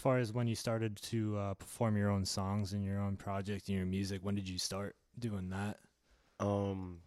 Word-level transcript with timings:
far 0.00 0.18
as 0.18 0.32
when 0.32 0.46
you 0.46 0.54
started 0.54 0.96
to 1.02 1.36
uh, 1.38 1.54
perform 1.54 1.96
your 1.96 2.10
own 2.10 2.24
songs 2.24 2.72
and 2.72 2.84
your 2.84 3.00
own 3.00 3.16
project 3.16 3.68
and 3.68 3.76
your 3.76 3.86
music, 3.86 4.20
when 4.22 4.34
did 4.34 4.48
you 4.48 4.58
start 4.58 4.96
doing 5.18 5.50
that? 5.50 5.78
Um. 6.40 6.98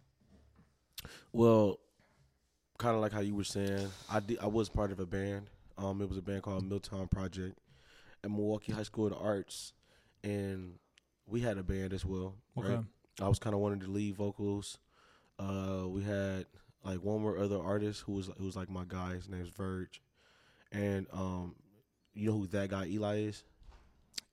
Well, 1.33 1.79
kind 2.77 2.95
of 2.95 3.01
like 3.01 3.11
how 3.11 3.21
you 3.21 3.35
were 3.35 3.43
saying, 3.43 3.89
I 4.09 4.19
did. 4.19 4.39
I 4.39 4.47
was 4.47 4.69
part 4.69 4.91
of 4.91 4.99
a 4.99 5.05
band. 5.05 5.49
Um, 5.77 6.01
it 6.01 6.07
was 6.07 6.17
a 6.17 6.21
band 6.21 6.43
called 6.43 6.67
Milltown 6.67 7.07
Project 7.07 7.57
at 8.23 8.29
Milwaukee 8.29 8.71
High 8.71 8.83
School 8.83 9.07
of 9.07 9.13
the 9.13 9.17
Arts, 9.17 9.73
and 10.23 10.75
we 11.25 11.41
had 11.41 11.57
a 11.57 11.63
band 11.63 11.93
as 11.93 12.05
well. 12.05 12.35
Okay. 12.57 12.75
Right. 12.75 12.85
I 13.21 13.27
was 13.27 13.39
kind 13.39 13.53
of 13.53 13.61
one 13.61 13.73
of 13.73 13.79
the 13.79 13.89
lead 13.89 14.15
vocals. 14.15 14.77
Uh, 15.39 15.85
we 15.87 16.03
had 16.03 16.45
like 16.83 17.03
one 17.03 17.21
more 17.21 17.37
other 17.37 17.59
artist 17.59 18.01
who 18.01 18.13
was 18.13 18.29
who 18.37 18.45
was 18.45 18.55
like 18.55 18.69
my 18.69 18.83
guy. 18.87 19.13
His 19.13 19.29
name's 19.29 19.49
Verge, 19.49 20.01
and 20.71 21.07
um, 21.11 21.55
you 22.13 22.27
know 22.29 22.37
who 22.39 22.47
that 22.47 22.69
guy 22.69 22.85
Eli 22.87 23.17
is? 23.19 23.43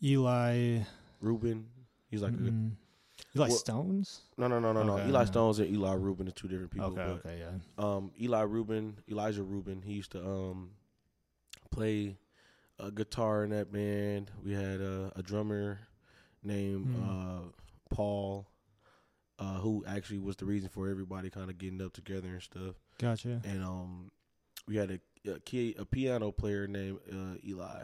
Eli. 0.02 0.80
Ruben. 1.20 1.66
He's 2.10 2.22
like 2.22 2.32
a 2.32 2.36
good, 2.36 2.52
mm, 2.52 2.70
Eli 3.36 3.48
Well, 3.48 3.56
Stones. 3.56 4.22
no 4.36 4.48
no 4.48 4.58
no 4.58 4.72
no 4.72 4.82
no. 4.82 4.98
Eli 4.98 5.10
no. 5.20 5.24
Stones 5.24 5.58
and 5.58 5.68
Eli 5.70 5.92
Ruben 5.94 6.26
are 6.28 6.32
two 6.32 6.48
different 6.48 6.70
people. 6.70 6.86
okay. 6.88 6.96
but, 7.22 7.26
Okay. 7.30 7.38
Yeah. 7.40 7.84
um, 7.84 8.10
Eli 8.20 8.40
Rubin, 8.42 8.96
Elijah 9.10 9.42
Rubin. 9.42 9.82
He 9.82 9.92
used 9.92 10.12
to 10.12 10.24
um, 10.26 10.70
play 11.70 12.16
a 12.78 12.90
guitar 12.90 13.44
in 13.44 13.50
that 13.50 13.70
band. 13.72 14.30
We 14.42 14.52
had 14.52 14.80
uh, 14.80 15.10
a 15.14 15.22
drummer 15.22 15.78
named 16.42 16.86
Hmm. 16.96 17.08
uh, 17.08 17.40
Paul, 17.90 18.48
uh, 19.38 19.58
who 19.58 19.84
actually 19.86 20.18
was 20.20 20.36
the 20.36 20.46
reason 20.46 20.68
for 20.70 20.88
everybody 20.88 21.28
kind 21.30 21.50
of 21.50 21.58
getting 21.58 21.82
up 21.82 21.92
together 21.92 22.28
and 22.28 22.42
stuff. 22.42 22.74
Gotcha. 22.98 23.40
And 23.44 23.62
um, 23.62 24.10
we 24.66 24.76
had 24.76 24.90
a 24.90 25.00
a, 25.26 25.38
key, 25.40 25.74
a 25.78 25.84
piano 25.84 26.30
player 26.32 26.66
named 26.66 26.98
uh, 27.12 27.36
Eli. 27.46 27.82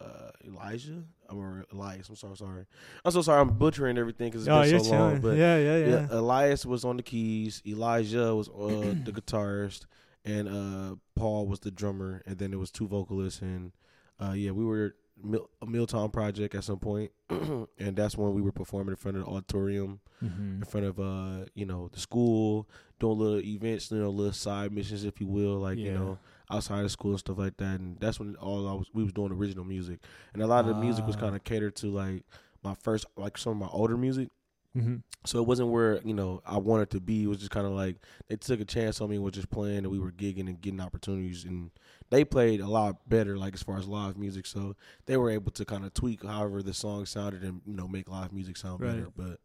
Uh, 0.00 0.30
Elijah 0.46 1.02
or 1.28 1.64
Elias. 1.72 2.08
I'm 2.08 2.14
sorry, 2.14 2.36
sorry. 2.36 2.66
I'm 3.04 3.10
so 3.10 3.20
sorry. 3.20 3.40
I'm 3.40 3.48
butchering 3.58 3.98
everything 3.98 4.30
because 4.30 4.46
it's 4.46 4.48
Oh, 4.48 4.62
been 4.62 4.84
so 4.84 4.90
long. 4.92 5.20
But 5.20 5.36
yeah. 5.36 5.56
Yeah. 5.58 5.76
Yeah. 5.78 5.86
yeah, 5.86 6.06
Elias 6.12 6.64
was 6.64 6.84
on 6.84 6.98
the 6.98 7.02
keys. 7.02 7.60
Elijah 7.66 8.32
was 8.32 8.48
uh, 8.48 8.94
the 9.04 9.10
guitarist, 9.10 9.86
and 10.24 10.48
uh, 10.48 10.94
Paul 11.16 11.48
was 11.48 11.58
the 11.58 11.72
drummer. 11.72 12.22
And 12.26 12.38
then 12.38 12.50
there 12.50 12.60
was 12.60 12.70
two 12.70 12.86
vocalists, 12.86 13.42
and 13.42 13.72
uh, 14.20 14.34
yeah, 14.36 14.52
we 14.52 14.64
were 14.64 14.94
Mil- 15.20 15.50
a 15.60 15.66
Milltown 15.66 16.10
project 16.12 16.54
at 16.54 16.62
some 16.62 16.78
point, 16.78 17.10
and 17.28 17.96
that's 17.96 18.16
when 18.16 18.32
we 18.34 18.40
were 18.40 18.52
performing 18.52 18.90
in 18.92 18.96
front 18.96 19.16
of 19.16 19.24
the 19.24 19.28
auditorium, 19.30 19.98
Mm-hmm. 20.24 20.62
in 20.62 20.64
front 20.64 20.84
of 20.86 20.98
uh, 21.00 21.44
you 21.54 21.64
know, 21.66 21.88
the 21.92 21.98
school, 22.00 22.68
doing 23.00 23.18
little 23.18 23.40
events, 23.40 23.90
you 23.90 23.98
know, 23.98 24.10
little 24.10 24.32
side 24.32 24.72
missions, 24.72 25.04
if 25.04 25.20
you 25.20 25.26
will, 25.28 25.58
like 25.58 25.78
you 25.78 25.92
know, 25.92 26.18
outside 26.50 26.84
of 26.84 26.90
school 26.90 27.10
and 27.12 27.20
stuff 27.20 27.38
like 27.38 27.56
that. 27.58 27.80
And 27.80 27.98
that's 28.00 28.18
when 28.18 28.36
all 28.36 28.68
I 28.68 28.72
was 28.72 28.88
we 28.94 29.02
was 29.04 29.12
doing 29.12 29.32
original 29.32 29.64
music, 29.64 30.00
and 30.32 30.42
a 30.42 30.46
lot 30.46 30.66
of 30.68 30.74
the 30.74 30.80
music 30.80 31.06
was 31.06 31.16
Ah. 31.16 31.20
kind 31.20 31.36
of 31.36 31.44
catered 31.44 31.76
to 31.76 31.86
like 31.88 32.24
my 32.64 32.74
first, 32.82 33.06
like 33.16 33.38
some 33.38 33.52
of 33.52 33.58
my 33.58 33.68
older 33.68 33.96
music. 33.96 34.28
Mm-hmm. 34.76 34.96
So 35.24 35.40
it 35.40 35.46
wasn't 35.48 35.70
where 35.70 36.00
you 36.04 36.14
know 36.14 36.40
I 36.46 36.58
wanted 36.58 36.90
to 36.90 37.00
be. 37.00 37.24
It 37.24 37.26
was 37.26 37.38
just 37.38 37.50
kind 37.50 37.66
of 37.66 37.72
like 37.72 37.96
they 38.28 38.36
took 38.36 38.60
a 38.60 38.64
chance 38.64 39.00
on 39.00 39.08
me, 39.10 39.16
and 39.16 39.24
was 39.24 39.34
just 39.34 39.50
playing, 39.50 39.78
and 39.78 39.88
we 39.88 39.98
were 39.98 40.12
gigging 40.12 40.46
and 40.48 40.60
getting 40.60 40.80
opportunities. 40.80 41.44
And 41.44 41.70
they 42.10 42.24
played 42.24 42.60
a 42.60 42.68
lot 42.68 43.08
better, 43.08 43.36
like 43.36 43.54
as 43.54 43.62
far 43.62 43.78
as 43.78 43.88
live 43.88 44.16
music. 44.16 44.46
So 44.46 44.76
they 45.06 45.16
were 45.16 45.30
able 45.30 45.50
to 45.52 45.64
kind 45.64 45.84
of 45.84 45.94
tweak 45.94 46.22
however 46.24 46.62
the 46.62 46.74
song 46.74 47.06
sounded, 47.06 47.42
and 47.42 47.62
you 47.66 47.74
know 47.74 47.88
make 47.88 48.08
live 48.08 48.32
music 48.32 48.56
sound 48.56 48.80
Right. 48.80 48.90
better. 48.92 49.08
But 49.16 49.40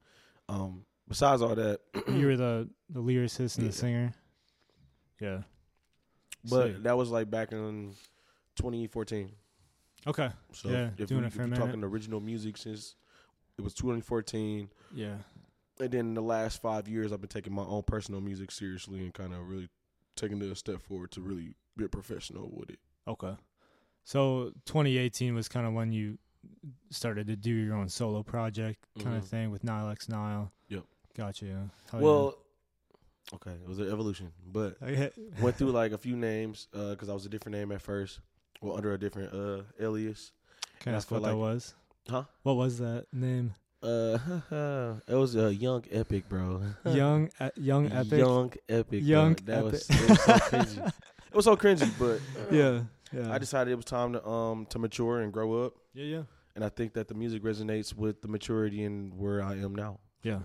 um, 0.54 0.86
besides 1.08 1.42
all 1.42 1.56
that, 1.56 1.80
you 2.08 2.28
were 2.28 2.38
the 2.46 2.70
the 2.90 3.02
lyricist 3.02 3.56
and 3.58 3.66
Yeah. 3.66 3.72
the 3.72 3.78
singer. 3.78 4.14
Yeah. 5.22 5.42
But 6.50 6.68
Sick. 6.74 6.84
that 6.84 6.98
was 6.98 7.10
like 7.10 7.30
back 7.30 7.52
in 7.52 7.94
2014. 8.56 9.32
Okay. 10.08 10.30
So 10.52 10.70
Yeah, 10.70 10.90
if, 10.98 11.08
doing 11.08 11.22
we, 11.22 11.26
it 11.26 11.28
if 11.28 11.34
for 11.34 11.44
a 11.44 11.48
we're 11.48 11.56
talking 11.56 11.84
original 11.84 12.20
music 12.20 12.58
since 12.58 12.96
it 13.58 13.62
was 13.64 13.74
2014, 13.74 14.70
Yeah. 14.94 15.16
and 15.80 15.92
then 15.92 16.00
in 16.08 16.14
the 16.14 16.22
last 16.22 16.62
five 16.62 16.88
years, 16.88 17.12
I've 17.14 17.22
been 17.22 17.30
taking 17.30 17.54
my 17.54 17.64
own 17.64 17.84
personal 17.84 18.20
music 18.22 18.52
seriously 18.52 19.00
and 19.00 19.14
kind 19.14 19.34
of 19.34 19.48
really 19.48 19.70
taking 20.16 20.42
it 20.42 20.52
a 20.52 20.56
step 20.56 20.82
forward 20.82 21.12
to 21.12 21.22
really 21.22 21.56
be 21.78 21.86
a 21.86 21.90
professional 21.90 22.50
with 22.54 22.70
it. 22.70 22.80
Okay. 23.08 23.36
So 24.04 24.52
2018 24.66 25.34
was 25.34 25.48
kind 25.48 25.66
of 25.66 25.74
when 25.74 25.92
you 25.92 26.18
started 26.90 27.28
to 27.28 27.36
do 27.38 27.52
your 27.52 27.76
own 27.76 27.88
solo 27.88 28.22
project 28.22 28.86
kind 29.02 29.16
of 29.16 29.24
Mhm. 29.24 29.28
thing 29.28 29.52
with 29.52 29.64
Nile 29.64 29.90
X 29.90 30.10
Nile. 30.10 30.52
Yep. 30.68 30.84
Gotcha. 31.16 31.46
Yeah. 31.46 31.64
Hell 31.92 32.02
well, 32.02 32.38
okay, 33.36 33.52
it 33.52 33.68
was 33.68 33.80
an 33.80 33.90
evolution, 33.92 34.32
but 34.46 34.78
went 35.42 35.56
through 35.56 35.72
like 35.72 35.92
a 35.92 35.98
few 35.98 36.16
names 36.16 36.68
because 36.72 37.10
I 37.10 37.14
was 37.14 37.26
a 37.26 37.30
different 37.30 37.58
name 37.58 37.72
at 37.72 37.82
first, 37.82 38.20
well 38.62 38.76
under 38.78 38.94
a 38.94 38.98
different 39.00 39.34
uh, 39.34 39.64
alias. 39.80 40.32
Can 40.80 40.94
I 40.94 40.98
ask 40.98 41.10
what 41.12 41.24
that 41.24 41.38
was? 41.38 41.74
Huh? 42.10 42.24
What 42.44 42.56
was 42.58 42.80
that 42.80 43.06
name? 43.14 43.54
Uh, 43.82 44.18
it 45.08 45.16
was 45.16 45.36
a 45.36 45.54
young 45.68 45.84
epic, 45.92 46.28
bro. 46.30 46.62
young, 46.86 47.30
uh, 47.40 47.50
young 47.56 47.92
epic. 47.92 48.20
young 48.20 48.54
epic, 48.70 49.04
Young 49.04 49.34
bro. 49.34 49.56
That 49.56 49.64
was, 49.64 49.90
Epic. 49.90 50.02
it 50.02 50.10
was 50.10 50.22
so 50.24 50.34
cringy. 50.38 50.88
It 50.88 51.36
was 51.36 51.46
so 51.46 51.56
cringy, 51.58 51.92
but 52.00 52.20
uh, 52.42 52.56
Yeah. 52.56 52.82
Yeah. 53.12 53.32
I 53.32 53.38
decided 53.38 53.72
it 53.72 53.76
was 53.76 53.86
time 53.86 54.14
to 54.14 54.28
um 54.28 54.66
to 54.68 54.80
mature 54.80 55.22
and 55.22 55.32
grow 55.32 55.66
up, 55.66 55.74
yeah. 55.94 56.06
Yeah. 56.06 56.24
and 56.56 56.64
I 56.66 56.70
think 56.70 56.94
that 56.94 57.08
the 57.08 57.14
music 57.14 57.44
resonates 57.44 57.94
with 57.96 58.22
the 58.22 58.28
maturity 58.28 58.84
and 58.86 59.14
where 59.18 59.44
I 59.44 59.54
am 59.58 59.76
now. 59.76 60.00
Yeah. 60.24 60.40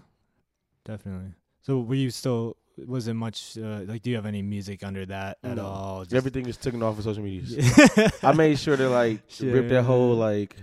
Definitely. 0.85 1.33
So 1.63 1.81
were 1.81 1.95
you 1.95 2.11
still? 2.11 2.57
Was 2.87 3.09
it 3.09 3.15
much? 3.15 3.57
Uh, 3.59 3.81
like, 3.87 4.03
do 4.03 4.11
you 4.11 4.17
have 4.17 4.27
any 4.27 4.43
music 4.43 4.85
under 4.85 5.05
that 5.07 5.39
at 5.43 5.57
No. 5.57 5.65
all? 5.67 6.03
Just- 6.05 6.15
Everything 6.15 6.47
is 6.47 6.57
taken 6.57 6.83
off 6.83 6.99
of 6.99 7.05
social 7.05 7.23
media. 7.23 7.61
I 8.23 8.33
made 8.33 8.59
sure 8.59 8.77
to 8.77 8.89
like 8.89 9.21
rip 9.41 9.69
that 9.71 9.83
whole 9.85 10.15
like 10.15 10.57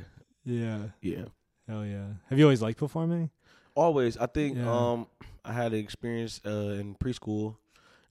yeah. 0.46 0.80
yeah. 1.02 1.26
Hell 1.68 1.86
yeah. 1.86 2.06
Have 2.30 2.38
you 2.40 2.46
always 2.46 2.62
liked 2.62 2.78
performing? 2.80 3.30
Always, 3.76 4.18
I 4.18 4.28
think 4.28 4.58
Yeah. 4.58 4.72
um 4.72 5.08
I 5.44 5.54
had 5.54 5.74
an 5.74 5.80
experience 5.80 6.42
uh, 6.46 6.78
in 6.80 6.96
preschool 6.96 7.58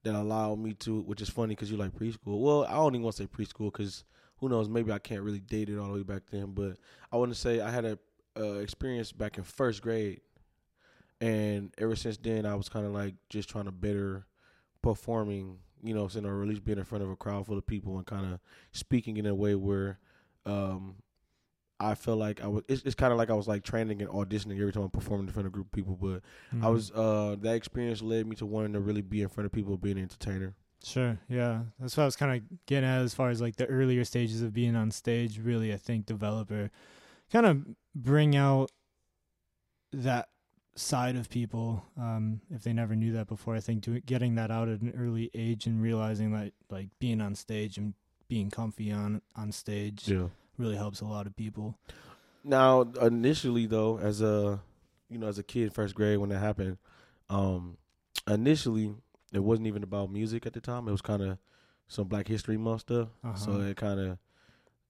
that 0.02 0.14
allowed 0.14 0.58
me 0.58 0.74
to, 0.74 1.00
which 1.00 1.22
is 1.22 1.28
funny 1.30 1.54
because 1.54 1.70
you 1.70 1.76
like 1.76 1.92
preschool. 1.92 2.40
Well, 2.40 2.64
I 2.64 2.74
don't 2.74 2.94
even 2.94 3.02
want 3.02 3.16
to 3.16 3.22
say 3.22 3.26
preschool 3.26 3.72
because 3.72 4.04
who 4.38 4.48
knows? 4.48 4.68
Maybe 4.68 4.92
I 4.92 4.98
can't 4.98 5.22
really 5.22 5.40
date 5.40 5.70
it 5.70 5.78
all 5.78 5.88
the 5.88 5.94
way 5.94 6.02
back 6.02 6.22
then. 6.30 6.52
But 6.52 6.76
I 7.10 7.16
want 7.16 7.32
to 7.32 7.38
say 7.38 7.60
I 7.60 7.70
had 7.70 7.84
a 7.86 7.98
uh, 8.38 8.54
experience 8.58 9.12
back 9.12 9.38
in 9.38 9.44
first 9.44 9.80
grade, 9.80 10.20
and 11.24 11.72
ever 11.78 11.96
since 11.96 12.16
then 12.18 12.44
I 12.46 12.54
was 12.54 12.68
kind 12.68 12.84
of 12.86 12.92
like 12.92 13.14
just 13.30 13.48
trying 13.48 13.64
to 13.66 13.72
better 13.72 14.26
performing. 14.82 15.58
You 15.82 15.92
know, 15.94 16.08
saying 16.08 16.24
or 16.24 16.42
at 16.42 16.48
least 16.48 16.64
being 16.64 16.78
in 16.78 16.84
front 16.84 17.04
of 17.04 17.10
a 17.10 17.16
crowd 17.16 17.44
full 17.46 17.58
of 17.58 17.66
people 17.66 17.98
and 17.98 18.06
kind 18.06 18.32
of 18.32 18.40
speaking 18.72 19.18
in 19.18 19.26
a 19.26 19.34
way 19.34 19.54
where 19.54 19.98
um 20.46 20.96
I 21.78 21.94
felt 21.94 22.18
like 22.18 22.42
I 22.42 22.46
was. 22.46 22.62
It's, 22.68 22.82
it's 22.84 22.94
kind 22.94 23.12
of 23.12 23.18
like 23.18 23.28
I 23.28 23.34
was 23.34 23.46
like 23.46 23.64
training 23.64 24.00
and 24.00 24.10
auditioning 24.10 24.58
every 24.58 24.72
time 24.72 24.84
I'm 24.84 24.90
performing 24.90 25.26
in 25.26 25.32
front 25.34 25.46
of 25.46 25.52
a 25.52 25.54
group 25.54 25.66
of 25.66 25.72
people. 25.72 25.98
But 26.00 26.22
I 26.62 26.66
Mhm. 26.68 26.72
was 26.72 26.90
uh 26.92 27.36
that 27.40 27.54
experience 27.54 28.00
led 28.00 28.26
me 28.26 28.34
to 28.36 28.46
wanting 28.46 28.72
to 28.72 28.80
really 28.80 29.02
be 29.02 29.20
in 29.20 29.28
front 29.28 29.44
of 29.44 29.52
people, 29.52 29.76
being 29.76 29.98
an 29.98 30.04
entertainer. 30.04 30.54
Sure. 30.82 31.18
Yeah. 31.28 31.64
That's 31.78 31.96
what 31.98 32.04
I 32.04 32.06
was 32.06 32.16
kind 32.16 32.36
of 32.42 32.64
getting 32.66 32.88
at 32.88 33.02
as 33.02 33.12
far 33.12 33.28
as 33.28 33.42
like 33.42 33.56
the 33.56 33.66
earlier 33.66 34.04
stages 34.04 34.40
of 34.40 34.54
being 34.54 34.76
on 34.76 34.90
stage. 34.90 35.38
Really, 35.38 35.72
I 35.74 35.76
think 35.76 36.06
developer 36.06 36.70
kind 37.30 37.44
of 37.44 37.66
bring 37.94 38.36
out 38.36 38.70
that 39.92 40.28
side 40.76 41.16
of 41.16 41.28
people 41.30 41.84
um, 41.96 42.40
if 42.50 42.62
they 42.64 42.72
never 42.72 42.96
knew 42.96 43.12
that 43.12 43.28
before. 43.28 43.54
I 43.54 43.60
think 43.60 43.82
do, 43.82 44.00
getting 44.00 44.34
that 44.34 44.50
out 44.50 44.68
at 44.68 44.80
an 44.80 44.92
early 44.98 45.30
age 45.34 45.66
and 45.66 45.80
realizing 45.80 46.32
that 46.32 46.52
like 46.70 46.88
being 46.98 47.20
on 47.20 47.34
stage 47.34 47.78
and 47.78 47.94
being 48.28 48.50
comfy 48.50 48.90
on 48.90 49.22
on 49.36 49.52
stage 49.52 50.08
Yeah. 50.08 50.28
really 50.58 50.76
helps 50.76 51.00
a 51.00 51.04
lot 51.04 51.26
of 51.26 51.36
people. 51.36 51.78
Now, 52.42 52.82
initially 53.00 53.66
though, 53.66 53.98
as 53.98 54.20
a 54.20 54.60
you 55.08 55.18
know, 55.18 55.28
as 55.28 55.38
a 55.38 55.42
kid, 55.42 55.72
first 55.74 55.94
grade 55.94 56.18
when 56.18 56.30
that 56.30 56.40
happened, 56.40 56.78
um, 57.30 57.76
initially 58.28 58.94
it 59.32 59.42
wasn't 59.42 59.66
even 59.68 59.82
about 59.82 60.10
music 60.10 60.46
at 60.46 60.52
the 60.52 60.60
time. 60.60 60.88
It 60.88 60.92
was 60.92 61.02
kind 61.02 61.22
of 61.22 61.38
some 61.88 62.08
Black 62.08 62.26
History 62.28 62.56
Month 62.56 62.82
stuff. 62.82 63.08
So 63.34 63.52
Uh-huh. 63.52 63.62
it 63.62 63.76
kind 63.76 64.00
of 64.00 64.18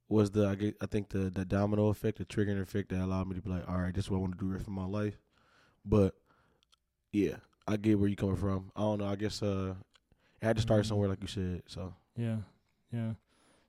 was 0.09 0.31
the 0.31 0.47
I, 0.47 0.55
get, 0.55 0.77
I 0.81 0.87
think 0.87 1.11
the 1.11 1.31
the 1.31 1.45
domino 1.45 1.89
effect, 1.89 2.19
the 2.19 2.25
triggering 2.25 2.61
effect 2.61 2.89
that 2.91 3.01
allowed 3.03 3.29
me 3.29 3.35
to 3.37 3.43
be 3.43 3.51
like, 3.51 3.69
all 3.69 3.79
right, 3.79 3.95
this 3.95 4.07
is 4.07 4.11
what 4.11 4.19
I 4.19 4.21
want 4.21 4.39
to 4.39 4.45
do 4.45 4.49
the 4.51 4.55
rest 4.57 4.67
of 4.67 4.73
my 4.73 4.87
life. 4.87 5.19
But 5.85 6.15
yeah, 7.13 7.37
I 7.67 7.77
get 7.77 7.99
where 7.99 8.09
you're 8.09 8.17
coming 8.17 8.37
from. 8.37 8.71
I 8.77 8.81
don't 8.81 8.99
know. 8.99 9.07
I 9.07 9.17
guess 9.17 9.43
uh, 9.43 9.75
it 10.41 10.45
had 10.45 10.57
to 10.57 10.63
start 10.63 10.83
Mhm. 10.85 10.89
somewhere, 10.89 11.09
like 11.09 11.23
you 11.23 11.29
said. 11.29 11.63
So 11.67 11.95
Yeah, 12.17 12.39
yeah. 12.93 13.15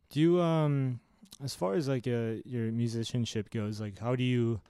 Do 0.09 0.19
you 0.19 0.41
um, 0.41 0.99
as 1.43 1.55
far 1.55 1.73
as 1.73 1.87
like 1.87 2.07
uh, 2.07 2.41
your 2.45 2.71
musicianship 2.71 3.49
goes, 3.49 3.81
like 3.81 3.99
how 3.99 4.15
do 4.15 4.23
you, 4.23 4.61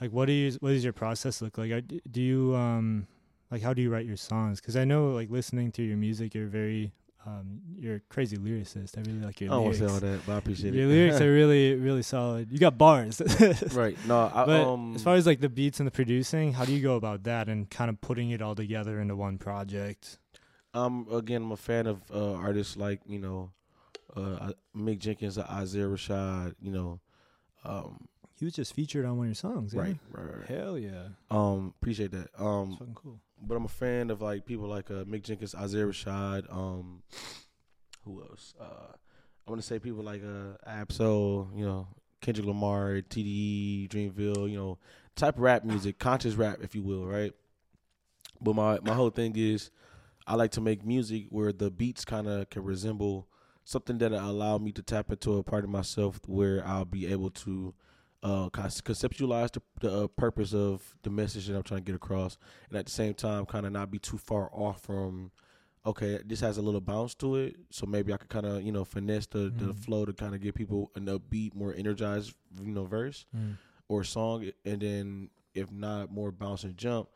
like 0.00 0.12
what 0.12 0.26
do 0.26 0.32
you 0.32 0.52
what 0.60 0.70
does 0.70 0.84
your 0.84 0.92
process 0.92 1.42
look 1.42 1.58
like? 1.58 1.72
Do 2.10 2.22
you 2.22 2.54
um, 2.56 3.06
like 3.50 3.62
how 3.62 3.74
do 3.74 3.82
you 3.82 3.90
write 3.90 4.06
your 4.06 4.16
songs? 4.16 4.60
Because 4.60 4.76
I 4.76 4.84
know 4.84 5.10
like 5.10 5.30
listening 5.30 5.72
to 5.72 5.82
your 5.82 5.96
music, 5.96 6.34
you're 6.34 6.46
very 6.46 6.92
um, 7.26 7.60
you're 7.78 7.96
a 7.96 8.00
crazy 8.08 8.36
lyricist. 8.38 8.96
I 8.96 9.02
really 9.02 9.20
like 9.20 9.40
your 9.40 9.50
lyrics. 9.50 9.50
I 9.50 9.54
don't 9.56 9.62
want 9.64 9.76
to 9.76 9.80
lyrics. 9.84 10.00
say 10.00 10.06
all 10.08 10.12
that, 10.12 10.26
but 10.26 10.32
I 10.32 10.38
appreciate 10.38 10.74
Your 10.74 10.84
it. 10.84 10.86
Your 10.88 10.96
lyrics 10.96 11.20
are 11.20 11.32
really 11.40 11.74
really 11.74 12.02
solid. 12.02 12.50
You 12.50 12.58
got 12.58 12.78
bars. 12.78 13.20
right. 13.72 13.96
No, 14.06 14.30
I, 14.34 14.44
But 14.46 14.60
um, 14.66 14.94
as 14.96 15.02
far 15.02 15.14
as 15.16 15.26
like 15.26 15.40
the 15.40 15.48
beats 15.50 15.80
and 15.80 15.86
the 15.86 15.90
producing, 15.90 16.54
how 16.54 16.64
do 16.64 16.72
you 16.72 16.80
go 16.82 16.96
about 16.96 17.24
that 17.24 17.48
and 17.48 17.68
kind 17.68 17.90
of 17.90 18.00
putting 18.00 18.30
it 18.30 18.40
all 18.40 18.54
together 18.54 19.00
into 19.00 19.16
one 19.16 19.36
project? 19.38 20.18
I'm 20.72 21.12
again, 21.12 21.42
I'm 21.42 21.52
a 21.52 21.56
fan 21.56 21.86
of 21.86 22.00
uh, 22.14 22.34
artists 22.34 22.76
like 22.76 23.00
you 23.06 23.18
know, 23.18 23.50
uh, 24.16 24.52
Mick 24.76 24.98
Jenkins, 24.98 25.36
Isaiah 25.36 25.84
Rashad, 25.88 26.54
you 26.62 26.70
know, 26.72 27.00
Um, 27.64 28.06
He 28.38 28.44
was 28.46 28.54
just 28.54 28.72
featured 28.72 29.04
on 29.04 29.18
one 29.18 29.26
of 29.26 29.28
your 29.30 29.34
songs, 29.34 29.74
yeah? 29.74 29.80
right, 29.82 29.96
right, 30.12 30.36
right. 30.38 30.46
Hell 30.48 30.78
yeah. 30.78 31.08
Um, 31.30 31.74
appreciate 31.80 32.12
that. 32.12 32.28
Um, 32.38 32.70
That's 32.70 32.78
fucking 32.78 32.94
cool. 32.94 33.20
But 33.42 33.56
I'm 33.56 33.64
a 33.64 33.68
fan 33.68 34.10
of 34.10 34.20
like 34.20 34.44
people 34.44 34.68
like 34.68 34.90
uh, 34.90 35.04
Mick 35.04 35.22
Jenkins, 35.22 35.54
Isaiah 35.54 35.86
Rashad. 35.86 36.52
Um, 36.52 37.02
who 38.04 38.22
else? 38.22 38.54
Uh, 38.60 38.92
I 39.46 39.50
want 39.50 39.60
to 39.60 39.66
say 39.66 39.78
people 39.78 40.04
like 40.04 40.22
uh, 40.22 40.56
Ab-Soul, 40.68 41.50
you 41.54 41.64
know, 41.64 41.88
Kendrick 42.20 42.46
Lamar, 42.46 43.00
TDE, 43.00 43.88
Dreamville, 43.88 44.50
you 44.50 44.56
know, 44.56 44.78
type 45.16 45.36
of 45.36 45.40
rap 45.40 45.64
music, 45.64 45.98
conscious 45.98 46.34
rap, 46.34 46.58
if 46.62 46.74
you 46.74 46.82
will, 46.82 47.06
right? 47.06 47.32
But 48.40 48.54
my 48.54 48.78
my 48.82 48.94
whole 48.94 49.10
thing 49.10 49.34
is, 49.36 49.70
I 50.26 50.34
like 50.34 50.50
to 50.52 50.60
make 50.60 50.84
music 50.84 51.26
where 51.30 51.52
the 51.52 51.70
beats 51.70 52.04
kind 52.04 52.28
of 52.28 52.50
can 52.50 52.62
resemble 52.62 53.26
something 53.64 53.98
that 53.98 54.12
allow 54.12 54.58
me 54.58 54.72
to 54.72 54.82
tap 54.82 55.10
into 55.10 55.36
a 55.38 55.42
part 55.42 55.64
of 55.64 55.70
myself 55.70 56.20
where 56.26 56.66
I'll 56.66 56.84
be 56.84 57.06
able 57.06 57.30
to 57.30 57.74
uh, 58.22 58.48
conceptualize 58.50 59.52
the, 59.52 59.62
the 59.80 60.04
uh, 60.04 60.06
purpose 60.08 60.52
of 60.52 60.96
the 61.02 61.10
message 61.10 61.46
that 61.46 61.56
I'm 61.56 61.62
trying 61.62 61.80
to 61.80 61.84
get 61.84 61.94
across, 61.94 62.36
and 62.68 62.78
at 62.78 62.86
the 62.86 62.92
same 62.92 63.14
time, 63.14 63.46
kind 63.46 63.66
of 63.66 63.72
not 63.72 63.90
be 63.90 63.98
too 63.98 64.18
far 64.18 64.50
off 64.52 64.82
from. 64.82 65.30
Okay, 65.86 66.18
this 66.26 66.40
has 66.40 66.58
a 66.58 66.62
little 66.62 66.82
bounce 66.82 67.14
to 67.14 67.36
it, 67.36 67.56
so 67.70 67.86
maybe 67.86 68.12
I 68.12 68.18
could 68.18 68.28
kind 68.28 68.44
of 68.44 68.62
you 68.62 68.70
know 68.70 68.84
finesse 68.84 69.26
the, 69.26 69.50
the 69.56 69.72
Mhm. 69.72 69.76
flow 69.78 70.04
to 70.04 70.12
kind 70.12 70.34
of 70.34 70.42
give 70.42 70.54
people 70.54 70.90
an 70.94 71.06
upbeat, 71.06 71.54
more 71.54 71.72
energized 71.74 72.34
you 72.62 72.72
know 72.72 72.84
verse 72.84 73.24
Mm. 73.34 73.56
or 73.88 74.04
song, 74.04 74.50
and 74.66 74.82
then 74.82 75.30
if 75.54 75.70
not 75.72 76.12
more 76.12 76.30
bounce 76.32 76.64
and 76.64 76.76
jump, 76.76 77.08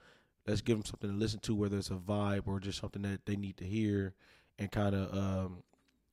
let's 0.46 0.62
give 0.62 0.78
them 0.78 0.84
something 0.86 1.10
to 1.10 1.16
listen 1.16 1.40
to, 1.40 1.54
whether 1.54 1.76
it's 1.76 1.90
a 1.90 1.94
vibe 1.96 2.46
or 2.46 2.58
just 2.58 2.78
something 2.80 3.02
that 3.02 3.26
they 3.26 3.36
need 3.36 3.58
to 3.58 3.64
hear, 3.64 4.14
and 4.58 4.72
kind 4.72 4.94
of 4.94 5.14
um, 5.14 5.62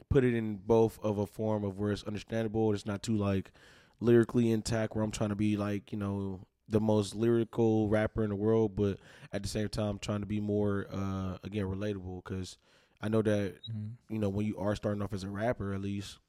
put 0.10 0.26
it 0.26 0.34
in 0.34 0.58
both 0.58 1.00
of 1.02 1.18
a 1.20 1.26
form 1.26 1.64
of 1.64 1.80
where 1.80 1.94
it's 1.94 2.04
understandable. 2.04 2.74
It's 2.74 2.86
not 2.86 3.02
too 3.02 3.16
like 3.16 3.52
lyrically 4.02 4.52
intact, 4.52 4.96
where 4.96 5.04
I'm 5.06 5.12
trying 5.12 5.30
to 5.32 5.36
be 5.38 5.58
like 5.58 5.92
you 5.94 6.00
know 6.00 6.42
the 6.70 6.82
most 6.82 7.16
lyrical 7.16 7.90
rapper 7.90 8.24
in 8.24 8.30
the 8.30 8.36
world, 8.36 8.76
but 8.76 9.00
at 9.34 9.44
the 9.44 9.50
same 9.50 9.70
time 9.70 10.00
trying 10.00 10.22
to 10.22 10.28
be 10.28 10.42
more 10.42 10.88
uh, 10.94 11.38
again 11.44 11.66
relatable 11.66 12.24
because 12.24 12.58
I 13.02 13.10
know 13.10 13.22
that 13.24 13.56
Mm. 13.72 13.92
you 14.10 14.20
know, 14.20 14.30
when 14.30 14.46
you 14.46 14.58
are 14.58 14.76
starting 14.76 15.02
off 15.04 15.14
as 15.14 15.24
a 15.24 15.30
rapper, 15.30 15.74
at 15.74 15.82
least, 15.82 16.20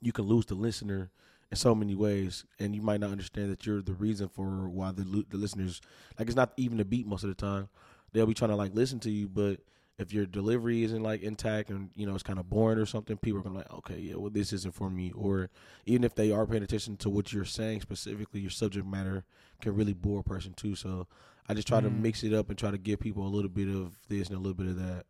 you 0.00 0.12
can 0.12 0.24
lose 0.24 0.46
the 0.46 0.54
listener 0.54 1.10
in 1.50 1.56
so 1.56 1.74
many 1.74 1.94
ways, 1.94 2.44
and 2.58 2.74
you 2.74 2.82
might 2.82 3.00
not 3.00 3.10
understand 3.10 3.50
that 3.50 3.66
you're 3.66 3.82
the 3.82 3.92
reason 3.94 4.28
for 4.28 4.68
why 4.68 4.92
the 4.92 5.24
the 5.30 5.36
listeners 5.36 5.80
like 6.18 6.28
it's 6.28 6.36
not 6.36 6.52
even 6.56 6.78
the 6.78 6.84
beat 6.84 7.06
most 7.06 7.22
of 7.24 7.28
the 7.28 7.34
time. 7.34 7.68
They'll 8.12 8.26
be 8.26 8.34
trying 8.34 8.50
to 8.50 8.56
like 8.56 8.74
listen 8.74 9.00
to 9.00 9.10
you, 9.10 9.28
but 9.28 9.60
if 9.98 10.12
your 10.12 10.26
delivery 10.26 10.82
isn't 10.82 11.02
like 11.02 11.22
intact 11.22 11.70
and 11.70 11.90
you 11.94 12.04
know 12.06 12.14
it's 12.14 12.22
kind 12.22 12.38
of 12.38 12.48
boring 12.50 12.78
or 12.78 12.86
something, 12.86 13.16
people 13.16 13.40
are 13.40 13.42
gonna 13.42 13.58
like, 13.58 13.72
okay, 13.72 13.98
yeah, 13.98 14.14
well 14.16 14.30
this 14.30 14.52
isn't 14.52 14.74
for 14.74 14.90
me. 14.90 15.12
Or 15.12 15.50
even 15.86 16.04
if 16.04 16.14
they 16.14 16.30
are 16.32 16.46
paying 16.46 16.62
attention 16.64 16.96
to 16.98 17.10
what 17.10 17.32
you're 17.32 17.44
saying 17.44 17.80
specifically, 17.82 18.40
your 18.40 18.50
subject 18.50 18.86
matter 18.86 19.24
can 19.60 19.74
really 19.76 19.92
bore 19.94 20.20
a 20.20 20.24
person 20.24 20.52
too. 20.54 20.74
So 20.74 21.06
I 21.48 21.54
just 21.54 21.68
try 21.68 21.80
to 21.80 21.88
Mm. 21.90 22.00
mix 22.00 22.24
it 22.24 22.32
up 22.34 22.48
and 22.48 22.58
try 22.58 22.70
to 22.70 22.78
give 22.78 22.98
people 23.00 23.26
a 23.26 23.28
little 23.28 23.50
bit 23.50 23.68
of 23.68 23.98
this 24.08 24.28
and 24.28 24.36
a 24.36 24.40
little 24.40 24.54
bit 24.54 24.66
of 24.66 24.76
that. 24.76 25.04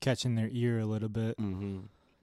Catching 0.00 0.34
their 0.34 0.48
ear 0.50 0.78
a 0.80 0.86
little 0.86 1.08
bit. 1.08 1.36
Mm-hmm. 1.38 1.80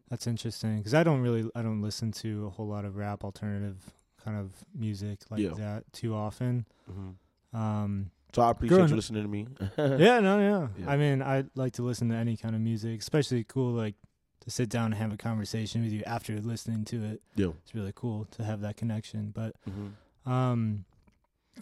That's 0.09 0.27
interesting 0.27 0.77
because 0.77 0.93
I 0.93 1.03
don't 1.03 1.21
really 1.21 1.49
I 1.55 1.61
don't 1.61 1.81
listen 1.81 2.11
to 2.13 2.47
a 2.47 2.49
whole 2.49 2.67
lot 2.67 2.85
of 2.85 2.95
rap 2.97 3.23
alternative 3.23 3.77
kind 4.23 4.37
of 4.37 4.51
music 4.73 5.19
like 5.29 5.39
Yeah. 5.41 5.53
that 5.57 5.91
too 5.93 6.13
often. 6.15 6.65
Mm-hmm. 6.91 7.57
Um, 7.57 8.11
So 8.35 8.41
I 8.41 8.51
appreciate 8.51 8.75
Growing 8.75 8.89
you 8.89 8.95
listening 8.97 9.23
to 9.23 9.29
me. 9.29 9.47
yeah, 9.77 10.19
no, 10.19 10.39
yeah. 10.39 10.67
Yeah. 10.77 10.91
I 10.91 10.97
mean, 10.97 11.21
I 11.21 11.45
like 11.55 11.73
to 11.73 11.83
listen 11.83 12.09
to 12.09 12.15
any 12.15 12.35
kind 12.35 12.53
of 12.53 12.59
music, 12.61 12.99
especially 12.99 13.43
cool 13.45 13.71
like 13.71 13.95
to 14.41 14.51
sit 14.51 14.67
down 14.69 14.87
and 14.87 14.95
have 14.95 15.13
a 15.13 15.17
conversation 15.17 15.81
with 15.83 15.93
you 15.93 16.03
after 16.05 16.37
listening 16.41 16.83
to 16.85 16.97
it. 17.03 17.21
Yeah. 17.35 17.51
It's 17.63 17.73
really 17.73 17.93
cool 17.95 18.25
to 18.31 18.43
have 18.43 18.59
that 18.61 18.75
connection. 18.75 19.31
But 19.33 19.55
Mm-hmm. 19.69 20.29
um, 20.31 20.83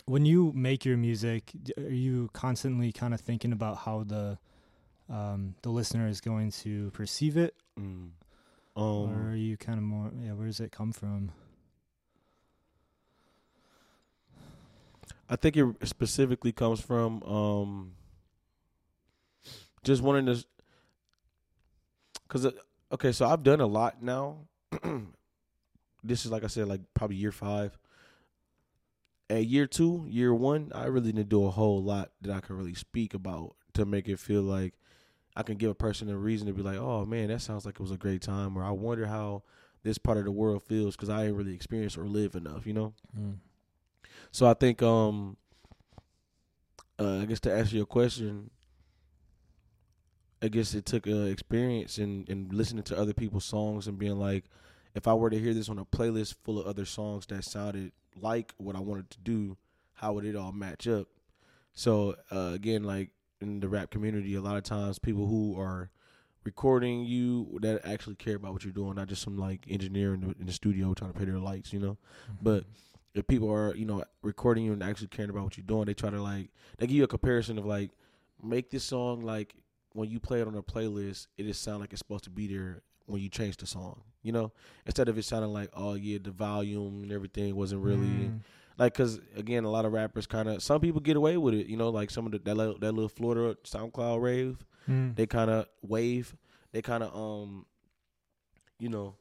when 0.05 0.25
you 0.25 0.51
make 0.55 0.83
your 0.83 0.97
music, 0.97 1.51
are 1.77 1.83
you 2.07 2.29
constantly 2.33 2.91
kind 2.91 3.13
of 3.13 3.21
thinking 3.21 3.51
about 3.53 3.77
how 3.77 4.03
the 4.03 4.39
um, 5.09 5.53
the 5.61 5.69
listener 5.69 6.07
is 6.07 6.21
going 6.21 6.49
to 6.63 6.89
perceive 6.91 7.37
it, 7.37 7.53
Mm. 7.79 8.09
or 8.75 9.07
Um, 9.09 9.27
are 9.29 9.35
you 9.35 9.57
kind 9.57 9.77
of 9.77 9.83
more? 9.83 10.11
Yeah, 10.19 10.33
where 10.33 10.47
does 10.47 10.59
it 10.59 10.71
come 10.71 10.91
from? 10.91 11.31
I 15.29 15.35
think 15.35 15.57
it 15.57 15.65
specifically 15.83 16.51
comes 16.51 16.79
from 16.79 17.23
um, 17.23 17.91
just 19.83 20.01
wanting 20.01 20.25
to. 20.27 20.45
Because 22.27 22.51
okay, 22.91 23.11
so 23.11 23.27
I've 23.27 23.43
done 23.43 23.61
a 23.61 23.65
lot 23.65 24.01
now. 24.01 24.37
this 26.03 26.25
is 26.25 26.31
like 26.31 26.43
I 26.43 26.47
said, 26.47 26.67
like 26.67 26.81
probably 26.93 27.17
year 27.17 27.31
five. 27.31 27.77
At 29.29 29.45
year 29.45 29.65
two, 29.65 30.05
year 30.09 30.33
one, 30.33 30.71
I 30.75 30.85
really 30.85 31.11
didn't 31.11 31.29
do 31.29 31.45
a 31.45 31.49
whole 31.51 31.81
lot 31.81 32.11
that 32.21 32.35
I 32.35 32.39
can 32.41 32.57
really 32.57 32.75
speak 32.75 33.13
about 33.13 33.55
to 33.73 33.85
make 33.85 34.07
it 34.07 34.19
feel 34.19 34.43
like 34.43 34.73
I 35.35 35.43
can 35.43 35.55
give 35.57 35.71
a 35.71 35.75
person 35.75 36.09
a 36.09 36.17
reason 36.17 36.47
to 36.47 36.53
be 36.53 36.61
like, 36.61 36.77
oh 36.77 37.05
man, 37.05 37.29
that 37.29 37.41
sounds 37.41 37.65
like 37.65 37.75
it 37.75 37.81
was 37.81 37.91
a 37.91 37.97
great 37.97 38.21
time, 38.21 38.57
or 38.57 38.63
I 38.63 38.71
wonder 38.71 39.07
how 39.07 39.43
this 39.83 39.97
part 39.97 40.17
of 40.17 40.25
the 40.25 40.31
world 40.31 40.63
feels 40.63 40.95
because 40.95 41.09
I 41.09 41.25
ain't 41.25 41.35
really 41.35 41.53
experienced 41.53 41.97
or 41.97 42.05
live 42.05 42.35
enough, 42.35 42.67
you 42.67 42.73
know. 42.73 42.93
Mm. 43.17 43.37
So 44.31 44.45
I 44.45 44.53
think 44.53 44.81
um 44.81 45.37
uh, 46.99 47.19
I 47.19 47.25
guess 47.25 47.39
to 47.41 47.53
answer 47.53 47.75
your 47.75 47.85
question, 47.85 48.51
I 50.41 50.47
guess 50.47 50.73
it 50.73 50.85
took 50.85 51.07
uh, 51.07 51.23
experience 51.23 51.97
in 51.97 52.49
listening 52.51 52.83
to 52.83 52.97
other 52.97 53.13
people's 53.13 53.45
songs 53.45 53.87
and 53.87 53.97
being 53.97 54.19
like, 54.19 54.45
if 54.93 55.07
I 55.07 55.13
were 55.13 55.29
to 55.29 55.39
hear 55.39 55.53
this 55.53 55.69
on 55.69 55.79
a 55.79 55.85
playlist 55.85 56.35
full 56.43 56.59
of 56.59 56.67
other 56.67 56.85
songs 56.85 57.25
that 57.27 57.43
sounded 57.43 57.91
like 58.19 58.53
what 58.57 58.75
I 58.75 58.79
wanted 58.79 59.09
to 59.11 59.19
do, 59.19 59.57
how 59.93 60.13
would 60.13 60.25
it 60.25 60.35
all 60.35 60.51
match 60.51 60.87
up? 60.87 61.07
So 61.73 62.15
uh, 62.31 62.51
again, 62.53 62.83
like 62.83 63.09
in 63.41 63.59
the 63.59 63.67
rap 63.67 63.89
community, 63.89 64.35
a 64.35 64.41
lot 64.41 64.57
of 64.57 64.63
times 64.63 64.99
people 64.99 65.27
who 65.27 65.59
are 65.59 65.89
recording 66.43 67.05
you 67.05 67.57
that 67.61 67.85
actually 67.85 68.15
care 68.15 68.35
about 68.35 68.53
what 68.53 68.63
you're 68.63 68.73
doing, 68.73 68.95
not 68.95 69.07
just 69.07 69.21
some 69.21 69.37
like 69.37 69.65
engineer 69.69 70.13
in 70.13 70.21
the, 70.21 70.35
in 70.39 70.45
the 70.45 70.53
studio 70.53 70.93
trying 70.93 71.13
to 71.13 71.17
pay 71.17 71.25
their 71.25 71.39
lights, 71.39 71.73
you 71.73 71.79
know. 71.79 71.97
But 72.41 72.65
if 73.15 73.27
people 73.27 73.51
are 73.51 73.75
you 73.75 73.85
know 73.85 74.03
recording 74.21 74.65
you 74.65 74.73
and 74.73 74.81
actually 74.83 75.07
caring 75.07 75.29
about 75.29 75.43
what 75.43 75.57
you're 75.57 75.65
doing, 75.65 75.85
they 75.85 75.93
try 75.93 76.09
to 76.09 76.21
like 76.21 76.49
they 76.77 76.87
give 76.87 76.95
you 76.97 77.03
a 77.03 77.07
comparison 77.07 77.57
of 77.57 77.65
like 77.65 77.91
make 78.41 78.69
this 78.69 78.83
song 78.83 79.21
like 79.21 79.55
when 79.93 80.09
you 80.09 80.19
play 80.19 80.41
it 80.41 80.47
on 80.47 80.55
a 80.55 80.63
playlist, 80.63 81.27
it 81.37 81.43
just 81.43 81.61
sound 81.61 81.79
like 81.81 81.91
it's 81.93 81.99
supposed 81.99 82.23
to 82.23 82.29
be 82.31 82.47
there 82.47 82.81
when 83.05 83.21
you 83.21 83.29
change 83.29 83.57
the 83.57 83.67
song, 83.67 84.01
you 84.23 84.31
know, 84.31 84.51
instead 84.85 85.07
of 85.09 85.17
it 85.17 85.23
sounding 85.23 85.53
like 85.53 85.69
oh 85.75 85.93
yeah 85.93 86.17
the 86.23 86.31
volume 86.31 87.03
and 87.03 87.11
everything 87.11 87.55
wasn't 87.55 87.81
really 87.81 88.07
Mm. 88.07 88.39
like 88.77 88.93
because 88.93 89.19
again 89.35 89.65
a 89.65 89.69
lot 89.69 89.85
of 89.85 89.91
rappers 89.93 90.25
kind 90.25 90.49
of 90.49 90.63
some 90.63 90.81
people 90.81 90.99
get 91.01 91.15
away 91.17 91.37
with 91.37 91.53
it, 91.53 91.67
you 91.67 91.77
know, 91.77 91.89
like 91.89 92.09
some 92.09 92.25
of 92.25 92.31
the, 92.31 92.39
that 92.39 92.55
little, 92.55 92.77
that 92.79 92.91
little 92.93 93.09
Florida 93.09 93.57
SoundCloud 93.63 94.21
rave 94.21 94.65
Mm. 94.89 95.15
they 95.15 95.25
kind 95.27 95.49
of 95.51 95.67
wave 95.81 96.35
they 96.73 96.81
kind 96.81 97.03
of 97.03 97.15
um 97.15 97.65
you 98.79 98.89
know 98.89 99.15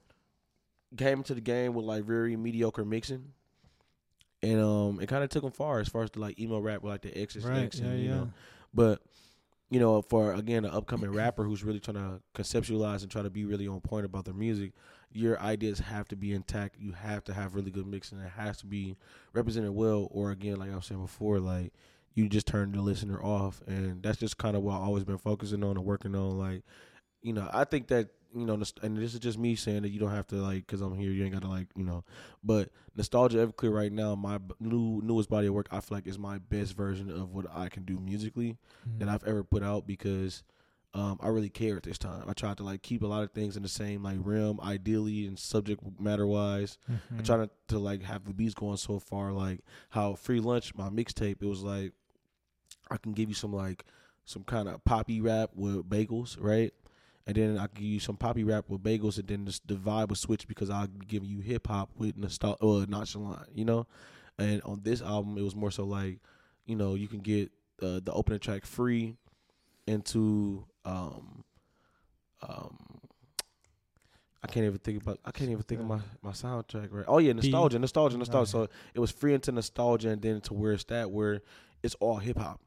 came 0.96 1.18
into 1.18 1.34
the 1.34 1.40
game 1.40 1.74
with 1.74 1.84
like 1.84 2.04
very 2.04 2.36
mediocre 2.36 2.84
mixing 2.84 3.32
and 4.42 4.60
um 4.60 5.00
it 5.00 5.08
kind 5.08 5.22
of 5.22 5.30
took 5.30 5.42
them 5.42 5.52
far 5.52 5.78
as 5.78 5.88
far 5.88 6.02
as 6.02 6.10
the 6.10 6.20
like 6.20 6.38
emo 6.38 6.58
rap 6.58 6.82
with 6.82 6.92
like 6.92 7.02
the 7.02 7.16
X's 7.16 7.44
right. 7.44 7.64
X 7.64 7.78
Yeah, 7.78 7.86
and 7.86 8.00
you 8.00 8.08
yeah. 8.08 8.14
know 8.16 8.30
but 8.74 9.02
you 9.70 9.80
know 9.80 10.02
for 10.02 10.32
again 10.34 10.64
an 10.64 10.70
upcoming 10.72 11.10
rapper 11.10 11.44
who's 11.44 11.64
really 11.64 11.80
trying 11.80 11.96
to 11.96 12.20
conceptualize 12.34 13.02
and 13.02 13.10
try 13.10 13.22
to 13.22 13.30
be 13.30 13.44
really 13.44 13.66
on 13.68 13.80
point 13.80 14.04
about 14.04 14.24
their 14.24 14.34
music 14.34 14.72
your 15.12 15.38
ideas 15.40 15.78
have 15.78 16.08
to 16.08 16.16
be 16.16 16.32
intact 16.32 16.76
you 16.78 16.92
have 16.92 17.22
to 17.24 17.34
have 17.34 17.54
really 17.54 17.70
good 17.70 17.86
mixing 17.86 18.18
it 18.18 18.30
has 18.30 18.58
to 18.58 18.66
be 18.66 18.96
represented 19.32 19.70
well 19.70 20.08
or 20.10 20.30
again 20.30 20.56
like 20.56 20.70
I 20.72 20.74
was 20.74 20.86
saying 20.86 21.00
before 21.02 21.38
like 21.38 21.72
you 22.14 22.28
just 22.28 22.46
turn 22.46 22.72
the 22.72 22.80
listener 22.82 23.22
off 23.22 23.62
and 23.66 24.02
that's 24.02 24.18
just 24.18 24.36
kind 24.38 24.56
of 24.56 24.62
what 24.62 24.74
I've 24.74 24.82
always 24.82 25.04
been 25.04 25.18
focusing 25.18 25.62
on 25.64 25.76
and 25.76 25.84
working 25.84 26.14
on 26.14 26.38
like 26.38 26.62
you 27.22 27.32
know 27.32 27.48
I 27.52 27.64
think 27.64 27.88
that 27.88 28.08
you 28.34 28.46
know 28.46 28.54
and 28.82 28.96
this 28.96 29.14
is 29.14 29.20
just 29.20 29.38
me 29.38 29.54
saying 29.54 29.82
that 29.82 29.90
you 29.90 30.00
don't 30.00 30.10
have 30.10 30.26
to 30.28 30.36
like 30.36 30.66
because 30.66 30.80
I'm 30.80 30.94
here 30.94 31.10
you 31.10 31.22
ain't 31.24 31.32
got 31.34 31.42
to 31.42 31.48
like 31.48 31.68
you 31.76 31.84
know 31.84 32.04
but 32.42 32.70
nostalgia 32.96 33.46
everclear 33.46 33.72
right 33.72 33.92
now 33.92 34.14
my 34.14 34.38
new 34.60 35.00
newest 35.02 35.28
body 35.28 35.46
of 35.48 35.54
work 35.54 35.68
I 35.70 35.80
feel 35.80 35.96
like 35.98 36.06
is 36.06 36.18
my 36.18 36.38
best 36.38 36.74
version 36.76 37.10
of 37.10 37.32
what 37.34 37.46
I 37.54 37.68
can 37.68 37.84
do 37.84 37.98
musically 37.98 38.56
that 38.98 39.08
Mm. 39.08 39.12
I've 39.12 39.24
ever 39.24 39.42
put 39.44 39.62
out 39.62 39.86
because 39.86 40.42
um, 40.94 41.18
I 41.22 41.28
really 41.28 41.48
care 41.48 41.78
at 41.78 41.84
this 41.84 41.96
time. 41.96 42.24
I 42.28 42.34
tried 42.34 42.58
to 42.58 42.64
like 42.64 42.82
keep 42.82 43.02
a 43.02 43.06
lot 43.06 43.22
of 43.22 43.30
things 43.32 43.56
in 43.56 43.62
the 43.62 43.68
same 43.68 44.02
like 44.02 44.18
realm, 44.20 44.60
ideally 44.60 45.26
and 45.26 45.38
subject 45.38 45.82
matter 45.98 46.26
wise. 46.26 46.76
I 46.88 46.92
Mhm. 47.22 47.24
try 47.24 47.36
not 47.38 47.50
to 47.68 47.78
like 47.78 48.02
have 48.02 48.24
the 48.26 48.34
beats 48.34 48.52
going 48.54 48.76
so 48.76 48.98
far, 48.98 49.32
like 49.32 49.60
how 49.90 50.14
free 50.14 50.38
lunch, 50.40 50.74
my 50.74 50.90
mixtape, 50.90 51.40
it 51.42 51.46
was 51.46 51.62
like 51.62 51.92
I 52.90 52.98
can 52.98 53.12
give 53.12 53.28
you 53.30 53.34
some 53.34 53.52
like 53.54 53.84
some 54.24 54.44
kind 54.44 54.68
of 54.68 54.84
poppy 54.84 55.20
rap 55.20 55.50
with 55.54 55.88
bagels, 55.88 56.36
right? 56.38 56.72
And 57.26 57.36
then 57.36 57.58
I 57.58 57.68
give 57.72 57.84
you 57.84 58.00
some 58.00 58.16
poppy 58.16 58.42
rap 58.44 58.64
with 58.68 58.82
bagels, 58.82 59.18
and 59.18 59.28
then 59.28 59.46
just 59.46 59.66
the 59.68 59.74
vibe 59.74 60.08
will 60.08 60.16
switch 60.16 60.48
because 60.48 60.70
I'll 60.70 60.88
be 60.88 61.06
giving 61.06 61.28
you 61.28 61.40
hip 61.40 61.68
hop 61.68 61.90
with 61.96 62.16
nostal 62.16 62.56
or 62.60 62.84
nonchalant, 62.86 63.48
you 63.54 63.64
know. 63.64 63.86
And 64.38 64.60
on 64.62 64.80
this 64.82 65.00
album, 65.02 65.38
it 65.38 65.42
was 65.42 65.54
more 65.54 65.70
so 65.70 65.84
like, 65.84 66.18
you 66.66 66.74
know, 66.74 66.94
you 66.94 67.06
can 67.06 67.20
get 67.20 67.52
uh, 67.80 68.00
the 68.02 68.12
opening 68.12 68.40
track 68.40 68.64
free 68.66 69.16
into 69.86 70.64
um 70.84 71.44
um 72.48 72.76
I 74.44 74.48
can't 74.48 74.66
even 74.66 74.78
think 74.78 75.00
about. 75.02 75.20
I 75.24 75.30
can't 75.30 75.50
even 75.50 75.62
think 75.62 75.80
of 75.80 75.86
Uh, 75.90 75.96
my 75.96 76.00
my 76.22 76.30
soundtrack. 76.32 76.88
Right? 76.90 77.04
Oh 77.06 77.18
yeah, 77.18 77.32
nostalgia, 77.32 77.78
nostalgia, 77.78 78.18
nostalgia. 78.18 78.50
So 78.50 78.68
it 78.94 78.98
was 78.98 79.12
free 79.12 79.34
into 79.34 79.52
nostalgia, 79.52 80.08
and 80.10 80.20
then 80.20 80.40
to 80.42 80.54
where 80.54 80.72
it's 80.72 80.84
that 80.84 81.12
where 81.12 81.42
it's 81.84 81.94
all 82.00 82.16
hip 82.16 82.38
hop. 82.38 82.60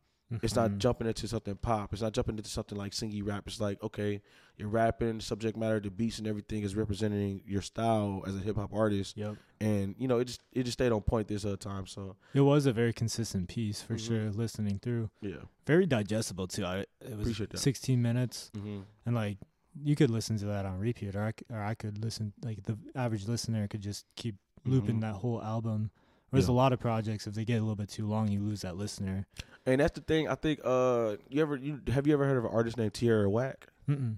It's 0.43 0.55
not 0.55 0.71
Mhm. 0.71 0.77
jumping 0.79 1.07
into 1.07 1.27
something 1.27 1.55
pop. 1.55 1.93
It's 1.93 2.01
not 2.01 2.13
jumping 2.13 2.37
into 2.37 2.49
something 2.49 2.77
like 2.77 2.91
singy 2.93 3.25
rap. 3.25 3.43
It's 3.47 3.59
like 3.59 3.81
okay, 3.83 4.21
you're 4.57 4.69
rapping, 4.69 5.19
subject 5.19 5.57
matter, 5.57 5.79
the 5.79 5.89
beats 5.91 6.17
and 6.19 6.27
everything 6.27 6.63
is 6.63 6.75
representing 6.75 7.41
your 7.45 7.61
style 7.61 8.23
as 8.27 8.35
a 8.35 8.39
hip 8.39 8.55
hop 8.55 8.73
artist, 8.73 9.17
Yep. 9.17 9.35
and 9.59 9.95
you 9.97 10.07
know 10.07 10.19
it 10.19 10.25
just 10.25 10.41
it 10.53 10.63
just 10.63 10.77
stayed 10.77 10.91
on 10.91 11.01
point 11.01 11.27
this 11.27 11.45
other 11.45 11.57
time. 11.57 11.85
So 11.87 12.15
It 12.33 12.41
was 12.41 12.65
a 12.65 12.73
very 12.73 12.93
consistent 12.93 13.49
piece 13.49 13.81
for 13.81 13.95
Mhm. 13.95 13.99
sure. 14.07 14.31
Listening 14.31 14.79
through, 14.79 15.09
yeah, 15.21 15.43
very 15.65 15.85
digestible 15.85 16.47
too. 16.47 16.65
I 16.65 16.79
it 16.79 16.87
was 17.11 17.19
Appreciate 17.21 17.49
that. 17.51 17.57
16 17.59 18.01
minutes, 18.01 18.51
mm-hmm. 18.55 18.81
and 19.05 19.15
like 19.15 19.37
you 19.83 19.95
could 19.95 20.09
listen 20.09 20.37
to 20.37 20.45
that 20.45 20.65
on 20.65 20.79
repeat, 20.79 21.15
or 21.17 21.21
I, 21.23 21.33
or 21.53 21.61
I 21.61 21.75
could 21.75 21.97
listen. 22.01 22.31
Like 22.43 22.63
the 22.63 22.77
average 22.95 23.27
listener 23.27 23.67
could 23.67 23.81
just 23.81 24.05
keep 24.15 24.35
looping 24.63 24.97
Mhm. 24.97 25.01
that 25.01 25.15
whole 25.15 25.43
album. 25.43 25.91
Whereas 26.29 26.47
Yeah. 26.47 26.53
a 26.53 26.55
lot 26.55 26.73
of 26.73 26.79
projects, 26.79 27.27
if 27.27 27.33
they 27.35 27.45
get 27.45 27.57
a 27.57 27.61
little 27.61 27.75
bit 27.75 27.89
too 27.89 28.07
long, 28.07 28.29
you 28.29 28.39
lose 28.41 28.61
that 28.61 28.77
listener. 28.77 29.27
And 29.65 29.81
that's 29.81 29.93
the 29.95 30.01
thing. 30.01 30.27
I 30.27 30.35
think 30.35 30.59
uh, 30.63 31.15
you 31.29 31.41
ever 31.41 31.55
you 31.55 31.81
have 31.87 32.05
you 32.07 32.13
ever 32.13 32.25
heard 32.25 32.37
of 32.37 32.45
an 32.45 32.51
artist 32.53 32.77
named 32.77 32.93
Tierra 32.93 33.29
Whack? 33.29 33.67
Mm-mm. 33.89 34.17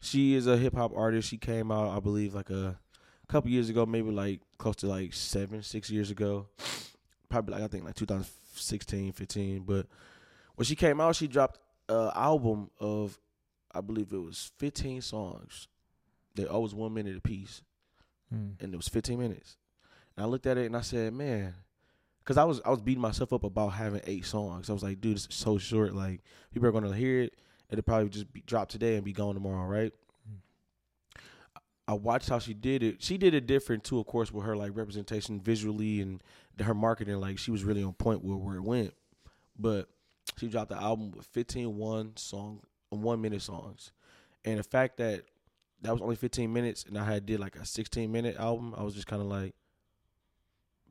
She 0.00 0.34
is 0.34 0.46
a 0.46 0.56
hip 0.56 0.74
hop 0.74 0.92
artist. 0.96 1.28
She 1.28 1.38
came 1.38 1.70
out, 1.72 1.96
I 1.96 2.00
believe, 2.00 2.34
like 2.34 2.50
a 2.50 2.78
couple 3.28 3.50
years 3.50 3.68
ago, 3.68 3.84
maybe 3.84 4.10
like 4.10 4.40
close 4.58 4.76
to 4.76 4.86
like 4.86 5.12
seven, 5.12 5.62
six 5.62 5.90
years 5.90 6.10
ago. 6.10 6.46
Probably 7.28 7.54
like 7.54 7.62
I 7.64 7.66
think 7.66 7.84
like 7.84 7.94
2016, 7.96 9.12
15. 9.12 9.62
But 9.64 9.86
when 10.54 10.64
she 10.64 10.76
came 10.76 11.00
out, 11.00 11.16
she 11.16 11.26
dropped 11.26 11.58
an 11.88 12.10
album 12.14 12.70
of, 12.80 13.18
I 13.74 13.80
believe 13.80 14.12
it 14.12 14.18
was 14.18 14.50
15 14.58 15.02
songs. 15.02 15.68
They 16.36 16.46
always 16.46 16.74
one 16.74 16.94
minute 16.94 17.16
a 17.16 17.20
piece, 17.20 17.62
Mm. 18.32 18.52
and 18.60 18.72
it 18.74 18.76
was 18.76 18.88
15 18.88 19.18
minutes. 19.18 19.56
And 20.16 20.24
I 20.24 20.28
looked 20.28 20.46
at 20.46 20.58
it 20.58 20.66
and 20.66 20.76
I 20.76 20.82
said, 20.82 21.12
man, 21.14 21.54
because 22.28 22.36
I 22.36 22.44
was 22.44 22.60
I 22.62 22.68
was 22.68 22.82
beating 22.82 23.00
myself 23.00 23.32
up 23.32 23.42
about 23.42 23.68
having 23.68 24.02
eight 24.04 24.26
songs. 24.26 24.68
I 24.68 24.74
was 24.74 24.82
like, 24.82 25.00
dude, 25.00 25.16
it's 25.16 25.34
so 25.34 25.56
short. 25.56 25.94
Like 25.94 26.20
people 26.52 26.68
are 26.68 26.72
gonna 26.72 26.94
hear 26.94 27.22
it. 27.22 27.32
It'll 27.70 27.80
probably 27.80 28.10
just 28.10 28.30
be 28.30 28.42
drop 28.42 28.68
today 28.68 28.96
and 28.96 29.04
be 29.04 29.14
gone 29.14 29.32
tomorrow, 29.32 29.66
right? 29.66 29.92
I 31.86 31.94
watched 31.94 32.28
how 32.28 32.38
she 32.38 32.52
did 32.52 32.82
it. 32.82 33.02
She 33.02 33.16
did 33.16 33.32
it 33.32 33.46
different 33.46 33.82
too, 33.82 33.98
of 33.98 34.04
course, 34.04 34.30
with 34.30 34.44
her 34.44 34.54
like 34.54 34.72
representation 34.76 35.40
visually 35.40 36.02
and 36.02 36.22
her 36.60 36.74
marketing. 36.74 37.18
Like 37.18 37.38
she 37.38 37.50
was 37.50 37.64
really 37.64 37.82
on 37.82 37.94
point 37.94 38.22
with 38.22 38.36
where 38.36 38.56
it 38.56 38.62
went. 38.62 38.92
But 39.58 39.88
she 40.36 40.48
dropped 40.48 40.68
the 40.68 40.76
album 40.76 41.12
with 41.12 41.24
15 41.28 41.78
one 41.78 42.14
song, 42.18 42.60
one 42.90 43.22
minute 43.22 43.40
songs, 43.40 43.92
and 44.44 44.58
the 44.58 44.64
fact 44.64 44.98
that 44.98 45.22
that 45.80 45.92
was 45.92 46.02
only 46.02 46.16
15 46.16 46.52
minutes, 46.52 46.84
and 46.86 46.98
I 46.98 47.06
had 47.06 47.24
did 47.24 47.40
like 47.40 47.56
a 47.56 47.64
16 47.64 48.12
minute 48.12 48.36
album, 48.36 48.74
I 48.76 48.82
was 48.82 48.94
just 48.94 49.06
kind 49.06 49.22
of 49.22 49.28
like, 49.28 49.54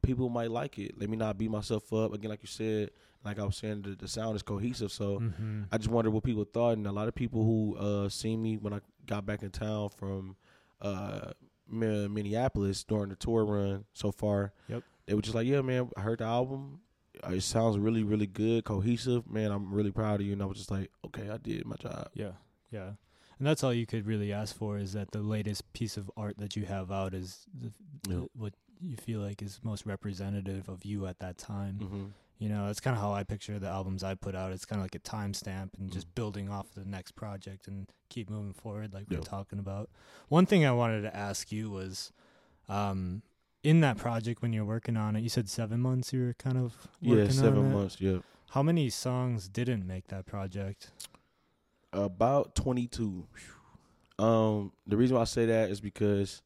people 0.01 0.30
might 0.30 0.51
like 0.51 0.77
it. 0.80 1.00
Let 1.00 1.10
me 1.10 1.18
not 1.18 1.38
beat 1.38 1.51
myself 1.51 1.92
up 1.94 2.13
again, 2.13 2.30
like 2.30 2.42
you 2.44 2.48
said. 2.48 2.92
Like 3.25 3.39
I 3.39 3.44
was 3.44 3.58
saying, 3.58 3.82
the, 3.82 3.89
the 3.96 4.08
sound 4.08 4.36
is 4.36 4.44
cohesive, 4.44 4.92
so. 4.92 5.20
Mm-hmm. 5.20 5.63
I 5.72 5.77
just 5.77 5.89
wonder 5.89 6.10
what 6.12 6.24
people 6.24 6.46
thought, 6.46 6.77
and 6.77 6.88
a 6.88 6.92
lot 6.92 7.08
of 7.08 7.16
people 7.16 7.44
who 7.44 7.75
uh 7.77 8.10
seen 8.10 8.42
me 8.42 8.58
when 8.58 8.74
I 8.74 8.80
got 9.06 9.25
back 9.25 9.44
in 9.44 9.50
town 9.51 9.89
from 9.89 10.36
uh 10.82 11.32
Minneapolis 11.70 12.84
during 12.84 13.10
the 13.10 13.16
tour 13.16 13.46
run 13.46 13.86
so 13.94 14.12
far. 14.12 14.54
Yep. 14.70 14.84
They 15.06 15.13
were 15.13 15.22
just 15.22 15.36
like, 15.36 15.48
"Yeah, 15.48 15.62
man, 15.62 15.89
I 15.98 16.01
heard 16.01 16.20
the 16.20 16.25
album. 16.25 16.80
Uh, 17.25 17.32
It 17.32 17.42
sounds 17.42 17.77
really, 17.77 18.04
really 18.04 18.27
good, 18.27 18.63
cohesive. 18.66 19.30
Man, 19.30 19.51
I'm 19.51 19.74
really 19.74 19.92
proud 19.92 20.20
of 20.22 20.25
you." 20.27 20.34
And 20.34 20.42
I 20.42 20.46
was 20.46 20.58
just 20.58 20.72
like, 20.72 20.92
"Okay, 21.06 21.30
I 21.30 21.38
did 21.38 21.66
my 21.66 21.75
job." 21.77 22.10
Yeah, 22.13 22.34
yeah, 22.72 22.92
and 23.39 23.48
that's 23.48 23.63
all 23.63 23.74
you 23.74 23.86
could 23.86 24.06
really 24.06 24.32
ask 24.34 24.56
for 24.56 24.77
is 24.77 24.94
that 24.94 25.12
the 25.12 25.22
latest 25.22 25.72
piece 25.74 25.98
of 25.98 26.12
art 26.18 26.38
that 26.38 26.56
you 26.56 26.66
have 26.66 26.92
out 26.92 27.13
is 27.13 27.46
the, 27.54 27.72
the- 28.08 28.30
what 28.34 28.54
you 28.81 28.96
feel 28.98 29.19
like 29.19 29.41
is 29.41 29.60
most 29.63 29.86
representative 29.86 30.69
of 30.69 30.86
you 30.86 31.05
at 31.07 31.19
that 31.19 31.38
time. 31.38 31.79
hmm 31.79 32.05
You 32.39 32.50
know, 32.50 32.67
that's 32.67 32.79
kind 32.79 32.96
of 32.96 33.01
how 33.01 33.13
I 33.13 33.24
picture 33.24 33.57
the 33.57 33.67
albums 33.67 34.03
I 34.03 34.13
put 34.13 34.36
out. 34.36 34.51
It's 34.51 34.63
kind 34.65 34.79
of 34.79 34.86
like 34.86 34.93
a 34.93 35.00
timestamp 35.00 35.69
and 35.79 35.91
just 35.91 36.07
Mhm. 36.10 36.15
building 36.15 36.50
off 36.50 36.72
the 36.75 36.86
next 36.86 37.13
project 37.15 37.67
and 37.67 37.89
keep 38.10 38.29
moving 38.29 38.53
forward, 38.53 38.93
like 38.93 39.07
Yeah. 39.10 39.17
we're 39.17 39.24
talking 39.24 39.57
about. 39.57 39.89
One 40.29 40.46
thing 40.46 40.63
I 40.63 40.72
wanted 40.72 41.01
to 41.01 41.15
ask 41.15 41.51
you 41.51 41.72
was, 41.72 42.12
um, 42.69 43.24
in 43.63 43.79
that 43.81 43.98
project 43.98 44.43
when 44.43 44.53
you're 44.53 44.65
working 44.65 44.96
on 44.98 45.15
it, 45.15 45.22
you 45.22 45.29
said 45.29 45.50
seven 45.50 45.79
months. 45.79 46.13
You 46.13 46.25
were 46.25 46.34
kind 46.36 46.57
of 46.60 46.88
working 47.01 47.25
Yeah, 47.25 47.27
seven 47.29 47.72
months. 47.74 48.00
Yeah, 48.00 48.19
How 48.51 48.62
many 48.62 48.89
songs 48.91 49.50
didn't 49.50 49.86
make 49.88 50.07
that 50.10 50.25
project? 50.27 50.91
about 51.93 52.53
22. 52.53 53.25
Um, 54.19 54.72
the 54.86 54.98
reason 54.98 55.15
why 55.15 55.22
I 55.22 55.25
say 55.25 55.46
that 55.48 55.69
is 55.72 55.79
because 55.81 56.41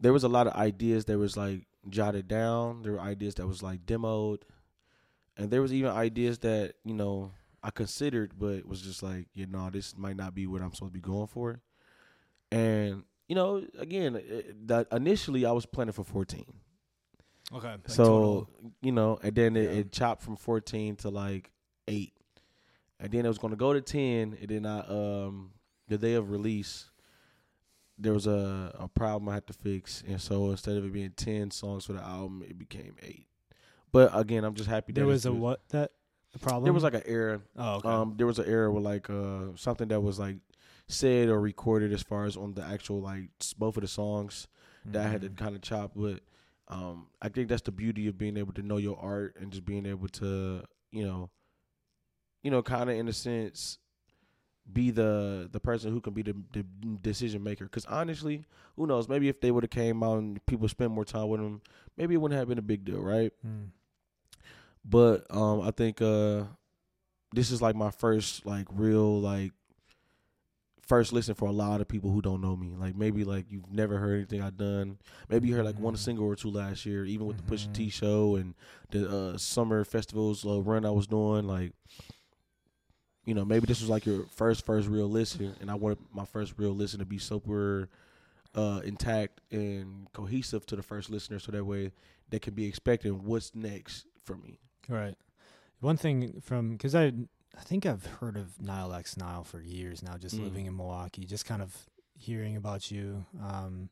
there 0.00 0.12
was 0.12 0.24
a 0.24 0.28
lot 0.28 0.46
of 0.46 0.54
ideas 0.54 1.04
that 1.06 1.18
was 1.18 1.36
like 1.36 1.66
jotted 1.88 2.26
down. 2.28 2.82
There 2.82 2.92
were 2.92 3.00
ideas 3.00 3.34
that 3.36 3.46
was 3.46 3.62
like 3.62 3.84
demoed, 3.86 4.42
and 5.36 5.50
there 5.50 5.62
was 5.62 5.72
even 5.72 5.90
ideas 5.90 6.38
that 6.40 6.74
you 6.84 6.94
know 6.94 7.32
I 7.62 7.70
considered, 7.70 8.32
but 8.38 8.66
was 8.66 8.80
just 8.80 9.02
like 9.02 9.28
you 9.34 9.46
know 9.46 9.68
this 9.70 9.96
might 9.96 10.16
not 10.16 10.34
be 10.34 10.46
what 10.46 10.62
I'm 10.62 10.72
supposed 10.72 10.92
to 10.92 10.98
be 10.98 11.02
going 11.02 11.26
for. 11.26 11.60
And 12.50 13.04
you 13.28 13.34
know, 13.36 13.64
again, 13.78 14.16
it, 14.16 14.66
that 14.68 14.88
initially 14.90 15.46
I 15.46 15.52
was 15.52 15.66
planning 15.66 15.92
for 15.92 16.04
14. 16.04 16.44
Okay, 17.52 17.74
so 17.88 18.48
you 18.80 18.92
know, 18.92 19.18
and 19.22 19.34
then 19.34 19.56
it, 19.56 19.64
Yeah. 19.64 19.78
it 19.80 19.92
chopped 19.92 20.22
from 20.22 20.36
14 20.36 20.96
to 20.96 21.10
like 21.10 21.50
eight, 21.88 22.12
and 23.00 23.10
then 23.12 23.24
it 23.24 23.28
was 23.28 23.38
going 23.38 23.50
to 23.52 23.56
go 23.56 23.72
to 23.72 23.80
10, 23.80 24.36
and 24.40 24.48
then 24.48 24.66
I 24.66 24.80
um 24.80 25.52
the 25.88 25.98
day 25.98 26.14
of 26.14 26.30
release. 26.30 26.89
There 28.00 28.12
was 28.14 28.26
a, 28.26 28.74
a 28.78 28.88
problem 28.88 29.28
I 29.28 29.34
had 29.34 29.46
to 29.48 29.52
fix, 29.52 30.02
and 30.08 30.20
so 30.20 30.50
instead 30.50 30.76
of 30.76 30.84
it 30.84 30.92
being 30.92 31.10
ten 31.10 31.50
songs 31.50 31.84
for 31.86 31.92
the 31.92 32.02
album, 32.02 32.42
it 32.48 32.58
became 32.58 32.96
eight. 33.02 33.26
But 33.92 34.10
again, 34.14 34.44
I'm 34.44 34.54
just 34.54 34.68
happy. 34.70 34.92
there 34.92 35.06
was 35.06 35.26
a 35.26 35.30
good. 35.30 35.38
what 35.40 35.60
that 35.70 35.90
a 36.34 36.38
problem? 36.38 36.64
There 36.64 36.72
was 36.72 36.82
like 36.84 36.94
an 36.94 37.02
error. 37.06 37.42
oh 37.56 37.74
okay. 37.76 37.88
Um, 37.88 38.14
there 38.16 38.26
was 38.26 38.38
an 38.38 38.46
error 38.46 38.70
with 38.70 38.84
like 38.84 39.10
uh 39.10 39.54
something 39.56 39.88
that 39.88 40.00
was 40.00 40.18
like 40.18 40.36
said 40.88 41.28
or 41.28 41.40
recorded 41.40 41.92
as 41.92 42.02
far 42.02 42.24
as 42.24 42.36
on 42.36 42.54
the 42.54 42.62
actual 42.64 43.00
like 43.00 43.30
both 43.58 43.76
of 43.76 43.82
the 43.82 43.88
songs 43.88 44.48
that 44.86 45.06
I 45.06 45.08
had 45.08 45.20
to 45.22 45.28
Mhm. 45.30 45.36
kind 45.36 45.54
of 45.56 45.62
chop. 45.62 45.92
But 45.94 46.20
um, 46.68 47.08
I 47.20 47.28
think 47.28 47.48
that's 47.48 47.62
the 47.62 47.72
beauty 47.72 48.06
of 48.08 48.16
being 48.16 48.36
able 48.36 48.52
to 48.54 48.62
know 48.62 48.76
your 48.76 48.96
art 48.98 49.36
and 49.40 49.50
just 49.52 49.64
being 49.64 49.86
able 49.86 50.08
to 50.08 50.62
you 50.92 51.04
know, 51.04 51.30
you 52.42 52.50
know, 52.50 52.62
kind 52.62 52.88
of 52.90 52.96
in 52.96 53.08
a 53.08 53.12
sense, 53.12 53.78
be 54.72 54.90
the 54.90 55.48
the 55.50 55.60
person 55.60 55.92
who 55.92 56.00
can 56.00 56.12
be 56.12 56.22
the, 56.22 56.34
the 56.52 56.64
decision 57.02 57.42
maker. 57.42 57.64
Because 57.64 57.84
honestly, 57.86 58.44
who 58.76 58.86
knows? 58.86 59.08
Maybe 59.08 59.28
if 59.28 59.40
they 59.40 59.50
would 59.50 59.64
have 59.64 59.70
came 59.70 60.02
out 60.02 60.18
and 60.18 60.44
people 60.46 60.68
spent 60.68 60.90
more 60.92 61.04
time 61.04 61.28
with 61.28 61.40
them, 61.40 61.60
maybe 61.96 62.14
it 62.14 62.18
wouldn't 62.18 62.38
have 62.38 62.48
been 62.48 62.58
a 62.58 62.62
big 62.62 62.84
deal, 62.84 63.00
right? 63.00 63.32
Mm. 63.46 63.68
But 64.84 65.26
um, 65.34 65.60
I 65.60 65.70
think 65.72 66.00
uh, 66.00 66.44
this 67.32 67.50
is 67.50 67.60
like 67.60 67.76
my 67.76 67.90
first 67.90 68.46
like 68.46 68.66
real 68.70 69.20
like 69.20 69.52
first 70.86 71.12
listen 71.12 71.34
for 71.36 71.46
a 71.46 71.52
lot 71.52 71.80
of 71.80 71.86
people 71.86 72.10
who 72.10 72.20
don't 72.20 72.40
know 72.40 72.56
me. 72.56 72.74
Like 72.76 72.96
maybe 72.96 73.22
like 73.24 73.46
you've 73.48 73.70
never 73.70 73.98
heard 73.98 74.16
anything 74.16 74.42
I've 74.42 74.56
done. 74.56 74.98
Maybe 75.28 75.48
you 75.48 75.54
heard 75.54 75.64
like 75.64 75.78
one 75.78 75.94
Mhm. 75.94 75.98
single 75.98 76.26
or 76.26 76.34
two 76.34 76.50
last 76.50 76.84
year, 76.84 77.04
even 77.04 77.26
with 77.26 77.36
the 77.36 77.42
Pusha 77.44 77.72
T 77.72 77.86
Mhm. 77.86 77.92
show 77.92 78.36
and 78.36 78.54
the 78.90 79.08
uh, 79.08 79.38
summer 79.38 79.84
festivals 79.84 80.44
uh, 80.44 80.60
run 80.60 80.84
I 80.84 80.90
was 80.90 81.06
doing. 81.06 81.46
Like, 81.46 81.74
you 83.24 83.34
know, 83.34 83.44
maybe 83.44 83.66
this 83.66 83.80
was 83.80 83.90
like 83.90 84.06
your 84.06 84.24
first 84.34 84.64
first 84.64 84.88
real 84.88 85.08
listen, 85.08 85.54
and 85.60 85.70
I 85.70 85.74
wanted 85.74 85.98
my 86.12 86.24
first 86.24 86.54
real 86.56 86.72
listen 86.72 86.98
to 87.00 87.04
be 87.06 87.18
super 87.18 87.88
uh, 88.54 88.80
intact 88.84 89.40
and 89.50 90.10
cohesive 90.12 90.66
to 90.66 90.76
the 90.76 90.82
first 90.82 91.10
listener, 91.10 91.38
so 91.38 91.52
that 91.52 91.64
way 91.64 91.92
they 92.28 92.38
can 92.38 92.54
be 92.54 92.66
expecting 92.66 93.24
what's 93.24 93.54
next 93.54 94.06
for 94.24 94.36
me. 94.36 94.58
Right. 94.88 95.16
One 95.80 95.96
thing 95.96 96.40
from 96.42 96.72
because 96.72 96.94
I 96.94 97.12
I 97.56 97.62
think 97.62 97.84
I've 97.86 98.06
heard 98.06 98.36
of 98.36 98.60
Nile 98.60 98.92
X 98.94 99.16
Nile 99.16 99.44
for 99.44 99.60
years 99.60 100.02
now, 100.02 100.16
just 100.16 100.36
Mm. 100.36 100.44
living 100.44 100.66
in 100.66 100.76
Milwaukee, 100.76 101.24
just 101.24 101.44
kind 101.46 101.62
of 101.62 101.76
hearing 102.16 102.56
about 102.56 102.90
you, 102.90 103.24
um, 103.42 103.88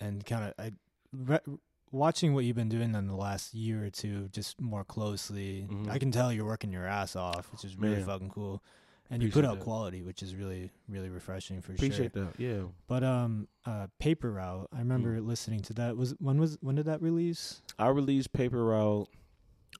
and 0.00 0.24
kind 0.24 0.44
of 0.44 0.54
I 0.58 0.72
re- 1.12 1.58
watching 1.94 2.34
what 2.34 2.44
you've 2.44 2.56
been 2.56 2.68
doing 2.68 2.94
in 2.94 3.06
the 3.06 3.14
last 3.16 3.54
year 3.54 3.84
or 3.84 3.90
two, 3.90 4.28
just 4.32 4.60
more 4.60 4.84
closely. 4.84 5.66
Mhm. 5.70 5.88
I 5.88 5.98
can 5.98 6.10
tell 6.10 6.32
you're 6.32 6.44
working 6.44 6.72
your 6.72 6.86
ass 6.86 7.14
off, 7.16 7.50
which 7.52 7.64
is 7.64 7.76
really 7.76 7.96
Man. 7.96 8.04
fucking 8.06 8.28
cool. 8.30 8.62
And 9.10 9.22
you 9.22 9.30
put 9.30 9.44
out 9.44 9.58
that. 9.58 9.64
quality, 9.64 10.02
which 10.02 10.22
is 10.22 10.34
really, 10.34 10.70
really 10.88 11.10
refreshing 11.10 11.60
for 11.60 11.72
Appreciate 11.72 11.96
sure. 11.96 12.22
Appreciate 12.24 12.36
that. 12.38 12.42
Yeah. 12.62 12.68
But 12.88 13.04
um, 13.04 13.48
uh, 13.66 13.86
Paper 13.98 14.32
Route, 14.32 14.68
I 14.72 14.78
remember 14.78 15.20
Mm. 15.20 15.26
listening 15.26 15.60
to 15.62 15.74
that. 15.74 15.96
Was 15.96 16.14
when 16.18 16.38
was 16.40 16.56
when 16.62 16.74
did 16.74 16.86
that 16.86 17.00
release? 17.02 17.60
I 17.78 17.88
released 17.88 18.32
Paper 18.32 18.64
Route. 18.64 19.08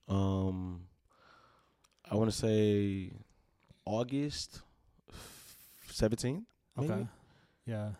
Um, 0.08 0.86
I 2.10 2.16
want 2.16 2.30
to 2.30 2.36
say 2.36 3.12
August 3.86 4.60
seventeenth. 5.90 6.46
Okay. 6.78 7.06
Yeah. 7.66 7.92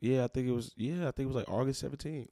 Yeah, 0.00 0.24
I 0.24 0.28
think 0.28 0.46
it 0.48 0.52
was. 0.52 0.72
Yeah, 0.76 1.08
I 1.08 1.10
think 1.10 1.24
it 1.24 1.34
was 1.34 1.36
like 1.36 1.48
August 1.50 1.80
seventeenth. 1.80 2.30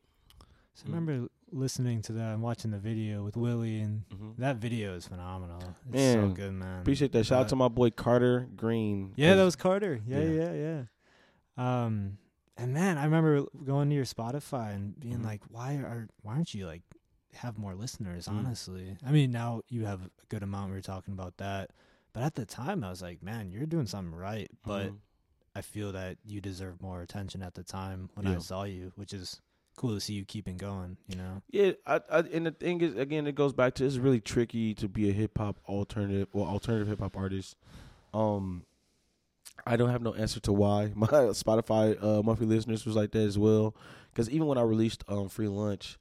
So 0.74 0.84
I 0.86 0.90
Mm. 0.90 0.94
remember 0.94 1.28
listening 1.52 2.02
to 2.02 2.12
that 2.14 2.32
and 2.34 2.42
watching 2.42 2.70
the 2.72 2.78
video 2.78 3.22
with 3.24 3.36
Willie, 3.36 3.78
and 3.80 4.08
Mm-hmm. 4.10 4.32
that 4.42 4.56
video 4.56 4.94
is 4.94 5.06
phenomenal. 5.06 5.74
It's 5.92 6.12
so 6.14 6.28
good, 6.30 6.52
man. 6.52 6.80
Appreciate 6.80 7.12
that. 7.12 7.24
Shout 7.24 7.42
out 7.42 7.48
to 7.50 7.56
my 7.56 7.68
boy 7.68 7.90
Carter 7.90 8.48
Green. 8.56 9.12
Yeah, 9.16 9.34
that 9.36 9.44
was 9.44 9.54
Carter. 9.56 10.00
Yeah, 10.06 10.20
Yeah. 10.20 10.52
yeah, 10.52 10.52
yeah. 11.56 11.84
Um, 11.84 12.18
and 12.56 12.72
man, 12.74 12.98
I 12.98 13.04
remember 13.04 13.44
going 13.64 13.88
to 13.90 13.94
your 13.94 14.04
Spotify 14.04 14.74
and 14.74 14.98
being 14.98 15.20
Mhm. 15.20 15.24
like, 15.24 15.42
why 15.48 15.76
are 15.76 16.08
why 16.22 16.34
aren't 16.34 16.54
you 16.54 16.66
like 16.66 16.82
have 17.34 17.56
more 17.58 17.74
listeners? 17.74 18.26
Mm. 18.28 18.32
Honestly, 18.38 18.96
I 19.04 19.12
mean, 19.12 19.30
now 19.30 19.62
you 19.68 19.84
have 19.84 20.02
a 20.04 20.10
good 20.28 20.42
amount. 20.42 20.70
We 20.70 20.76
were 20.76 20.80
talking 20.82 21.14
about 21.14 21.36
that, 21.38 21.70
but 22.12 22.22
at 22.24 22.34
the 22.34 22.46
time, 22.46 22.82
I 22.82 22.90
was 22.90 23.02
like, 23.02 23.22
man, 23.22 23.50
you're 23.52 23.66
doing 23.66 23.86
something 23.86 24.14
right. 24.14 24.50
But 24.64 24.90
Mhm. 24.90 24.98
I 25.54 25.60
feel 25.62 25.92
that 25.92 26.18
you 26.24 26.40
deserve 26.40 26.82
more 26.82 27.00
attention 27.02 27.40
at 27.42 27.54
the 27.54 27.62
time 27.62 28.10
when 28.14 28.26
I 28.26 28.38
saw 28.38 28.64
you, 28.64 28.92
which 28.96 29.12
is 29.12 29.40
cool 29.76 29.94
to 29.94 30.00
see 30.00 30.14
you 30.14 30.24
keeping 30.24 30.56
going. 30.56 30.96
You 31.08 31.16
know? 31.16 31.42
Yeah, 31.50 31.72
I, 31.86 32.00
I, 32.10 32.18
and 32.20 32.46
the 32.46 32.50
thing 32.50 32.80
is, 32.80 32.94
again, 32.96 33.26
it 33.26 33.34
goes 33.34 33.52
back 33.52 33.74
to 33.74 33.84
it's 33.84 33.96
really 33.96 34.20
tricky 34.20 34.74
to 34.74 34.88
be 34.88 35.08
a 35.10 35.12
hip 35.12 35.38
hop 35.38 35.58
alternative 35.68 36.28
or 36.32 36.46
alternative 36.46 36.88
hip 36.88 37.00
hop 37.00 37.16
artist. 37.16 37.56
Um, 38.12 38.64
I 39.66 39.76
don't 39.76 39.90
have 39.90 40.02
no 40.02 40.14
answer 40.14 40.40
to 40.40 40.52
why 40.52 40.92
my 40.94 41.06
Spotify 41.06 42.02
uh, 42.02 42.22
monthly 42.22 42.46
listeners 42.46 42.84
was 42.84 42.96
like 42.96 43.12
that 43.12 43.20
as 43.20 43.38
well. 43.38 43.74
Because 44.12 44.30
even 44.30 44.46
when 44.46 44.58
I 44.58 44.62
released 44.62 45.04
um 45.08 45.28
Free 45.28 45.48
Lunch, 45.48 45.98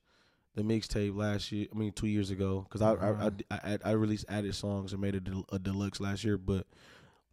the 0.56 0.62
mixtape 0.62 1.16
last 1.16 1.52
year, 1.52 1.68
I 1.74 1.78
mean 1.78 1.92
two 1.92 2.08
years 2.08 2.30
ago, 2.30 2.66
because 2.68 2.82
I, 2.82 2.94
I, 2.94 3.26
I. 3.26 3.32
I 3.50 3.60
I 3.64 3.78
I 3.86 3.92
released 3.92 4.26
added 4.30 4.54
songs 4.56 4.94
and 4.94 5.02
made 5.02 5.16
a, 5.16 5.20
del- 5.20 5.46
a 5.52 5.60
deluxe 5.60 6.00
last 6.00 6.24
year, 6.24 6.38
but 6.38 6.68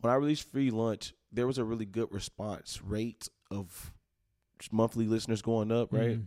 when 0.00 0.12
I 0.12 0.16
released 0.16 0.50
Free 0.50 0.70
Lunch, 0.70 1.12
there 1.32 1.46
was 1.46 1.58
a 1.58 1.64
really 1.64 1.84
good 1.84 2.08
response 2.10 2.80
rate 2.82 3.28
of 3.50 3.92
monthly 4.72 5.06
listeners 5.06 5.42
going 5.42 5.72
up, 5.72 5.92
right? 5.92 6.18
Mhm. 6.18 6.26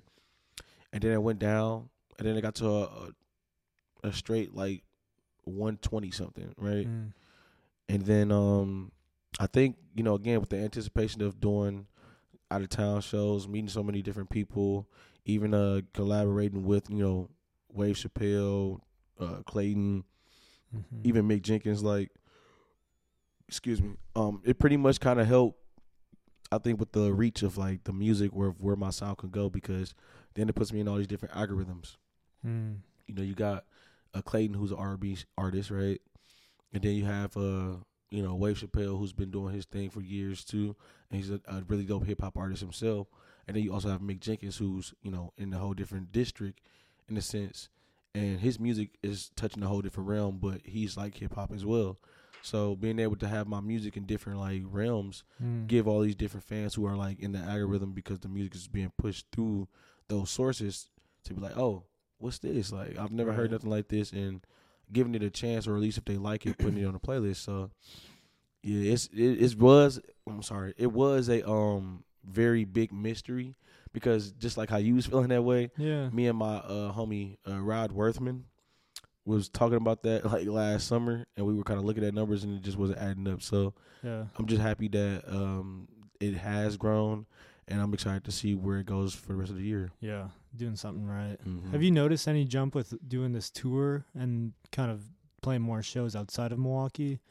and 0.91 1.01
then 1.01 1.11
it 1.11 1.21
went 1.23 1.39
down, 1.39 1.89
and 2.17 2.27
then 2.27 2.35
it 2.37 2.41
got 2.41 2.55
to 2.55 2.67
a, 2.67 2.81
a, 2.83 3.09
a 4.09 4.13
straight 4.13 4.53
like 4.55 4.83
one 5.45 5.77
twenty 5.77 6.11
something, 6.11 6.53
right? 6.57 6.87
Mm. 6.87 7.13
And 7.89 8.01
then 8.05 8.31
um, 8.31 8.91
I 9.39 9.47
think 9.47 9.77
you 9.95 10.03
know 10.03 10.15
again 10.15 10.39
with 10.39 10.49
the 10.49 10.57
anticipation 10.57 11.21
of 11.21 11.39
doing 11.39 11.87
out 12.51 12.61
of 12.61 12.69
town 12.69 13.01
shows, 13.01 13.47
meeting 13.47 13.67
so 13.69 13.83
many 13.83 14.01
different 14.01 14.29
people, 14.29 14.87
even 15.25 15.53
uh 15.53 15.81
collaborating 15.93 16.63
with 16.65 16.89
you 16.89 16.97
know 17.03 17.29
Wave 17.71 17.95
Chappelle, 17.95 18.79
uh, 19.19 19.41
Clayton, 19.45 20.03
Mhm. 20.75 20.83
even 21.03 21.27
Mick 21.27 21.41
Jenkins, 21.41 21.83
like 21.83 22.11
excuse 23.47 23.81
me, 23.81 23.91
um, 24.15 24.41
it 24.45 24.59
pretty 24.59 24.77
much 24.77 24.99
kind 24.99 25.19
of 25.19 25.27
helped. 25.27 25.59
I 26.53 26.59
think 26.59 26.79
with 26.79 26.91
the 26.91 27.13
reach 27.13 27.43
of 27.43 27.57
like 27.57 27.83
the 27.83 27.93
music 27.93 28.31
where 28.31 28.49
where 28.49 28.75
my 28.75 28.89
sound 28.89 29.17
can 29.17 29.29
go 29.29 29.49
because 29.49 29.93
then 30.35 30.49
it 30.49 30.55
puts 30.55 30.71
me 30.71 30.79
in 30.79 30.87
all 30.87 30.97
these 30.97 31.07
different 31.07 31.33
algorithms. 31.33 31.97
Mm. 32.45 32.77
You 33.07 33.15
know, 33.15 33.21
you 33.21 33.35
got 33.35 33.65
uh, 34.13 34.21
Clayton 34.21 34.55
who's 34.55 34.71
an 34.71 34.77
R&B 34.77 35.17
artist, 35.37 35.71
right? 35.71 36.01
And 36.73 36.83
then 36.83 36.93
you 36.93 37.05
have 37.05 37.35
uh, 37.37 37.75
you 38.13 38.21
know, 38.21 38.35
Wave 38.35 38.59
Chappelle 38.59 38.97
who's 38.97 39.13
been 39.13 39.31
doing 39.31 39.53
his 39.53 39.65
thing 39.65 39.89
for 39.89 40.01
years 40.01 40.43
too, 40.43 40.75
and 41.09 41.19
he's 41.19 41.31
a, 41.31 41.41
a 41.47 41.63
really 41.67 41.85
dope 41.85 42.05
hip 42.05 42.21
hop 42.21 42.37
artist 42.37 42.61
himself. 42.61 43.07
And 43.47 43.57
then 43.57 43.63
you 43.63 43.73
also 43.73 43.89
have 43.89 44.01
Mick 44.01 44.19
Jenkins 44.19 44.57
who's 44.57 44.93
you 45.01 45.11
know 45.11 45.33
in 45.37 45.53
a 45.53 45.57
whole 45.57 45.73
different 45.73 46.11
district, 46.11 46.61
in 47.09 47.17
a 47.17 47.21
sense, 47.21 47.69
and 48.13 48.39
his 48.39 48.59
music 48.59 48.91
is 49.01 49.31
touching 49.35 49.63
a 49.63 49.67
whole 49.67 49.81
different 49.81 50.09
realm, 50.09 50.37
but 50.39 50.61
he's 50.63 50.95
like 50.95 51.17
hip 51.17 51.33
hop 51.33 51.51
as 51.51 51.65
well. 51.65 51.97
So 52.43 52.75
being 52.75 52.99
able 52.99 53.15
to 53.15 53.27
have 53.27 53.47
my 53.47 53.61
music 53.61 53.95
in 53.97 54.05
different 54.05 54.39
like 54.39 54.61
realms 54.65 55.23
Mm. 55.41 55.65
give 55.67 55.87
all 55.87 56.01
these 56.01 56.15
different 56.15 56.43
fans 56.45 56.75
who 56.75 56.85
are 56.85 56.95
like 56.97 57.19
in 57.19 57.31
the 57.31 57.39
algorithm 57.39 57.93
because 57.93 58.19
the 58.19 58.27
music 58.27 58.53
is 58.55 58.67
being 58.67 58.91
pushed 58.97 59.25
through 59.31 59.67
those 60.09 60.29
sources 60.29 60.89
to 61.23 61.33
be 61.33 61.39
like, 61.41 61.57
oh, 61.57 61.83
what's 62.19 62.39
this? 62.39 62.71
Like 62.71 62.97
I've 62.99 63.11
never 63.13 63.31
heard 63.33 63.51
nothing 63.51 63.69
like 63.69 63.87
this, 63.87 64.11
and 64.11 64.41
giving 64.91 65.15
it 65.15 65.23
a 65.23 65.29
chance, 65.29 65.67
or 65.67 65.75
at 65.75 65.81
least 65.81 65.97
if 65.97 66.05
they 66.05 66.17
like 66.17 66.45
it, 66.45 66.57
putting 66.57 66.77
it 66.77 66.85
on 66.85 66.93
the 66.93 66.99
playlist. 66.99 67.37
So 67.37 67.71
yeah, 68.61 68.91
it's 68.93 69.07
it, 69.07 69.41
it 69.41 69.57
was. 69.59 69.99
I'm 70.27 70.43
sorry, 70.43 70.73
it 70.77 70.91
was 70.91 71.29
a 71.29 71.47
um 71.49 72.03
very 72.25 72.63
big 72.65 72.91
mystery 72.93 73.55
because 73.93 74.31
just 74.33 74.57
like 74.57 74.69
how 74.69 74.77
you 74.77 74.95
was 74.95 75.05
feeling 75.05 75.27
that 75.29 75.43
way, 75.43 75.71
Yeah. 75.77 76.09
me 76.09 76.27
and 76.27 76.37
my 76.37 76.57
uh 76.57 76.91
homie 76.93 77.37
uh, 77.47 77.59
Rod 77.61 77.91
Worthman 77.91 78.43
was 79.25 79.49
talking 79.49 79.77
about 79.77 80.03
that 80.03 80.25
like 80.25 80.47
last 80.47 80.87
summer, 80.87 81.25
and 81.37 81.45
we 81.45 81.53
were 81.53 81.63
kind 81.63 81.79
of 81.79 81.85
looking 81.85 82.03
at 82.03 82.13
numbers, 82.13 82.43
and 82.43 82.57
it 82.57 82.61
just 82.63 82.77
wasn't 82.77 82.99
adding 82.99 83.27
up. 83.27 83.41
So. 83.41 83.73
Yeah. 84.03 84.25
I'm 84.37 84.47
just 84.47 84.61
happy 84.61 84.89
that 84.89 85.23
um, 85.29 85.87
it 86.19 86.33
has 86.33 86.75
grown, 86.75 87.25
and 87.69 87.79
I'm 87.81 87.93
excited 87.93 88.25
to 88.25 88.33
see 88.33 88.53
where 88.53 88.79
it 88.79 88.85
goes 88.85 89.15
for 89.15 89.29
the 89.29 89.35
rest 89.35 89.49
of 89.49 89.55
the 89.55 89.63
year. 89.63 89.91
Yeah. 90.01 90.27
Doing 90.57 90.75
something 90.75 91.07
right. 91.07 91.37
Mhm. 91.47 91.71
Have 91.71 91.81
you 91.81 91.89
noticed 91.89 92.27
any 92.27 92.43
jump 92.43 92.75
with 92.75 92.93
doing 93.07 93.31
this 93.31 93.49
tour 93.49 94.03
and 94.13 94.51
kind 94.73 94.91
of 94.91 95.05
playing 95.41 95.61
more 95.61 95.81
shows 95.81 96.17
outside 96.17 96.51
of 96.51 96.59
Milwaukee? 96.59 97.21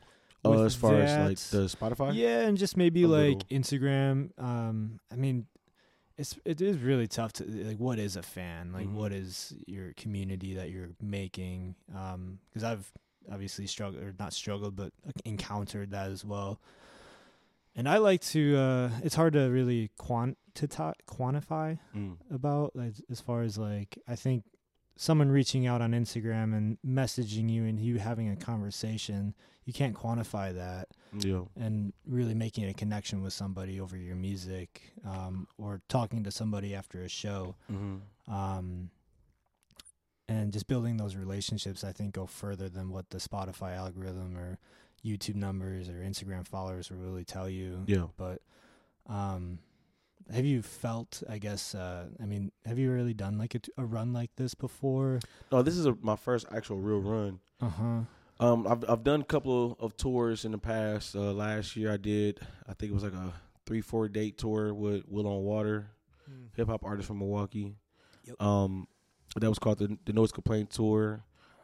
Uh, 0.44 0.62
as 0.62 0.74
far 0.74 0.94
as 0.96 1.28
like 1.28 1.38
the 1.50 1.66
Spotify, 1.68 2.14
Yeah, 2.14 2.40
and 2.46 2.57
just 2.57 2.76
maybe 2.78 3.02
A 3.02 3.09
like 3.09 3.20
little. 3.20 3.48
Instagram. 3.50 4.31
Um, 4.42 4.98
I 5.12 5.16
mean, 5.16 5.44
it's 6.18 6.38
it 6.44 6.61
is 6.61 6.79
really 6.79 7.07
tough 7.07 7.33
to 7.35 7.44
like. 7.44 7.79
What 7.79 7.98
is 7.98 8.16
a 8.16 8.22
fan? 8.22 8.72
Like, 8.72 8.87
Mhm. 8.87 8.94
what 8.94 9.12
is 9.12 9.55
your 9.66 9.92
community 9.94 10.55
that 10.55 10.70
you're 10.70 10.90
making? 11.01 11.75
Um, 11.94 12.38
because 12.48 12.64
I've 12.64 12.92
obviously 13.31 13.66
struggled 13.66 14.03
or 14.03 14.14
not 14.18 14.33
struggled, 14.33 14.77
but 14.77 14.92
encountered 15.25 15.90
that 15.92 16.11
as 16.11 16.25
well. 16.25 16.61
And 17.75 17.88
I 17.88 17.96
like 17.98 18.20
to. 18.33 18.57
Uh, 18.57 18.90
it's 19.03 19.14
hard 19.14 19.33
to 19.33 19.48
really 19.48 19.90
quant 19.96 20.37
quantita- 20.55 20.94
quantify 21.07 21.79
Mm. 21.94 22.16
about 22.31 22.77
like, 22.77 22.92
as 23.11 23.20
far 23.20 23.42
as 23.42 23.57
like 23.57 23.98
I 24.07 24.16
think 24.16 24.44
someone 24.96 25.31
reaching 25.31 25.66
out 25.66 25.81
on 25.81 25.92
Instagram 25.92 26.57
and 26.57 26.78
messaging 26.87 27.50
you 27.50 27.64
and 27.64 27.81
you 27.81 27.98
having 27.98 28.28
a 28.28 28.37
conversation, 28.37 29.35
you 29.64 29.72
can't 29.72 29.94
quantify 29.94 30.55
that 30.55 30.88
yeah, 31.18 31.42
and 31.57 31.92
really 32.07 32.35
making 32.35 32.68
a 32.68 32.74
connection 32.74 33.22
with 33.22 33.33
somebody 33.33 33.81
over 33.81 33.96
your 33.96 34.16
music 34.16 34.92
um, 35.07 35.46
or 35.59 35.81
talking 35.88 36.24
to 36.24 36.31
somebody 36.31 36.74
after 36.74 37.02
a 37.02 37.09
show 37.09 37.55
mm-hmm. 37.70 38.33
um, 38.33 38.90
and 40.28 40.52
just 40.52 40.66
building 40.66 40.96
those 40.96 41.16
relationships 41.16 41.85
i 41.85 41.92
think 41.92 42.14
go 42.14 42.26
further 42.26 42.68
than 42.68 42.90
what 42.90 43.11
the 43.11 43.18
spotify 43.18 43.76
algorithm 43.76 44.37
or 44.37 44.59
youtube 45.05 45.35
numbers 45.35 45.88
or 45.88 45.94
instagram 45.94 46.46
followers 46.46 46.90
will 46.90 46.98
really 46.98 47.24
tell 47.24 47.48
you 47.48 47.83
yeah. 47.87 48.07
but 48.16 48.40
um, 49.09 49.59
have 50.33 50.45
you 50.45 50.63
felt 50.63 51.23
i 51.29 51.39
guess 51.39 51.75
uh, 51.75 52.07
i 52.23 52.25
mean 52.27 52.53
have 52.67 52.79
you 52.79 52.91
really 52.93 53.15
done 53.15 53.39
like 53.39 53.55
a, 53.55 53.59
t- 53.59 53.73
a 53.79 53.85
run 53.85 54.13
like 54.13 54.31
this 54.37 54.55
before 54.55 55.21
No, 55.51 55.63
this 55.63 55.77
is 55.77 55.87
a, 55.87 55.97
my 56.03 56.17
first 56.17 56.47
actual 56.53 56.79
real 56.79 57.01
run. 57.01 57.41
uh-huh 57.61 58.01
Um, 58.41 58.67
I've 58.67 58.85
I've 58.89 59.05
done 59.05 59.21
a 59.21 59.25
couple 59.25 59.77
of 59.79 59.97
tours 59.97 60.45
in 60.45 60.53
the 60.53 60.59
past. 60.59 61.15
Uh, 61.15 61.33
last 61.33 61.77
year 61.77 61.93
I 61.93 61.97
did, 61.97 62.41
I 62.69 62.75
think 62.75 62.91
it 62.91 62.95
was 62.95 63.05
like 63.05 63.13
a 63.15 63.33
three 63.67 63.81
four 63.81 64.09
date 64.09 64.37
tour 64.39 64.75
with 64.75 65.05
Will 65.09 65.27
on 65.29 65.45
Water, 65.45 65.87
hip 66.57 66.67
hop 66.69 66.85
artist 66.85 67.07
from 67.07 67.19
Milwaukee. 67.19 67.77
Yep. 68.25 68.43
Um, 68.43 68.89
that 69.37 69.49
was 69.49 69.59
called 69.61 69.79
the 69.79 69.97
the 70.05 70.13
Noise 70.13 70.33
Complaint 70.33 70.71
Tour. 70.71 71.23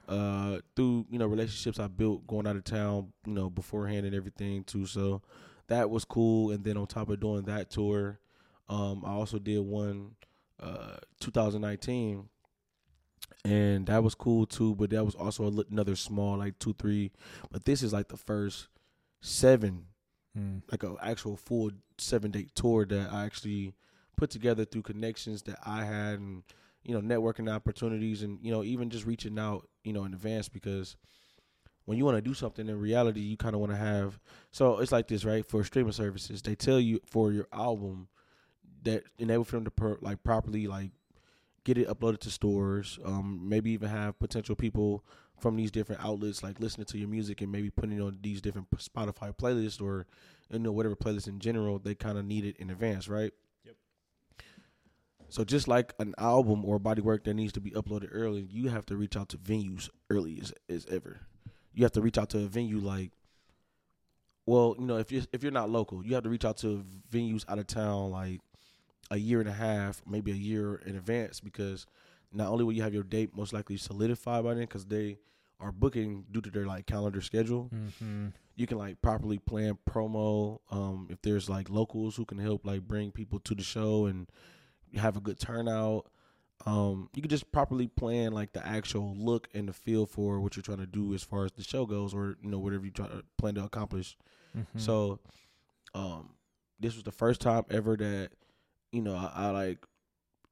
Uh, 0.09 0.61
through 0.77 1.05
you 1.11 1.19
know 1.19 1.27
relationships 1.27 1.81
I 1.81 1.89
built 1.89 2.27
going 2.27 2.47
out 2.47 2.57
of 2.57 2.65
town, 2.65 3.13
you 3.27 3.33
know 3.35 3.51
beforehand 3.51 4.07
and 4.07 4.15
everything 4.15 4.63
too. 4.65 4.87
So 4.87 5.21
that 5.67 5.91
was 5.91 6.05
cool. 6.05 6.53
And 6.53 6.63
then 6.63 6.77
on 6.77 6.87
top 6.87 7.09
of 7.11 7.19
doing 7.19 7.43
that 7.45 7.71
tour, 7.71 8.21
um, 8.69 9.03
I 9.05 9.13
also 9.13 9.39
did 9.39 9.61
one, 9.61 10.13
uh, 10.63 10.97
2019, 11.21 12.29
and 13.45 13.87
that 13.87 14.03
was 14.03 14.15
cool 14.15 14.47
too. 14.47 14.75
But 14.75 14.91
that 14.91 15.05
was 15.05 15.15
also 15.15 15.65
another 15.71 15.97
small 15.97 16.39
like 16.39 16.59
two 16.59 16.75
three. 16.75 17.13
But 17.51 17.65
this 17.65 17.83
is 17.83 17.93
like 17.93 18.09
the 18.09 18.17
first 18.17 18.69
seven 19.21 19.87
Mm. 20.39 20.63
like 20.71 20.83
an 20.83 20.97
actual 21.03 21.37
full 21.37 21.71
seven 21.97 22.31
day 22.31 22.47
tour 22.55 22.85
that 22.85 23.13
I 23.13 23.25
actually 23.25 23.73
put 24.17 24.31
together 24.31 24.65
through 24.65 24.83
connections 24.83 25.43
that 25.45 25.59
I 25.65 25.85
had 25.85 26.19
and 26.19 26.43
you 26.85 26.95
know 26.95 27.01
networking 27.01 27.53
opportunities 27.53 28.23
and 28.23 28.39
you 28.43 28.53
know 28.53 28.63
even 28.63 28.91
just 28.91 29.07
reaching 29.07 29.39
out 29.39 29.67
you 29.85 29.93
know 29.93 30.05
in 30.05 30.13
advance 30.13 30.49
because 30.49 30.97
when 31.87 31.97
you 31.97 32.05
want 32.05 32.19
to 32.19 32.23
do 32.23 32.35
something 32.35 32.69
in 32.69 32.79
reality 32.79 33.21
you 33.21 33.37
kind 33.37 33.55
of 33.55 33.61
want 33.61 33.73
to 33.73 33.79
have 33.79 34.21
so 34.53 34.79
it's 34.79 34.93
like 34.93 35.09
this 35.09 35.25
right 35.25 35.47
for 35.47 35.65
streaming 35.65 35.93
services 35.93 36.43
they 36.43 36.55
tell 36.55 36.79
you 36.79 37.01
for 37.07 37.33
your 37.33 37.49
album 37.53 38.09
that 38.85 39.05
enable 39.19 39.45
for 39.45 39.57
them 39.57 39.65
to 39.65 39.71
per, 39.71 39.99
like 40.01 40.23
properly 40.23 40.67
like 40.67 40.91
get 41.65 41.77
it 41.79 41.89
uploaded 41.89 42.19
to 42.19 42.31
stores 42.31 42.99
um 43.05 43.41
maybe 43.47 43.71
even 43.71 43.89
have 43.89 44.19
potential 44.19 44.55
people 44.55 45.05
from 45.39 45.57
these 45.57 45.71
different 45.71 46.03
outlets 46.05 46.43
like 46.43 46.59
listening 46.61 46.85
to 46.87 46.99
your 46.99 47.09
music 47.09 47.41
and 47.41 47.53
maybe 47.53 47.71
putting 47.71 47.99
it 47.99 48.01
on 48.01 48.19
these 48.23 48.41
different 48.41 48.69
Spotify 48.73 49.37
playlists 49.37 49.81
or 49.81 50.07
you 50.51 50.59
know 50.59 50.73
whatever 50.73 50.97
playlist 50.97 51.29
in 51.29 51.39
general 51.39 51.79
they 51.79 51.95
kind 51.95 52.19
of 52.19 52.25
need 52.25 52.45
it 52.45 52.57
in 52.59 52.71
advance 52.71 53.09
right 53.09 53.33
Yep. 53.65 53.75
so 55.29 55.45
just 55.45 55.69
like 55.69 55.93
an 55.99 56.15
album 56.19 56.65
or 56.65 56.79
body 56.79 57.03
work 57.03 57.25
that 57.25 57.35
needs 57.35 57.53
to 57.53 57.61
be 57.61 57.71
uploaded 57.73 58.09
early 58.13 58.47
you 58.51 58.69
have 58.69 58.87
to 58.87 58.97
reach 58.97 59.17
out 59.17 59.29
to 59.31 59.37
venues 59.37 59.89
early 60.11 60.39
as, 60.41 60.53
as 60.69 60.87
ever 60.87 61.21
you 61.75 61.85
have 61.85 61.93
to 61.93 62.01
reach 62.01 62.19
out 62.19 62.31
to 62.31 62.39
a 62.39 62.47
venue 62.47 62.79
like 62.79 63.13
well 64.47 64.75
you 64.79 64.87
know 64.87 64.97
if 64.97 65.13
you're 65.13 65.23
if 65.33 65.43
you're 65.43 65.53
not 65.53 65.71
local 65.71 66.05
you 66.05 66.15
have 66.15 66.25
to 66.25 66.31
reach 66.31 66.45
out 66.45 66.57
to 66.57 66.83
venues 67.13 67.45
out 67.49 67.59
of 67.59 67.67
town 67.67 68.11
like 68.11 68.41
a 69.11 69.17
year 69.17 69.41
and 69.41 69.49
a 69.49 69.53
half 69.53 70.03
maybe 70.07 70.31
a 70.31 70.37
year 70.37 70.77
in 70.87 70.97
advance 70.97 71.41
because 71.41 71.87
not 72.33 72.49
only 72.49 72.65
will 72.65 72.73
you 72.73 72.83
have 72.83 72.95
your 72.95 73.03
date 73.03 73.35
most 73.35 73.53
likely 73.53 73.77
solidified 73.77 74.45
by 74.45 74.55
then 74.55 74.65
because 74.65 74.87
they 74.87 75.19
are 75.61 75.73
booking 75.73 76.25
due 76.31 76.41
to 76.41 76.51
their 76.51 76.67
like 76.67 76.87
calendar 76.87 77.21
schedule. 77.21 77.71
Mm-hmm. 77.75 78.29
You 78.57 78.67
can 78.67 78.79
like 78.79 79.01
properly 79.03 79.39
plan 79.39 79.79
promo. 79.89 80.59
Um, 80.71 81.09
if 81.11 81.21
there's 81.23 81.49
like 81.49 81.71
locals 81.71 82.17
who 82.17 82.25
can 82.25 82.39
help 82.39 82.67
like 82.67 82.83
bring 82.83 83.11
people 83.11 83.41
to 83.41 83.55
the 83.55 83.63
show 83.63 84.07
and 84.07 84.29
have 84.97 85.17
a 85.17 85.21
good 85.21 85.39
turnout. 85.39 86.07
Um, 86.67 87.09
you 87.15 87.23
can 87.23 87.29
just 87.29 87.53
properly 87.53 87.87
plan 87.87 88.33
like 88.33 88.53
the 88.53 88.67
actual 88.67 89.15
look 89.17 89.49
and 89.55 89.69
the 89.69 89.73
feel 89.73 90.07
for 90.07 90.41
what 90.41 90.57
you're 90.57 90.63
trying 90.63 90.79
to 90.79 90.87
do 90.87 91.15
as 91.15 91.23
far 91.23 91.45
as 91.45 91.53
the 91.53 91.63
show 91.63 91.87
goes, 91.87 92.13
or 92.13 92.37
you 92.43 92.51
know 92.51 92.59
whatever 92.59 92.85
you 92.85 92.91
try 92.91 93.07
to 93.07 93.23
plan 93.37 93.55
to 93.55 93.65
accomplish. 93.65 94.17
Mm-hmm. 94.57 94.79
So, 94.79 95.21
um, 95.95 96.31
this 96.81 96.95
was 96.95 97.05
the 97.05 97.13
first 97.13 97.41
time 97.41 97.65
ever 97.71 97.97
that 97.97 98.31
you 98.93 99.03
know 99.03 99.15
I, 99.15 99.47
I 99.47 99.51
like 99.51 99.79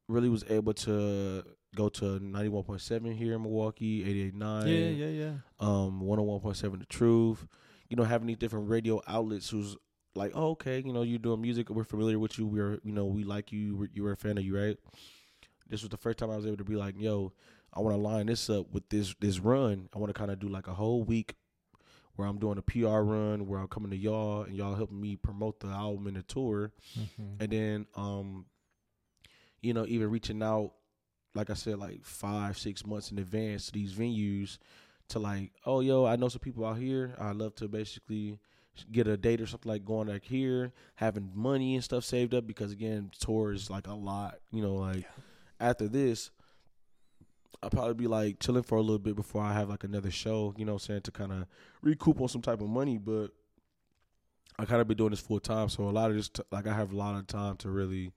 really 0.09 0.29
was 0.29 0.45
able 0.49 0.73
to 0.75 1.45
go 1.75 1.89
to 1.91 2.19
91.7 2.19 3.15
here 3.15 3.35
in 3.35 3.43
Milwaukee, 3.43 4.33
88.9. 4.33 4.67
yeah, 4.67 5.07
yeah, 5.07 5.07
yeah. 5.07 5.33
Um, 5.61 6.01
101.7 6.03 6.79
The 6.79 6.87
Truth. 6.87 7.47
You 7.89 7.97
know, 7.97 8.05
having 8.05 8.27
these 8.27 8.39
different 8.39 8.69
radio 8.69 9.01
outlets 9.07 9.51
who's 9.51 9.77
like, 10.17 10.33
oh, 10.35 10.51
okay, 10.51 10.83
you 10.85 10.93
know, 10.93 11.03
you're 11.03 11.19
doing 11.19 11.41
music. 11.41 11.71
We're 11.71 11.85
familiar 11.85 12.19
with 12.19 12.39
you. 12.39 12.47
We're, 12.47 12.81
you 12.83 12.93
know, 12.93 13.05
we 13.05 13.23
like 13.23 13.53
you. 13.53 13.77
We're, 13.77 13.89
you 13.93 14.03
were 14.03 14.13
a 14.13 14.17
fan 14.17 14.39
of 14.39 14.45
you, 14.45 14.59
right? 14.59 14.77
This 15.69 15.83
was 15.83 15.91
the 15.91 15.97
first 15.97 16.19
time 16.19 16.31
I 16.31 16.37
was 16.37 16.47
able 16.47 16.57
to 16.57 16.65
be 16.65 16.77
like, 16.77 16.95
yo, 16.99 17.33
I 17.73 17.81
want 17.81 17.95
to 17.95 18.01
line 18.01 18.27
this 18.27 18.49
up 18.49 18.73
with 18.73 18.89
this 18.89 19.15
this 19.21 19.39
run. 19.39 19.89
I 19.95 19.99
want 19.99 20.13
to 20.13 20.19
kind 20.19 20.31
of 20.31 20.39
do 20.39 20.49
like 20.49 20.67
a 20.67 20.75
whole 20.75 21.05
week 21.05 21.35
where 22.17 22.27
I'm 22.27 22.39
doing 22.39 22.59
a 22.59 22.63
PR 22.63 23.01
run 23.01 23.47
where 23.47 23.61
I'm 23.61 23.69
coming 23.69 23.91
to 23.91 23.97
y'all 23.97 24.43
and 24.43 24.57
y'all 24.57 24.75
helping 24.75 25.01
me 25.01 25.17
promote 25.17 25.61
the 25.61 25.69
album 25.69 26.07
and 26.07 26.17
the 26.17 26.23
tour. 26.23 26.73
Mm-hmm. 26.99 27.43
and 27.43 27.53
then 27.53 27.87
um 27.95 28.47
you 29.63 29.75
know 29.75 29.87
even 29.87 30.11
reaching 30.11 30.43
out 30.43 30.73
like 31.35 31.51
i 31.51 31.55
said 31.55 31.79
like 31.79 32.05
five 32.05 32.57
six 32.57 32.87
months 32.87 33.11
in 33.11 33.19
advance 33.19 33.67
to 33.67 33.73
these 33.73 33.95
venues 33.95 34.59
to 35.09 35.19
like 35.19 35.53
oh 35.65 35.81
yo 35.81 36.05
i 36.05 36.17
know 36.17 36.29
some 36.29 36.41
people 36.41 36.65
out 36.65 36.79
here. 36.79 37.15
I'd 37.19 37.37
love 37.37 37.55
to 37.57 37.69
basically 37.69 38.39
get 38.93 39.07
a 39.07 39.17
date 39.17 39.41
or 39.41 39.47
something 39.47 39.71
like 39.73 39.85
going 39.85 40.09
like 40.09 40.25
here 40.25 40.73
having 40.97 41.31
money 41.35 41.75
and 41.75 41.85
stuff 41.85 42.05
saved 42.05 42.35
up 42.35 42.47
because 42.47 42.73
again 42.73 43.11
tour 43.19 43.53
is 43.53 43.71
like 43.71 43.87
a 43.87 43.95
lot 43.95 44.39
you 44.53 44.63
know 44.63 44.75
like 44.75 45.07
after 45.59 45.89
this 45.89 46.31
I'll 47.63 47.71
probably 47.71 47.95
be 47.95 48.07
like 48.07 48.39
chilling 48.39 48.63
for 48.63 48.77
a 48.77 48.83
little 48.83 48.99
bit 48.99 49.17
before 49.17 49.43
I 49.43 49.55
have 49.55 49.69
like 49.69 49.85
another 49.85 50.11
show, 50.11 50.55
you 50.57 50.65
know 50.65 50.75
what 50.75 50.83
I'm 50.83 50.87
saying, 50.87 51.03
to 51.03 51.11
kind 51.11 51.33
of 51.33 51.47
recoup 51.83 52.21
on 52.21 52.29
some 52.29 52.43
type 52.43 52.61
of 52.61 52.69
money. 52.69 52.99
But 52.99 53.29
I 54.59 54.65
kind 54.65 54.81
of 54.81 54.89
been 54.89 54.97
doing 54.97 55.11
this 55.11 55.21
full 55.21 55.41
time, 55.41 55.69
so 55.69 55.85
a 55.85 55.91
lot 55.91 56.11
of 56.11 56.17
this, 56.17 56.29
t- 56.29 56.43
like 56.51 56.67
I 56.67 56.75
have 56.75 56.93
a 56.93 56.97
lot 56.97 57.17
of 57.17 57.27
time 57.27 57.57
to 57.59 57.71
really 57.71 58.13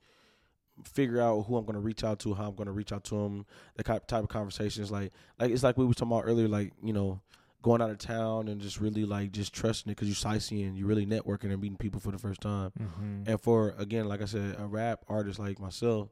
figure 0.83 1.21
out 1.21 1.41
who 1.43 1.57
I'm 1.57 1.65
going 1.65 1.75
to 1.75 1.81
reach 1.81 2.03
out 2.03 2.19
to, 2.19 2.33
how 2.33 2.47
I'm 2.47 2.55
going 2.55 2.67
to 2.67 2.71
reach 2.71 2.91
out 2.91 3.03
to 3.05 3.15
them, 3.15 3.45
the 3.75 3.83
type 3.83 4.07
type 4.07 4.23
of 4.23 4.29
conversations. 4.29 4.91
Like, 4.91 5.11
like 5.39 5.51
it's 5.51 5.63
like 5.63 5.77
we 5.77 5.85
were 5.85 5.93
talking 5.93 6.11
about 6.11 6.25
earlier, 6.25 6.47
like 6.47 6.73
you 6.83 6.93
know, 6.93 7.21
going 7.61 7.81
out 7.81 7.89
of 7.89 7.97
town 7.97 8.47
and 8.47 8.61
just 8.61 8.79
really 8.79 9.05
like 9.05 9.31
just 9.31 9.53
trusting 9.53 9.91
it 9.91 9.95
because 9.95 10.07
you're 10.07 10.15
sightseeing, 10.15 10.75
you're 10.75 10.87
really 10.87 11.05
networking 11.05 11.51
and 11.51 11.61
meeting 11.61 11.77
people 11.77 11.99
for 11.99 12.11
the 12.11 12.17
first 12.17 12.41
time. 12.41 12.71
Mm-hmm. 12.79 13.29
And 13.29 13.41
for 13.41 13.75
again, 13.77 14.07
like 14.07 14.21
I 14.21 14.25
said, 14.25 14.55
a 14.57 14.65
rap 14.65 15.03
artist 15.07 15.39
like 15.39 15.59
myself, 15.59 16.09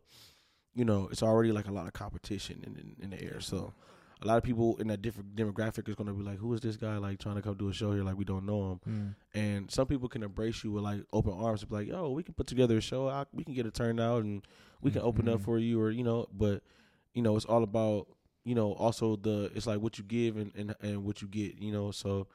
you 0.77 0.85
know, 0.85 1.07
it's 1.11 1.23
already 1.23 1.51
like 1.51 1.67
a 1.67 1.71
lot 1.71 1.87
of 1.87 1.93
competition 1.93 2.63
in 2.65 2.75
in, 2.81 2.95
in 3.03 3.09
the 3.09 3.21
air. 3.23 3.39
So 3.41 3.73
a 4.23 4.25
lot 4.27 4.37
of 4.37 4.43
people 4.43 4.77
in 4.77 4.87
that 4.87 5.01
different 5.01 5.35
demographic 5.35 5.87
is 5.89 5.95
gonna 5.95 6.13
be 6.13 6.23
like, 6.23 6.37
who 6.37 6.53
is 6.53 6.61
this 6.61 6.75
guy 6.77 6.97
like 6.97 7.19
trying 7.19 7.35
to 7.35 7.41
come 7.41 7.55
do 7.55 7.69
a 7.69 7.73
show 7.73 7.91
here? 7.93 8.03
Like 8.03 8.17
we 8.17 8.25
don't 8.25 8.45
know 8.45 8.71
him. 8.71 8.79
Mm. 8.89 9.15
And 9.39 9.71
some 9.71 9.87
people 9.87 10.07
can 10.09 10.23
embrace 10.23 10.63
you 10.63 10.71
with 10.71 10.83
like 10.83 11.01
open 11.13 11.33
arms 11.33 11.61
and 11.61 11.69
be 11.69 11.75
like, 11.77 11.87
yo, 11.87 12.11
we 12.11 12.23
can 12.23 12.33
put 12.33 12.47
together 12.47 12.77
a 12.77 12.81
show. 12.81 13.07
I, 13.09 13.25
we 13.33 13.43
can 13.43 13.53
get 13.53 13.65
a 13.65 13.71
turnout 13.71 14.23
and 14.23 14.41
we 14.81 14.91
can 14.91 15.01
open 15.01 15.27
up 15.29 15.39
Mhm. 15.39 15.43
for 15.43 15.57
you, 15.59 15.79
or 15.81 15.89
you 15.91 16.03
know. 16.03 16.27
But 16.31 16.63
you 17.13 17.21
know, 17.23 17.35
it's 17.35 17.45
all 17.45 17.63
about 17.63 18.07
you 18.43 18.55
know 18.55 18.73
also 18.73 19.15
the 19.17 19.51
it's 19.55 19.67
like 19.67 19.79
what 19.81 19.97
you 19.97 20.03
give 20.03 20.37
and 20.37 20.51
and, 20.55 20.75
and 20.81 21.03
what 21.03 21.21
you 21.21 21.27
get. 21.27 21.59
You 21.59 21.71
know, 21.71 21.91
so 21.91 22.27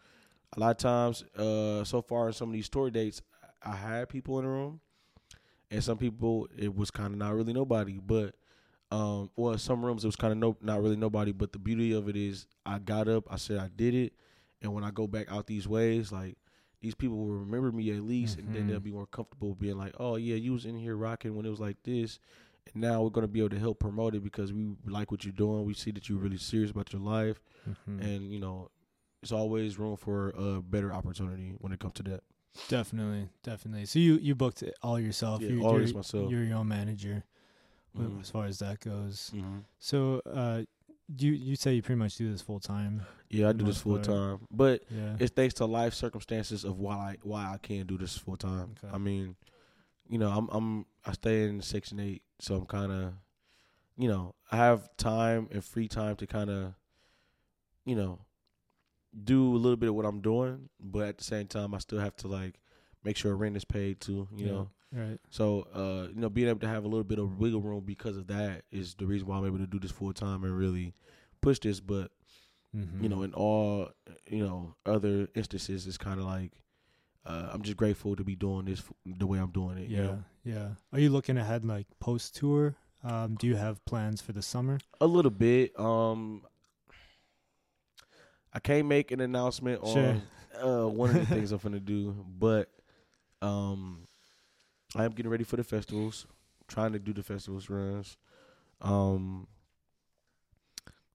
a 0.57 0.61
lot 0.61 0.71
of 0.73 0.77
times, 0.77 1.25
uh, 1.37 1.83
so 1.85 2.03
far 2.03 2.27
in 2.29 2.33
some 2.35 2.49
of 2.51 2.53
these 2.53 2.69
tour 2.69 2.91
dates, 2.91 3.23
I 3.65 3.75
had 3.75 4.09
people 4.09 4.39
in 4.39 4.45
the 4.45 4.51
room, 4.51 4.81
and 5.73 5.83
some 5.83 5.99
people 5.99 6.47
it 6.57 6.75
was 6.77 6.91
kind 6.93 7.13
of 7.13 7.19
not 7.19 7.35
really 7.35 7.53
nobody, 7.53 7.99
but. 7.99 8.35
Um, 8.91 9.31
well, 9.37 9.57
some 9.57 9.83
rooms 9.83 10.05
it 10.05 10.09
was 10.09 10.17
kind 10.17 10.33
of 10.33 10.39
no, 10.39 10.55
not 10.61 10.83
really 10.83 10.97
nobody, 10.97 11.33
but 11.33 11.51
the 11.53 11.59
beauty 11.59 11.93
of 11.93 12.11
it 12.11 12.17
is 12.17 12.47
I 12.67 12.79
got 12.79 13.09
up, 13.09 13.25
I 13.31 13.37
said 13.37 13.57
I 13.57 13.71
did 13.75 13.95
it, 13.95 14.13
and 14.61 14.75
when 14.75 14.85
I 14.85 14.91
go 14.91 15.07
back 15.07 15.33
out 15.33 15.47
these 15.47 15.67
ways, 15.67 16.13
like 16.13 16.37
these 16.83 16.95
people 16.95 17.17
will 17.17 17.39
remember 17.39 17.73
me 17.73 17.91
at 17.97 18.03
least, 18.03 18.37
and 18.39 18.55
then 18.55 18.67
they'll 18.67 18.81
be 18.81 18.91
more 18.93 19.07
comfortable 19.07 19.55
being 19.55 19.79
like, 19.79 19.95
"Oh 19.99 20.17
yeah, 20.17 20.35
you 20.35 20.53
was 20.53 20.67
in 20.67 20.77
here 20.77 20.95
rocking 20.95 21.35
when 21.35 21.47
it 21.47 21.49
was 21.49 21.59
like 21.59 21.83
this," 21.85 22.19
and 22.67 22.83
now 22.83 23.03
we're 23.03 23.09
gonna 23.09 23.29
be 23.29 23.39
able 23.41 23.49
to 23.49 23.59
help 23.59 23.79
promote 23.79 24.15
it 24.15 24.23
because 24.23 24.53
we 24.53 24.77
like 24.87 25.11
what 25.11 25.25
you're 25.25 25.33
doing. 25.33 25.65
We 25.65 25.73
see 25.73 25.91
that 25.93 26.11
you're 26.11 26.19
really 26.19 26.37
serious 26.37 26.71
about 26.71 26.93
your 26.93 27.01
life, 27.01 27.41
Mhm. 27.67 27.99
and 28.05 28.31
you 28.31 28.41
know, 28.41 28.69
it's 29.23 29.33
always 29.33 29.79
room 29.79 29.97
for 29.97 30.35
a 30.37 30.61
better 30.61 30.93
opportunity 30.93 31.55
when 31.61 31.73
it 31.73 31.81
comes 31.81 31.95
to 31.95 32.03
that. 32.03 32.25
Definitely, 32.69 33.29
definitely. 33.43 33.87
So 33.87 33.99
you 33.99 34.15
you 34.19 34.35
booked 34.35 34.63
it 34.63 34.75
all 34.83 34.99
yourself. 35.01 35.41
Yeah, 35.43 35.51
you're, 35.51 35.63
all 35.65 35.81
you're, 35.81 35.95
myself. 35.95 36.31
You're 36.31 36.45
your 36.45 36.59
own 36.59 36.69
manager, 36.69 37.25
Mhm. 37.99 38.21
as 38.21 38.31
far 38.31 38.45
as 38.47 38.59
that 38.59 38.81
goes. 38.81 39.31
Mm-hmm. 39.35 39.61
So, 39.79 40.21
uh, 40.27 40.63
you 41.19 41.33
you 41.33 41.57
say 41.57 41.75
you 41.75 41.83
pretty 41.83 41.99
much 41.99 42.17
do 42.17 42.31
this 42.31 42.43
full 42.43 42.61
time. 42.61 43.03
Yeah, 43.31 43.49
I 43.49 43.53
do 43.53 43.65
this 43.65 43.79
full 43.79 43.95
part. 43.95 44.05
time, 44.05 44.47
but 44.51 44.83
Yeah. 44.91 45.17
it's 45.19 45.33
thanks 45.35 45.55
to 45.55 45.65
life 45.67 45.95
circumstances 45.95 46.65
of 46.65 46.79
why 46.79 46.95
I 46.95 47.17
why 47.23 47.53
I 47.53 47.59
can't 47.59 47.87
do 47.87 47.97
this 47.99 48.17
full 48.17 48.37
time. 48.37 48.75
Okay. 48.85 48.93
I 48.95 48.99
mean, 48.99 49.37
you 50.09 50.19
know, 50.19 50.31
I'm 50.31 50.49
I'm 50.53 50.87
I 51.07 51.13
stay 51.13 51.45
in 51.49 51.61
section 51.63 51.99
eight, 52.01 52.23
so 52.39 52.57
I'm 52.57 52.67
kind 52.67 52.93
of, 52.93 53.15
you 53.97 54.09
know, 54.09 54.35
I 54.51 54.57
have 54.59 54.95
time 54.99 55.49
and 55.51 55.65
free 55.65 55.89
time 55.89 56.17
to 56.17 56.27
kind 56.27 56.51
of, 56.51 56.75
you 57.85 57.97
know, 57.97 58.21
do 59.25 59.55
a 59.55 59.59
little 59.59 59.77
bit 59.77 59.89
of 59.89 59.95
what 59.95 60.07
I'm 60.07 60.21
doing, 60.21 60.69
but 60.81 61.09
at 61.09 61.19
the 61.19 61.25
same 61.25 61.47
time, 61.47 61.75
I 61.75 61.79
still 61.79 61.99
have 61.99 62.17
to 62.17 62.29
like 62.29 62.55
make 63.05 63.17
sure 63.17 63.35
rent 63.37 63.57
is 63.57 63.65
paid 63.65 64.01
too. 64.01 64.29
You 64.37 64.47
Yeah. 64.47 64.53
know, 64.53 64.71
right. 64.93 65.19
so 65.31 65.67
uh, 65.75 66.09
you 66.15 66.21
know, 66.21 66.29
being 66.31 66.49
able 66.49 66.61
to 66.61 66.69
have 66.69 66.85
a 66.85 66.89
little 66.89 67.05
bit 67.05 67.19
of 67.19 67.39
wiggle 67.39 67.61
room 67.61 67.85
because 67.85 68.17
of 68.17 68.27
that 68.29 68.63
is 68.71 68.95
the 68.95 69.07
reason 69.07 69.27
why 69.29 69.37
I'm 69.39 69.47
able 69.47 69.59
to 69.59 69.67
do 69.67 69.79
this 69.79 69.91
full 69.91 70.13
time 70.13 70.45
and 70.45 70.57
really 70.57 70.95
push 71.41 71.59
this. 71.59 71.81
But 71.81 72.11
Mm-hmm. 72.75 73.03
you 73.03 73.11
know, 73.11 73.23
in 73.23 73.35
all 73.35 73.91
you 74.29 74.43
know 74.43 74.75
other 74.87 75.29
instances, 75.35 75.87
it's 75.87 75.99
kind 75.99 76.19
of 76.19 76.25
like 76.25 76.53
uh, 77.27 77.51
I'm 77.53 77.61
just 77.61 77.77
grateful 77.77 78.17
to 78.17 78.25
be 78.25 78.35
doing 78.35 78.65
this 78.65 78.79
f- 78.79 78.95
the 79.05 79.27
way 79.27 79.39
I'm 79.39 79.51
doing 79.51 79.77
it. 79.77 79.91
Yeah, 79.91 79.99
you 79.99 80.03
know? 80.05 80.25
yeah. 80.45 80.69
Are 80.91 80.99
you 80.99 81.11
looking 81.11 81.37
ahead 81.37 81.67
like 81.67 81.87
post 82.01 82.35
tour? 82.35 82.75
Um, 83.05 83.35
do 83.35 83.47
you 83.47 83.57
have 83.57 83.85
plans 83.85 84.23
for 84.23 84.33
the 84.33 84.41
summer? 84.41 84.79
a 85.03 85.07
little 85.07 85.31
bit. 85.31 85.79
Um, 85.79 86.45
I 88.53 88.59
can't 88.61 88.87
make 88.87 89.11
an 89.11 89.21
announcement 89.21 89.81
Sure. 89.87 90.21
on 90.61 90.83
uh, 90.85 90.89
one 90.89 91.11
of 91.11 91.17
the 91.17 91.27
things 91.27 91.53
I'm 91.53 91.59
gonna 91.63 91.81
do, 91.81 92.25
but 92.39 92.69
um, 93.41 94.07
I 94.95 95.05
am 95.05 95.13
getting 95.13 95.31
ready 95.31 95.45
for 95.45 95.57
the 95.57 95.65
festivals. 95.65 96.27
Trying 96.69 96.93
to 96.93 96.99
do 96.99 97.13
the 97.13 97.23
festivals 97.23 97.69
runs. 97.71 98.17
Um, 98.81 99.47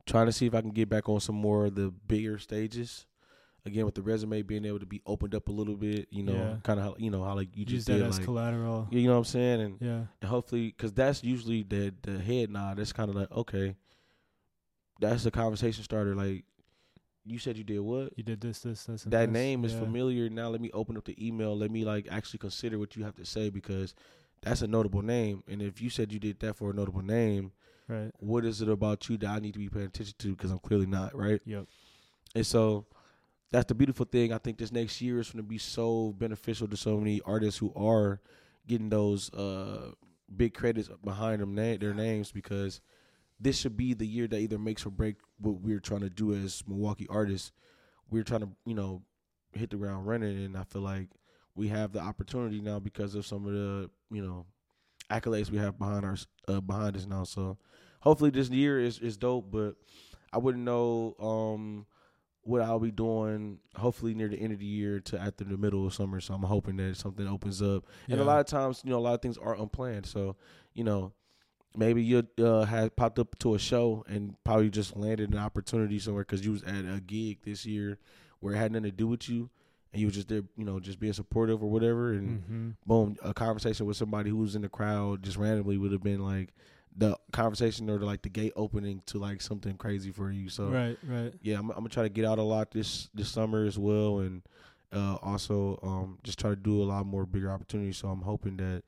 trying 0.06 0.26
to 0.28 0.32
see 0.32 0.46
if 0.46 0.54
I 0.56 0.62
can 0.62 0.72
get 0.72 0.90
back 0.90 1.10
on 1.10 1.20
some 1.20 1.36
more 1.36 1.66
of 1.66 1.76
the 1.76 1.92
bigger 2.08 2.38
stages. 2.38 3.06
Again, 3.66 3.86
with 3.86 3.96
the 3.96 4.02
resume 4.02 4.42
being 4.44 4.64
able 4.66 4.80
to 4.80 4.86
be 4.86 5.02
opened 5.06 5.36
up 5.36 5.50
a 5.50 5.52
little 5.52 5.76
bit, 5.76 6.08
you 6.10 6.24
know, 6.24 6.34
Yeah. 6.36 6.56
kind 6.64 6.80
of 6.80 6.86
how 6.86 6.96
you 6.98 7.12
know 7.12 7.24
how 7.24 7.36
like 7.36 7.50
you 7.56 7.62
Use 7.68 7.70
just 7.86 7.88
that 7.88 7.98
did, 7.98 8.06
as 8.06 8.16
like, 8.18 8.26
collateral. 8.26 8.88
you 8.92 9.04
know 9.08 9.14
what 9.14 9.18
I'm 9.20 9.24
saying, 9.26 9.62
and 9.62 9.78
Yeah. 9.82 10.04
and 10.22 10.30
hopefully, 10.30 10.68
because 10.68 10.94
that's 10.94 11.24
usually 11.24 11.64
the 11.64 11.94
the 12.02 12.18
head 12.20 12.50
nod. 12.50 12.78
That's 12.78 12.94
kind 12.94 13.10
of 13.10 13.16
like 13.16 13.32
okay, 13.32 13.76
that's 15.02 15.24
the 15.24 15.32
conversation 15.32 15.84
starter. 15.84 16.16
Like 16.16 16.46
you 17.28 17.40
said, 17.40 17.58
you 17.58 17.64
did 17.64 17.80
what? 17.80 18.14
You 18.18 18.24
did 18.24 18.42
this, 18.42 18.60
this, 18.60 18.86
this. 18.86 19.04
And 19.04 19.14
That 19.14 19.28
this. 19.28 19.34
name 19.34 19.66
is 19.66 19.74
Yeah. 19.74 19.80
familiar. 19.82 20.30
Now 20.30 20.50
let 20.50 20.62
me 20.62 20.72
open 20.74 20.98
up 20.98 21.06
the 21.06 21.16
email. 21.26 21.56
Let 21.58 21.72
me 21.72 21.84
like 21.86 22.08
actually 22.10 22.40
consider 22.40 22.80
what 22.80 22.96
you 22.96 23.04
have 23.04 23.16
to 23.16 23.26
say 23.26 23.50
because 23.50 23.94
that's 24.42 24.62
a 24.62 24.68
notable 24.68 25.02
name. 25.02 25.44
And 25.48 25.62
if 25.62 25.82
you 25.82 25.90
said 25.90 26.12
you 26.12 26.20
did 26.20 26.40
that 26.40 26.56
for 26.56 26.72
a 26.72 26.74
notable 26.74 27.02
name, 27.02 27.52
Right. 27.88 28.12
what 28.20 28.44
is 28.46 28.62
it 28.62 28.68
about 28.70 29.08
you 29.10 29.18
that 29.18 29.30
I 29.30 29.40
need 29.40 29.54
to 29.54 29.60
be 29.60 29.70
paying 29.70 29.86
attention 29.88 30.16
to? 30.20 30.30
Because 30.36 30.52
I'm 30.52 30.60
clearly 30.60 30.86
not 30.88 31.16
right. 31.16 31.42
Yep. 31.46 31.68
And 32.36 32.46
so 32.46 32.86
that's 33.52 33.68
the 33.68 33.76
beautiful 33.76 34.06
thing. 34.06 34.34
I 34.34 34.38
think 34.38 34.58
this 34.58 34.72
next 34.72 35.02
year 35.02 35.20
is 35.20 35.30
going 35.32 35.44
to 35.44 35.48
be 35.50 35.58
so 35.58 36.14
beneficial 36.18 36.68
to 36.68 36.76
so 36.78 36.98
many 36.98 37.22
artists 37.26 37.58
who 37.60 37.72
are 37.76 38.20
getting 38.68 38.90
those 38.90 39.34
uh, 39.34 39.92
big 40.36 40.54
credits 40.54 40.90
behind 41.04 41.42
them 41.42 41.56
na- 41.56 41.78
their 41.78 41.94
names 41.94 42.32
because 42.32 42.82
this 43.40 43.58
should 43.58 43.78
be 43.78 43.94
the 43.94 44.08
year 44.08 44.28
that 44.28 44.40
either 44.40 44.58
makes 44.58 44.86
or 44.86 44.90
break 44.90 45.18
what 45.40 45.62
we're 45.62 45.80
trying 45.80 46.02
to 46.02 46.10
do 46.10 46.34
as 46.34 46.64
Milwaukee 46.68 47.08
artists. 47.10 47.52
We're 48.10 48.24
trying 48.24 48.42
to, 48.42 48.50
you 48.66 48.74
know, 48.74 49.04
hit 49.54 49.70
the 49.70 49.78
ground 49.78 50.08
running, 50.08 50.44
and 50.46 50.58
I 50.58 50.64
feel 50.64 50.82
like 50.82 51.08
we 51.56 51.68
have 51.70 51.92
the 51.92 52.00
opportunity 52.00 52.62
now 52.62 52.80
because 52.80 53.16
of 53.16 53.26
some 53.26 53.46
of 53.46 53.54
the, 53.54 53.90
you 54.12 54.22
know, 54.22 54.46
accolades 55.10 55.50
we 55.50 55.58
have 55.58 55.78
behind 55.78 56.06
our 56.06 56.18
uh, 56.48 56.62
behind 56.62 56.96
us 56.96 57.06
now. 57.06 57.24
So 57.24 57.58
hopefully 58.02 58.30
this 58.30 58.50
year 58.50 58.80
is 58.80 59.00
is 59.00 59.18
dope, 59.18 59.52
but 59.52 59.76
I 60.34 60.38
wouldn't 60.38 60.64
know 60.64 61.16
um 61.20 61.86
what 62.42 62.62
I'll 62.62 62.80
be 62.80 62.92
doing 62.92 63.60
hopefully 63.76 64.14
near 64.14 64.30
the 64.30 64.38
end 64.38 64.54
of 64.54 64.60
the 64.60 64.66
year 64.66 65.02
to 65.02 65.20
after 65.20 65.44
the 65.44 65.58
middle 65.58 65.86
of 65.86 65.94
summer. 65.94 66.22
So 66.22 66.34
I'm 66.34 66.44
hoping 66.44 66.78
that 66.78 66.96
something 66.96 67.28
opens 67.28 67.62
up. 67.62 67.86
And 68.08 68.22
a 68.22 68.24
lot 68.24 68.40
of 68.40 68.46
times, 68.46 68.82
you 68.86 68.90
know, 68.90 69.00
a 69.00 69.00
lot 69.00 69.16
of 69.16 69.22
things 69.22 69.38
are 69.38 69.60
unplanned. 69.60 70.06
So, 70.06 70.38
you 70.74 70.86
know, 70.86 71.12
maybe 71.76 72.04
you 72.04 72.28
uh, 72.40 72.64
had 72.66 72.96
popped 72.96 73.20
up 73.20 73.38
to 73.40 73.56
a 73.56 73.60
show 73.60 74.04
and 74.08 74.36
probably 74.44 74.70
just 74.70 74.96
landed 74.98 75.32
an 75.34 75.38
opportunity 75.40 76.00
somewhere 76.00 76.24
because 76.24 76.44
you 76.46 76.52
was 76.52 76.64
at 76.64 76.86
a 76.86 77.02
gig 77.06 77.40
this 77.44 77.66
year 77.66 77.98
where 78.40 78.54
it 78.54 78.58
had 78.58 78.72
nothing 78.72 78.84
to 78.84 78.92
do 78.92 79.08
with 79.08 79.28
you, 79.30 79.50
and 79.92 80.00
you 80.02 80.08
was 80.08 80.16
just 80.16 80.28
there, 80.28 80.44
you 80.56 80.64
know, 80.66 80.80
just 80.80 81.00
being 81.00 81.14
supportive 81.14 81.64
or 81.64 81.70
whatever, 81.70 82.12
and 82.14 82.42
Mm-hmm. 82.44 82.70
boom, 82.86 83.16
a 83.24 83.34
conversation 83.34 83.86
with 83.86 83.98
somebody 83.98 84.30
who 84.30 84.38
was 84.38 84.56
in 84.56 84.62
the 84.62 84.70
crowd 84.70 85.24
just 85.24 85.38
randomly 85.38 85.78
would 85.78 85.92
have 85.92 86.04
been 86.04 86.24
like 86.24 86.54
the 86.96 87.18
conversation 87.32 87.90
or 87.90 87.98
the, 88.00 88.06
like 88.06 88.22
the 88.24 88.30
gate 88.30 88.54
opening 88.56 89.02
to 89.06 89.20
like 89.20 89.42
something 89.42 89.76
crazy 89.78 90.12
for 90.12 90.32
you. 90.32 90.50
So 90.50 90.66
Right, 90.66 90.98
right. 91.04 91.34
yeah, 91.42 91.60
I'm, 91.60 91.70
I'm 91.72 91.78
gonna 91.78 91.90
try 91.90 92.04
to 92.04 92.10
get 92.10 92.26
out 92.26 92.40
a 92.40 92.44
lot 92.44 92.72
this 92.72 93.10
this 93.14 93.30
summer 93.30 93.66
as 93.66 93.78
well, 93.78 94.20
and 94.20 94.42
uh, 94.94 95.16
also 95.22 95.80
um, 95.84 96.18
just 96.24 96.40
try 96.40 96.50
to 96.52 96.56
do 96.56 96.82
a 96.82 96.86
lot 96.86 97.06
more 97.06 97.26
bigger 97.26 97.52
opportunities. 97.52 97.98
So 97.98 98.08
I'm 98.08 98.22
hoping 98.22 98.58
that 98.58 98.84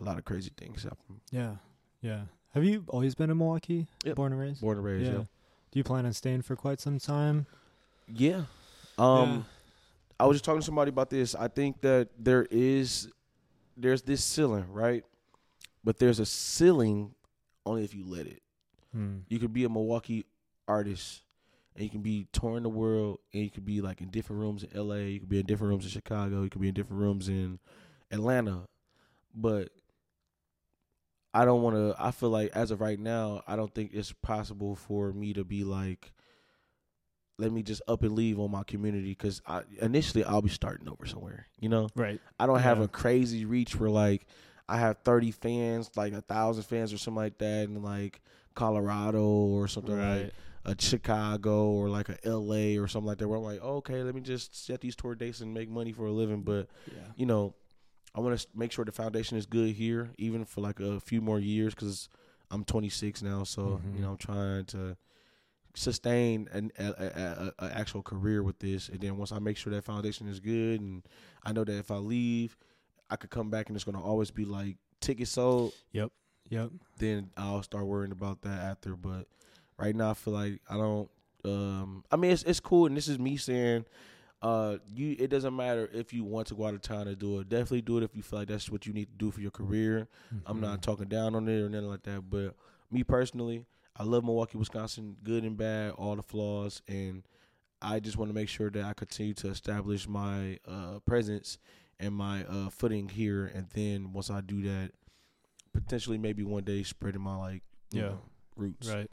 a 0.00 0.04
lot 0.04 0.18
of 0.18 0.24
crazy 0.24 0.50
things 0.56 0.82
happen. 0.82 1.20
Yeah, 1.30 1.56
yeah. 2.04 2.20
Have 2.52 2.62
you 2.62 2.84
always 2.88 3.14
been 3.14 3.30
in 3.30 3.38
Milwaukee? 3.38 3.88
Yep. 4.04 4.16
Born 4.16 4.32
and 4.32 4.40
raised. 4.40 4.60
Born 4.60 4.76
and 4.76 4.86
raised, 4.86 5.06
yeah. 5.06 5.18
yeah. 5.18 5.24
Do 5.72 5.80
you 5.80 5.82
plan 5.82 6.06
on 6.06 6.12
staying 6.12 6.42
for 6.42 6.54
quite 6.54 6.80
some 6.80 7.00
time? 7.00 7.46
Yeah. 8.06 8.42
Um, 8.98 9.44
I 10.20 10.26
was 10.26 10.36
just 10.36 10.44
talking 10.44 10.60
to 10.60 10.64
somebody 10.64 10.90
about 10.90 11.10
this. 11.10 11.34
I 11.34 11.48
think 11.48 11.80
that 11.80 12.10
there 12.16 12.46
is 12.50 13.08
there's 13.76 14.02
this 14.02 14.22
ceiling, 14.22 14.66
right? 14.70 15.02
But 15.82 15.98
there's 15.98 16.20
a 16.20 16.26
ceiling 16.26 17.14
only 17.66 17.84
if 17.84 17.94
you 17.94 18.04
let 18.06 18.26
it. 18.26 18.42
Hmm. 18.92 19.18
You 19.28 19.38
could 19.40 19.52
be 19.52 19.64
a 19.64 19.68
Milwaukee 19.68 20.24
artist 20.68 21.22
and 21.74 21.84
you 21.84 21.90
can 21.90 22.02
be 22.02 22.28
touring 22.32 22.62
the 22.62 22.68
world 22.68 23.18
and 23.32 23.42
you 23.42 23.50
could 23.50 23.64
be 23.64 23.80
like 23.80 24.00
in 24.00 24.10
different 24.10 24.40
rooms 24.40 24.62
in 24.62 24.70
LA, 24.78 24.96
you 24.96 25.20
could 25.20 25.28
be 25.28 25.40
in 25.40 25.46
different 25.46 25.70
rooms 25.70 25.84
in 25.84 25.90
Chicago, 25.90 26.42
you 26.42 26.50
could 26.50 26.60
be 26.60 26.68
in 26.68 26.74
different 26.74 27.00
rooms 27.00 27.28
in 27.28 27.58
Atlanta. 28.12 28.68
But 29.34 29.70
I 31.34 31.44
don't 31.44 31.62
want 31.62 31.76
to 31.76 31.94
I 31.98 32.10
feel 32.12 32.30
like 32.30 32.50
as 32.54 32.70
of 32.70 32.80
right 32.80 32.98
now, 32.98 33.42
I 33.46 33.56
don't 33.56 33.74
think 33.74 33.90
it's 33.92 34.12
possible 34.12 34.76
for 34.76 35.12
me 35.12 35.32
to 35.34 35.44
be 35.44 35.64
like 35.64 36.12
let 37.36 37.50
me 37.50 37.62
just 37.64 37.82
up 37.88 38.02
and 38.04 38.12
leave 38.12 38.38
on 38.38 38.50
my 38.50 38.62
community 38.62 39.16
I 39.46 39.62
initially 39.80 40.22
I'll 40.24 40.40
be 40.42 40.48
starting 40.48 40.88
over 40.88 41.04
somewhere, 41.04 41.46
you 41.58 41.68
know? 41.68 41.88
Right. 41.96 42.20
I 42.38 42.46
don't 42.46 42.60
have 42.60 42.78
Yeah. 42.78 42.84
a 42.84 42.88
crazy 42.88 43.44
reach 43.44 43.74
where 43.78 43.90
like 43.90 44.26
I 44.68 44.78
have 44.78 44.98
thirty 45.04 45.30
fans, 45.32 45.90
like 45.96 46.12
a 46.12 46.20
thousand 46.22 46.62
fans 46.62 46.92
or 46.92 46.98
something 46.98 47.22
like 47.22 47.38
that, 47.38 47.64
in 47.64 47.82
like 47.82 48.20
Colorado 48.54 49.22
or 49.24 49.66
something 49.68 49.96
Right. 49.96 50.22
like 50.22 50.32
a 50.64 50.80
Chicago 50.80 51.66
or 51.72 51.90
like 51.90 52.08
a 52.08 52.16
LA 52.24 52.78
or 52.80 52.86
something 52.88 53.08
like 53.08 53.18
that. 53.18 53.28
Where 53.28 53.36
I'm 53.38 53.44
like, 53.44 53.60
oh, 53.62 53.76
okay, 53.78 54.02
let 54.02 54.14
me 54.14 54.20
just 54.22 54.64
set 54.64 54.80
these 54.80 54.96
tour 54.96 55.14
dates 55.14 55.40
and 55.40 55.52
make 55.52 55.68
money 55.68 55.92
for 55.92 56.06
a 56.06 56.12
living. 56.12 56.42
But 56.42 56.68
Yeah. 56.90 57.02
you 57.16 57.26
know, 57.26 57.54
I 58.14 58.20
want 58.20 58.38
to 58.38 58.46
make 58.54 58.70
sure 58.72 58.84
the 58.84 58.92
foundation 58.92 59.36
is 59.36 59.46
good 59.46 59.74
here, 59.74 60.10
even 60.18 60.44
for 60.44 60.60
like 60.60 60.80
a 60.80 61.00
few 61.00 61.20
more 61.20 61.40
years, 61.40 61.74
because 61.74 62.08
I'm 62.50 62.64
26 62.64 63.22
now. 63.22 63.44
So 63.44 63.80
Mhm. 63.84 63.96
you 63.96 64.02
know, 64.02 64.10
I'm 64.10 64.16
trying 64.16 64.64
to 64.66 64.96
sustain 65.74 66.48
an 66.52 66.70
a, 66.78 66.84
a, 66.84 67.06
a, 67.58 67.66
a 67.66 67.72
actual 67.76 68.02
career 68.02 68.42
with 68.42 68.58
this, 68.60 68.88
and 68.88 69.00
then 69.00 69.16
once 69.16 69.32
I 69.32 69.38
make 69.38 69.56
sure 69.56 69.72
that 69.72 69.84
foundation 69.84 70.28
is 70.28 70.40
good, 70.40 70.80
and 70.80 71.02
I 71.44 71.52
know 71.52 71.64
that 71.64 71.76
if 71.78 71.90
I 71.90 71.96
leave, 71.96 72.56
I 73.10 73.16
could 73.16 73.30
come 73.30 73.50
back 73.50 73.68
and 73.68 73.76
it's 73.76 73.84
gonna 73.84 74.02
always 74.02 74.30
be 74.30 74.44
like 74.44 74.76
tickets 75.00 75.32
sold. 75.32 75.72
Yep. 75.92 76.12
Yep. 76.50 76.70
Then 76.98 77.30
I'll 77.36 77.62
start 77.62 77.86
worrying 77.86 78.12
about 78.12 78.42
that 78.42 78.60
after. 78.62 78.94
But 78.96 79.26
right 79.78 79.94
now, 79.96 80.10
I 80.10 80.14
feel 80.14 80.34
like 80.34 80.60
I 80.70 80.76
don't. 80.76 81.10
Um, 81.44 82.04
I 82.12 82.16
mean, 82.16 82.30
it's 82.30 82.42
it's 82.44 82.60
cool, 82.60 82.86
and 82.86 82.96
this 82.96 83.08
is 83.08 83.18
me 83.18 83.36
saying, 83.36 83.84
uh, 84.44 84.78
you. 84.94 85.16
It 85.18 85.28
doesn't 85.30 85.56
matter 85.56 85.88
if 85.92 86.12
you 86.12 86.22
want 86.22 86.46
to 86.48 86.54
go 86.54 86.66
out 86.66 86.74
of 86.74 86.82
town 86.82 87.06
to 87.06 87.16
do 87.16 87.40
it. 87.40 87.48
Definitely 87.48 87.82
do 87.82 87.98
it 87.98 88.04
if 88.04 88.14
you 88.14 88.22
feel 88.22 88.40
like 88.40 88.48
that's 88.48 88.70
what 88.70 88.86
you 88.86 88.92
need 88.92 89.06
to 89.06 89.16
do 89.16 89.30
for 89.30 89.40
your 89.40 89.50
career. 89.50 90.06
I'm 90.46 90.58
Mhm. 90.58 90.60
not 90.60 90.82
talking 90.82 91.08
down 91.08 91.34
on 91.34 91.48
it 91.48 91.60
or 91.60 91.68
nothing 91.68 91.88
like 91.88 92.02
that. 92.04 92.28
But 92.30 92.54
me 92.90 93.02
personally, 93.02 93.64
I 93.96 94.04
love 94.04 94.22
Milwaukee, 94.24 94.58
Wisconsin, 94.58 95.16
good 95.24 95.44
and 95.44 95.56
bad, 95.56 95.92
all 95.92 96.14
the 96.16 96.22
flaws, 96.22 96.82
and 96.86 97.22
I 97.80 98.00
just 98.00 98.16
want 98.16 98.28
to 98.30 98.34
make 98.34 98.48
sure 98.48 98.70
that 98.70 98.84
I 98.84 98.92
continue 98.92 99.34
to 99.34 99.48
establish 99.48 100.06
my 100.08 100.58
uh, 100.66 100.98
presence 101.00 101.58
and 101.98 102.14
my 102.14 102.44
uh, 102.44 102.68
footing 102.70 103.08
here. 103.08 103.46
And 103.46 103.68
then 103.70 104.12
once 104.12 104.30
I 104.30 104.40
do 104.42 104.62
that, 104.62 104.92
potentially 105.72 106.18
maybe 106.18 106.42
one 106.42 106.64
day 106.64 106.82
spreading 106.82 107.20
my 107.22 107.36
like 107.36 107.62
Yeah. 107.90 108.02
know, 108.02 108.22
roots. 108.56 108.88
Right. 108.88 109.10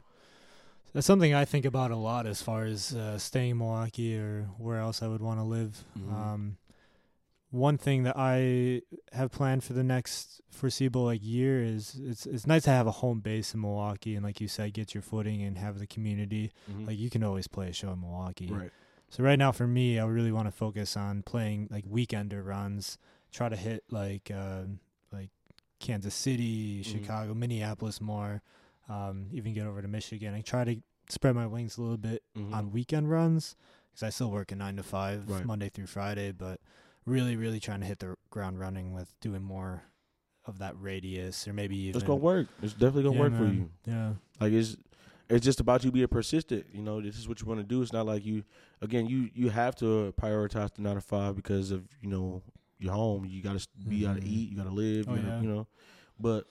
That's 0.92 1.06
something 1.06 1.32
I 1.34 1.44
think 1.44 1.64
about 1.64 1.90
a 1.90 1.96
lot 1.96 2.26
as 2.26 2.42
far 2.42 2.64
as 2.64 2.94
uh, 2.94 3.16
staying 3.18 3.50
in 3.52 3.58
Milwaukee 3.58 4.16
or 4.18 4.48
where 4.58 4.78
else 4.78 5.02
I 5.02 5.08
would 5.08 5.22
want 5.22 5.40
to 5.40 5.44
live. 5.44 5.84
Mhm. 5.98 6.12
Um, 6.12 6.56
one 7.50 7.76
thing 7.78 8.02
that 8.04 8.14
I 8.16 8.82
have 9.12 9.30
planned 9.30 9.62
for 9.62 9.72
the 9.74 9.82
next 9.84 10.40
foreseeable 10.50 11.04
like 11.04 11.20
year 11.22 11.62
is 11.62 11.98
it's 12.02 12.24
it's 12.26 12.46
nice 12.46 12.64
to 12.64 12.70
have 12.70 12.86
a 12.86 12.90
home 12.92 13.20
base 13.20 13.52
in 13.54 13.60
Milwaukee 13.60 14.14
and 14.14 14.24
like 14.24 14.40
you 14.40 14.48
said, 14.48 14.72
get 14.72 14.94
your 14.94 15.02
footing 15.02 15.42
and 15.42 15.58
have 15.58 15.78
the 15.78 15.86
community. 15.86 16.50
Mhm. 16.70 16.86
Like 16.86 16.98
you 16.98 17.10
can 17.10 17.22
always 17.22 17.46
play 17.48 17.68
a 17.68 17.72
show 17.72 17.92
in 17.92 18.00
Milwaukee. 18.00 18.48
right. 18.50 18.70
So 19.10 19.22
right 19.22 19.38
now 19.38 19.52
for 19.52 19.66
me, 19.66 19.98
I 19.98 20.06
really 20.06 20.32
want 20.32 20.48
to 20.48 20.52
focus 20.52 20.96
on 20.96 21.22
playing 21.22 21.68
like 21.70 21.84
weekender 21.86 22.42
runs. 22.44 22.96
Try 23.30 23.50
to 23.50 23.56
hit 23.56 23.84
like 23.90 24.30
uh, 24.30 24.62
like 25.12 25.28
Kansas 25.78 26.14
City, 26.14 26.80
Mhm. 26.80 26.84
Chicago, 26.86 27.34
Minneapolis 27.34 28.00
more. 28.00 28.40
Um, 28.88 29.26
even 29.32 29.54
get 29.54 29.66
over 29.66 29.80
to 29.80 29.88
Michigan. 29.88 30.34
I 30.34 30.40
try 30.40 30.64
to 30.64 30.76
spread 31.08 31.34
my 31.34 31.46
wings 31.46 31.78
a 31.78 31.82
little 31.82 31.96
bit 31.96 32.22
Mhm. 32.36 32.52
on 32.52 32.70
weekend 32.72 33.10
runs 33.10 33.56
because 33.90 34.02
I 34.02 34.10
still 34.10 34.30
work 34.30 34.52
a 34.52 34.56
nine 34.56 34.76
to 34.76 34.82
five 34.82 35.28
Right. 35.28 35.44
Monday 35.44 35.68
through 35.68 35.86
Friday, 35.86 36.32
but 36.32 36.60
really, 37.06 37.36
really 37.36 37.60
trying 37.60 37.80
to 37.80 37.86
hit 37.86 37.98
the 38.00 38.16
ground 38.30 38.58
running 38.58 38.92
with 38.92 39.18
doing 39.20 39.42
more 39.42 39.82
of 40.44 40.58
that 40.58 40.74
radius 40.80 41.46
or 41.46 41.52
maybe 41.52 41.76
even 41.76 42.00
it's 42.00 42.06
gonna 42.06 42.18
work. 42.18 42.48
It's 42.62 42.72
definitely 42.72 43.04
gonna 43.04 43.14
Yeah, 43.16 43.20
work 43.20 43.34
for 43.36 43.46
you. 43.46 43.70
Yeah, 43.86 44.14
Like 44.40 44.52
it's 44.52 44.76
it's 45.28 45.44
just 45.44 45.60
about 45.60 45.84
you 45.84 45.90
being 45.92 46.08
persistent. 46.08 46.66
You 46.74 46.82
know, 46.82 47.00
this 47.00 47.16
is 47.16 47.28
what 47.28 47.40
you 47.40 47.46
want 47.46 47.60
to 47.60 47.64
do. 47.64 47.80
It's 47.80 47.92
not 47.92 48.06
like 48.06 48.24
you 48.26 48.44
again. 48.80 49.06
You 49.06 49.30
you 49.34 49.50
have 49.50 49.76
to 49.76 50.12
prioritize 50.20 50.74
the 50.74 50.82
nine 50.82 50.96
to 50.96 51.00
five 51.00 51.36
because 51.36 51.70
of 51.70 51.86
you 52.00 52.08
know 52.08 52.42
your 52.78 52.92
home. 52.92 53.24
You 53.24 53.40
got 53.42 53.58
to 53.58 53.68
be 53.88 54.02
got 54.02 54.16
to 54.16 54.24
eat. 54.24 54.50
You 54.50 54.56
got 54.56 54.64
to 54.64 54.70
live. 54.70 55.08
Oh, 55.08 55.14
you, 55.14 55.22
gotta, 55.22 55.34
yeah. 55.36 55.40
you 55.42 55.48
know, 55.48 55.66
but 56.18 56.46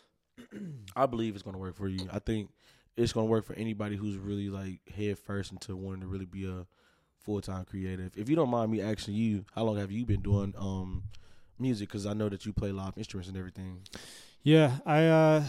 I 0.96 1.06
believe 1.06 1.34
it's 1.34 1.44
gonna 1.44 1.58
work 1.58 1.76
for 1.76 1.88
you. 1.88 2.08
I 2.12 2.20
think 2.20 2.50
it's 2.98 3.14
gonna 3.14 3.28
work 3.28 3.46
for 3.46 3.54
anybody 3.54 3.96
who's 3.96 4.18
really 4.18 4.50
like 4.50 4.80
head 4.96 5.18
first 5.18 5.52
into 5.52 5.76
wanting 5.76 6.02
to 6.02 6.08
really 6.08 6.26
be 6.26 6.46
a 6.46 6.66
full 7.20 7.42
time 7.42 7.66
creative. 7.66 8.12
If 8.16 8.30
you 8.30 8.36
don't 8.36 8.50
mind 8.50 8.72
me 8.72 8.82
asking 8.82 9.16
you, 9.16 9.46
how 9.56 9.64
long 9.64 9.78
have 9.78 9.92
you 9.92 10.06
been 10.06 10.22
doing 10.22 10.54
um 10.58 11.04
music? 11.60 11.90
Because 11.90 12.06
I 12.06 12.14
know 12.14 12.30
that 12.30 12.46
you 12.46 12.54
play 12.54 12.72
live 12.72 12.98
instruments 12.98 13.30
and 13.30 13.38
everything. 13.38 13.82
yeah. 14.44 14.78
I 14.86 15.06
uh, 15.06 15.44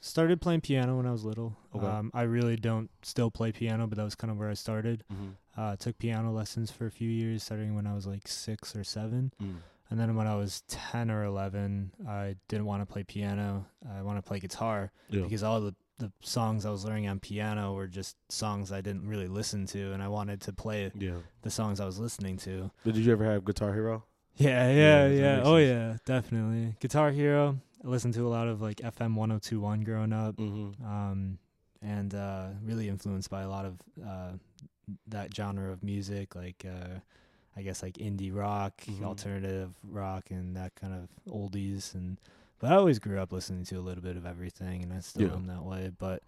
started 0.00 0.40
playing 0.40 0.60
piano 0.60 0.96
when 0.96 1.06
I 1.06 1.12
was 1.12 1.24
little. 1.24 1.56
Okay. 1.74 1.86
Um, 1.86 2.10
I 2.12 2.22
really 2.22 2.56
don't 2.56 2.90
still 3.02 3.30
play 3.30 3.52
piano, 3.52 3.86
but 3.86 3.96
that 3.96 4.04
was 4.04 4.14
kind 4.14 4.30
of 4.30 4.36
where 4.36 4.50
I 4.50 4.54
started. 4.54 5.04
Mm-hmm. 5.12 5.30
Uh, 5.56 5.76
took 5.76 5.98
piano 5.98 6.32
lessons 6.32 6.70
for 6.70 6.86
a 6.86 6.90
few 6.90 7.08
years, 7.08 7.42
starting 7.42 7.74
when 7.74 7.86
I 7.86 7.94
was 7.94 8.06
like 8.06 8.28
six 8.28 8.74
or 8.76 8.84
seven. 8.84 9.32
Mm. 9.42 9.56
And 9.90 10.00
then 10.00 10.16
when 10.16 10.26
I 10.26 10.34
was 10.34 10.62
10 10.68 11.10
or 11.10 11.24
11, 11.24 11.92
I 12.08 12.36
didn't 12.48 12.66
want 12.66 12.82
to 12.82 12.86
play 12.90 13.04
piano. 13.04 13.66
I 13.96 14.02
want 14.02 14.18
to 14.18 14.22
play 14.22 14.40
guitar 14.40 14.90
Yeah. 15.10 15.22
because 15.22 15.42
all 15.42 15.60
the, 15.60 15.74
the 15.98 16.10
songs 16.22 16.64
I 16.66 16.70
was 16.70 16.84
learning 16.84 17.06
on 17.08 17.20
piano 17.20 17.74
were 17.74 17.86
just 17.86 18.16
songs 18.30 18.72
I 18.72 18.80
didn't 18.80 19.06
really 19.06 19.28
listen 19.28 19.66
to. 19.66 19.92
And 19.92 20.02
I 20.02 20.08
wanted 20.08 20.40
to 20.42 20.52
play 20.52 20.90
yeah. 20.98 21.18
the 21.42 21.50
songs 21.50 21.80
I 21.80 21.86
was 21.86 21.98
listening 21.98 22.38
to. 22.38 22.70
Did 22.84 22.96
you 22.96 23.12
ever 23.12 23.24
have 23.24 23.44
Guitar 23.44 23.72
Hero? 23.74 24.04
Yeah, 24.36 24.68
Yeah, 24.72 25.06
yeah, 25.06 25.20
yeah. 25.20 25.40
Oh, 25.44 25.58
yeah, 25.58 25.96
definitely. 26.04 26.74
Guitar 26.80 27.10
Hero. 27.10 27.60
I 27.84 27.88
listened 27.88 28.14
to 28.14 28.26
a 28.26 28.30
lot 28.30 28.48
of 28.48 28.62
like 28.62 28.78
FM 28.78 29.14
1021 29.14 29.82
growing 29.82 30.12
up. 30.12 30.36
Mm-hmm. 30.36 30.84
Um, 30.84 31.38
and 31.82 32.14
uh, 32.14 32.46
really 32.62 32.88
influenced 32.88 33.30
by 33.30 33.42
a 33.42 33.48
lot 33.48 33.66
of 33.66 33.78
uh, 34.04 34.32
that 35.08 35.34
genre 35.36 35.70
of 35.70 35.82
music, 35.82 36.34
like 36.34 36.64
uh, 36.66 37.00
I 37.56 37.62
guess 37.62 37.82
like 37.82 37.94
indie 37.98 38.34
rock, 38.34 38.82
Mhm. 38.86 39.04
alternative 39.04 39.74
rock, 39.84 40.30
and 40.30 40.56
that 40.56 40.74
kind 40.74 40.92
of 40.92 41.08
oldies. 41.32 41.94
And 41.94 42.18
but 42.58 42.72
I 42.72 42.76
always 42.76 42.98
grew 42.98 43.18
up 43.20 43.32
listening 43.32 43.64
to 43.66 43.76
a 43.76 43.80
little 43.82 44.02
bit 44.02 44.16
of 44.16 44.24
everything, 44.26 44.82
and 44.82 44.92
I 44.92 45.00
still 45.00 45.28
Yeah. 45.28 45.34
am 45.34 45.46
that 45.46 45.64
way. 45.64 45.90
But 45.96 46.22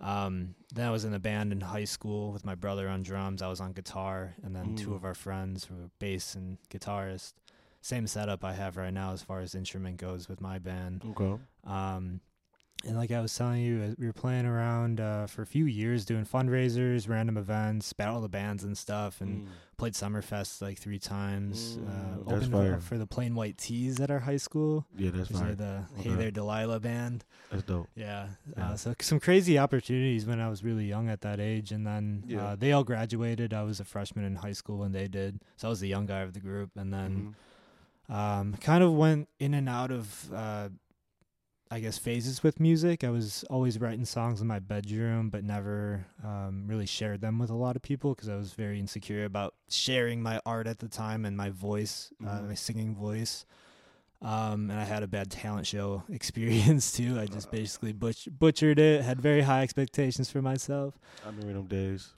um, 0.00 0.54
then 0.72 0.86
I 0.86 0.90
was 0.92 1.04
in 1.04 1.12
a 1.12 1.18
band 1.18 1.50
in 1.52 1.60
high 1.60 1.84
school 1.84 2.30
with 2.32 2.44
my 2.44 2.54
brother 2.54 2.88
on 2.88 3.02
drums. 3.02 3.42
I 3.42 3.48
was 3.48 3.60
on 3.60 3.72
guitar, 3.72 4.36
and 4.44 4.54
then 4.54 4.76
two 4.76 4.90
Mm. 4.90 4.94
of 4.96 5.04
our 5.04 5.14
friends 5.14 5.68
were 5.68 5.90
bass 5.98 6.34
and 6.36 6.58
guitarist. 6.70 7.32
Same 7.80 8.06
setup 8.06 8.44
I 8.44 8.52
have 8.54 8.76
right 8.76 8.92
now 8.92 9.12
as 9.12 9.22
far 9.22 9.40
as 9.40 9.54
instrument 9.56 9.96
goes 9.96 10.28
with 10.28 10.40
my 10.40 10.58
band. 10.60 11.02
Okay. 11.04 11.42
Um, 11.64 12.20
and 12.86 12.96
like 12.96 13.10
I 13.10 13.20
was 13.20 13.34
telling 13.36 13.60
you, 13.62 13.82
uh, 13.82 13.94
we 13.98 14.06
were 14.06 14.12
playing 14.12 14.46
around 14.46 15.00
uh, 15.00 15.26
for 15.26 15.42
a 15.42 15.46
few 15.46 15.64
years 15.66 16.04
doing 16.04 16.24
fundraisers, 16.24 17.08
random 17.08 17.36
events, 17.36 17.92
battle 17.92 18.20
the 18.20 18.28
bands 18.28 18.62
and 18.64 18.76
stuff, 18.78 19.20
and 19.20 19.46
Mm. 19.46 19.50
played 19.76 19.92
Summerfest 19.94 20.62
like 20.62 20.78
three 20.78 20.98
times. 20.98 21.76
Mm, 21.76 21.88
uh, 21.88 22.16
that's 22.18 22.32
opened 22.46 22.52
fire. 22.52 22.74
up 22.74 22.82
for 22.82 22.96
the 22.98 23.06
Plain 23.06 23.34
White 23.34 23.58
T's 23.58 24.00
at 24.00 24.10
our 24.10 24.20
high 24.20 24.36
school. 24.36 24.86
Yeah, 24.96 25.10
that's 25.10 25.28
Which 25.28 25.38
are 25.38 25.46
fine. 25.46 25.56
the 25.56 25.84
Hey 25.96 26.10
Okay. 26.10 26.14
There 26.18 26.30
Delilah 26.30 26.80
band. 26.80 27.24
That's 27.50 27.62
dope. 27.64 27.88
Yeah. 27.96 28.28
Yeah. 28.56 28.70
Uh, 28.70 28.76
so 28.76 28.94
some 29.00 29.18
crazy 29.20 29.58
opportunities 29.58 30.24
when 30.26 30.40
I 30.40 30.48
was 30.48 30.62
really 30.64 30.86
young 30.86 31.08
at 31.08 31.20
that 31.22 31.40
age, 31.40 31.72
and 31.72 31.86
then 31.86 32.22
Yeah. 32.26 32.44
uh, 32.48 32.56
they 32.56 32.72
all 32.72 32.84
graduated. 32.84 33.52
I 33.52 33.62
was 33.64 33.80
a 33.80 33.84
freshman 33.84 34.24
in 34.24 34.36
high 34.36 34.52
school 34.52 34.78
when 34.78 34.92
they 34.92 35.08
did, 35.08 35.40
so 35.56 35.68
I 35.68 35.70
was 35.70 35.80
the 35.80 35.88
young 35.88 36.06
guy 36.06 36.20
of 36.20 36.32
the 36.32 36.40
group, 36.40 36.70
and 36.76 36.92
then 36.92 37.34
Mhm. 38.10 38.14
um, 38.14 38.54
kind 38.60 38.82
of 38.82 38.92
went 38.94 39.28
in 39.38 39.52
and 39.54 39.68
out 39.68 39.90
of 39.90 40.32
uh, 40.32 40.68
I 41.70 41.80
guess 41.80 41.98
phases 41.98 42.42
with 42.42 42.60
music. 42.60 43.04
I 43.04 43.10
was 43.10 43.44
always 43.50 43.78
writing 43.78 44.06
songs 44.06 44.40
in 44.40 44.46
my 44.46 44.58
bedroom, 44.58 45.28
but 45.28 45.44
never 45.44 46.06
um, 46.24 46.64
really 46.66 46.86
shared 46.86 47.20
them 47.20 47.38
with 47.38 47.50
a 47.50 47.54
lot 47.54 47.76
of 47.76 47.82
people 47.82 48.14
because 48.14 48.28
I 48.30 48.36
was 48.36 48.54
very 48.54 48.78
insecure 48.80 49.24
about 49.26 49.54
sharing 49.68 50.22
my 50.22 50.40
art 50.46 50.66
at 50.66 50.78
the 50.78 50.88
time 50.88 51.26
and 51.26 51.36
my 51.36 51.50
voice, 51.50 52.10
uh, 52.26 52.38
Mhm. 52.40 52.48
my 52.48 52.54
singing 52.54 52.94
voice. 52.94 53.44
Um, 54.22 54.70
and 54.70 54.80
I 54.80 54.84
had 54.84 55.02
a 55.02 55.06
bad 55.06 55.30
talent 55.30 55.66
show 55.66 56.04
experience 56.08 56.90
too. 56.90 57.20
I 57.20 57.26
just 57.26 57.50
basically 57.50 57.92
butch- 57.92 58.28
butchered 58.30 58.78
it. 58.78 59.02
Had 59.04 59.20
very 59.20 59.42
high 59.42 59.62
expectations 59.62 60.30
for 60.30 60.40
myself 60.40 60.98
I 61.24 61.28
remember 61.28 61.52
them 61.52 61.66
days. 61.66 62.14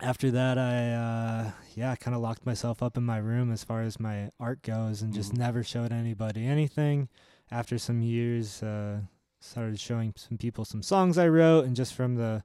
after 0.00 0.30
that 0.30 0.58
i 0.58 0.90
uh 0.92 1.50
yeah 1.74 1.90
I 1.92 1.96
kind 1.96 2.14
of 2.14 2.20
locked 2.22 2.46
myself 2.46 2.82
up 2.84 2.96
in 2.96 3.02
my 3.04 3.18
room 3.18 3.50
as 3.50 3.64
far 3.64 3.82
as 3.82 3.98
my 3.98 4.30
art 4.38 4.62
goes 4.62 5.02
and 5.02 5.12
just 5.14 5.32
Mhm. 5.32 5.38
never 5.38 5.62
showed 5.64 5.90
anybody 5.92 6.46
anything 6.46 7.08
after 7.50 7.78
some 7.78 8.02
years 8.02 8.62
uh 8.62 8.98
started 9.40 9.78
showing 9.78 10.12
some 10.16 10.36
people 10.38 10.64
some 10.64 10.82
songs 10.82 11.16
i 11.18 11.26
wrote 11.28 11.64
and 11.64 11.76
just 11.76 11.94
from 11.94 12.16
the 12.16 12.42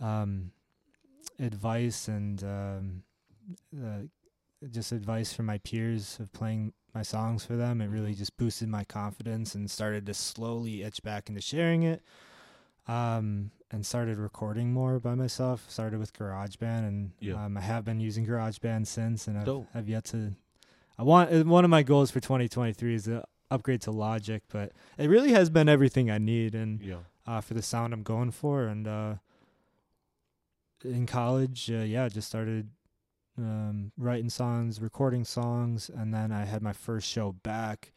um 0.00 0.50
advice 1.38 2.08
and 2.08 2.42
um 2.44 3.02
uh, 3.76 4.02
just 4.70 4.92
advice 4.92 5.32
from 5.32 5.46
my 5.46 5.58
peers 5.58 6.18
of 6.20 6.32
playing 6.32 6.72
my 6.94 7.02
songs 7.02 7.44
for 7.44 7.56
them 7.56 7.80
it 7.80 7.86
really 7.88 8.12
Mhm. 8.14 8.18
just 8.18 8.36
boosted 8.36 8.68
my 8.68 8.84
confidence 8.84 9.54
and 9.54 9.70
started 9.70 10.06
to 10.06 10.14
slowly 10.14 10.82
itch 10.82 11.02
back 11.02 11.28
into 11.28 11.40
sharing 11.40 11.82
it 11.82 12.02
um, 12.88 13.50
and 13.70 13.86
started 13.86 14.18
recording 14.18 14.72
more 14.72 14.98
by 14.98 15.14
myself. 15.14 15.70
Started 15.70 16.00
with 16.00 16.12
GarageBand, 16.12 16.88
and 16.88 17.12
Yeah. 17.20 17.44
um, 17.44 17.56
I 17.56 17.60
have 17.60 17.84
been 17.84 18.00
using 18.00 18.26
GarageBand 18.26 18.86
since, 18.88 19.28
and 19.28 19.38
I've, 19.38 19.44
I've 19.72 19.88
yet 19.88 20.04
to. 20.06 20.34
I 20.98 21.04
want 21.04 21.46
one 21.46 21.62
of 21.64 21.70
my 21.70 21.84
goals 21.84 22.10
for 22.10 22.18
2023 22.18 22.94
is 22.94 23.04
to 23.04 23.22
upgrade 23.50 23.80
to 23.82 23.90
Logic, 23.90 24.42
but 24.52 24.72
it 24.98 25.08
really 25.08 25.32
has 25.32 25.50
been 25.50 25.68
everything 25.68 26.10
I 26.10 26.18
need, 26.18 26.54
and 26.54 26.80
Yeah. 26.82 26.98
uh, 27.26 27.40
for 27.40 27.54
the 27.54 27.62
sound 27.62 27.92
I'm 27.92 28.02
going 28.02 28.30
for, 28.30 28.64
and 28.66 28.86
uh, 28.86 29.14
in 30.84 31.06
college, 31.06 31.70
uh, 31.70 31.76
yeah, 31.78 32.08
just 32.08 32.28
started 32.28 32.70
um, 33.38 33.92
writing 33.96 34.28
songs, 34.30 34.80
recording 34.80 35.24
songs, 35.24 35.90
and 35.94 36.12
then 36.12 36.32
I 36.32 36.44
had 36.44 36.62
my 36.62 36.72
first 36.72 37.08
show 37.08 37.32
back 37.32 37.92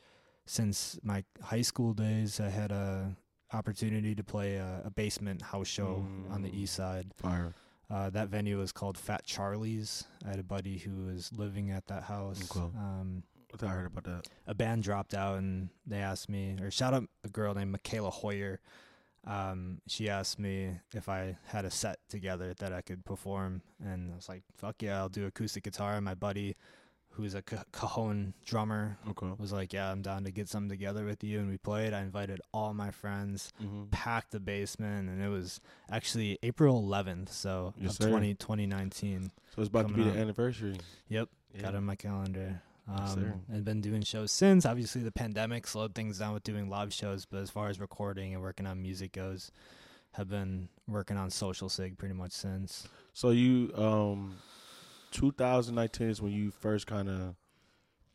since 0.45 0.99
my 1.03 1.23
high 1.41 1.61
school 1.61 1.93
days. 1.93 2.39
I 2.39 2.49
had 2.49 2.71
a 2.71 3.15
opportunity 3.51 4.15
to 4.15 4.23
play 4.23 4.55
a, 4.55 4.81
a 4.85 4.89
basement 4.89 5.41
house 5.41 5.67
show 5.67 6.05
on 6.31 6.41
the 6.41 6.49
Mm. 6.49 6.55
east 6.55 6.75
side. 6.75 7.11
Fire. 7.15 7.53
Uh, 7.89 8.09
that 8.09 8.29
venue 8.29 8.57
was 8.57 8.71
called 8.71 8.97
Fat 8.97 9.23
Charlie's. 9.25 10.05
I 10.25 10.29
had 10.29 10.39
a 10.39 10.43
buddy 10.43 10.77
who 10.79 11.05
was 11.05 11.31
living 11.33 11.69
at 11.71 11.85
that 11.87 12.03
house. 12.03 12.49
Okay. 12.49 12.65
Um, 12.77 13.23
I 13.61 13.67
heard 13.67 13.85
about 13.85 14.03
that. 14.05 14.27
a 14.47 14.53
band 14.55 14.83
dropped 14.83 15.13
out 15.13 15.37
and 15.37 15.69
they 15.85 15.97
asked 15.99 16.29
me, 16.29 16.57
or 16.61 16.71
shout 16.71 16.93
out 16.93 17.03
a 17.23 17.29
girl 17.29 17.53
named 17.53 17.71
Michaela 17.71 18.09
Hoyer. 18.09 18.59
Um, 19.25 19.79
she 19.87 20.09
asked 20.09 20.37
me 20.39 20.79
if 20.93 21.07
I 21.07 21.37
had 21.45 21.63
a 21.63 21.71
set 21.71 21.99
together 22.09 22.53
that 22.59 22.73
I 22.73 22.81
could 22.81 23.05
perform, 23.05 23.61
and 23.81 24.11
I 24.11 24.15
was 24.15 24.27
like, 24.27 24.43
"Fuck 24.57 24.81
yeah, 24.81 24.97
I'll 24.97 25.07
do 25.09 25.25
acoustic 25.25 25.63
guitar." 25.63 25.93
And 25.93 26.03
my 26.03 26.13
buddy, 26.13 26.57
who's 27.11 27.33
a 27.33 27.41
ca- 27.41 27.63
cajon 27.71 28.33
drummer, 28.45 28.97
Okay. 29.07 29.31
was 29.37 29.53
like, 29.53 29.71
"Yeah, 29.71 29.89
I'm 29.91 30.01
down 30.01 30.25
to 30.25 30.31
get 30.31 30.49
something 30.49 30.67
together 30.67 31.05
with 31.05 31.23
you." 31.23 31.39
And 31.39 31.47
we 31.49 31.57
played. 31.57 31.93
I 31.93 32.01
invited 32.01 32.41
all 32.53 32.73
my 32.73 32.91
friends, 32.91 33.53
Mm-hmm. 33.61 33.83
packed 33.91 34.31
the 34.31 34.41
basement, 34.41 35.07
and 35.09 35.23
it 35.23 35.29
was 35.29 35.61
actually 35.89 36.37
April 36.43 36.81
11th, 36.81 37.29
so 37.31 37.73
Yes, 37.77 37.97
of 38.01 38.09
20, 38.09 38.33
2019. 38.35 39.31
So 39.55 39.61
it's 39.61 39.69
about 39.69 39.87
to 39.87 39.93
be 39.93 40.03
the 40.03 40.17
anniversary. 40.19 40.75
Yep. 41.07 41.29
Yeah. 41.55 41.61
got 41.61 41.75
it 41.75 41.77
on 41.77 41.85
my 41.85 41.95
calendar. 41.95 42.61
Um, 42.87 43.41
and 43.49 43.63
been 43.63 43.79
doing 43.81 44.01
shows 44.01 44.31
since. 44.31 44.65
Obviously, 44.65 45.01
the 45.01 45.11
pandemic 45.11 45.67
slowed 45.67 45.95
things 45.95 46.19
down 46.19 46.33
with 46.33 46.43
doing 46.43 46.69
live 46.69 46.91
shows, 46.93 47.25
but 47.25 47.37
as 47.41 47.49
far 47.49 47.69
as 47.69 47.79
recording 47.79 48.33
and 48.33 48.41
working 48.41 48.67
on 48.67 48.81
music 48.81 49.13
goes, 49.13 49.51
have 50.13 50.29
been 50.29 50.67
working 50.87 51.15
on 51.17 51.29
Social 51.29 51.69
Sig 51.69 51.97
pretty 51.97 52.13
much 52.13 52.33
since. 52.33 52.87
So 53.13 53.29
you, 53.29 53.71
um, 53.75 54.35
2019 55.11 56.09
is 56.09 56.21
when 56.21 56.31
you 56.33 56.51
first 56.51 56.85
kind 56.87 57.09
of 57.09 57.35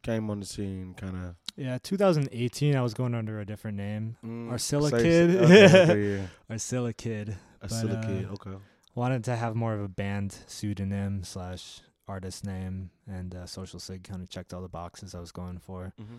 came 0.02 0.28
on 0.30 0.40
the 0.40 0.46
scene, 0.46 0.94
kind 0.94 1.16
of. 1.16 1.34
Yeah, 1.56 1.78
2018, 1.82 2.76
I 2.76 2.82
was 2.82 2.94
going 2.94 3.14
under 3.14 3.40
a 3.40 3.44
different 3.46 3.76
name, 3.78 4.16
Mm, 4.24 4.50
Arcilla 4.50 4.90
say- 4.90 5.02
Kid. 5.02 5.36
Okay, 5.36 6.16
yeah. 6.16 6.26
Arcilla 6.54 6.96
Kid. 6.96 7.36
Arcilla 7.64 8.04
uh, 8.04 8.06
Kid. 8.06 8.28
Okay. 8.32 8.56
Wanted 8.94 9.24
to 9.24 9.36
have 9.36 9.54
more 9.56 9.74
of 9.74 9.80
a 9.80 9.88
band 9.88 10.36
pseudonym 10.46 11.24
slash 11.24 11.80
artist 12.08 12.44
name, 12.44 12.90
and 13.06 13.34
uh, 13.34 13.46
Social 13.46 13.78
Sig 13.78 14.02
kind 14.04 14.22
of 14.22 14.28
checked 14.28 14.52
all 14.54 14.62
the 14.62 14.68
boxes 14.68 15.14
I 15.14 15.20
was 15.20 15.32
going 15.32 15.58
for. 15.58 15.92
hmm 15.98 16.16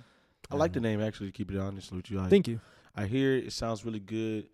I 0.51 0.55
like 0.55 0.71
the 0.73 0.79
Um, 0.79 0.83
name 0.83 1.01
actually. 1.01 1.27
To 1.27 1.33
keep 1.33 1.51
it 1.51 1.57
honest 1.59 1.91
with 1.91 2.09
you, 2.09 2.19
I, 2.19 2.27
Thank 2.29 2.47
you. 2.47 2.59
I 2.95 3.05
hear 3.05 3.35
it. 3.35 3.45
It 3.47 3.53
sounds 3.53 3.85
really 3.85 3.99
good. 3.99 4.47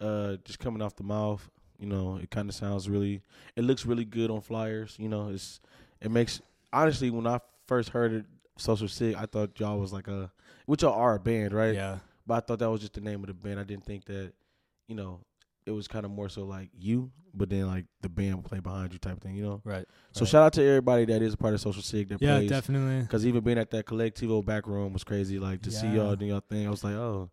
Uh, 0.00 0.36
just 0.44 0.58
coming 0.58 0.80
off 0.82 0.94
the 0.96 1.02
mouth, 1.02 1.48
you 1.78 1.86
know, 1.86 2.16
it 2.22 2.30
kind 2.30 2.48
of 2.48 2.54
sounds 2.54 2.88
really. 2.88 3.22
It 3.56 3.62
looks 3.64 3.84
really 3.86 4.04
good 4.04 4.30
on 4.30 4.40
flyers. 4.42 4.96
You 4.98 5.08
know, 5.08 5.30
it's 5.30 5.60
it 6.00 6.10
makes 6.10 6.40
honestly 6.72 7.10
when 7.10 7.26
I 7.26 7.40
first 7.66 7.88
heard 7.90 8.12
it, 8.12 8.26
Social 8.58 8.86
Sig, 8.88 9.14
I 9.16 9.26
thought 9.26 9.58
y'all 9.58 9.78
was 9.78 9.92
like 9.92 10.06
a, 10.08 10.30
which 10.66 10.82
y'all 10.82 10.92
are 10.94 11.14
a 11.16 11.20
band, 11.20 11.52
right? 11.52 11.74
Yeah. 11.74 11.98
But 12.26 12.34
I 12.34 12.40
thought 12.46 12.58
that 12.60 12.70
was 12.70 12.80
just 12.80 12.92
the 12.94 13.00
name 13.00 13.20
of 13.22 13.26
the 13.26 13.34
band. 13.34 13.58
I 13.58 13.64
didn't 13.64 13.84
think 13.84 14.04
that, 14.04 14.32
you 14.86 14.94
know, 14.94 15.20
it 15.66 15.70
was 15.72 15.86
kind 15.88 16.04
of 16.04 16.10
more 16.10 16.28
so 16.28 16.44
like 16.44 16.70
you, 16.78 17.10
but 17.34 17.48
then 17.50 17.66
like 17.66 17.84
the 18.00 18.08
band 18.08 18.36
would 18.36 18.44
play 18.44 18.60
behind 18.60 18.92
you 18.92 18.98
type 18.98 19.20
thing, 19.20 19.34
you 19.36 19.42
know. 19.42 19.60
Right. 19.64 19.84
So 20.12 20.22
right. 20.22 20.28
shout 20.30 20.42
out 20.42 20.52
to 20.54 20.62
everybody 20.66 21.04
that 21.06 21.22
is 21.22 21.34
a 21.34 21.36
part 21.36 21.54
of 21.54 21.60
Social 21.60 21.82
Sig 21.82 22.08
that 22.08 22.20
Yeah, 22.22 22.36
plays. 22.38 22.48
definitely. 22.50 23.02
Because 23.02 23.26
even 23.26 23.42
being 23.44 23.58
at 23.58 23.70
that 23.70 23.86
Colectivo 23.86 24.44
back 24.44 24.66
room 24.66 24.92
was 24.92 25.04
crazy. 25.04 25.38
Like 25.38 25.62
to 25.62 25.70
see 25.70 25.86
y'all 25.88 26.16
doing 26.16 26.30
y'all 26.30 26.40
thing, 26.40 26.66
I 26.66 26.70
was 26.70 26.82
like, 26.82 26.94
oh, 26.94 27.30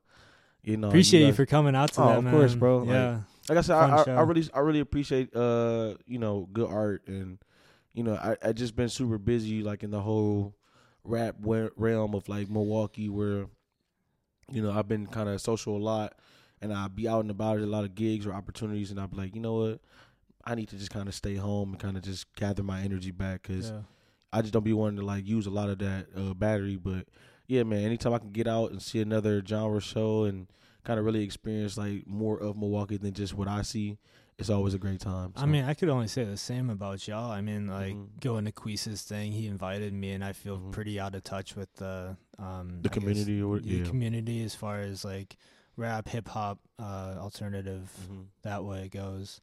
you 0.64 0.78
know, 0.78 0.88
Appreciate 0.90 1.22
you 1.22 1.28
guys- 1.28 1.36
for 1.38 1.46
coming 1.46 1.76
out 1.76 1.94
to 1.94 2.02
Oh, 2.02 2.08
that, 2.10 2.26
of 2.26 2.32
course, 2.32 2.54
bro. 2.56 2.84
Yeah. 2.84 3.22
like 3.50 3.58
I 3.58 3.62
said, 3.62 3.76
I, 3.76 4.04
I. 4.04 4.04
I 4.18 4.22
really, 4.22 4.50
I 4.54 4.60
really 4.60 4.82
appreciate, 4.82 5.34
uh, 5.36 5.96
you 6.06 6.20
know, 6.20 6.48
good 6.52 6.70
art, 6.70 7.04
and 7.08 7.38
you 7.94 8.04
know, 8.04 8.14
I, 8.16 8.36
I 8.44 8.52
just 8.52 8.76
been 8.76 8.90
super 8.90 9.18
busy, 9.18 9.64
like 9.64 9.82
in 9.84 9.90
the 9.92 10.02
whole 10.02 10.54
rap 11.04 11.36
realm 11.42 12.14
of 12.14 12.28
like 12.30 12.50
Milwaukee, 12.50 13.08
where, 13.10 13.46
you 14.52 14.62
know, 14.62 14.72
I've 14.72 14.88
been 14.88 15.08
kind 15.08 15.30
of 15.30 15.40
social 15.42 15.78
a 15.78 15.80
lot, 15.80 16.14
and 16.62 16.74
I 16.74 16.88
be 16.88 17.08
out 17.08 17.22
and 17.22 17.32
about 17.32 17.58
at 17.58 17.64
a 17.64 17.68
lot 17.68 17.84
of 17.84 17.96
gigs 17.96 18.26
or 18.26 18.34
opportunities, 18.34 18.92
and 18.92 19.00
I 19.00 19.06
be 19.06 19.18
like, 19.18 19.36
you 19.36 19.42
know 19.42 19.56
what, 19.56 19.80
I 20.46 20.56
need 20.56 20.70
to 20.70 20.78
just 20.78 20.92
kind 20.92 21.08
of 21.08 21.16
stay 21.16 21.36
home 21.36 21.72
and 21.72 21.80
kind 21.80 21.98
of 21.98 22.04
just 22.04 22.34
gather 22.36 22.64
my 22.64 22.82
energy 22.82 23.12
back, 23.12 23.44
cause 23.44 23.72
yeah. 23.72 23.82
I 24.34 24.42
just 24.42 24.54
don't 24.54 24.64
be 24.66 24.74
wanting 24.74 24.98
to 25.00 25.06
like 25.06 25.26
use 25.28 25.46
a 25.46 25.50
lot 25.52 25.70
of 25.70 25.80
that 25.80 26.08
uh, 26.16 26.34
battery, 26.34 26.76
but 26.76 27.08
yeah, 27.48 27.64
man, 27.64 27.84
anytime 27.84 28.14
I 28.14 28.20
can 28.20 28.32
get 28.32 28.48
out 28.48 28.72
and 28.72 28.82
see 28.82 29.00
another 29.02 29.42
genre 29.46 29.80
show 29.80 30.24
and 30.26 30.48
kind 30.84 31.00
of 31.00 31.06
really 31.06 31.24
experience 31.24 31.78
like 31.78 32.06
more 32.08 32.38
of 32.40 32.58
Milwaukee 32.58 32.98
than 32.98 33.14
just 33.14 33.34
what 33.34 33.48
I 33.48 33.62
see, 33.62 33.98
it's 34.38 34.50
always 34.50 34.74
a 34.74 34.78
great 34.78 35.00
time. 35.00 35.34
I 35.36 35.46
mean, 35.46 35.64
I 35.66 35.74
could 35.74 35.90
only 35.90 36.08
say 36.08 36.24
the 36.26 36.38
same 36.38 36.70
about 36.70 37.08
y'all. 37.08 37.32
I 37.32 37.42
mean, 37.42 37.68
like 37.68 37.96
Mhm. 37.96 38.20
going 38.20 38.46
to 38.46 38.52
Queese's 38.52 39.02
thing, 39.02 39.32
he 39.32 39.48
invited 39.48 39.94
me, 39.94 40.12
and 40.12 40.24
I 40.24 40.34
feel 40.34 40.60
Mhm. 40.60 40.72
pretty 40.72 41.00
out 41.00 41.16
of 41.16 41.24
touch 41.24 41.56
with 41.56 41.74
the 41.76 42.18
um 42.38 42.82
the 42.82 42.90
I 42.90 42.94
guess, 42.94 42.94
community 42.94 43.42
or 43.42 43.48
what? 43.48 43.64
the 43.64 43.82
community 43.82 44.44
as 44.44 44.54
far 44.56 44.80
as 44.82 45.04
like 45.04 45.38
rap, 45.78 46.10
hip 46.10 46.28
hop, 46.28 46.60
uh, 46.80 47.16
alternative 47.18 47.90
Mhm. 48.12 48.26
that 48.42 48.64
way 48.66 48.86
it 48.86 48.90
goes. 48.92 49.40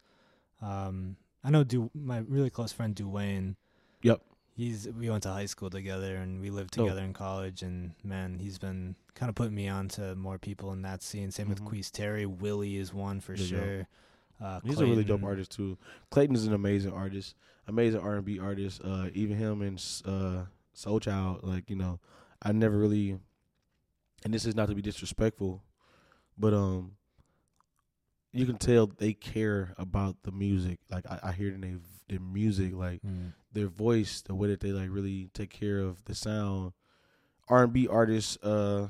Um, 0.60 1.16
I 1.42 1.50
know 1.50 1.64
du- 1.64 1.90
my 1.94 2.18
really 2.18 2.50
close 2.50 2.72
friend 2.72 2.94
Duane. 2.94 3.56
Yep. 4.02 4.22
He's 4.56 4.88
we 4.88 5.10
went 5.10 5.22
to 5.24 5.30
high 5.30 5.46
school 5.46 5.68
together 5.70 6.16
and 6.16 6.40
we 6.40 6.50
lived 6.50 6.74
together 6.74 7.02
in 7.02 7.12
college 7.12 7.62
and 7.62 7.94
man, 8.04 8.38
he's 8.38 8.58
been 8.58 8.94
kind 9.14 9.28
of 9.28 9.34
putting 9.34 9.54
me 9.54 9.68
on 9.68 9.88
to 9.88 10.14
more 10.14 10.38
people 10.38 10.72
in 10.72 10.82
that 10.82 11.02
scene. 11.02 11.30
Same 11.30 11.46
Mhm. 11.46 11.50
with 11.50 11.64
Queese 11.64 11.90
Terry. 11.90 12.24
Willie 12.26 12.76
is 12.76 12.92
one 12.94 13.20
for 13.20 13.34
There 13.34 13.44
you 13.46 13.50
go. 13.56 13.62
sure. 13.64 13.88
Uh, 14.40 14.60
He's 14.64 14.80
a 14.80 14.84
really 14.84 15.04
dope 15.04 15.22
artist 15.24 15.52
too. 15.52 15.76
Clayton 16.10 16.34
is 16.36 16.46
an 16.46 16.52
amazing 16.52 16.92
artist, 16.92 17.34
amazing 17.66 18.00
R 18.00 18.16
and 18.16 18.24
B 18.24 18.38
artist. 18.38 18.80
Uh, 18.84 19.08
even 19.14 19.36
him 19.36 19.60
and 19.62 19.82
uh, 20.04 20.44
Soul 20.72 21.00
Child, 21.00 21.42
like 21.44 21.68
you 21.70 21.76
know, 21.76 21.98
I 22.42 22.52
never 22.52 22.76
really, 22.78 23.18
and 24.24 24.32
this 24.34 24.44
is 24.44 24.54
not 24.54 24.68
to 24.68 24.74
be 24.74 24.82
disrespectful, 24.82 25.62
but 26.38 26.52
um, 26.54 26.92
you 28.32 28.46
can 28.46 28.56
tell 28.56 28.86
they 28.86 29.12
care 29.12 29.74
about 29.78 30.16
the 30.24 30.32
music. 30.32 30.78
Like 30.90 31.06
I, 31.10 31.18
I 31.24 31.32
hear 31.32 31.48
in 31.52 31.60
their 31.60 31.78
their 32.08 32.20
music, 32.20 32.74
like 32.74 33.00
Mm. 33.02 33.32
their 33.52 33.68
voice, 33.68 34.20
the 34.22 34.34
way 34.34 34.48
that 34.48 34.60
they 34.60 34.72
like 34.72 34.88
really 34.90 35.28
take 35.34 35.50
care 35.50 35.80
of 35.80 36.04
the 36.04 36.14
sound. 36.14 36.72
R 37.48 37.64
and 37.64 37.72
B 37.72 37.86
artists, 37.88 38.36
uh, 38.42 38.88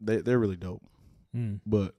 they 0.00 0.18
they're 0.18 0.38
really 0.38 0.56
dope. 0.56 0.82
Mm. 1.36 1.60
But 1.66 1.94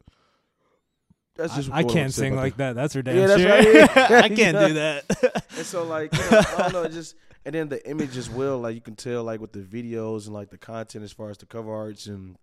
that's 1.36 1.56
just 1.56 1.72
I, 1.72 1.78
I 1.80 1.84
can't 1.84 2.14
sing 2.14 2.36
like 2.36 2.58
that. 2.58 2.76
That's 2.76 2.94
her 2.94 3.02
damn 3.02 3.18
Yeah, 3.18 3.28
that's 3.28 3.42
sure. 3.42 3.50
right. 3.52 4.12
I 4.26 4.30
can't 4.30 4.58
do 4.68 4.74
that. 4.76 5.44
And 5.58 5.66
so 5.66 5.84
like 5.84 6.12
you 6.14 6.20
know, 6.32 6.42
I 6.58 6.62
don't 6.64 6.74
know, 6.74 6.88
just 6.88 7.16
and 7.46 7.54
then 7.54 7.70
the 7.70 7.88
image 7.90 8.18
as 8.18 8.30
well, 8.30 8.60
like 8.60 8.74
you 8.76 8.82
can 8.82 8.96
tell 8.96 9.24
like 9.24 9.40
with 9.40 9.52
the 9.52 9.60
videos 9.60 10.26
and 10.26 10.34
like 10.34 10.50
the 10.50 10.58
content 10.58 11.04
as 11.04 11.12
far 11.12 11.30
as 11.30 11.38
the 11.38 11.46
cover 11.46 11.72
arts 11.74 12.08
and 12.08 12.38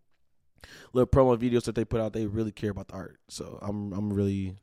little 0.93 1.07
promo 1.07 1.37
videos 1.39 1.65
that 1.65 1.75
they 1.75 1.85
put 1.85 2.01
out, 2.01 2.13
they 2.13 2.27
really 2.27 2.53
care 2.53 2.71
about 2.71 2.89
the 2.89 2.95
art. 2.95 3.19
So 3.29 3.59
I'm 3.63 3.93
I'm 3.93 4.13
really 4.13 4.57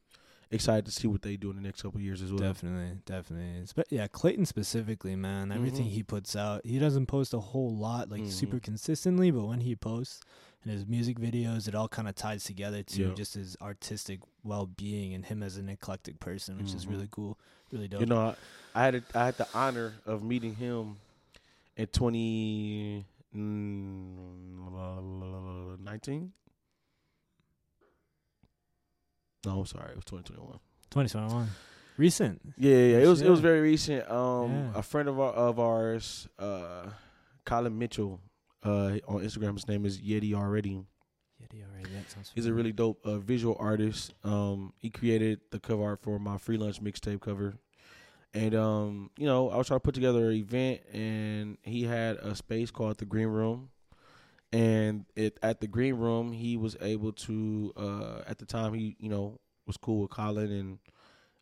excited 0.49 0.85
to 0.85 0.91
see 0.91 1.07
what 1.07 1.21
they 1.23 1.35
do 1.35 1.49
in 1.49 1.57
the 1.57 1.61
next 1.61 1.81
couple 1.81 1.97
of 1.97 2.03
years 2.03 2.21
as 2.21 2.31
well. 2.31 2.39
Definitely, 2.39 2.99
definitely. 3.05 3.65
Spe- 3.65 3.89
yeah, 3.91 4.07
Clayton 4.07 4.45
specifically, 4.45 5.13
man. 5.15 5.51
Everything 5.51 5.85
Mhm. 5.87 5.89
he 5.89 6.03
puts 6.03 6.37
out, 6.37 6.65
he 6.65 6.79
doesn't 6.79 7.07
post 7.07 7.33
a 7.33 7.39
whole 7.39 7.75
lot, 7.75 8.09
like 8.09 8.21
Mhm. 8.21 8.31
super 8.31 8.59
consistently, 8.61 9.29
but 9.29 9.43
when 9.45 9.59
he 9.59 9.75
posts 9.75 10.21
and 10.63 10.71
his 10.71 10.85
music 10.85 11.19
videos, 11.19 11.67
it 11.67 11.75
all 11.75 11.89
kind 11.89 12.07
of 12.07 12.15
ties 12.15 12.45
together 12.45 12.81
to 12.81 13.09
Yeah. 13.09 13.13
just 13.13 13.33
his 13.33 13.57
artistic 13.61 14.21
well 14.41 14.65
being 14.67 15.13
and 15.13 15.25
him 15.25 15.43
as 15.43 15.57
an 15.57 15.67
eclectic 15.67 16.21
person, 16.21 16.57
which 16.57 16.73
is 16.73 16.85
Mhm. 16.85 16.91
really 16.91 17.07
cool, 17.11 17.37
really 17.73 17.89
dope. 17.89 17.99
You 17.99 18.05
know, 18.05 18.33
I, 18.73 18.81
I 18.81 18.83
had 18.85 18.95
a, 18.95 19.03
I 19.15 19.25
had 19.25 19.37
the 19.37 19.47
honor 19.53 19.95
of 20.05 20.23
meeting 20.23 20.55
him 20.55 20.95
in 21.75 21.87
twenty 21.87 23.05
nineteen. 25.79 26.31
No, 29.45 29.59
I'm 29.59 29.65
sorry, 29.65 29.91
it 29.91 29.95
was 29.95 30.05
twenty 30.05 30.23
twenty 30.23 30.41
one. 30.41 30.59
2021, 30.89 31.47
recent. 31.97 32.41
Yeah, 32.57 32.71
yeah, 32.75 32.77
yeah, 32.97 32.97
it 33.03 33.07
was 33.07 33.21
it 33.21 33.29
was 33.29 33.39
very 33.39 33.61
recent. 33.61 34.09
Um, 34.09 34.51
Yeah. 34.51 34.71
a 34.75 34.81
friend 34.81 35.09
of 35.09 35.19
our, 35.19 35.31
of 35.33 35.59
ours, 35.59 36.27
uh, 36.39 36.89
Colin 37.45 37.77
Mitchell, 37.77 38.21
uh, 38.63 38.97
on 39.07 39.21
Instagram, 39.21 39.53
his 39.55 39.67
name 39.67 39.85
is 39.85 39.99
Yeti 40.01 40.33
already. 40.33 40.85
Yeah, 41.39 41.47
he 41.51 41.61
already- 41.63 41.89
that 41.93 42.09
sounds 42.09 42.31
He's 42.33 42.45
a 42.45 42.53
really 42.53 42.71
dope 42.71 43.05
uh, 43.05 43.17
visual 43.19 43.55
artist. 43.59 44.13
Um, 44.23 44.73
he 44.77 44.89
created 44.89 45.41
the 45.51 45.59
cover 45.59 45.83
art 45.83 46.01
for 46.01 46.17
my 46.19 46.37
free 46.37 46.57
lunch 46.57 46.81
mixtape 46.81 47.19
cover, 47.21 47.57
and 48.33 48.55
um, 48.55 49.11
you 49.17 49.25
know, 49.25 49.49
I 49.49 49.57
was 49.57 49.67
trying 49.67 49.79
to 49.79 49.83
put 49.83 49.95
together 49.95 50.29
an 50.29 50.35
event, 50.35 50.81
and 50.93 51.57
he 51.61 51.83
had 51.83 52.17
a 52.17 52.35
space 52.35 52.71
called 52.71 52.97
the 52.97 53.05
Green 53.05 53.27
Room, 53.27 53.69
and 54.51 55.05
it 55.15 55.39
at 55.41 55.61
the 55.61 55.67
Green 55.67 55.95
Room, 55.95 56.31
he 56.31 56.57
was 56.57 56.75
able 56.81 57.13
to. 57.13 57.73
Uh, 57.75 58.21
at 58.27 58.37
the 58.37 58.45
time, 58.45 58.73
he 58.73 58.95
you 58.99 59.09
know 59.09 59.39
was 59.65 59.77
cool 59.77 60.01
with 60.01 60.11
Colin 60.11 60.51
and 60.51 60.79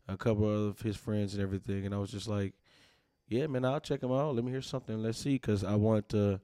a 0.08 0.16
couple 0.16 0.68
of 0.68 0.80
his 0.80 0.96
friends 0.96 1.34
and 1.34 1.42
everything, 1.42 1.84
and 1.84 1.94
I 1.94 1.98
was 1.98 2.10
just 2.10 2.28
like, 2.28 2.54
yeah, 3.28 3.46
man, 3.46 3.64
I'll 3.64 3.80
check 3.80 4.02
him 4.02 4.12
out. 4.12 4.34
Let 4.34 4.44
me 4.44 4.50
hear 4.50 4.62
something. 4.62 5.02
Let's 5.02 5.18
see, 5.18 5.34
because 5.34 5.64
I 5.64 5.74
want 5.74 6.08
to. 6.10 6.40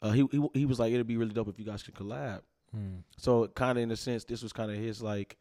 Uh, 0.00 0.10
he, 0.10 0.26
he 0.30 0.48
he 0.54 0.66
was 0.66 0.78
like, 0.80 0.92
it'd 0.92 1.06
be 1.06 1.16
really 1.16 1.32
dope 1.32 1.48
if 1.48 1.58
you 1.58 1.64
guys 1.64 1.82
could 1.82 1.94
collab. 1.94 2.40
Hmm. 2.72 2.98
So 3.18 3.48
kind 3.48 3.78
of 3.78 3.82
in 3.82 3.90
a 3.90 3.96
sense, 3.96 4.24
this 4.24 4.42
was 4.42 4.52
kind 4.52 4.70
of 4.70 4.76
his 4.76 5.02
like, 5.02 5.36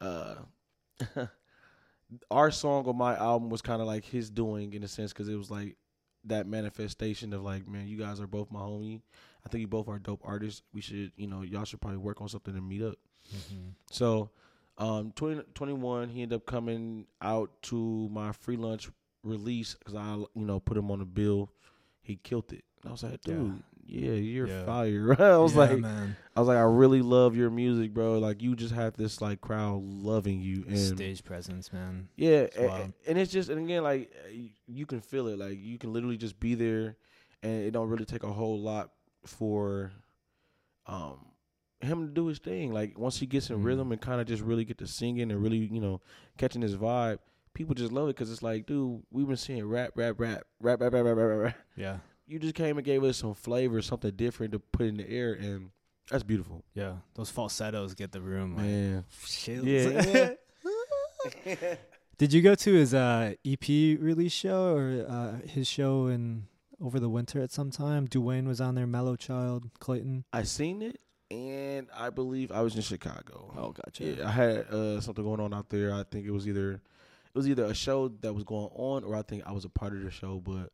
uh, 0.00 0.36
our 2.30 2.50
song 2.50 2.86
on 2.86 2.96
my 2.96 3.16
album 3.16 3.50
was 3.50 3.62
kind 3.62 3.80
of 3.80 3.86
like 3.86 4.04
his 4.04 4.30
doing 4.30 4.72
in 4.72 4.82
a 4.82 4.88
sense 4.88 5.12
because 5.12 5.28
it 5.28 5.36
was 5.36 5.50
like 5.50 5.76
that 6.24 6.46
manifestation 6.46 7.32
of 7.32 7.42
like, 7.42 7.68
man, 7.68 7.86
you 7.86 7.98
guys 7.98 8.20
are 8.20 8.26
both 8.26 8.50
my 8.50 8.60
homie. 8.60 9.02
I 9.44 9.48
think 9.48 9.60
you 9.60 9.66
both 9.68 9.88
are 9.88 9.98
dope 9.98 10.22
artists. 10.24 10.62
We 10.72 10.80
should, 10.80 11.12
you 11.16 11.26
know, 11.26 11.42
y'all 11.42 11.64
should 11.64 11.80
probably 11.80 11.98
work 11.98 12.20
on 12.20 12.28
something 12.28 12.54
and 12.56 12.66
meet 12.66 12.82
up. 12.82 12.96
Mhm. 13.34 13.74
So, 13.90 14.30
um, 14.78 15.12
20, 15.12 15.42
21, 15.54 16.08
he 16.08 16.22
ended 16.22 16.36
up 16.36 16.46
coming 16.46 17.06
out 17.20 17.50
to 17.64 18.08
my 18.10 18.32
free 18.32 18.56
lunch 18.56 18.90
release 19.22 19.74
because 19.74 19.94
I, 19.94 20.14
you 20.16 20.28
know, 20.46 20.60
put 20.60 20.76
him 20.76 20.90
on 20.90 20.98
the 21.00 21.04
bill. 21.04 21.50
He 22.02 22.16
killed 22.16 22.52
it. 22.52 22.64
And 22.82 22.88
I 22.88 22.92
was 22.92 23.02
like, 23.02 23.20
dude, 23.22 23.62
yeah, 23.86 24.12
you're 24.12 24.46
Yeah. 24.46 24.64
fire. 24.64 25.16
I 25.22 25.36
was 25.38 25.52
Yeah, 25.54 25.58
like, 25.58 25.78
man, 25.80 26.16
I 26.36 26.40
was 26.40 26.48
like, 26.48 26.58
I 26.58 26.62
really 26.62 27.02
love 27.02 27.36
your 27.36 27.50
music, 27.50 27.92
bro. 27.94 28.18
Like 28.18 28.42
you 28.42 28.56
just 28.56 28.74
have 28.74 28.96
this 28.96 29.20
like 29.20 29.40
crowd 29.40 29.82
loving 29.82 30.40
you 30.40 30.64
and 30.68 30.76
stage 30.78 31.24
presence, 31.24 31.72
man. 31.72 32.08
yeah, 32.16 32.40
It's 32.42 32.56
a- 32.56 32.92
and 33.06 33.18
it's 33.18 33.32
just 33.32 33.48
and 33.50 33.58
again 33.64 33.82
like 33.82 34.12
you 34.66 34.86
can 34.86 35.00
feel 35.00 35.28
it. 35.28 35.38
Like 35.38 35.58
you 35.60 35.78
can 35.78 35.92
literally 35.92 36.16
just 36.16 36.38
be 36.40 36.54
there, 36.54 36.96
and 37.42 37.62
it 37.64 37.70
don't 37.72 37.88
really 37.88 38.04
take 38.04 38.22
a 38.22 38.32
whole 38.32 38.58
lot 38.60 38.90
for 39.24 39.92
um 40.86 41.26
him 41.80 42.06
to 42.08 42.12
do 42.12 42.26
his 42.26 42.38
thing. 42.38 42.72
Like 42.72 42.98
once 42.98 43.18
he 43.18 43.26
gets 43.26 43.50
in 43.50 43.58
Mm. 43.58 43.64
rhythm 43.64 43.92
and 43.92 44.00
kind 44.00 44.20
of 44.20 44.26
just 44.26 44.42
really 44.42 44.64
get 44.64 44.78
to 44.78 44.86
singing 44.86 45.30
and 45.30 45.42
really 45.42 45.58
you 45.58 45.80
know 45.80 46.00
catching 46.38 46.62
his 46.62 46.76
vibe, 46.76 47.18
people 47.52 47.74
just 47.74 47.92
love 47.92 48.08
it 48.08 48.16
because 48.16 48.30
it's 48.30 48.42
like, 48.42 48.66
dude, 48.66 49.02
we've 49.10 49.26
been 49.26 49.36
seeing 49.36 49.64
rap, 49.66 49.92
rap, 49.94 50.18
rap, 50.18 50.42
rap, 50.60 50.80
rap, 50.80 50.92
rap, 50.92 51.04
rap, 51.04 51.16
rap, 51.16 51.38
rap. 51.38 51.56
Yeah, 51.76 51.98
You 52.26 52.38
just 52.38 52.54
came 52.54 52.78
and 52.78 52.84
gave 52.84 53.04
us 53.04 53.18
some 53.18 53.34
flavor, 53.34 53.82
something 53.82 54.12
different 54.12 54.52
to 54.52 54.58
put 54.58 54.86
in 54.86 54.96
the 54.96 55.08
air, 55.08 55.34
and 55.34 55.70
that's 56.10 56.22
beautiful, 56.22 56.64
yeah. 56.74 56.94
Those 57.14 57.30
falsettos 57.30 57.94
get 57.94 58.12
the 58.12 58.20
room 58.20 58.56
like 58.56 58.66
man. 58.66 59.04
chills. 59.26 59.66
Yeah. 59.66 60.34
Did 62.18 62.32
you 62.32 62.42
go 62.42 62.54
to 62.54 62.72
his 62.72 62.94
uh, 62.94 63.34
EP 63.44 63.68
release 63.68 64.32
show 64.32 64.76
or 64.76 65.06
uh, 65.08 65.46
his 65.48 65.66
show 65.66 66.06
in 66.06 66.46
over 66.80 67.00
the 67.00 67.08
winter 67.08 67.40
at 67.40 67.50
some 67.50 67.70
time? 67.70 68.06
Dwayne 68.06 68.46
was 68.46 68.60
on 68.60 68.74
there. 68.74 68.86
Mellow 68.86 69.16
Child, 69.16 69.70
Clayton. 69.80 70.24
I 70.32 70.44
seen 70.44 70.82
it, 70.82 71.00
and 71.30 71.88
I 71.96 72.10
believe 72.10 72.52
I 72.52 72.60
was 72.60 72.76
in 72.76 72.82
Chicago. 72.82 73.52
Oh, 73.56 73.72
gotcha. 73.72 74.04
Yeah, 74.04 74.28
I 74.28 74.30
had 74.30 74.56
uh, 74.70 75.00
something 75.00 75.24
going 75.24 75.40
on 75.40 75.52
out 75.52 75.70
there. 75.70 75.92
I 75.92 76.04
think 76.04 76.26
it 76.26 76.30
was 76.30 76.46
either 76.46 76.72
it 76.72 77.38
was 77.38 77.48
either 77.48 77.64
a 77.64 77.74
show 77.74 78.08
that 78.08 78.32
was 78.32 78.44
going 78.44 78.68
on, 78.74 79.04
or 79.04 79.16
I 79.16 79.22
think 79.22 79.42
I 79.46 79.52
was 79.52 79.64
a 79.64 79.70
part 79.70 79.94
of 79.94 80.02
the 80.02 80.10
show. 80.10 80.40
But 80.44 80.70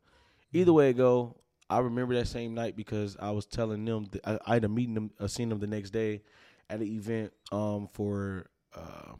either 0.52 0.72
way 0.72 0.90
it 0.90 0.96
go, 0.96 1.36
I 1.68 1.78
remember 1.78 2.14
that 2.14 2.26
same 2.26 2.54
night 2.54 2.76
because 2.76 3.16
I 3.20 3.30
was 3.30 3.46
telling 3.46 3.84
them 3.84 4.08
I, 4.24 4.38
I 4.46 4.54
had 4.54 4.64
a 4.64 4.68
meeting 4.68 4.94
them, 4.94 5.10
uh, 5.20 5.28
seen 5.28 5.48
them 5.48 5.60
the 5.60 5.66
next 5.66 5.90
day 5.90 6.22
at 6.68 6.80
an 6.80 6.86
event 6.86 7.32
um 7.52 7.88
for 7.92 8.46
um 8.76 9.18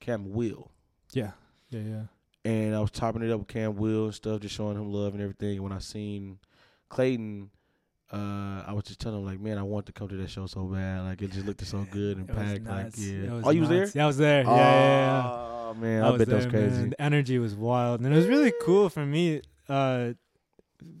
Cam 0.00 0.32
Will. 0.32 0.70
Yeah, 1.12 1.32
yeah, 1.70 1.80
yeah. 1.80 2.02
and 2.50 2.74
I 2.74 2.80
was 2.80 2.90
topping 2.90 3.22
it 3.22 3.30
up 3.30 3.40
with 3.40 3.48
Cam 3.48 3.76
Will 3.76 4.06
and 4.06 4.14
stuff, 4.14 4.40
just 4.40 4.54
showing 4.54 4.76
him 4.76 4.92
love 4.92 5.14
and 5.14 5.22
everything. 5.22 5.54
And 5.54 5.62
when 5.62 5.72
I 5.72 5.78
seen 5.78 6.38
Clayton, 6.88 7.50
uh, 8.12 8.64
I 8.66 8.72
was 8.72 8.84
just 8.84 8.98
telling 8.98 9.20
him 9.20 9.26
like, 9.26 9.40
man, 9.40 9.58
I 9.58 9.62
want 9.62 9.86
to 9.86 9.92
come 9.92 10.08
to 10.08 10.16
that 10.16 10.30
show 10.30 10.46
so 10.46 10.64
bad. 10.64 11.02
Like 11.02 11.22
it 11.22 11.30
just 11.30 11.46
looked 11.46 11.64
so 11.64 11.86
good 11.90 12.16
and 12.16 12.28
It 12.28 12.34
packed. 12.34 12.64
Like 12.64 12.92
yeah. 12.96 13.40
Oh, 13.44 13.50
you 13.50 13.60
was 13.60 13.68
there? 13.68 13.88
Yeah, 13.94 14.04
I 14.04 14.06
was 14.06 14.18
there. 14.18 14.42
Yeah, 14.42 14.56
yeah, 14.56 15.22
yeah. 15.22 15.30
Oh 15.34 15.74
man, 15.74 16.02
I 16.02 16.08
I, 16.08 16.16
bet 16.16 16.28
that 16.28 16.36
was 16.36 16.46
crazy. 16.46 16.76
man. 16.76 16.90
The 16.90 17.02
energy 17.02 17.38
was 17.38 17.54
wild, 17.54 18.00
and 18.00 18.12
it 18.12 18.16
was 18.16 18.26
really 18.26 18.52
cool 18.62 18.88
for 18.88 19.06
me 19.06 19.42
uh, 19.68 20.12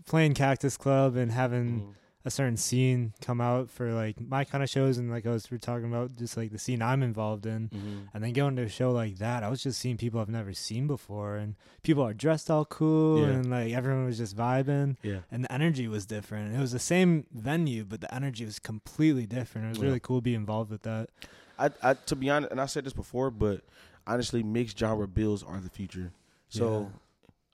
playing 0.06 0.34
Cactus 0.34 0.76
Club 0.76 1.16
and 1.16 1.30
having 1.32 1.80
Mhm. 1.80 1.94
a 2.24 2.30
certain 2.30 2.56
scene 2.56 3.12
come 3.20 3.40
out 3.40 3.68
for 3.68 3.92
like 3.92 4.20
my 4.20 4.44
kind 4.44 4.62
of 4.62 4.70
shows, 4.70 4.96
and 4.98 5.10
like 5.10 5.26
I 5.26 5.30
was 5.30 5.50
we 5.50 5.56
are 5.56 5.58
talking 5.58 5.86
about, 5.88 6.16
just 6.16 6.36
like 6.36 6.52
the 6.52 6.58
scene 6.58 6.80
I'm 6.80 7.02
involved 7.02 7.46
in. 7.46 7.68
Mhm. 7.68 8.08
And 8.14 8.22
then 8.22 8.32
going 8.32 8.54
to 8.56 8.62
a 8.62 8.68
show 8.68 8.92
like 8.92 9.18
that, 9.18 9.42
I 9.42 9.48
was 9.48 9.62
just 9.62 9.80
seeing 9.80 9.96
people 9.96 10.20
I've 10.20 10.28
never 10.28 10.52
seen 10.52 10.86
before, 10.86 11.36
and 11.36 11.56
people 11.82 12.04
are 12.04 12.14
dressed 12.14 12.50
all 12.50 12.64
cool, 12.64 13.20
Yeah. 13.20 13.28
and 13.34 13.50
like 13.50 13.72
everyone 13.72 14.04
was 14.04 14.18
just 14.18 14.36
vibing, 14.36 14.96
Yeah. 15.02 15.20
and 15.32 15.44
the 15.44 15.52
energy 15.52 15.88
was 15.88 16.06
different. 16.06 16.54
It 16.54 16.60
was 16.60 16.70
the 16.72 16.78
same 16.78 17.26
venue, 17.32 17.84
but 17.84 18.00
the 18.00 18.14
energy 18.14 18.44
was 18.44 18.58
completely 18.60 19.26
different. 19.26 19.66
It 19.66 19.70
was 19.70 19.78
Yeah. 19.78 19.84
really 19.86 20.00
cool 20.00 20.18
to 20.18 20.22
be 20.22 20.34
involved 20.34 20.70
with 20.70 20.82
that. 20.82 21.10
I, 21.58 21.70
I, 21.82 21.94
to 21.94 22.16
be 22.16 22.30
honest, 22.30 22.50
and 22.52 22.60
I 22.60 22.66
said 22.66 22.84
this 22.84 22.92
before, 22.92 23.30
but 23.30 23.62
honestly, 24.06 24.42
mixed 24.42 24.78
genre 24.78 25.06
bills 25.08 25.42
are 25.42 25.60
the 25.60 25.68
future. 25.70 26.12
So 26.48 26.90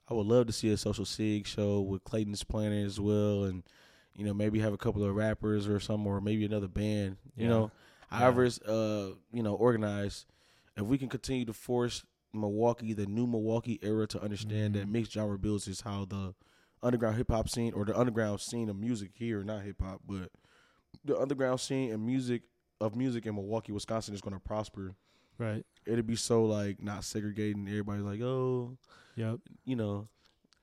I 0.09 0.13
would 0.13 0.25
love 0.27 0.47
to 0.47 0.53
see 0.53 0.69
a 0.71 0.77
social 0.77 1.05
sig 1.05 1.45
show 1.45 1.81
with 1.81 2.03
Clayton's 2.03 2.43
playing 2.43 2.73
it 2.73 2.83
as 2.85 2.99
well, 2.99 3.43
and 3.43 3.63
you 4.15 4.25
know 4.25 4.33
maybe 4.33 4.59
have 4.59 4.73
a 4.73 4.77
couple 4.77 5.03
of 5.03 5.15
rappers 5.15 5.67
or 5.67 5.79
some, 5.79 6.05
or 6.07 6.19
maybe 6.19 6.45
another 6.45 6.67
band. 6.67 7.17
You 7.35 7.43
Yeah. 7.43 7.49
know, 7.49 7.71
Yeah. 8.11 8.17
however 8.17 8.45
it's 8.45 8.59
uh 8.61 9.13
you 9.31 9.43
know 9.43 9.53
organized. 9.55 10.25
If 10.75 10.85
we 10.85 10.97
can 10.97 11.09
continue 11.09 11.45
to 11.45 11.53
force 11.53 12.05
Milwaukee, 12.33 12.93
the 12.93 13.05
new 13.05 13.27
Milwaukee 13.27 13.79
era, 13.81 14.07
to 14.07 14.21
understand 14.21 14.75
that 14.75 14.87
Mhm. 14.87 14.91
mixed 14.91 15.11
genre 15.11 15.37
bills 15.37 15.67
is 15.67 15.81
how 15.81 16.05
the 16.05 16.33
underground 16.81 17.17
hip 17.17 17.29
hop 17.29 17.49
scene 17.49 17.73
or 17.73 17.83
the 17.85 17.97
underground 17.97 18.39
scene 18.39 18.69
of 18.69 18.77
music 18.77 19.11
here, 19.15 19.43
not 19.43 19.63
hip 19.63 19.81
hop, 19.81 20.01
but 20.07 20.31
the 21.03 21.19
underground 21.19 21.59
scene 21.59 21.91
and 21.91 22.05
music 22.05 22.43
of 22.79 22.95
music 22.95 23.25
in 23.25 23.35
Milwaukee, 23.35 23.71
Wisconsin 23.73 24.13
is 24.13 24.21
going 24.21 24.33
to 24.33 24.39
prosper. 24.39 24.95
right. 25.37 25.65
It'd 25.89 26.07
be 26.07 26.15
so 26.15 26.45
like 26.45 26.81
not 26.81 27.03
segregating. 27.03 27.67
Everybody's 27.67 28.03
like, 28.03 28.21
oh, 28.21 28.77
Yep. 29.15 29.39
you 29.65 29.75
know, 29.75 30.07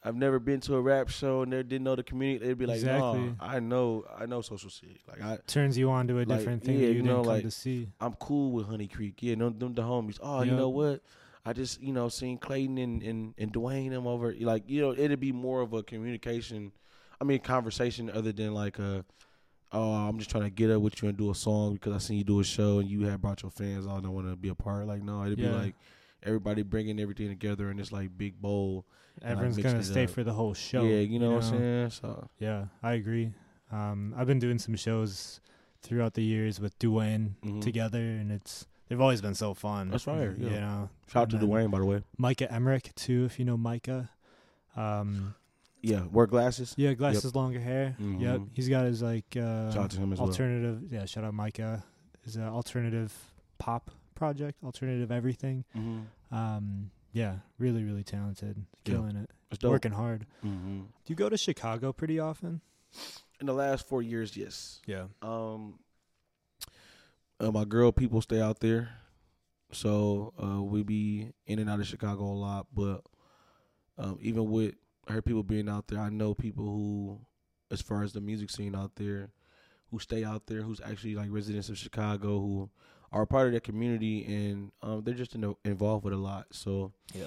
I've 0.02 0.14
never 0.16 0.38
been 0.38 0.60
to 0.60 0.76
a 0.76 0.80
rap 0.80 1.08
show 1.08 1.42
and 1.42 1.52
they 1.52 1.62
didn't 1.62 1.82
know 1.84 1.96
the 1.96 2.02
community. 2.04 2.46
They'd 2.46 2.56
be 2.58 2.66
like, 2.66 2.76
Exactly. 2.76 3.20
no, 3.20 3.34
I 3.40 3.58
know, 3.60 4.04
I 4.16 4.26
know 4.26 4.40
social 4.40 4.70
sig. 4.70 4.98
Like 5.08 5.20
I, 5.22 5.38
Turns 5.46 5.76
you 5.76 5.90
on 5.90 6.06
to 6.08 6.18
a 6.18 6.24
Like, 6.24 6.28
different 6.38 6.62
thing 6.64 6.74
yeah, 6.76 6.82
you, 6.82 6.86
you 6.88 6.92
didn't 6.94 7.06
know, 7.06 7.16
come 7.22 7.26
like- 7.26 7.42
to 7.42 7.50
see. 7.50 7.88
I'm 8.00 8.12
cool 8.14 8.52
with 8.52 8.66
Honey 8.66 8.86
Creek. 8.88 9.16
Yeah, 9.20 9.34
them, 9.34 9.58
them 9.58 9.74
the 9.74 9.82
homies. 9.82 10.18
Oh, 10.22 10.42
you 10.42 10.52
know 10.52 10.68
what? 10.68 11.02
I 11.44 11.52
just, 11.52 11.80
you 11.80 11.92
know, 11.92 12.08
seen 12.08 12.38
Clayton 12.38 12.78
and, 12.78 13.02
and, 13.02 13.34
and 13.38 13.52
Dwayne 13.52 13.90
them 13.90 14.06
over. 14.06 14.34
Like, 14.40 14.64
you 14.68 14.80
know, 14.80 14.92
it'd 14.92 15.20
be 15.20 15.32
more 15.32 15.60
of 15.60 15.72
a 15.72 15.82
communication. 15.82 16.72
I 17.20 17.24
mean, 17.24 17.38
conversation 17.40 18.10
other 18.10 18.32
than 18.32 18.52
like 18.54 18.78
a, 18.78 19.04
oh, 19.72 19.92
I'm 19.92 20.18
just 20.18 20.30
trying 20.30 20.44
to 20.44 20.50
get 20.50 20.70
up 20.70 20.80
with 20.80 21.02
you 21.02 21.08
and 21.08 21.16
do 21.16 21.30
a 21.30 21.34
song 21.34 21.74
because 21.74 21.92
I 21.92 21.98
seen 21.98 22.18
you 22.18 22.24
do 22.24 22.40
a 22.40 22.44
show 22.44 22.78
and 22.78 22.88
you 22.88 23.06
have 23.06 23.20
brought 23.20 23.42
your 23.42 23.50
fans 23.50 23.86
on 23.86 24.04
and 24.04 24.14
want 24.14 24.28
to 24.28 24.36
be 24.36 24.48
a 24.48 24.54
part. 24.54 24.86
Like, 24.86 25.02
no, 25.02 25.24
it'd 25.24 25.38
be 25.38 25.48
like 25.48 25.74
everybody 26.22 26.62
bringing 26.62 27.00
everything 27.00 27.28
together 27.28 27.70
in 27.70 27.76
this 27.76 27.92
like 27.92 28.16
big 28.16 28.40
bowl. 28.40 28.84
and, 29.22 29.30
like, 29.30 29.32
Everyone's 29.32 29.56
gonna 29.58 29.82
stay 29.82 30.04
up. 30.04 30.10
for 30.10 30.24
the 30.24 30.32
whole 30.32 30.54
show. 30.54 30.82
Yeah, 30.84 31.00
you 31.00 31.18
know, 31.18 31.32
what 31.32 31.44
I'm 31.44 31.50
saying? 31.50 31.90
So, 31.90 32.28
Yeah, 32.38 32.66
I 32.82 32.94
agree. 32.94 33.32
Um, 33.72 34.14
I've 34.16 34.26
been 34.26 34.38
doing 34.38 34.58
some 34.58 34.76
shows 34.76 35.40
throughout 35.82 36.14
the 36.14 36.22
years 36.22 36.60
with 36.60 36.78
Dwayne 36.78 37.34
mhm. 37.44 37.60
together, 37.60 37.98
and 37.98 38.30
it's 38.30 38.66
they've 38.88 39.00
always 39.00 39.20
been 39.20 39.34
so 39.34 39.54
fun. 39.54 39.90
That's 39.90 40.04
fire, 40.04 40.34
You 40.38 40.50
know, 40.50 40.90
shout 41.08 41.22
out 41.22 41.30
to 41.30 41.36
And 41.36 41.48
Dwayne, 41.48 41.70
by 41.70 41.78
the 41.78 41.86
way. 41.86 42.02
Micah 42.18 42.52
Emmerich 42.52 42.94
too, 42.94 43.24
if 43.24 43.38
you 43.38 43.44
know 43.44 43.56
Micah. 43.56 44.10
Um, 44.76 45.34
Yeah, 45.82 46.04
wear 46.10 46.26
glasses. 46.26 46.74
yeah, 46.76 46.94
glasses, 46.94 47.34
longer 47.34 47.60
hair. 47.60 47.94
Yep, 47.98 48.40
Mhm. 48.40 48.48
he's 48.54 48.68
got 48.68 48.86
his 48.86 49.02
like 49.02 49.36
uh, 49.36 49.70
Shout 49.72 49.84
out 49.84 49.90
to 49.92 49.98
him 49.98 50.12
as 50.12 50.18
well. 50.18 50.28
alternative. 50.28 50.92
Yeah, 50.92 51.04
shout 51.04 51.22
out 51.24 51.34
Micah. 51.34 51.84
His 52.22 52.36
uh, 52.36 52.40
alternative 52.42 53.12
pop 53.58 53.90
project, 54.14 54.58
Alternative 54.64 55.12
Everything. 55.12 55.64
Mm-hmm. 55.76 56.34
Um, 56.34 56.90
yeah, 57.12 57.36
really, 57.58 57.84
really 57.84 58.02
talented, 58.02 58.56
Yeah. 58.84 58.94
killing 58.94 59.16
it, 59.16 59.30
It's 59.50 59.58
dope. 59.58 59.70
working 59.72 59.92
hard. 59.92 60.26
Mm-hmm. 60.44 60.78
Do 60.80 60.86
you 61.06 61.14
go 61.14 61.28
to 61.28 61.36
Chicago 61.36 61.92
pretty 61.92 62.18
often? 62.18 62.62
In 63.40 63.46
the 63.46 63.52
last 63.54 63.86
four 63.86 64.02
years, 64.02 64.36
yes. 64.36 64.80
Yeah. 64.86 65.06
Um, 65.22 65.78
uh, 67.38 67.50
my 67.52 67.64
girl 67.64 67.92
people 67.92 68.20
stay 68.22 68.40
out 68.40 68.60
there, 68.60 68.88
so 69.70 70.32
uh, 70.42 70.62
we 70.62 70.82
be 70.82 71.32
in 71.46 71.58
and 71.58 71.68
out 71.70 71.80
of 71.80 71.86
Chicago 71.86 72.24
a 72.24 72.32
lot. 72.34 72.66
But 72.74 73.02
um, 73.98 74.18
even 74.20 74.50
with 74.50 74.74
her 75.08 75.22
people 75.22 75.42
being 75.42 75.68
out 75.68 75.88
there, 75.88 76.00
I 76.00 76.10
know 76.10 76.34
people 76.34 76.64
who, 76.64 77.20
as 77.70 77.80
far 77.80 78.02
as 78.02 78.12
the 78.12 78.20
music 78.20 78.50
scene 78.50 78.74
out 78.74 78.96
there, 78.96 79.30
who 79.90 79.98
stay 79.98 80.24
out 80.24 80.46
there, 80.46 80.62
who's 80.62 80.80
actually 80.80 81.14
like 81.14 81.28
residents 81.30 81.68
of 81.68 81.78
Chicago, 81.78 82.40
who 82.40 82.70
are 83.12 83.22
a 83.22 83.26
part 83.26 83.46
of 83.46 83.52
that 83.52 83.62
community, 83.64 84.24
and 84.24 84.72
um, 84.82 85.02
they're 85.04 85.14
just 85.14 85.34
in, 85.34 85.54
involved 85.64 86.04
with 86.04 86.12
a 86.12 86.16
lot. 86.18 86.46
So 86.50 86.92
Yeah. 87.14 87.26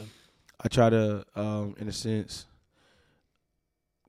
I 0.62 0.68
try 0.68 0.90
to, 0.90 1.26
um, 1.36 1.76
in 1.80 1.88
a 1.88 1.94
sense, 1.94 2.46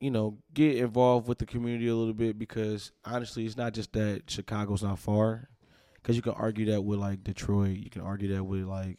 you 0.00 0.10
know, 0.10 0.38
get 0.52 0.76
involved 0.76 1.28
with 1.28 1.38
the 1.38 1.46
community 1.46 1.86
a 1.86 1.94
little 1.94 2.14
bit 2.14 2.38
because 2.38 2.90
honestly, 3.04 3.44
it's 3.46 3.56
not 3.56 3.72
just 3.74 3.92
that 3.92 4.22
Chicago's 4.28 4.82
not 4.82 4.98
far. 4.98 5.48
Because 5.94 6.16
you 6.16 6.22
can 6.22 6.32
argue 6.32 6.64
that 6.72 6.80
with 6.82 6.98
like 6.98 7.22
Detroit, 7.22 7.76
you 7.76 7.90
can 7.90 8.00
argue 8.00 8.34
that 8.34 8.42
with 8.42 8.62
like, 8.64 8.98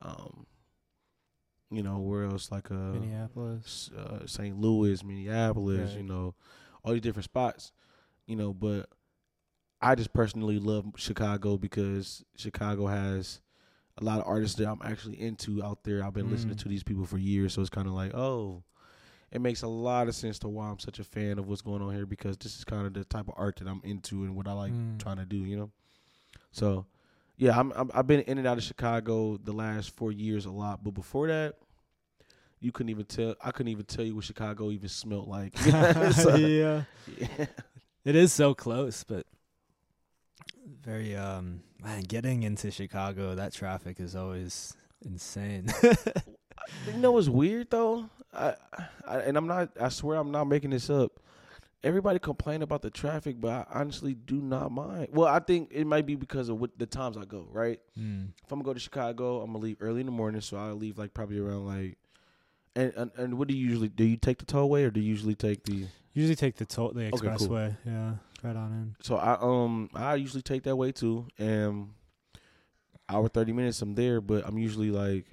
um, 0.00 0.46
you 1.76 1.82
know, 1.82 1.98
where 1.98 2.24
else 2.24 2.50
like 2.50 2.70
uh, 2.70 2.74
Minneapolis. 2.92 3.90
uh, 3.96 4.26
St. 4.26 4.58
Louis, 4.58 5.02
Minneapolis, 5.04 5.90
Right. 5.90 5.98
you 5.98 6.02
know, 6.04 6.34
all 6.84 6.92
these 6.92 7.02
different 7.02 7.24
spots, 7.24 7.72
you 8.26 8.36
know. 8.36 8.52
But 8.54 8.88
I 9.80 9.94
just 9.94 10.12
personally 10.12 10.58
love 10.58 10.86
Chicago 10.96 11.56
because 11.58 12.24
Chicago 12.36 12.86
has 12.86 13.40
a 13.98 14.04
lot 14.04 14.20
of 14.20 14.26
artists 14.26 14.56
that 14.56 14.68
I'm 14.68 14.80
actually 14.84 15.20
into 15.20 15.62
out 15.62 15.84
there. 15.84 16.02
I've 16.02 16.14
been 16.14 16.30
listening 16.30 16.56
Mm. 16.56 16.62
to 16.62 16.68
these 16.68 16.82
people 16.82 17.04
for 17.06 17.18
years, 17.18 17.52
so 17.54 17.60
it's 17.60 17.70
kind 17.70 17.86
of 17.86 17.92
like, 17.94 18.14
oh, 18.14 18.62
it 19.30 19.40
makes 19.40 19.62
a 19.62 19.68
lot 19.68 20.08
of 20.08 20.14
sense 20.14 20.38
to 20.40 20.48
why 20.48 20.68
I'm 20.68 20.78
such 20.78 20.98
a 21.00 21.04
fan 21.04 21.38
of 21.38 21.48
what's 21.48 21.60
going 21.62 21.82
on 21.82 21.92
here 21.94 22.06
because 22.06 22.36
this 22.38 22.56
is 22.56 22.64
kind 22.64 22.86
of 22.86 22.94
the 22.94 23.04
type 23.04 23.28
of 23.28 23.34
art 23.36 23.56
that 23.56 23.68
I'm 23.68 23.80
into 23.84 24.24
and 24.24 24.36
what 24.36 24.46
I 24.48 24.52
like 24.52 24.72
Mm. 24.72 24.98
trying 24.98 25.16
to 25.16 25.24
do, 25.24 25.38
you 25.38 25.56
know. 25.56 25.70
So, 26.52 26.86
yeah, 27.36 27.58
I'm, 27.58 27.72
I'm 27.72 27.90
I've 27.92 28.06
been 28.06 28.20
in 28.20 28.38
and 28.38 28.46
out 28.46 28.58
of 28.58 28.62
Chicago 28.64 29.36
the 29.36 29.52
last 29.52 29.90
four 29.90 30.12
years 30.12 30.44
a 30.46 30.50
lot, 30.52 30.84
but 30.84 30.92
before 30.94 31.26
that, 31.28 31.56
you 32.60 32.72
couldn't 32.72 32.90
even 32.90 33.04
tell. 33.04 33.34
I 33.42 33.50
couldn't 33.50 33.72
even 33.72 33.84
tell 33.84 34.04
you 34.04 34.14
what 34.14 34.24
Chicago 34.24 34.70
even 34.70 34.88
smelled 34.88 35.28
like. 35.28 35.54
So, 36.12 36.36
yeah. 36.36 36.84
yeah. 37.16 37.46
It 38.04 38.16
is 38.16 38.32
so 38.32 38.54
close, 38.54 39.04
but 39.04 39.26
very 40.82 41.16
um 41.16 41.62
man, 41.82 42.02
getting 42.02 42.42
into 42.42 42.70
Chicago, 42.70 43.34
that 43.34 43.52
traffic 43.52 44.00
is 44.00 44.14
always 44.14 44.76
insane. 45.04 45.72
You 46.86 46.94
know 46.94 47.12
what's 47.12 47.28
weird 47.28 47.70
though? 47.70 48.08
I, 48.32 48.54
I 49.06 49.18
and 49.20 49.36
I'm 49.36 49.46
not. 49.46 49.70
I 49.80 49.88
swear 49.90 50.18
I'm 50.18 50.30
not 50.30 50.44
making 50.44 50.70
this 50.70 50.90
up. 50.90 51.20
Everybody 51.82 52.18
complain 52.18 52.62
about 52.62 52.80
the 52.80 52.90
traffic, 52.90 53.38
but 53.38 53.50
I 53.50 53.66
honestly 53.80 54.14
do 54.14 54.40
not 54.40 54.72
mind. 54.72 55.08
Well, 55.12 55.28
I 55.28 55.38
think 55.40 55.68
it 55.70 55.86
might 55.86 56.06
be 56.06 56.14
because 56.14 56.48
of 56.48 56.58
what 56.58 56.78
the 56.78 56.86
times 56.86 57.18
I 57.18 57.26
go. 57.26 57.46
Right? 57.50 57.80
mm. 57.98 58.28
If 58.42 58.50
I'm 58.50 58.60
gonna 58.60 58.64
go 58.64 58.74
to 58.74 58.80
Chicago, 58.80 59.40
I'm 59.42 59.52
gonna 59.52 59.58
leave 59.58 59.76
early 59.80 60.00
in 60.00 60.06
the 60.06 60.12
morning, 60.12 60.40
so 60.40 60.56
I'll 60.56 60.74
leave 60.74 60.98
like 60.98 61.12
probably 61.14 61.38
around 61.38 61.66
like. 61.66 61.98
And, 62.76 62.92
and 62.96 63.10
and 63.16 63.38
what 63.38 63.48
do 63.48 63.54
you 63.54 63.64
usually 63.68 63.88
do? 63.88 64.04
You 64.04 64.16
take 64.16 64.38
the 64.38 64.46
tollway 64.46 64.84
or 64.86 64.90
do 64.90 65.00
you 65.00 65.08
usually 65.08 65.34
take 65.36 65.64
the? 65.64 65.86
Usually 66.12 66.36
take 66.36 66.56
the 66.56 66.64
toll 66.66 66.92
the 66.92 67.06
Okay, 67.12 67.28
cool. 67.36 67.48
expressway. 67.48 67.76
Yeah, 67.84 68.14
right 68.42 68.56
on 68.56 68.72
in. 68.72 68.96
So 69.00 69.16
I 69.16 69.36
um 69.40 69.90
I 69.94 70.14
usually 70.16 70.42
take 70.42 70.62
that 70.64 70.76
way 70.76 70.90
too, 70.92 71.26
and 71.38 71.90
hour 73.08 73.28
thirty 73.28 73.52
minutes 73.52 73.80
I'm 73.82 73.94
there, 73.94 74.20
but 74.20 74.44
I'm 74.46 74.58
usually 74.58 74.90
like, 74.90 75.26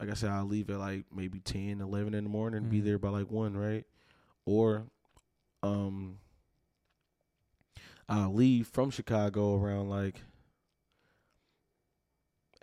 like 0.00 0.10
I 0.10 0.14
said, 0.14 0.30
I'll 0.30 0.44
leave 0.46 0.70
at 0.70 0.78
like 0.78 1.06
maybe 1.14 1.40
10, 1.40 1.80
11 1.80 2.14
in 2.14 2.24
the 2.24 2.30
morning, 2.30 2.62
and 2.62 2.70
be 2.70 2.80
Mhm. 2.80 2.84
there 2.84 2.98
by 2.98 3.08
like 3.08 3.30
one, 3.30 3.56
right? 3.56 3.84
Or, 4.44 4.86
um, 5.62 6.18
I'll 8.08 8.32
leave 8.34 8.68
from 8.68 8.90
Chicago 8.90 9.56
around 9.60 9.88
like 9.90 10.22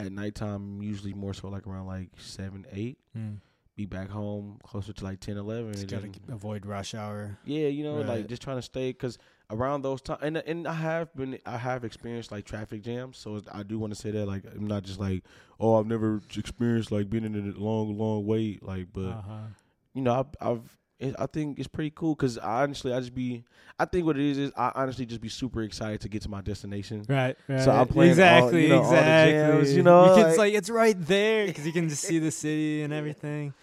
at 0.05 0.11
nighttime, 0.11 0.81
usually 0.81 1.13
more 1.13 1.33
so 1.33 1.47
like 1.49 1.67
around 1.67 1.87
like 1.87 2.09
seven, 2.17 2.65
eight. 2.71 2.97
Mm. 3.17 3.37
Be 3.75 3.87
back 3.87 4.09
home 4.09 4.59
closer 4.63 4.93
to 4.93 5.03
like 5.03 5.19
10, 5.19 5.35
11. 5.35 5.73
Just 5.73 5.87
gotta 5.87 6.03
then- 6.03 6.13
avoid 6.29 6.65
rush 6.65 6.93
hour. 6.93 7.39
yeah, 7.43 7.67
you 7.67 7.83
know, 7.83 7.95
like 8.01 8.27
just 8.27 8.43
trying 8.43 8.57
to 8.57 8.61
stay 8.61 8.91
because 8.91 9.17
around 9.49 9.81
those 9.81 9.99
times, 10.01 10.19
and 10.21 10.37
and 10.37 10.67
I 10.67 10.73
have 10.73 11.13
been, 11.15 11.39
I 11.45 11.57
have 11.57 11.83
experienced 11.83 12.31
like 12.31 12.45
traffic 12.45 12.83
jams, 12.83 13.17
so 13.17 13.41
I 13.51 13.63
do 13.63 13.79
want 13.79 13.91
to 13.93 13.99
say 13.99 14.11
that 14.11 14.27
like 14.27 14.43
I'm 14.45 14.67
not 14.67 14.83
just 14.83 14.99
like, 14.99 15.23
oh, 15.59 15.79
I've 15.79 15.87
never 15.87 16.21
experienced 16.37 16.91
like 16.91 17.09
being 17.09 17.23
in 17.23 17.35
a 17.35 17.59
long, 17.59 17.97
long 17.97 18.27
wait, 18.27 18.61
like, 18.61 18.87
but 18.93 19.07
uh-huh. 19.07 19.47
you 19.95 20.01
know, 20.03 20.19
I've, 20.19 20.35
I've 20.39 20.77
it, 20.99 21.15
I 21.19 21.25
think 21.25 21.59
it's 21.59 21.67
pretty 21.67 21.91
cool 21.91 22.15
because 22.15 22.37
honestly, 22.37 22.93
I 22.93 22.99
just 22.99 23.13
be, 23.15 23.43
I 23.79 23.85
think 23.85 24.05
what 24.05 24.17
it 24.17 24.25
is 24.25 24.37
is 24.37 24.51
I 24.55 24.71
honestly 24.75 25.05
just 25.05 25.21
be 25.21 25.29
super 25.29 25.61
excited 25.63 26.01
to 26.01 26.09
get 26.09 26.21
to 26.23 26.29
my 26.29 26.41
destination. 26.41 27.03
Right, 27.09 27.35
right. 27.47 27.61
So 27.61 27.71
I'm 27.71 27.87
playing 27.87 28.11
all- 28.11 28.13
exactly, 28.13 28.63
you 28.63 28.69
know, 28.69 28.81
all 28.83 28.91
exactly. 28.93 29.33
jams, 29.33 29.75
you 29.75 29.83
know, 29.83 30.15
it's 30.15 30.29
like- 30.29 30.37
like 30.37 30.53
it's 30.53 30.69
right 30.69 30.95
there 30.99 31.47
because 31.47 31.65
you 31.65 31.73
can 31.73 31.89
just 31.89 32.03
see 32.03 32.19
the 32.19 32.31
city 32.31 32.83
and 32.83 32.93
everything. 32.93 33.53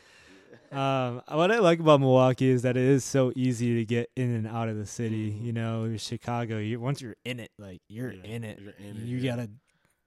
Um, 0.73 1.23
what 1.29 1.51
I 1.51 1.59
like 1.59 1.81
about 1.81 1.99
Milwaukee 2.01 2.49
is 2.49 2.63
that 2.63 2.77
it 2.77 2.85
is 2.85 3.05
so 3.05 3.33
easy 3.35 3.75
to 3.77 3.85
get 3.85 4.09
in 4.15 4.33
and 4.33 4.47
out 4.47 4.69
of 4.69 4.77
the 4.77 4.87
city. 4.87 5.33
Mhm. 5.33 5.45
You 5.45 5.53
know, 5.53 5.97
Chicago, 5.97 6.59
you 6.59 6.79
once 6.79 7.01
you're 7.01 7.17
in 7.25 7.41
it, 7.41 7.51
like 7.59 7.81
you're 7.89 8.13
Yeah, 8.13 8.23
in 8.25 8.45
it. 8.45 8.61
you're 8.61 8.75
in 8.79 8.97
it, 8.97 9.03
you 9.03 9.17
yeah. 9.19 9.35
gotta 9.37 9.51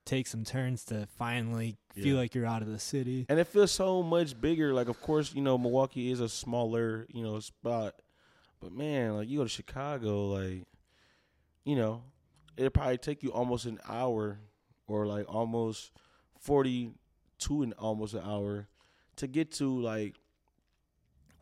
take 0.04 0.26
some 0.26 0.44
turns 0.44 0.84
to 0.86 1.06
finally 1.18 1.76
feel 1.94 2.16
like 2.16 2.34
you're 2.34 2.46
out 2.46 2.60
of 2.62 2.68
the 2.68 2.78
city. 2.78 3.24
and 3.28 3.38
it 3.38 3.46
feels 3.46 3.70
so 3.72 4.02
much 4.02 4.38
bigger. 4.40 4.74
Like, 4.74 4.88
of 4.88 5.00
course, 5.00 5.34
you 5.34 5.40
know, 5.42 5.56
Milwaukee 5.56 6.10
is 6.10 6.20
a 6.20 6.28
smaller, 6.28 7.06
you 7.08 7.22
know, 7.22 7.38
spot, 7.40 7.94
but 8.60 8.72
man, 8.72 9.14
like 9.16 9.28
you 9.28 9.38
go 9.38 9.44
to 9.44 9.48
Chicago, 9.48 10.28
like, 10.28 10.64
you 11.64 11.76
know, 11.76 12.02
it'd 12.56 12.74
probably 12.74 12.98
take 12.98 13.22
you 13.22 13.32
almost 13.32 13.64
an 13.66 13.78
hour, 13.88 14.38
or 14.86 15.06
like 15.06 15.24
almost 15.32 15.92
forty-two 16.40 17.62
and 17.62 17.72
almost 17.74 18.14
an 18.14 18.22
hour 18.24 18.68
to 19.16 19.26
get 19.26 19.50
to 19.52 19.80
like 19.80 20.14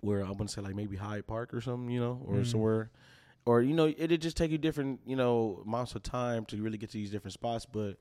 where 0.01 0.21
I'm 0.21 0.35
gonna 0.35 0.49
say 0.49 0.61
like 0.61 0.75
maybe 0.75 0.97
Hyde 0.97 1.27
Park 1.27 1.55
or 1.55 1.61
something, 1.61 1.91
you 1.91 2.01
know, 2.01 2.21
or 2.27 2.39
Mm. 2.39 2.47
somewhere. 2.47 2.91
Or 3.45 3.61
you 3.63 3.75
know, 3.75 3.89
it'd 3.89 4.23
just 4.23 4.37
take 4.37 4.51
you 4.51 4.59
different, 4.59 5.01
you 5.07 5.17
know, 5.17 5.63
amounts 5.67 5.95
of 5.95 6.03
time 6.03 6.45
to 6.47 6.63
really 6.63 6.79
get 6.79 6.91
to 6.91 6.99
these 6.99 7.11
different 7.11 7.33
spots. 7.35 7.67
But 7.67 7.99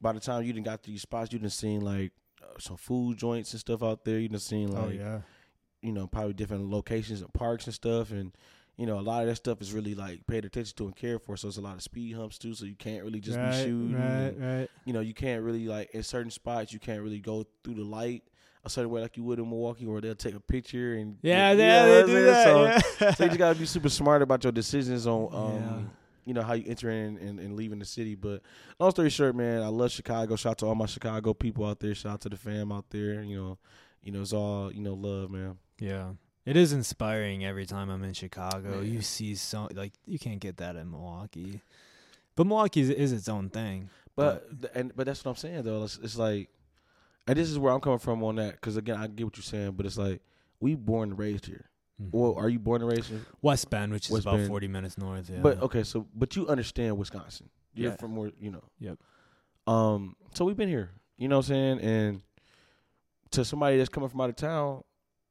by 0.00 0.12
the 0.12 0.20
time 0.20 0.42
you 0.44 0.52
done 0.52 0.62
got 0.62 0.82
to 0.82 0.90
these 0.90 1.02
spots, 1.02 1.32
you 1.32 1.38
done 1.38 1.50
seen 1.50 1.80
like 1.80 2.12
uh, 2.42 2.58
some 2.58 2.76
food 2.76 3.16
joints 3.18 3.52
and 3.52 3.60
stuff 3.60 3.82
out 3.82 4.04
there. 4.04 4.18
You 4.18 4.28
done 4.28 4.38
seen 4.38 4.70
like 4.72 4.84
oh 4.84 4.88
yeah, 4.90 5.20
you 5.82 5.92
know 5.92 6.06
probably 6.06 6.34
different 6.34 6.70
locations 6.70 7.20
and 7.20 7.32
parks 7.32 7.66
and 7.66 7.74
stuff. 7.74 8.10
And 8.10 8.32
you 8.76 8.86
know 8.86 8.98
a 8.98 9.02
lot 9.02 9.22
of 9.22 9.28
that 9.28 9.36
stuff 9.36 9.60
is 9.60 9.72
really 9.72 9.94
like 9.94 10.26
paid 10.26 10.44
attention 10.44 10.76
to 10.76 10.84
and 10.86 10.94
cared 10.96 11.22
for. 11.22 11.36
So 11.36 11.48
it's 11.48 11.56
a 11.56 11.60
lot 11.60 11.74
of 11.74 11.82
speed 11.82 12.14
humps 12.14 12.38
too. 12.38 12.54
So 12.54 12.64
you 12.64 12.76
can't 12.76 13.02
really 13.04 13.20
just 13.20 13.38
right, 13.38 13.50
be 13.50 13.56
shooting. 13.64 13.94
right, 13.94 14.02
and, 14.28 14.40
right. 14.60 14.70
You 14.84 14.92
know 14.92 15.00
you 15.00 15.14
can't 15.14 15.42
really 15.42 15.66
like 15.66 15.90
in 15.92 16.02
certain 16.02 16.30
spots 16.30 16.72
you 16.72 16.78
can't 16.78 17.02
really 17.02 17.20
go 17.20 17.44
through 17.64 17.74
the 17.74 17.84
light 17.84 18.22
a 18.64 18.68
certain 18.70 18.90
way 18.90 19.00
like 19.00 19.16
you 19.16 19.22
would 19.22 19.38
in 19.38 19.48
Milwaukee, 19.48 19.86
where 19.86 20.00
they'll 20.00 20.16
take 20.16 20.34
a 20.34 20.40
picture 20.40 20.94
and 20.94 21.16
Yeah, 21.22 21.52
you 21.52 21.58
yeah, 21.58 21.86
know 21.86 21.94
they 21.94 22.00
I'm 22.00 22.06
do 22.06 22.24
that. 22.24 22.44
So, 22.44 22.64
yeah. 23.04 23.14
so 23.14 23.24
you 23.24 23.30
just 23.30 23.38
gotta 23.38 23.58
be 23.58 23.66
super 23.66 23.88
smart 23.88 24.20
about 24.20 24.42
your 24.42 24.52
decisions 24.52 25.06
on 25.06 25.28
um 25.32 25.54
Yeah. 25.54 25.80
You 26.28 26.34
know 26.34 26.42
how 26.42 26.52
you 26.52 26.64
enter 26.66 26.90
in 26.90 27.16
and, 27.16 27.40
and 27.40 27.56
leaving 27.56 27.78
the 27.78 27.86
city. 27.86 28.14
But 28.14 28.42
long 28.78 28.90
story 28.90 29.08
short, 29.08 29.34
man, 29.34 29.62
I 29.62 29.68
love 29.68 29.90
Chicago. 29.90 30.36
Shout 30.36 30.50
out 30.50 30.58
to 30.58 30.66
all 30.66 30.74
my 30.74 30.84
Chicago 30.84 31.32
people 31.32 31.64
out 31.64 31.80
there. 31.80 31.94
Shout 31.94 32.12
out 32.12 32.20
to 32.20 32.28
the 32.28 32.36
fam 32.36 32.70
out 32.70 32.90
there. 32.90 33.22
You 33.22 33.36
know, 33.36 33.58
you 34.02 34.12
know 34.12 34.20
it's 34.20 34.34
all 34.34 34.70
you 34.72 34.82
know 34.82 34.92
love, 34.92 35.30
man. 35.30 35.56
Yeah. 35.80 36.10
It 36.44 36.56
is 36.56 36.72
inspiring 36.72 37.44
every 37.44 37.66
time 37.66 37.90
I'm 37.90 38.04
in 38.04 38.12
Chicago. 38.12 38.76
Man. 38.76 38.92
You 38.92 39.00
see 39.00 39.34
so 39.34 39.68
like 39.74 39.94
you 40.06 40.18
can't 40.18 40.38
get 40.38 40.58
that 40.58 40.76
in 40.76 40.90
Milwaukee. 40.90 41.62
But 42.36 42.46
Milwaukee 42.46 42.82
is, 42.82 42.90
is 42.90 43.12
its 43.12 43.28
own 43.28 43.48
thing. 43.48 43.88
But 44.14 44.60
th- 44.60 44.72
and 44.74 44.92
but 44.94 45.06
that's 45.06 45.24
what 45.24 45.30
I'm 45.30 45.36
saying 45.36 45.62
though. 45.62 45.84
It's, 45.84 45.98
it's 46.02 46.16
like, 46.16 46.50
and 47.26 47.38
this 47.38 47.48
is 47.48 47.58
where 47.58 47.72
I'm 47.72 47.80
coming 47.80 47.98
from 47.98 48.22
on 48.22 48.36
that 48.36 48.52
because 48.52 48.76
again 48.76 48.96
I 48.96 49.06
get 49.06 49.24
what 49.24 49.36
you're 49.36 49.42
saying, 49.44 49.72
but 49.72 49.86
it's 49.86 49.96
like 49.96 50.20
we 50.60 50.74
born 50.74 51.10
and 51.10 51.18
raised 51.18 51.46
here. 51.46 51.70
Well, 51.98 52.34
are 52.36 52.48
you 52.48 52.58
born 52.60 52.80
and 52.82 52.90
raised 52.90 53.10
in? 53.10 53.24
West 53.42 53.68
Bend, 53.70 53.92
which 53.92 54.06
is 54.06 54.12
West 54.12 54.24
about 54.26 54.36
Bend. 54.36 54.48
40 54.48 54.68
minutes 54.68 54.96
north. 54.98 55.28
Yeah. 55.28 55.40
But 55.40 55.60
okay, 55.62 55.82
so 55.82 56.06
but 56.14 56.36
you 56.36 56.46
understand 56.46 56.96
Wisconsin. 56.96 57.48
You're 57.74 57.90
Yeah. 57.90 57.96
from 57.96 58.14
where 58.16 58.30
you 58.40 58.50
know. 58.50 58.64
Yep. 58.78 58.98
Um. 59.66 60.14
So 60.34 60.44
we've 60.44 60.56
been 60.56 60.68
here. 60.68 60.90
You 61.16 61.26
know 61.28 61.36
what 61.38 61.46
I'm 61.46 61.54
saying? 61.54 61.80
And 61.80 62.22
to 63.32 63.44
somebody 63.44 63.76
that's 63.78 63.88
coming 63.88 64.08
from 64.08 64.20
out 64.20 64.30
of 64.30 64.36
town, 64.36 64.82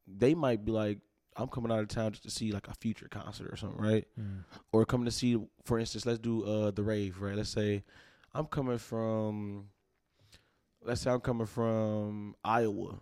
they 0.06 0.36
might 0.36 0.66
be 0.66 0.72
like, 0.74 1.00
"I'm 1.38 1.48
coming 1.48 1.72
out 1.72 1.80
of 1.80 1.88
town 1.88 2.12
just 2.12 2.24
to 2.24 2.30
see 2.30 2.52
like 2.52 2.68
a 2.68 2.74
future 2.76 3.08
concert 3.10 3.48
or 3.52 3.56
something, 3.56 3.80
right? 3.82 4.06
Mm. 4.20 4.44
Or 4.74 4.86
coming 4.86 5.06
to 5.06 5.12
see, 5.12 5.38
for 5.64 5.80
instance, 5.80 6.06
let's 6.06 6.20
do 6.20 6.44
uh 6.44 6.72
the 6.72 6.84
rave, 6.84 7.22
right? 7.22 7.36
Let's 7.36 7.50
say 7.50 7.84
I'm 8.34 8.46
coming 8.46 8.78
from, 8.78 9.70
let's 10.84 11.02
say 11.02 11.12
I'm 11.12 11.22
coming 11.22 11.48
from 11.48 12.36
Iowa 12.44 13.00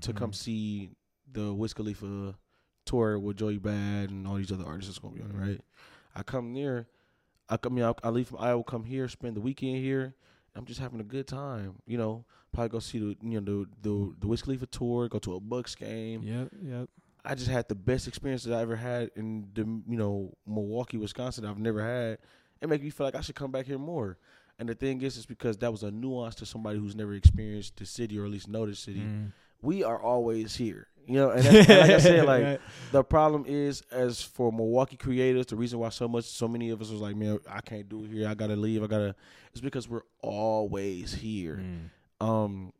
to 0.00 0.12
come 0.12 0.30
Mhm. 0.30 0.34
see 0.34 0.90
the 1.30 1.52
Wiz 1.54 1.72
Khalifa 1.74 2.34
tour 2.88 3.18
with 3.18 3.36
Joey 3.36 3.58
Bad 3.58 4.10
and 4.10 4.26
all 4.26 4.36
these 4.36 4.52
other 4.52 4.64
artists 4.64 4.88
that's 4.90 4.98
gonna 4.98 5.14
be 5.14 5.22
on 5.22 5.30
it, 5.30 5.36
Mhm. 5.36 5.40
right? 5.48 5.60
I 6.14 6.22
come 6.22 6.52
near, 6.52 6.88
I 7.48 7.56
come, 7.56 7.74
I, 7.74 7.76
mean, 7.82 7.94
I 8.02 8.08
leave 8.10 8.28
from 8.28 8.38
Iowa, 8.40 8.64
come 8.64 8.84
here, 8.84 9.08
spend 9.08 9.36
the 9.36 9.40
weekend 9.40 9.76
here, 9.76 10.14
I'm 10.54 10.64
just 10.64 10.80
having 10.80 11.00
a 11.00 11.04
good 11.04 11.26
time. 11.26 11.76
You 11.86 11.98
know, 11.98 12.24
probably 12.52 12.70
go 12.70 12.78
see 12.80 12.98
the 12.98 13.16
you 13.22 13.40
know 13.40 13.64
the 13.64 13.68
the 13.82 14.14
the 14.20 14.26
Wiz 14.26 14.42
Khalifa 14.42 14.66
tour, 14.66 15.08
go 15.08 15.18
to 15.20 15.34
a 15.36 15.40
Bucks 15.40 15.74
game. 15.74 16.22
Yep, 16.22 16.48
yep. 16.62 16.88
I 17.24 17.34
just 17.34 17.48
had 17.48 17.68
the 17.68 17.74
best 17.74 18.08
experience 18.08 18.42
that 18.44 18.54
I 18.54 18.62
ever 18.62 18.74
had 18.76 19.10
in 19.14 19.48
the 19.54 19.62
you 19.62 19.96
know 19.96 20.34
Milwaukee, 20.46 20.96
Wisconsin. 20.96 21.44
I've 21.44 21.58
never 21.58 21.82
had. 21.82 22.18
It 22.60 22.68
make 22.68 22.82
me 22.82 22.90
feel 22.90 23.06
like 23.06 23.14
I 23.14 23.20
should 23.20 23.36
come 23.36 23.52
back 23.52 23.66
here 23.66 23.78
more. 23.78 24.18
And 24.58 24.68
the 24.68 24.74
thing 24.74 25.00
is, 25.02 25.16
it's 25.16 25.26
because 25.26 25.56
that 25.58 25.70
was 25.70 25.84
a 25.84 25.92
nuance 25.92 26.34
to 26.36 26.46
somebody 26.46 26.80
who's 26.80 26.96
never 26.96 27.14
experienced 27.14 27.76
the 27.76 27.86
city 27.86 28.18
or 28.18 28.24
at 28.24 28.30
least 28.32 28.48
know 28.48 28.66
the 28.66 28.74
city. 28.74 29.00
Mm. 29.02 29.32
We 29.62 29.84
are 29.84 30.00
always 30.02 30.56
here, 30.56 30.88
you 31.08 31.14
know. 31.14 31.30
And, 31.30 31.42
that's, 31.42 31.68
and 31.68 31.80
like 31.80 31.90
I 31.90 31.98
said, 31.98 32.24
like 32.26 32.42
Right. 32.44 32.60
the 32.92 33.02
problem 33.02 33.44
is, 33.46 33.82
as 33.90 34.22
for 34.22 34.52
Milwaukee 34.52 34.96
creators, 34.96 35.46
the 35.46 35.56
reason 35.56 35.78
why 35.78 35.88
so 35.88 36.06
much, 36.06 36.24
so 36.26 36.46
many 36.46 36.70
of 36.70 36.80
us 36.80 36.90
was 36.90 37.00
like, 37.00 37.16
man, 37.16 37.38
I 37.50 37.60
can't 37.60 37.88
do 37.88 38.04
it 38.04 38.10
here. 38.10 38.28
I 38.28 38.34
gotta 38.34 38.56
leave. 38.56 38.82
I 38.82 38.86
gotta. 38.86 39.14
It's 39.52 39.60
because 39.60 39.88
we're 39.88 40.02
always 40.20 41.14
here. 41.14 41.62
Mm. 42.20 42.26
Um, 42.26 42.72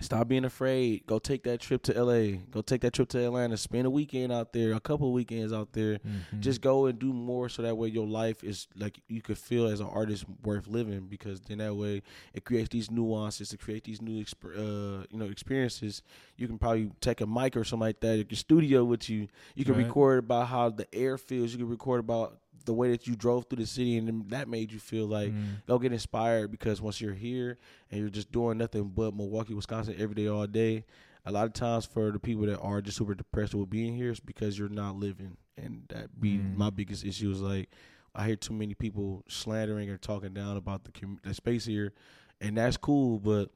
stop 0.00 0.26
being 0.28 0.44
afraid. 0.44 1.06
Go 1.06 1.18
take 1.18 1.42
that 1.44 1.60
trip 1.60 1.82
to 1.84 1.96
L.A. 1.96 2.36
Go 2.50 2.62
take 2.62 2.80
that 2.80 2.92
trip 2.94 3.08
to 3.10 3.24
Atlanta. 3.24 3.56
Spend 3.56 3.86
a 3.86 3.90
weekend 3.90 4.32
out 4.32 4.52
there. 4.52 4.72
A 4.72 4.80
couple 4.80 5.08
of 5.08 5.12
weekends 5.12 5.52
out 5.52 5.72
there. 5.72 5.98
Mhm. 5.98 6.40
Just 6.40 6.60
go 6.60 6.86
and 6.86 6.98
do 6.98 7.12
more, 7.12 7.48
so 7.48 7.62
that 7.62 7.76
way 7.76 7.88
your 7.88 8.06
life 8.06 8.42
is 8.42 8.68
like 8.76 9.00
you 9.08 9.20
could 9.20 9.38
feel 9.38 9.66
as 9.66 9.80
an 9.80 9.86
artist 9.86 10.24
worth 10.42 10.66
living. 10.66 11.06
Because 11.08 11.40
then 11.42 11.58
that 11.58 11.74
way 11.76 12.02
it 12.34 12.44
creates 12.44 12.70
these 12.70 12.90
nuances. 12.90 13.52
It 13.52 13.60
creates 13.60 13.86
these 13.86 14.00
new, 14.02 14.22
exp- 14.24 14.56
uh, 14.56 15.04
you 15.10 15.18
know, 15.18 15.26
experiences. 15.26 16.02
You 16.36 16.46
can 16.48 16.58
probably 16.58 16.90
take 17.00 17.20
a 17.20 17.26
mic 17.26 17.56
or 17.56 17.64
something 17.64 17.86
like 17.86 18.00
that, 18.00 18.18
at 18.18 18.30
your 18.30 18.36
studio 18.38 18.84
with 18.84 19.08
you. 19.10 19.28
You 19.54 19.64
can 19.64 19.74
Right. 19.74 19.84
record 19.86 20.20
about 20.20 20.48
how 20.48 20.70
the 20.70 20.92
air 20.94 21.18
feels. 21.18 21.52
You 21.52 21.58
can 21.58 21.68
record 21.68 22.00
about 22.00 22.38
the 22.62 22.72
way 22.74 22.90
that 22.90 23.06
you 23.06 23.14
drove 23.16 23.46
through 23.48 23.58
the 23.58 23.66
city, 23.66 23.96
and 23.98 24.30
that 24.30 24.48
made 24.48 24.72
you 24.72 24.78
feel 24.78 25.06
like 25.06 25.32
Mm. 25.32 25.64
go 25.66 25.78
get 25.78 25.92
inspired 25.92 26.50
because 26.50 26.80
once 26.80 27.00
you're 27.00 27.14
here 27.14 27.58
and 27.90 28.00
you're 28.00 28.10
just 28.10 28.32
doing 28.32 28.58
nothing 28.58 28.88
but 28.88 29.14
Milwaukee, 29.14 29.54
Wisconsin 29.54 29.94
every 29.98 30.14
day, 30.14 30.26
all 30.28 30.46
day, 30.46 30.84
a 31.24 31.30
lot 31.32 31.46
of 31.46 31.52
times 31.52 31.84
for 31.86 32.10
the 32.10 32.18
people 32.18 32.46
that 32.46 32.58
are 32.60 32.80
just 32.80 32.96
super 32.98 33.14
depressed 33.14 33.54
with 33.54 33.70
being 33.70 33.94
here, 33.94 34.10
it's 34.10 34.20
because 34.20 34.58
you're 34.58 34.68
not 34.68 34.96
living. 34.96 35.36
And 35.56 35.84
that 35.90 36.18
be 36.20 36.38
Mm. 36.38 36.56
my 36.56 36.70
biggest 36.70 37.04
issue 37.04 37.30
is 37.30 37.40
like 37.40 37.68
I 38.14 38.26
hear 38.26 38.36
too 38.36 38.52
many 38.54 38.74
people 38.74 39.24
slandering 39.28 39.88
or 39.88 39.96
talking 39.98 40.34
down 40.34 40.56
about 40.56 40.84
the, 40.84 40.92
commu- 40.92 41.22
the 41.22 41.32
space 41.34 41.64
here, 41.64 41.92
and 42.40 42.56
that's 42.58 42.76
cool, 42.76 43.18
but 43.18 43.50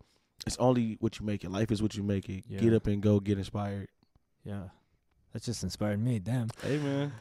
it's 0.46 0.57
only 0.59 0.96
what 1.00 1.18
you 1.18 1.26
make 1.26 1.44
it. 1.44 1.50
Life 1.50 1.70
is 1.70 1.82
what 1.82 1.94
you 1.96 2.02
make 2.02 2.28
it. 2.28 2.44
Yeah. 2.48 2.61
Get 2.61 2.72
up 2.72 2.86
and 2.86 3.02
go 3.02 3.20
get 3.20 3.36
inspired. 3.38 3.88
Yeah. 4.44 4.68
That 5.32 5.42
just 5.42 5.62
inspired 5.62 5.98
me. 6.02 6.18
Damn. 6.20 6.48
Hey 6.62 6.78
man, 6.78 7.12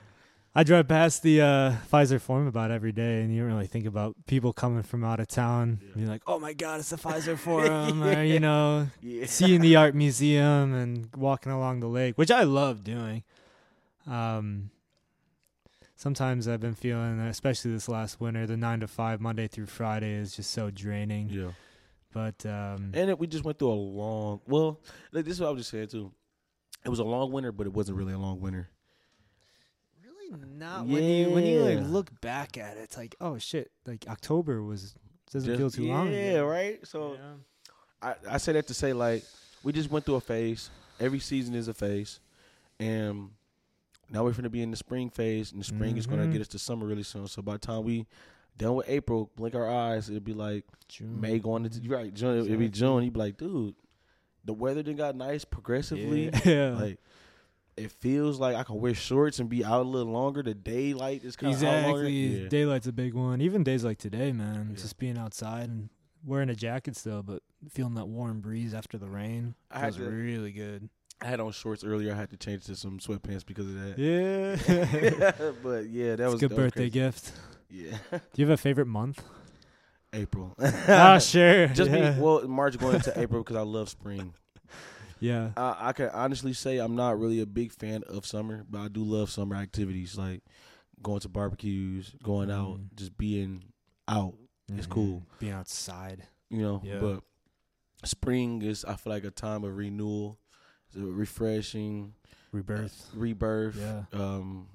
I 0.58 0.64
drive 0.64 0.88
past 0.88 1.22
the 1.22 1.42
uh, 1.42 1.74
Fiserv 1.92 2.22
Forum 2.22 2.48
about 2.48 2.72
every 2.72 2.94
day, 2.94 3.22
and 3.22 3.34
you 3.34 3.42
don't 3.42 3.52
really 3.52 3.68
think 3.68 3.86
about 3.86 4.16
people 4.26 4.54
coming 4.54 4.84
from 4.84 5.04
out 5.04 5.20
of 5.20 5.28
town. 5.28 5.82
Yeah. 5.82 5.90
You're 5.98 6.08
like, 6.08 6.22
oh 6.28 6.40
my 6.40 6.54
God, 6.54 6.80
it's 6.80 6.92
the 6.92 6.96
Fiserv 7.10 7.40
Forum, 7.40 8.02
or, 8.02 8.24
you 8.24 8.40
know, 8.40 8.88
yeah, 9.02 9.26
seeing 9.26 9.60
the 9.60 9.76
art 9.76 9.94
museum 9.96 10.74
and 10.74 11.10
walking 11.14 11.52
along 11.52 11.82
the 11.82 11.88
lake, 11.88 12.18
which 12.18 12.32
I 12.32 12.44
love 12.44 12.86
doing. 12.86 13.24
Um, 14.08 14.70
sometimes 15.98 16.48
I've 16.48 16.62
been 16.62 16.76
feeling, 16.76 17.20
especially 17.20 17.72
this 17.72 17.90
last 17.90 18.22
winter, 18.22 18.48
the 18.48 18.56
nine 18.56 18.80
to 18.80 18.88
five, 18.88 19.20
Monday 19.20 19.48
through 19.48 19.66
Friday 19.66 20.14
is 20.14 20.38
just 20.38 20.52
so 20.52 20.72
draining. 20.72 21.30
yeah. 21.30 21.52
But 22.14 22.46
um, 22.46 22.92
And 22.94 23.10
it, 23.10 23.20
we 23.20 23.28
just 23.28 23.44
went 23.44 23.60
through 23.60 23.72
a 23.72 23.74
long. 23.74 24.40
Well, 24.48 24.80
like, 25.12 25.26
this 25.26 25.34
is 25.34 25.42
what 25.42 25.48
I 25.48 25.52
was 25.52 25.60
just 25.64 25.72
saying 25.72 25.90
too. 25.90 26.14
It 26.86 26.90
was 26.90 27.00
a 27.00 27.04
long 27.04 27.34
winter, 27.34 27.52
but 27.52 27.68
it 27.68 27.74
wasn't 27.74 27.98
really 27.98 28.14
a 28.14 28.18
long 28.18 28.40
winter. 28.40 28.70
Really 30.32 30.48
not 30.54 30.86
when 30.88 31.04
you 31.04 31.30
when 31.32 31.46
you 31.46 31.60
like 31.62 31.80
Yeah. 31.80 31.88
look 31.88 32.22
back 32.22 32.58
at 32.58 32.78
it, 32.78 32.82
it's 32.82 32.98
like, 32.98 33.16
oh 33.22 33.38
shit, 33.38 33.72
like 33.86 34.06
October 34.08 34.62
was 34.64 34.96
doesn't 35.32 35.48
Just- 35.48 35.60
feel 35.60 35.70
too 35.86 35.92
long. 35.92 36.12
Yeah, 36.12 36.20
ago. 36.20 36.46
right. 36.48 36.88
So 36.88 37.14
Yeah. 37.14 37.34
I, 38.02 38.36
I 38.36 38.38
say 38.38 38.54
that 38.54 38.68
to 38.68 38.74
say 38.74 38.94
like 38.94 39.24
we 39.64 39.72
just 39.74 39.90
went 39.90 40.06
through 40.06 40.16
a 40.16 40.22
phase. 40.22 40.70
Every 41.00 41.20
season 41.20 41.56
is 41.56 41.68
a 41.68 41.74
phase, 41.74 42.20
and 42.80 43.32
now 44.10 44.24
we're 44.24 44.32
going 44.32 44.44
to 44.44 44.50
be 44.50 44.62
in 44.62 44.72
the 44.72 44.78
spring 44.78 45.10
phase, 45.10 45.52
and 45.52 45.60
the 45.60 45.66
spring 45.66 45.98
is 45.98 46.06
going 46.08 46.22
to 46.22 46.28
Mhm. 46.28 46.32
get 46.34 46.42
us 46.42 46.48
to 46.50 46.60
summer 46.60 46.86
really 46.86 47.04
soon. 47.04 47.28
So 47.28 47.42
by 47.42 47.54
the 47.54 47.60
time 47.60 47.84
we 47.84 48.06
done 48.58 48.76
with 48.76 48.88
April, 48.88 49.30
blink 49.36 49.56
our 49.56 49.70
eyes, 49.70 50.08
it'll 50.10 50.22
be 50.22 50.34
like 50.34 50.64
June. 50.88 51.20
May 51.20 51.40
going 51.40 51.66
into 51.66 51.80
you're 51.80 51.98
right 51.98 52.14
June. 52.14 52.38
It'll 52.38 52.46
be 52.46 52.66
Exactly. 52.66 52.70
June. 52.70 53.04
You'd 53.04 53.14
be 53.14 53.20
like, 53.20 53.38
dude, 53.38 53.76
the 54.46 54.54
weather 54.54 54.84
then 54.84 54.96
got 54.96 55.16
nice 55.16 55.44
progressively. 55.44 56.30
Yeah. 56.46 56.70
Like 56.80 57.00
it 57.78 57.92
feels 57.92 58.40
like 58.40 58.56
I 58.56 58.64
can 58.64 58.80
wear 58.80 58.94
shorts 58.94 59.40
and 59.40 59.50
be 59.50 59.64
out 59.66 59.82
a 59.86 59.90
little 59.90 60.12
longer. 60.14 60.42
The 60.44 60.54
daylight 60.54 61.24
is 61.24 61.36
kind 61.36 61.54
of 61.54 61.62
longer. 61.62 61.80
exactly. 62.06 62.12
Yeah. 62.44 62.48
Daylight's 62.50 62.88
a 62.88 62.94
big 62.94 63.14
one. 63.14 63.42
Even 63.42 63.64
days 63.64 63.84
like 63.84 63.98
today, 63.98 64.32
man, 64.32 64.68
Yeah. 64.72 64.76
just 64.82 64.98
being 64.98 65.18
outside 65.18 65.70
and 65.70 65.90
wearing 66.26 66.50
a 66.50 66.56
jacket 66.56 66.96
still, 66.96 67.22
but 67.24 67.44
feeling 67.70 67.96
that 67.96 68.08
warm 68.08 68.40
breeze 68.42 68.74
after 68.74 68.98
the 68.98 69.08
rain 69.10 69.56
I 69.70 69.80
had 69.80 69.96
feels 69.96 70.08
to- 70.10 70.14
really 70.16 70.52
good. 70.52 70.90
I 71.22 71.28
had 71.28 71.40
on 71.40 71.52
shorts 71.54 71.84
earlier. 71.84 72.12
I 72.12 72.16
had 72.16 72.30
to 72.32 72.38
change 72.38 72.66
to 72.66 72.76
some 72.76 73.00
sweatpants 73.00 73.46
because 73.46 73.68
of 73.68 73.76
that. 73.76 73.98
Yeah. 73.98 75.32
but 75.64 75.90
yeah, 75.90 76.16
that 76.18 76.24
It's 76.26 76.34
was 76.34 76.44
a 76.44 76.48
good 76.48 76.52
was 76.52 76.58
birthday 76.58 76.80
crazy. 76.82 76.90
gift. 76.92 77.32
Yeah, 77.70 77.98
Do 78.12 78.20
you 78.36 78.46
have 78.48 78.54
a 78.54 78.62
favorite 78.62 78.88
month? 78.88 79.22
April. 80.14 80.56
ah, 80.88 81.18
sure. 81.20 81.68
Just 81.74 81.92
yeah. 81.92 82.12
be 82.12 82.22
well 82.22 82.48
March 82.48 82.78
going 82.78 82.96
into 82.96 83.18
April 83.20 83.44
because 83.44 83.58
I 83.58 83.62
love 83.64 83.90
spring. 83.90 84.34
Yeah. 85.20 85.52
I, 85.58 85.76
I 85.90 85.94
can 85.94 86.10
honestly 86.10 86.54
say 86.54 86.78
I'm 86.78 86.96
not 86.96 87.20
really 87.20 87.40
a 87.42 87.46
big 87.46 87.72
fan 87.72 88.04
of 88.08 88.26
summer, 88.26 88.66
but 88.70 88.80
I 88.82 88.88
do 88.88 89.04
love 89.04 89.30
summer 89.30 89.56
activities 89.56 90.18
like 90.18 90.42
going 91.02 91.20
to 91.22 91.30
barbecues, 91.30 92.14
going 92.24 92.50
out, 92.52 92.78
Mm. 92.80 92.96
just 92.96 93.18
being 93.18 93.64
out. 94.08 94.34
It's 94.74 94.88
cool. 94.88 95.24
Being 95.40 95.54
outside. 95.54 96.24
You 96.50 96.62
know, 96.62 96.82
Yeah. 96.84 97.00
but 97.00 97.24
spring 98.04 98.62
is 98.62 98.84
I 98.86 98.96
feel 98.96 99.14
like 99.14 99.24
a 99.24 99.32
time 99.32 99.64
of 99.64 99.76
renewal, 99.76 100.40
it's 100.88 100.96
a 100.96 101.02
refreshing, 101.02 102.14
Rebirth. 102.52 103.10
rebirth. 103.14 103.78
Yeah. 103.78 104.04
Um, 104.14 104.68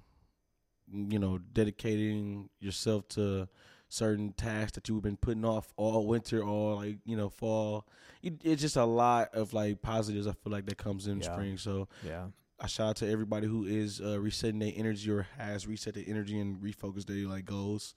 you 0.93 1.19
know, 1.19 1.39
dedicating 1.39 2.49
yourself 2.59 3.07
to 3.11 3.49
certain 3.91 4.33
tasks 4.33 4.73
that 4.77 4.89
you've 4.89 5.03
been 5.03 5.17
putting 5.19 5.45
off 5.45 5.75
all 5.77 6.07
winter, 6.07 6.43
all 6.43 6.77
like 6.77 6.99
you 7.05 7.17
know 7.17 7.29
fall. 7.29 7.87
It, 8.23 8.35
it's 8.43 8.63
just 8.63 8.77
a 8.77 8.85
lot 8.85 9.35
of 9.35 9.53
like 9.53 9.83
positives. 9.83 10.27
I 10.27 10.33
feel 10.33 10.53
like 10.53 10.65
that 10.67 10.79
comes 10.79 11.07
in 11.07 11.21
Yeah. 11.21 11.33
spring. 11.33 11.59
So 11.59 11.89
Yeah. 12.07 12.29
I 12.63 12.67
shout 12.67 12.89
out 12.91 12.97
to 12.97 13.11
everybody 13.11 13.47
who 13.47 13.65
is 13.65 14.01
uh, 14.03 14.21
resetting 14.21 14.59
their 14.61 14.73
energy 14.77 15.11
or 15.11 15.27
has 15.39 15.67
reset 15.67 15.95
their 15.95 16.05
energy 16.07 16.39
and 16.39 16.59
refocused 16.59 17.07
their 17.07 17.27
like 17.27 17.45
goals, 17.47 17.95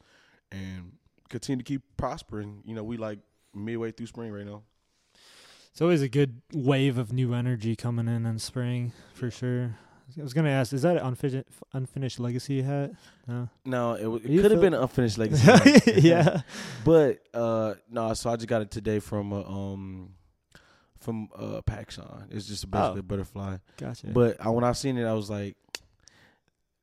and 0.51 0.93
continue 1.29 1.63
to 1.63 1.67
keep 1.67 1.81
prospering. 1.97 2.61
You 2.65 2.73
know, 2.75 2.83
we 2.83 2.97
like 2.97 3.19
midway 3.53 3.91
through 3.91 4.07
spring 4.07 4.31
right 4.31 4.45
now. 4.45 4.63
It's 5.71 5.81
always 5.81 6.01
a 6.01 6.07
good 6.09 6.41
wave 6.53 6.97
of 6.97 7.11
new 7.11 7.33
energy 7.33 7.75
coming 7.75 8.07
in 8.07 8.25
in 8.25 8.39
spring 8.39 8.93
for 9.13 9.29
sure. 9.31 9.75
I 10.17 10.23
was 10.23 10.33
gonna 10.33 10.49
ask, 10.49 10.73
is 10.73 10.81
that 10.83 10.97
an 10.97 11.03
unfinished 11.05 11.47
unfinished 11.73 12.19
legacy 12.19 12.61
hat? 12.61 12.91
No. 13.27 13.49
No, 13.65 13.93
it, 13.95 14.05
wa- 14.07 14.15
it 14.17 14.41
could 14.41 14.51
have 14.51 14.61
been 14.61 14.73
an 14.73 14.81
unfinished 14.81 15.17
legacy. 15.23 16.01
yeah. 16.01 16.41
But 16.85 17.19
uh 17.33 17.75
no, 17.89 18.13
so 18.13 18.29
I 18.29 18.35
just 18.35 18.47
got 18.47 18.61
it 18.61 18.71
today 18.71 18.99
from 18.99 19.33
uh, 19.33 19.41
um 19.43 20.13
from 20.99 21.29
uh 21.35 21.61
PacShawn. 21.65 22.27
It's 22.31 22.47
just 22.47 22.69
basically 22.69 22.97
Oh. 22.97 22.99
a 22.99 23.03
butterfly. 23.03 23.57
Gotcha. 23.77 24.07
But 24.07 24.37
I, 24.39 24.49
when 24.49 24.63
I 24.63 24.71
seen 24.73 24.97
it, 24.97 25.05
I 25.05 25.13
was 25.13 25.29
like, 25.29 25.55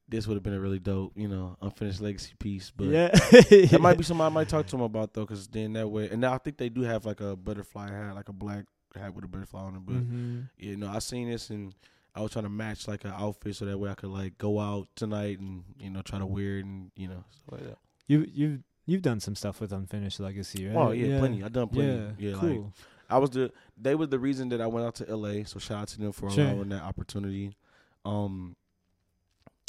this 0.08 0.26
would 0.26 0.34
have 0.34 0.42
been 0.42 0.54
a 0.54 0.60
really 0.60 0.78
dope, 0.80 1.12
you 1.16 1.28
know, 1.28 1.56
unfinished 1.62 2.00
legacy 2.00 2.32
piece. 2.38 2.72
But 2.74 2.88
yeah, 2.88 3.08
that 3.08 3.78
might 3.80 3.96
be 3.96 4.02
something 4.04 4.26
I 4.26 4.28
might 4.28 4.48
talk 4.48 4.66
to 4.66 4.70
them 4.72 4.80
about 4.82 5.14
though, 5.14 5.22
because 5.22 5.46
then 5.48 5.74
that 5.74 5.88
way, 5.88 6.08
and 6.10 6.20
now 6.20 6.34
I 6.34 6.38
think 6.38 6.56
they 6.56 6.68
do 6.68 6.82
have 6.82 7.06
like 7.06 7.20
a 7.20 7.36
butterfly 7.36 7.90
hat, 7.90 8.14
like 8.14 8.28
a 8.28 8.32
black 8.32 8.64
hat 8.96 9.14
with 9.14 9.24
a 9.24 9.28
butterfly 9.28 9.60
on 9.60 9.76
it. 9.76 9.82
But 9.86 9.94
Mhm. 9.96 10.48
you 10.58 10.76
know, 10.76 10.88
I 10.88 10.98
seen 10.98 11.30
this 11.30 11.50
and. 11.50 11.74
I 12.14 12.20
was 12.22 12.32
trying 12.32 12.44
to 12.44 12.48
match 12.50 12.88
like 12.88 13.04
an 13.04 13.12
outfit 13.16 13.54
so 13.56 13.64
that 13.66 13.78
way 13.78 13.88
I 13.90 13.94
could 13.94 14.10
like 14.10 14.36
go 14.38 14.58
out 14.58 14.88
tonight 14.96 15.38
and 15.38 15.64
you 15.78 15.90
know 15.90 16.02
try 16.02 16.18
to 16.18 16.26
wear 16.26 16.58
it 16.58 16.64
and 16.64 16.90
you 16.96 17.08
know 17.08 17.24
stuff 17.30 17.52
like 17.52 17.68
that. 17.68 17.78
You 18.08 18.26
you 18.32 18.62
you've 18.86 19.02
done 19.02 19.20
some 19.20 19.34
stuff 19.36 19.60
with 19.60 19.72
unfinished 19.72 20.18
legacy, 20.20 20.66
right? 20.66 20.76
Oh 20.76 20.90
yeah, 20.90 21.18
plenty. 21.18 21.42
I 21.44 21.48
done 21.48 21.68
plenty. 21.68 21.94
Yeah, 22.18 22.30
Yeah, 22.30 22.32
like 22.36 22.40
cool. 22.40 22.72
I 23.08 23.18
was 23.18 23.30
the 23.30 23.52
they 23.76 23.94
were 23.94 24.06
the 24.06 24.18
reason 24.18 24.48
that 24.50 24.60
I 24.60 24.66
went 24.66 24.86
out 24.86 24.94
to 24.96 25.14
LA. 25.16 25.44
So 25.44 25.58
shout 25.58 25.82
out 25.82 25.88
to 25.88 25.98
them 26.00 26.12
for 26.12 26.30
Sure. 26.30 26.44
allowing 26.44 26.68
that 26.70 26.82
opportunity. 26.82 27.56
Um, 28.04 28.56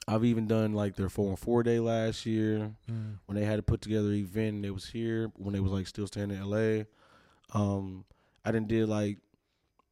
I've 0.08 0.26
even 0.26 0.48
done 0.48 0.74
like 0.74 0.96
their 0.96 1.10
four 1.10 1.30
and 1.30 1.40
four 1.40 1.64
day 1.64 1.80
last 1.80 2.26
year 2.26 2.72
Mm. 2.90 3.20
when 3.28 3.36
they 3.38 3.46
had 3.46 3.58
to 3.58 3.64
put 3.64 3.82
together 3.82 4.10
an 4.10 4.16
event. 4.16 4.56
And 4.56 4.64
they 4.64 4.72
was 4.72 4.88
here 4.90 5.32
when 5.38 5.54
they 5.54 5.60
was 5.60 5.72
like 5.72 5.88
still 5.88 6.08
staying 6.08 6.32
in 6.32 6.42
LA. 6.44 6.86
Um, 7.54 8.06
I 8.44 8.52
didn't 8.52 8.68
did 8.68 8.90
like 8.90 9.20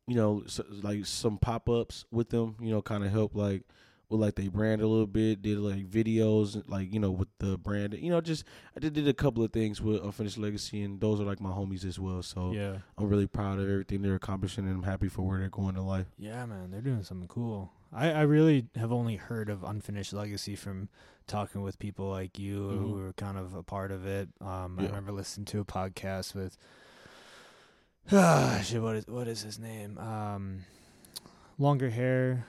you 0.09 0.15
know 0.15 0.43
s 0.45 0.59
like 0.83 1.05
some 1.05 1.37
pop 1.37 1.69
ups 1.69 2.05
with 2.11 2.29
them. 2.29 2.55
You 2.59 2.71
know, 2.71 2.81
kind 2.81 3.05
of 3.05 3.11
help 3.11 3.35
like 3.35 3.63
with 4.09 4.19
like 4.19 4.33
they 4.35 4.47
brand 4.47 4.81
a 4.81 4.87
little 4.87 5.05
bit. 5.07 5.41
Did 5.43 5.59
like 5.59 5.85
videos 5.87 6.61
like 6.67 6.91
you 6.93 6.99
know 6.99 7.11
with 7.11 7.29
the 7.37 7.57
brand. 7.57 7.93
You 7.93 8.09
know, 8.09 8.19
just 8.21 8.43
I 8.75 8.79
did, 8.79 8.93
did 8.93 9.07
a 9.07 9.13
couple 9.13 9.43
of 9.43 9.53
things 9.53 9.81
with 9.81 10.03
Unfinished 10.03 10.37
Legacy, 10.39 10.81
and 10.81 10.99
those 10.99 11.21
are 11.21 11.25
like 11.25 11.39
my 11.39 11.51
homies 11.51 11.85
as 11.85 11.99
well. 11.99 12.21
So. 12.23 12.51
Yeah. 12.51 12.77
I'm 12.97 13.07
really 13.07 13.27
proud 13.27 13.59
of 13.59 13.69
everything 13.69 14.01
they're 14.01 14.15
accomplishing, 14.15 14.65
and 14.67 14.75
I'm 14.75 14.83
happy 14.83 15.07
for 15.07 15.21
where 15.21 15.39
they're 15.39 15.49
going 15.49 15.75
in 15.77 15.85
life. 15.85 16.07
Yeah, 16.17 16.45
man, 16.47 16.71
they're 16.71 16.81
doing 16.81 17.03
something 17.03 17.27
cool. 17.29 17.71
I, 17.93 18.11
I 18.11 18.21
really 18.23 18.67
have 18.75 18.91
only 18.91 19.15
heard 19.15 19.49
of 19.49 19.63
Unfinished 19.63 20.11
Legacy 20.13 20.55
from 20.55 20.89
talking 21.27 21.61
with 21.61 21.79
people 21.79 22.09
like 22.09 22.37
you 22.37 22.59
Mhm. 22.59 22.77
who 22.77 22.91
were 22.93 23.13
kind 23.13 23.37
of 23.37 23.53
a 23.55 23.63
part 23.63 23.91
of 23.91 24.05
it. 24.05 24.29
Um, 24.41 24.77
I 24.79 24.83
Yeah. 24.83 24.87
remember 24.89 25.11
listening 25.11 25.45
to 25.45 25.59
a 25.59 25.65
podcast 25.65 26.35
with, 26.35 26.57
ah, 28.11 28.61
shit, 28.63 28.81
what 28.81 28.95
is 28.95 29.07
what 29.07 29.27
is 29.27 29.41
his 29.41 29.59
name? 29.59 29.97
Um, 29.97 30.65
longer 31.57 31.89
hair, 31.89 32.45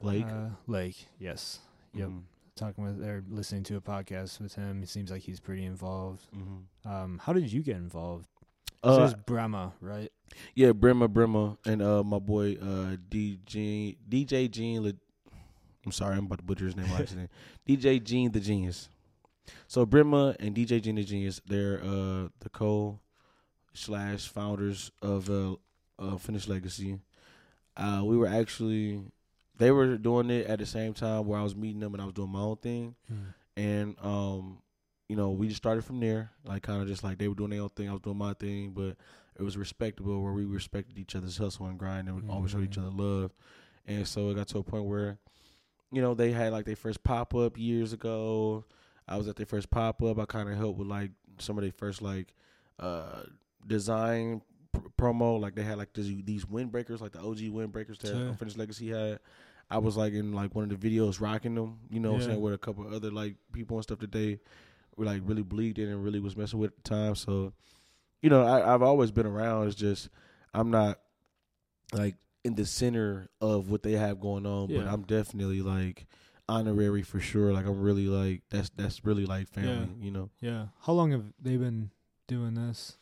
Lake. 0.00 0.24
uh, 0.26 0.50
Lake. 0.66 1.06
Yes, 1.18 1.60
yep. 1.94 2.08
Mhm. 2.08 2.22
Talking 2.56 2.84
with 2.84 3.02
or 3.06 3.22
listening 3.30 3.62
to 3.64 3.76
a 3.76 3.80
podcast 3.80 4.40
with 4.40 4.54
him. 4.54 4.82
It 4.82 4.88
seems 4.88 5.10
like 5.10 5.22
he's 5.22 5.40
pretty 5.40 5.64
involved. 5.64 6.26
Mhm. 6.34 6.90
Um, 6.90 7.18
how 7.22 7.32
did 7.32 7.52
you 7.52 7.62
get 7.62 7.76
involved? 7.76 8.26
Uh, 8.82 8.96
so 8.96 9.04
it's 9.04 9.14
Brahma, 9.26 9.72
right? 9.80 10.10
Yeah, 10.54 10.70
Brimma, 10.72 11.08
Brimma, 11.08 11.56
and 11.66 11.82
uh, 11.82 12.02
my 12.04 12.18
boy 12.18 12.52
uh, 12.60 12.96
DJ 13.10 13.96
DJ 14.08 14.48
Gene. 14.50 14.82
Le- 14.82 14.92
I'm 15.86 15.92
sorry, 15.92 16.16
I'm 16.16 16.26
about 16.26 16.38
to 16.38 16.44
butcher 16.44 16.66
his 16.66 16.76
name. 16.76 16.86
accident. 16.86 17.30
DJ 17.68 18.02
Gene 18.02 18.30
the 18.30 18.40
Genius. 18.40 18.88
So 19.66 19.86
Brimma 19.86 20.36
and 20.38 20.54
DJ 20.54 20.82
Gene 20.82 20.96
the 20.96 21.04
Genius, 21.04 21.40
they're 21.46 21.80
uh, 21.82 22.28
the 22.40 22.50
co 22.52 23.00
slash 23.78 24.28
founders 24.28 24.90
of 25.02 25.30
uh, 25.30 25.54
uh, 25.98 26.16
Finished 26.16 26.48
Legacy. 26.48 26.98
Uh, 27.76 28.02
we 28.04 28.16
were 28.16 28.26
actually 28.26 29.00
they 29.56 29.70
were 29.70 29.96
doing 29.96 30.30
it 30.30 30.46
at 30.46 30.58
the 30.58 30.66
same 30.66 30.94
time 30.94 31.26
where 31.26 31.38
I 31.38 31.42
was 31.42 31.56
meeting 31.56 31.80
them 31.80 31.92
and 31.94 32.02
I 32.02 32.04
was 32.04 32.14
doing 32.14 32.30
my 32.30 32.40
own 32.40 32.56
thing, 32.56 32.94
and 33.56 33.96
um, 34.02 34.58
you 35.08 35.16
know, 35.16 35.30
we 35.30 35.48
just 35.48 35.58
started 35.58 35.84
from 35.84 36.00
there, 36.00 36.30
like 36.44 36.62
kind 36.62 36.82
of 36.82 36.88
just 36.88 37.02
like 37.02 37.18
they 37.18 37.28
were 37.28 37.34
doing 37.34 37.50
their 37.50 37.62
own 37.62 37.70
thing, 37.70 37.88
I 37.88 37.92
was 37.92 38.02
doing 38.02 38.18
my 38.18 38.34
thing, 38.34 38.70
but 38.70 38.96
it 39.38 39.42
was 39.42 39.56
respectable 39.56 40.22
where 40.22 40.32
we 40.32 40.44
respected 40.44 40.98
each 40.98 41.14
other's 41.16 41.38
hustle 41.38 41.66
and 41.66 41.78
grind 41.78 42.08
and 42.08 42.20
we 42.22 42.28
always 42.28 42.50
showed 42.50 42.64
each 42.64 42.76
Mhm. 42.76 42.86
other 42.88 43.02
love. 43.02 43.32
And 43.86 44.06
so 44.06 44.28
it 44.30 44.34
got 44.34 44.48
to 44.48 44.58
a 44.58 44.62
point 44.64 44.84
where, 44.84 45.18
you 45.92 46.02
know, 46.02 46.12
they 46.14 46.32
had 46.32 46.52
like 46.52 46.66
their 46.66 46.76
first 46.76 47.02
pop 47.04 47.34
up 47.34 47.56
years 47.56 47.92
ago. 47.92 48.64
I 49.06 49.16
was 49.16 49.28
at 49.28 49.36
their 49.36 49.46
first 49.46 49.70
pop 49.70 50.02
up. 50.02 50.18
I 50.18 50.26
kind 50.26 50.48
of 50.50 50.56
helped 50.58 50.78
with 50.78 50.88
like 50.88 51.12
some 51.38 51.56
of 51.56 51.62
their 51.62 51.72
first 51.72 52.02
like 52.02 52.34
uh 52.80 53.22
design 53.68 54.42
pr- 54.72 54.88
promo. 54.98 55.38
Like 55.40 55.54
they 55.54 55.62
had 55.62 55.78
like 55.78 55.92
these, 55.92 56.22
these 56.24 56.44
windbreakers, 56.44 57.00
like 57.00 57.12
the 57.12 57.20
OG 57.20 57.38
windbreakers 57.52 57.98
that 57.98 58.08
Sure. 58.08 58.28
Unfinished 58.28 58.58
Legacy 58.58 58.88
had. 58.88 59.20
I 59.70 59.78
was 59.78 59.96
like 59.96 60.14
in 60.14 60.32
like 60.32 60.54
one 60.54 60.70
of 60.70 60.80
the 60.80 60.88
videos 60.98 61.20
rocking 61.20 61.54
them, 61.54 61.78
you 61.90 62.00
know 62.00 62.12
what 62.12 62.22
I'm 62.22 62.26
saying, 62.28 62.40
with 62.40 62.54
a 62.54 62.58
couple 62.58 62.86
of 62.86 62.92
other 62.92 63.10
like 63.10 63.34
people 63.52 63.76
and 63.76 63.84
stuff 63.84 63.98
that 63.98 64.12
they 64.12 64.40
were 64.96 65.04
like 65.04 65.20
really 65.24 65.42
believed 65.42 65.78
in 65.78 65.88
and 65.88 66.02
really 66.02 66.20
was 66.20 66.36
messing 66.36 66.58
with 66.58 66.70
at 66.72 66.82
the 66.84 66.88
time. 66.88 67.14
So, 67.14 67.52
you 68.22 68.30
know, 68.30 68.44
I, 68.46 68.72
I've 68.74 68.82
always 68.82 69.10
been 69.10 69.26
around. 69.26 69.66
It's 69.68 69.76
just 69.76 70.08
I'm 70.54 70.70
not 70.70 70.98
like 71.92 72.16
in 72.44 72.54
the 72.54 72.64
center 72.64 73.28
of 73.42 73.70
what 73.70 73.82
they 73.82 73.92
have 73.92 74.20
going 74.20 74.46
on, 74.46 74.68
but 74.74 74.86
I'm 74.86 75.02
definitely 75.02 75.60
like 75.60 76.06
honorary 76.48 77.02
for 77.02 77.20
sure. 77.20 77.52
Like 77.52 77.66
I'm 77.66 77.78
really 77.80 78.06
like 78.06 78.42
that's 78.50 78.70
that's 78.70 79.04
really 79.04 79.26
like 79.26 79.48
family, 79.48 79.70
Yeah. 79.98 80.04
you 80.04 80.10
know. 80.10 80.30
Yeah. 80.40 80.66
How 80.80 80.94
long 80.94 81.10
have 81.12 81.24
they 81.40 81.58
been 81.58 81.90
doing 82.26 82.54
this? 82.54 82.96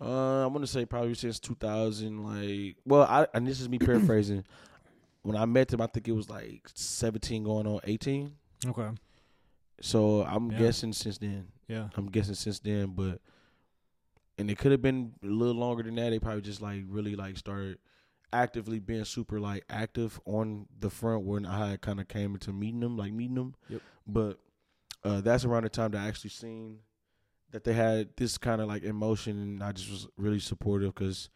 Uh, 0.00 0.46
I'm 0.46 0.52
gonna 0.52 0.66
say 0.66 0.84
probably 0.84 1.14
since 1.14 1.40
2000. 1.40 2.22
Like, 2.24 2.76
well, 2.84 3.02
I 3.02 3.26
and 3.34 3.46
this 3.46 3.60
is 3.60 3.68
me 3.68 3.78
paraphrasing. 3.78 4.44
when 5.22 5.36
I 5.36 5.44
met 5.44 5.68
them, 5.68 5.80
I 5.80 5.86
think 5.86 6.06
it 6.08 6.12
was 6.12 6.30
like 6.30 6.68
17 6.74 7.44
going 7.44 7.66
on 7.66 7.80
18. 7.84 8.32
Okay. 8.66 8.88
So 9.80 10.22
I'm 10.24 10.50
Yeah. 10.50 10.58
guessing 10.58 10.92
since 10.92 11.18
then. 11.18 11.48
Yeah. 11.66 11.88
I'm 11.96 12.06
guessing 12.06 12.34
since 12.34 12.58
then, 12.60 12.88
but 12.94 13.20
and 14.38 14.50
it 14.50 14.58
could 14.58 14.70
have 14.72 14.82
been 14.82 15.14
a 15.22 15.26
little 15.26 15.54
longer 15.54 15.82
than 15.82 15.96
that. 15.96 16.10
They 16.10 16.18
probably 16.18 16.42
just 16.42 16.62
like 16.62 16.82
really 16.88 17.16
like 17.16 17.36
started 17.36 17.78
actively 18.32 18.78
being 18.78 19.04
super 19.04 19.40
like 19.40 19.64
active 19.68 20.20
on 20.26 20.66
the 20.78 20.90
front 20.90 21.24
when 21.24 21.44
I 21.46 21.76
kind 21.76 21.98
of 22.00 22.08
came 22.08 22.34
into 22.34 22.52
meeting 22.52 22.80
them, 22.80 22.96
like 22.96 23.12
meeting 23.12 23.34
them. 23.34 23.54
Yep. 23.68 23.80
But 24.06 24.38
uh, 25.04 25.20
that's 25.20 25.44
around 25.44 25.64
the 25.64 25.68
time 25.70 25.90
that 25.92 26.04
I 26.04 26.08
actually 26.08 26.30
seen 26.30 26.78
that 27.50 27.64
they 27.64 27.72
had 27.72 28.10
this 28.16 28.36
kind 28.38 28.60
of 28.60 28.68
like 28.68 28.82
emotion, 28.82 29.38
and 29.40 29.62
I 29.62 29.72
just 29.72 29.90
was 29.90 30.06
really 30.16 30.40
supportive 30.40 30.94
because 30.94 31.30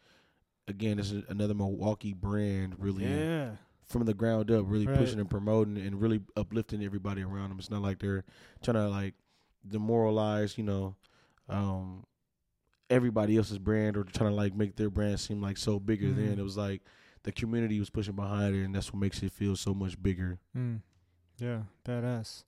again, 0.67 0.97
this 0.97 1.11
is 1.11 1.23
another 1.27 1.53
Milwaukee 1.53 2.13
brand, 2.13 2.75
really 2.79 3.03
Yeah. 3.05 3.55
from 3.85 4.05
the 4.05 4.13
ground 4.13 4.49
up, 4.49 4.63
really 4.67 4.87
Right. 4.87 4.97
pushing 4.97 5.19
and 5.19 5.29
promoting 5.29 5.77
and 5.77 5.99
really 6.01 6.21
uplifting 6.37 6.81
everybody 6.83 7.21
around 7.21 7.49
them. 7.49 7.59
It's 7.59 7.69
not 7.69 7.81
like 7.81 7.99
they're 7.99 8.23
trying 8.61 8.75
to 8.75 8.87
like 8.87 9.15
demoralize, 9.67 10.57
you 10.57 10.63
know, 10.63 10.95
um, 11.49 12.05
everybody 12.89 13.37
else's 13.37 13.57
brand 13.57 13.97
or 13.97 14.03
trying 14.03 14.29
to 14.29 14.35
like 14.35 14.55
make 14.55 14.75
their 14.75 14.89
brand 14.89 15.19
seem 15.19 15.41
like 15.41 15.57
so 15.57 15.79
bigger 15.79 16.07
Mhm. 16.07 16.15
than. 16.15 16.39
It 16.39 16.43
was 16.43 16.57
like 16.57 16.81
the 17.23 17.31
community 17.31 17.79
was 17.79 17.89
pushing 17.89 18.15
behind 18.15 18.55
it, 18.55 18.63
and 18.63 18.73
that's 18.75 18.93
what 18.93 18.99
makes 18.99 19.21
it 19.23 19.31
feel 19.31 19.55
so 19.55 19.73
much 19.73 20.01
bigger. 20.01 20.39
Mm. 20.55 20.81
Yeah. 21.39 21.63
Badass. 21.85 22.43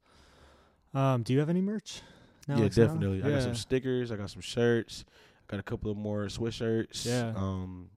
Um, 0.94 1.24
do 1.24 1.34
you 1.34 1.40
have 1.40 1.50
any 1.50 1.62
merch? 1.62 2.02
Now, 2.48 2.56
yeah, 2.56 2.62
Alex, 2.62 2.78
now? 2.78 2.86
definitely. 2.86 3.24
I 3.24 3.30
got 3.30 3.42
some 3.44 3.56
stickers. 3.56 4.12
I 4.12 4.16
got 4.16 4.30
some 4.30 4.42
shirts. 4.42 5.06
I 5.48 5.52
got 5.52 5.60
a 5.60 5.64
couple 5.64 5.92
of 5.92 5.98
more 5.98 6.26
sweatshirts. 6.26 7.06
Yeah. 7.06 7.34
Um. 7.36 7.90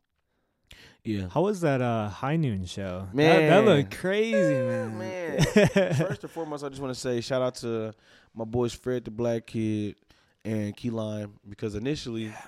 Yeah. 1.05 1.29
How 1.33 1.43
was 1.43 1.61
that 1.63 1.81
uh 1.81 2.09
high 2.09 2.37
noon 2.37 2.67
show? 2.67 3.09
That, 3.15 3.49
that 3.49 3.65
looked 3.65 3.97
crazy, 3.97 4.33
man. 4.37 4.99
Man. 4.99 5.41
First 5.95 6.23
and 6.23 6.31
foremost, 6.31 6.65
I 6.65 6.69
just 6.69 6.83
want 6.83 6.93
to 6.93 7.01
say 7.01 7.21
shout 7.21 7.41
out 7.41 7.55
to 7.57 7.95
my 8.35 8.45
boys 8.45 8.75
Fred 8.75 9.05
the 9.05 9.11
Black 9.11 9.47
Kid 9.47 9.97
and 10.45 10.77
Key 10.77 10.91
Lime 10.91 11.35
because 11.49 11.75
initially, 11.75 12.25
yeah, 12.25 12.43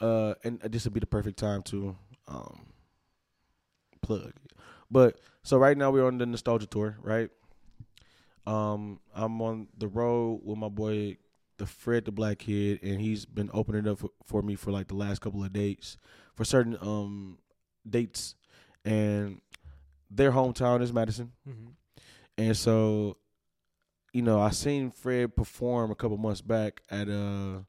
man. 0.00 0.08
uh, 0.08 0.34
and 0.44 0.60
this 0.60 0.84
would 0.84 0.94
be 0.94 1.00
the 1.00 1.06
perfect 1.06 1.38
time 1.38 1.62
to 1.64 1.96
um 2.28 2.66
plug. 4.02 4.32
But 4.90 5.18
so 5.42 5.58
right 5.58 5.76
now 5.76 5.90
we're 5.90 6.06
on 6.06 6.18
the 6.18 6.26
nostalgia 6.26 6.66
tour, 6.66 6.96
right? 7.02 7.30
Um, 8.46 9.00
I'm 9.14 9.40
on 9.42 9.68
the 9.76 9.88
road 9.88 10.40
with 10.44 10.58
my 10.58 10.68
boy, 10.68 11.16
the 11.58 11.66
Fred 11.66 12.04
the 12.04 12.12
Black 12.12 12.38
Kid, 12.38 12.80
and 12.82 13.00
he's 13.00 13.24
been 13.24 13.50
opening 13.52 13.88
up 13.88 13.98
for, 13.98 14.10
for 14.24 14.42
me 14.42 14.54
for 14.54 14.70
like 14.70 14.88
the 14.88 14.94
last 14.94 15.20
couple 15.20 15.42
of 15.42 15.52
dates 15.52 15.96
for 16.34 16.44
certain 16.44 16.76
um 16.80 17.38
dates, 17.88 18.34
and 18.84 19.40
their 20.10 20.30
hometown 20.32 20.82
is 20.82 20.92
Madison. 20.92 21.32
Mhm. 21.48 21.72
And 22.38 22.56
so, 22.56 23.16
you 24.12 24.22
know, 24.22 24.40
I 24.40 24.50
seen 24.50 24.90
Fred 24.90 25.34
perform 25.34 25.90
a 25.90 25.94
couple 25.94 26.18
months 26.18 26.42
back 26.42 26.82
at 26.90 27.08
a, 27.08 27.64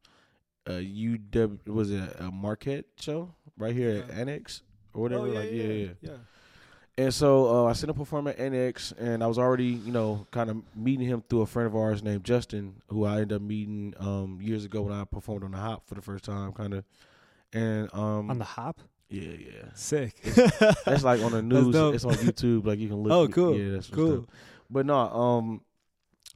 a 0.65 0.71
UW 0.71 1.65
was 1.67 1.89
it 1.91 2.03
a 2.19 2.29
Marquette 2.29 2.85
show 2.99 3.33
right 3.57 3.73
here 3.73 4.03
at 4.03 4.11
Annex 4.11 4.61
or 4.93 5.01
whatever. 5.03 5.27
Oh, 5.27 5.31
like 5.31 5.51
yeah, 5.51 5.63
yeah. 5.63 5.87
yeah. 6.01 6.17
And 6.99 7.13
so 7.13 7.47
uh, 7.65 7.69
I 7.69 7.73
seen 7.73 7.89
him 7.91 7.95
perform 7.95 8.27
at 8.27 8.39
Annex, 8.39 8.91
and 8.97 9.23
I 9.23 9.27
was 9.27 9.37
already, 9.37 9.65
you 9.65 9.91
know, 9.91 10.25
kind 10.31 10.49
of 10.49 10.57
meeting 10.75 11.05
him 11.07 11.23
through 11.29 11.41
a 11.41 11.45
friend 11.45 11.67
of 11.67 11.75
ours 11.75 12.01
named 12.01 12.23
Justin, 12.23 12.81
who 12.87 13.05
I 13.05 13.13
ended 13.21 13.33
up 13.33 13.41
meeting 13.43 13.93
um, 13.99 14.39
years 14.41 14.65
ago 14.65 14.81
when 14.81 14.93
I 14.93 15.03
performed 15.03 15.43
on 15.43 15.51
the 15.51 15.57
Hop 15.57 15.87
for 15.87 15.93
the 15.93 16.01
first 16.01 16.23
time, 16.25 16.51
kind 16.53 16.73
of. 16.73 16.83
And 17.53 17.87
um, 17.93 18.31
On 18.31 18.39
the 18.39 18.43
hop. 18.43 18.79
yeah, 19.09 19.31
yeah, 19.39 19.69
Sick. 19.75 20.19
that's 20.85 21.03
like 21.03 21.21
on 21.21 21.31
the 21.33 21.41
news. 21.43 21.75
It's 21.95 22.03
on 22.03 22.13
YouTube. 22.15 22.65
Like 22.65 22.79
you 22.79 22.87
can 22.89 22.97
look. 22.97 23.13
Oh, 23.13 23.27
cool. 23.31 23.55
Yeah, 23.57 23.73
that's 23.73 23.89
Cool. 23.89 24.15
dope. 24.17 24.31
But 24.69 24.85
no, 24.87 24.97
um, 24.97 25.61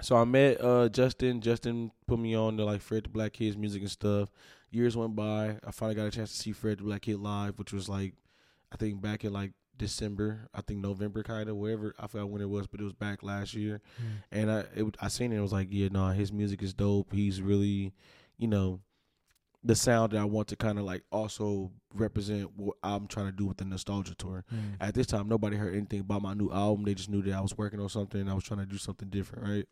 so 0.01 0.15
I 0.15 0.23
met 0.25 0.61
uh 0.63 0.87
Justin. 0.89 1.41
Justin 1.41 1.91
put 2.07 2.17
me 2.19 2.35
on 2.35 2.55
to 2.57 2.63
like 2.65 2.81
Fred 2.81 3.03
the 3.05 3.09
Black 3.09 3.33
Kid's 3.33 3.57
music 3.57 3.81
and 3.81 3.91
stuff. 3.91 4.29
Years 4.69 4.95
went 4.95 5.15
by. 5.15 5.57
I 5.67 5.71
finally 5.71 5.95
got 5.95 6.05
a 6.05 6.11
chance 6.11 6.31
to 6.31 6.37
see 6.37 6.51
Fred 6.53 6.77
the 6.79 6.83
Black 6.83 7.01
Kid 7.01 7.17
live, 7.19 7.57
which 7.59 7.73
was 7.73 7.89
like, 7.89 8.13
I 8.71 8.77
think 8.77 9.01
back 9.01 9.25
in 9.25 9.33
like 9.33 9.51
December. 9.81 10.47
I 10.53 10.61
think 10.61 10.79
November, 10.79 11.23
kind 11.23 11.49
of 11.49 11.57
wherever. 11.57 11.93
I 11.99 12.07
forgot 12.07 12.29
when 12.29 12.41
it 12.41 12.49
was, 12.49 12.67
but 12.67 12.79
it 12.79 12.83
was 12.83 12.93
back 12.93 13.23
last 13.23 13.53
year. 13.53 13.81
Mm. 13.99 14.05
And 14.31 14.51
I 14.51 14.59
it, 14.75 14.97
I 15.01 15.07
seen 15.07 15.31
it. 15.31 15.35
and 15.35 15.41
was 15.41 15.51
like, 15.51 15.67
yeah, 15.71 15.89
no, 15.91 16.07
his 16.09 16.31
music 16.31 16.61
is 16.61 16.73
dope. 16.73 17.11
He's 17.11 17.41
really, 17.41 17.91
you 18.37 18.47
know, 18.47 18.79
the 19.63 19.75
sound 19.75 20.13
that 20.13 20.19
I 20.19 20.25
want 20.25 20.47
to 20.49 20.55
kind 20.55 20.77
of 20.77 20.85
like 20.85 21.03
also 21.11 21.71
represent 21.93 22.55
what 22.55 22.77
I'm 22.83 23.07
trying 23.07 23.25
to 23.25 23.31
do 23.31 23.45
with 23.45 23.57
the 23.57 23.65
nostalgia 23.65 24.15
tour. 24.15 24.45
Mm. 24.53 24.75
At 24.79 24.93
this 24.93 25.07
time, 25.07 25.27
nobody 25.27 25.57
heard 25.57 25.75
anything 25.75 26.01
about 26.01 26.21
my 26.21 26.35
new 26.35 26.51
album. 26.51 26.85
They 26.85 26.93
just 26.93 27.09
knew 27.09 27.23
that 27.23 27.33
I 27.33 27.41
was 27.41 27.57
working 27.57 27.79
on 27.79 27.89
something. 27.89 28.21
and 28.21 28.29
I 28.29 28.35
was 28.35 28.43
trying 28.43 28.59
to 28.59 28.65
do 28.67 28.77
something 28.77 29.09
different, 29.09 29.47
right? 29.47 29.67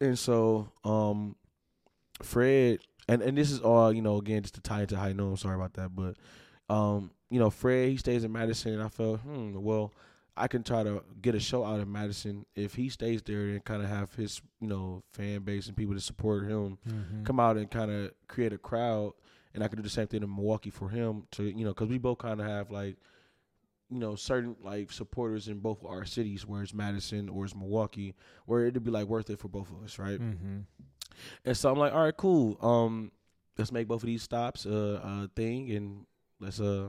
And 0.00 0.18
so, 0.18 0.70
um, 0.84 1.36
Fred, 2.22 2.80
and 3.08 3.22
and 3.22 3.36
this 3.38 3.50
is 3.50 3.60
all 3.60 3.92
you 3.92 4.02
know. 4.02 4.18
Again, 4.18 4.42
just 4.42 4.54
to 4.56 4.60
tie 4.60 4.82
into 4.82 4.96
high 4.96 5.12
noon. 5.12 5.30
I'm 5.30 5.36
sorry 5.36 5.56
about 5.56 5.74
that, 5.74 5.94
but 5.94 6.16
um, 6.68 7.10
you 7.32 7.38
know, 7.38 7.50
Fred 7.50 7.88
he 7.88 7.96
stays 7.96 8.24
in 8.24 8.32
Madison, 8.32 8.74
and 8.74 8.82
I 8.82 8.88
felt, 8.88 9.20
hmm, 9.20 9.54
well, 9.62 9.92
I 10.36 10.48
can 10.48 10.62
try 10.62 10.82
to 10.82 11.02
get 11.20 11.34
a 11.34 11.40
show 11.40 11.64
out 11.64 11.80
of 11.80 11.88
Madison 11.88 12.44
if 12.54 12.74
he 12.74 12.88
stays 12.88 13.22
there 13.22 13.48
and 13.48 13.64
kind 13.64 13.82
of 13.82 13.88
have 13.88 14.14
his 14.14 14.40
you 14.60 14.68
know 14.68 15.02
fan 15.12 15.40
base 15.42 15.66
and 15.66 15.76
people 15.76 15.94
to 15.94 16.00
support 16.00 16.44
him 16.48 16.78
Mhm. 16.88 17.24
come 17.24 17.38
out 17.40 17.56
and 17.56 17.70
kind 17.70 17.90
of 17.90 18.12
create 18.28 18.52
a 18.52 18.58
crowd 18.58 19.12
and 19.54 19.62
I 19.62 19.68
could 19.68 19.76
do 19.76 19.82
the 19.82 19.90
same 19.90 20.06
thing 20.06 20.22
in 20.22 20.34
Milwaukee 20.34 20.70
for 20.70 20.88
him 20.88 21.26
to 21.32 21.42
you 21.44 21.64
know 21.64 21.70
because 21.74 21.88
we 21.88 21.98
both 21.98 22.16
kind 22.18 22.40
of 22.40 22.46
have 22.46 22.70
like 22.70 22.96
you 23.90 23.98
know 23.98 24.14
certain 24.14 24.56
like 24.62 24.90
supporters 24.90 25.48
in 25.48 25.58
both 25.58 25.80
of 25.80 25.86
our 25.86 26.06
cities 26.06 26.46
where 26.46 26.62
it's 26.62 26.72
Madison 26.72 27.28
or 27.28 27.44
it's 27.44 27.54
Milwaukee 27.54 28.14
where 28.46 28.64
it'd 28.64 28.82
be 28.82 28.90
like 28.90 29.06
worth 29.08 29.28
it 29.28 29.38
for 29.38 29.48
both 29.48 29.70
of 29.70 29.82
us 29.84 29.98
right 29.98 30.18
Mhm. 30.18 30.64
and 31.44 31.56
so 31.56 31.70
I'm 31.70 31.78
like 31.78 31.92
all 31.92 32.04
right 32.04 32.16
cool 32.16 32.56
um 32.64 33.12
let's 33.58 33.70
make 33.70 33.86
both 33.86 34.02
of 34.02 34.06
these 34.06 34.22
stops 34.22 34.64
a, 34.64 34.70
a 35.04 35.30
thing 35.36 35.70
and 35.72 36.06
let's 36.40 36.58
uh 36.58 36.88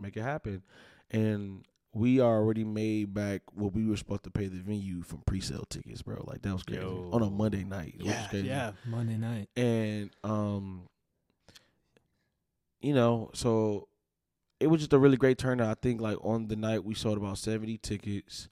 make 0.00 0.16
it 0.16 0.22
happen 0.22 0.62
and 1.10 1.64
we 1.92 2.20
already 2.20 2.64
made 2.64 3.14
back 3.14 3.42
what 3.54 3.72
we 3.72 3.86
were 3.86 3.96
supposed 3.96 4.24
to 4.24 4.30
pay 4.30 4.46
the 4.48 4.58
venue 4.58 5.00
from 5.02 5.18
pre-sale 5.26 5.64
tickets, 5.70 6.02
bro. 6.02 6.24
Like 6.26 6.42
that 6.42 6.52
was 6.52 6.64
crazy 6.64 6.80
Yo. 6.82 7.08
on 7.12 7.22
a 7.22 7.30
Monday 7.30 7.62
night. 7.62 7.94
which 7.98 8.06
was 8.06 8.14
Yeah, 8.14 8.26
crazy. 8.28 8.46
yeah, 8.48 8.72
Monday 8.84 9.16
night. 9.16 9.48
and 9.56 10.10
um, 10.24 10.88
you 12.80 12.94
know, 12.94 13.30
so 13.34 13.88
it 14.60 14.66
was 14.68 14.80
just 14.80 14.92
a 14.92 14.98
really 14.98 15.16
great 15.16 15.38
turnout. 15.38 15.68
I 15.68 15.74
think 15.80 16.00
like 16.00 16.18
on 16.24 16.48
the 16.48 16.56
night 16.56 16.84
we 16.84 16.94
sold 16.94 17.16
about 17.18 17.38
seventy 17.38 17.78
tickets. 17.78 18.48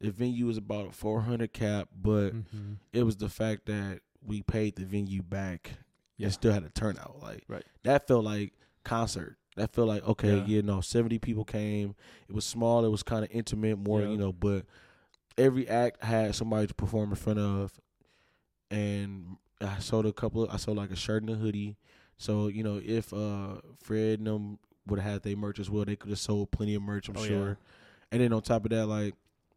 The 0.00 0.10
venue 0.10 0.46
was 0.46 0.58
about 0.58 0.88
a 0.88 0.92
four 0.92 1.22
hundred 1.22 1.52
cap, 1.52 1.88
but 2.00 2.30
Mm-hmm. 2.34 2.72
it 2.92 3.04
was 3.04 3.16
the 3.16 3.28
fact 3.28 3.66
that 3.66 4.00
we 4.24 4.42
paid 4.42 4.76
the 4.76 4.84
venue 4.84 5.22
back 5.22 5.72
Yeah. 6.16 6.26
and 6.26 6.34
still 6.34 6.52
had 6.52 6.64
a 6.64 6.68
turnout. 6.70 7.20
Like 7.22 7.44
Right. 7.48 7.64
that 7.84 8.06
felt 8.06 8.24
like 8.24 8.52
concert. 8.84 9.36
That 9.56 9.72
felt 9.72 9.86
like 9.88 10.06
okay, 10.08 10.38
Yeah. 10.38 10.46
you 10.46 10.62
know, 10.62 10.80
seventy 10.80 11.18
people 11.18 11.44
came. 11.44 11.94
It 12.28 12.34
was 12.34 12.44
small. 12.44 12.84
It 12.84 12.88
was 12.90 13.02
kind 13.04 13.24
of 13.24 13.30
intimate, 13.30 13.78
more 13.78 14.02
Yeah. 14.02 14.08
you 14.08 14.16
know. 14.16 14.32
But 14.32 14.66
every 15.38 15.68
act 15.68 16.02
had 16.02 16.34
somebody 16.34 16.66
to 16.66 16.74
perform 16.74 17.10
in 17.10 17.16
front 17.16 17.38
of, 17.38 17.72
and 18.70 19.36
I 19.60 19.78
sold 19.78 20.06
a 20.06 20.12
couple. 20.12 20.48
I 20.50 20.56
sold 20.56 20.76
like 20.76 20.90
a 20.90 20.96
shirt 20.96 21.22
and 21.22 21.30
a 21.30 21.34
hoodie. 21.34 21.76
So 22.16 22.48
you 22.48 22.62
know, 22.62 22.80
if 22.84 23.12
uh 23.12 23.56
Fred 23.78 24.18
and 24.18 24.26
them 24.26 24.58
would 24.86 24.98
have 25.00 25.12
had 25.12 25.22
their 25.22 25.36
merch 25.36 25.58
as 25.58 25.70
well, 25.70 25.84
they 25.84 25.96
could 25.96 26.10
have 26.10 26.18
sold 26.18 26.50
plenty 26.50 26.74
of 26.74 26.82
merch. 26.82 27.08
I'm 27.08 27.16
Oh, 27.16 27.22
yeah. 27.22 27.28
sure. 27.28 27.58
And 28.12 28.20
then 28.20 28.32
on 28.32 28.42
top 28.42 28.64
of 28.64 28.70
that, 28.70 28.86
like 28.86 29.14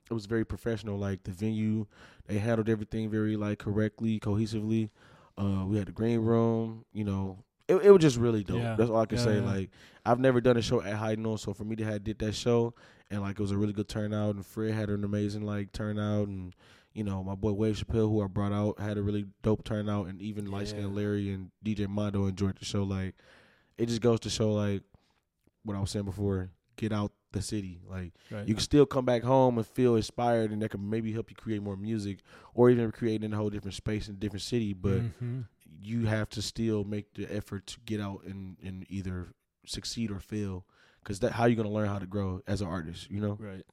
it 0.10 0.14
was 0.14 0.26
very 0.26 0.46
professional. 0.46 0.98
Like 0.98 1.24
the 1.24 1.32
venue, 1.32 1.86
they 2.28 2.38
handled 2.38 2.70
everything 2.70 3.10
very 3.10 3.36
like 3.36 3.60
correctly, 3.60 4.20
cohesively. 4.20 4.90
Uh, 5.38 5.66
we 5.68 5.78
had 5.78 5.88
the 5.88 5.92
green 5.92 6.22
room. 6.22 6.86
You 6.94 7.04
know, 7.04 7.40
it 7.68 7.76
it 7.78 7.92
was 7.92 8.02
just 8.02 8.18
really 8.18 8.44
dope. 8.44 8.60
Yeah. 8.62 8.76
That's 8.76 8.90
all 8.90 9.02
I 9.02 9.06
can 9.06 9.18
Yeah, 9.18 9.24
say. 9.24 9.36
yeah. 9.40 9.46
Like 9.46 9.70
I've 10.06 10.20
never 10.20 10.40
done 10.42 10.58
a 10.58 10.62
show 10.62 10.82
at 10.82 10.94
High 10.96 11.16
Noon, 11.16 11.38
so 11.38 11.54
for 11.54 11.64
me 11.66 11.76
to 11.78 11.84
have 11.86 12.04
did 12.04 12.20
that 12.20 12.34
show 12.34 12.74
and 13.12 13.22
like 13.22 13.40
it 13.40 13.42
was 13.42 13.52
a 13.52 13.58
really 13.58 13.74
good 13.74 13.88
turnout, 13.90 14.36
and 14.36 14.46
Fred 14.46 14.74
had 14.74 14.90
an 14.90 15.04
amazing 15.04 15.44
like 15.44 15.72
turnout, 15.72 16.28
and 16.28 16.54
you 16.94 17.04
know 17.04 17.24
my 17.24 17.36
boy 17.36 17.52
Wave 17.52 17.78
Chappelle, 17.78 18.10
who 18.10 18.22
I 18.24 18.28
brought 18.28 18.54
out, 18.54 18.80
had 18.80 18.98
a 18.98 19.02
really 19.02 19.26
dope 19.44 19.64
turnout, 19.64 20.08
and 20.08 20.22
even 20.22 20.50
Light 20.52 20.70
Skin 20.70 20.94
Larry 20.96 21.30
and 21.32 21.52
DJ 21.64 21.88
Mondo 21.88 22.26
enjoyed 22.26 22.58
the 22.58 22.66
show. 22.66 22.84
Like 22.84 23.16
it 23.78 23.88
just 23.88 24.02
goes 24.02 24.20
to 24.22 24.30
show 24.30 24.52
like 24.54 24.84
what 25.64 25.76
I 25.76 25.80
was 25.80 25.92
saying 25.92 26.06
before. 26.06 26.50
Get 26.78 26.92
out 26.94 27.12
the 27.32 27.42
city, 27.42 27.80
like 27.90 28.14
Right. 28.32 28.48
you 28.48 28.54
can 28.54 28.62
still 28.64 28.86
come 28.86 29.04
back 29.04 29.24
home 29.24 29.58
and 29.58 29.66
feel 29.66 29.96
inspired, 29.96 30.52
and 30.52 30.62
that 30.62 30.70
can 30.70 30.88
maybe 30.90 31.12
help 31.12 31.30
you 31.32 31.36
create 31.36 31.62
more 31.62 31.76
music, 31.76 32.20
or 32.54 32.70
even 32.70 32.92
create 32.92 33.24
in 33.24 33.34
a 33.34 33.36
whole 33.36 33.50
different 33.50 33.74
space 33.76 34.08
in 34.08 34.14
a 34.16 34.18
different 34.18 34.44
city. 34.44 34.74
But 34.74 35.02
Mhm. 35.22 35.46
You 35.82 36.06
have 36.06 36.30
to 36.30 36.42
still 36.42 36.84
make 36.84 37.14
the 37.14 37.26
effort 37.34 37.68
to 37.68 37.78
get 37.86 38.00
out 38.02 38.24
and, 38.26 38.58
and 38.64 38.86
either 38.90 39.28
succeed 39.66 40.12
or 40.12 40.20
fail, 40.20 40.66
because 41.04 41.20
that 41.20 41.34
how 41.34 41.46
you're 41.46 41.56
gonna 41.56 41.70
learn 41.74 41.88
how 41.88 42.00
to 42.00 42.06
grow 42.08 42.42
as 42.48 42.62
an 42.62 42.68
artist, 42.68 43.10
you 43.12 43.20
know. 43.22 43.38
right. 43.40 43.64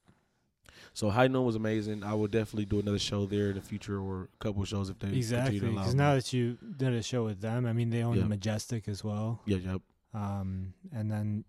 So 0.93 1.09
High 1.09 1.27
Noon 1.27 1.45
was 1.45 1.55
amazing. 1.55 2.03
I 2.03 2.13
will 2.13 2.27
definitely 2.27 2.65
do 2.65 2.79
another 2.79 2.99
show 2.99 3.25
there 3.25 3.49
in 3.49 3.55
the 3.55 3.61
future, 3.61 3.99
or 3.99 4.29
a 4.33 4.43
couple 4.43 4.61
of 4.61 4.67
shows 4.67 4.89
if 4.89 4.99
they 4.99 5.09
Exactly. 5.09 5.59
continue 5.59 5.59
to 5.59 5.75
allow 5.75 5.81
Because 5.83 5.95
now 5.95 6.15
that 6.15 6.31
you 6.33 6.57
did 6.77 6.93
a 6.93 7.03
show 7.03 7.25
with 7.25 7.41
them, 7.41 7.65
I 7.65 7.73
mean, 7.73 7.89
they 7.89 8.01
own 8.03 8.15
Yeah. 8.15 8.23
the 8.23 8.29
Majestic 8.29 8.87
as 8.87 9.03
well. 9.03 9.41
yeah, 9.45 9.57
yep, 9.57 9.81
Um, 10.13 10.73
and 10.93 11.11
then 11.11 11.43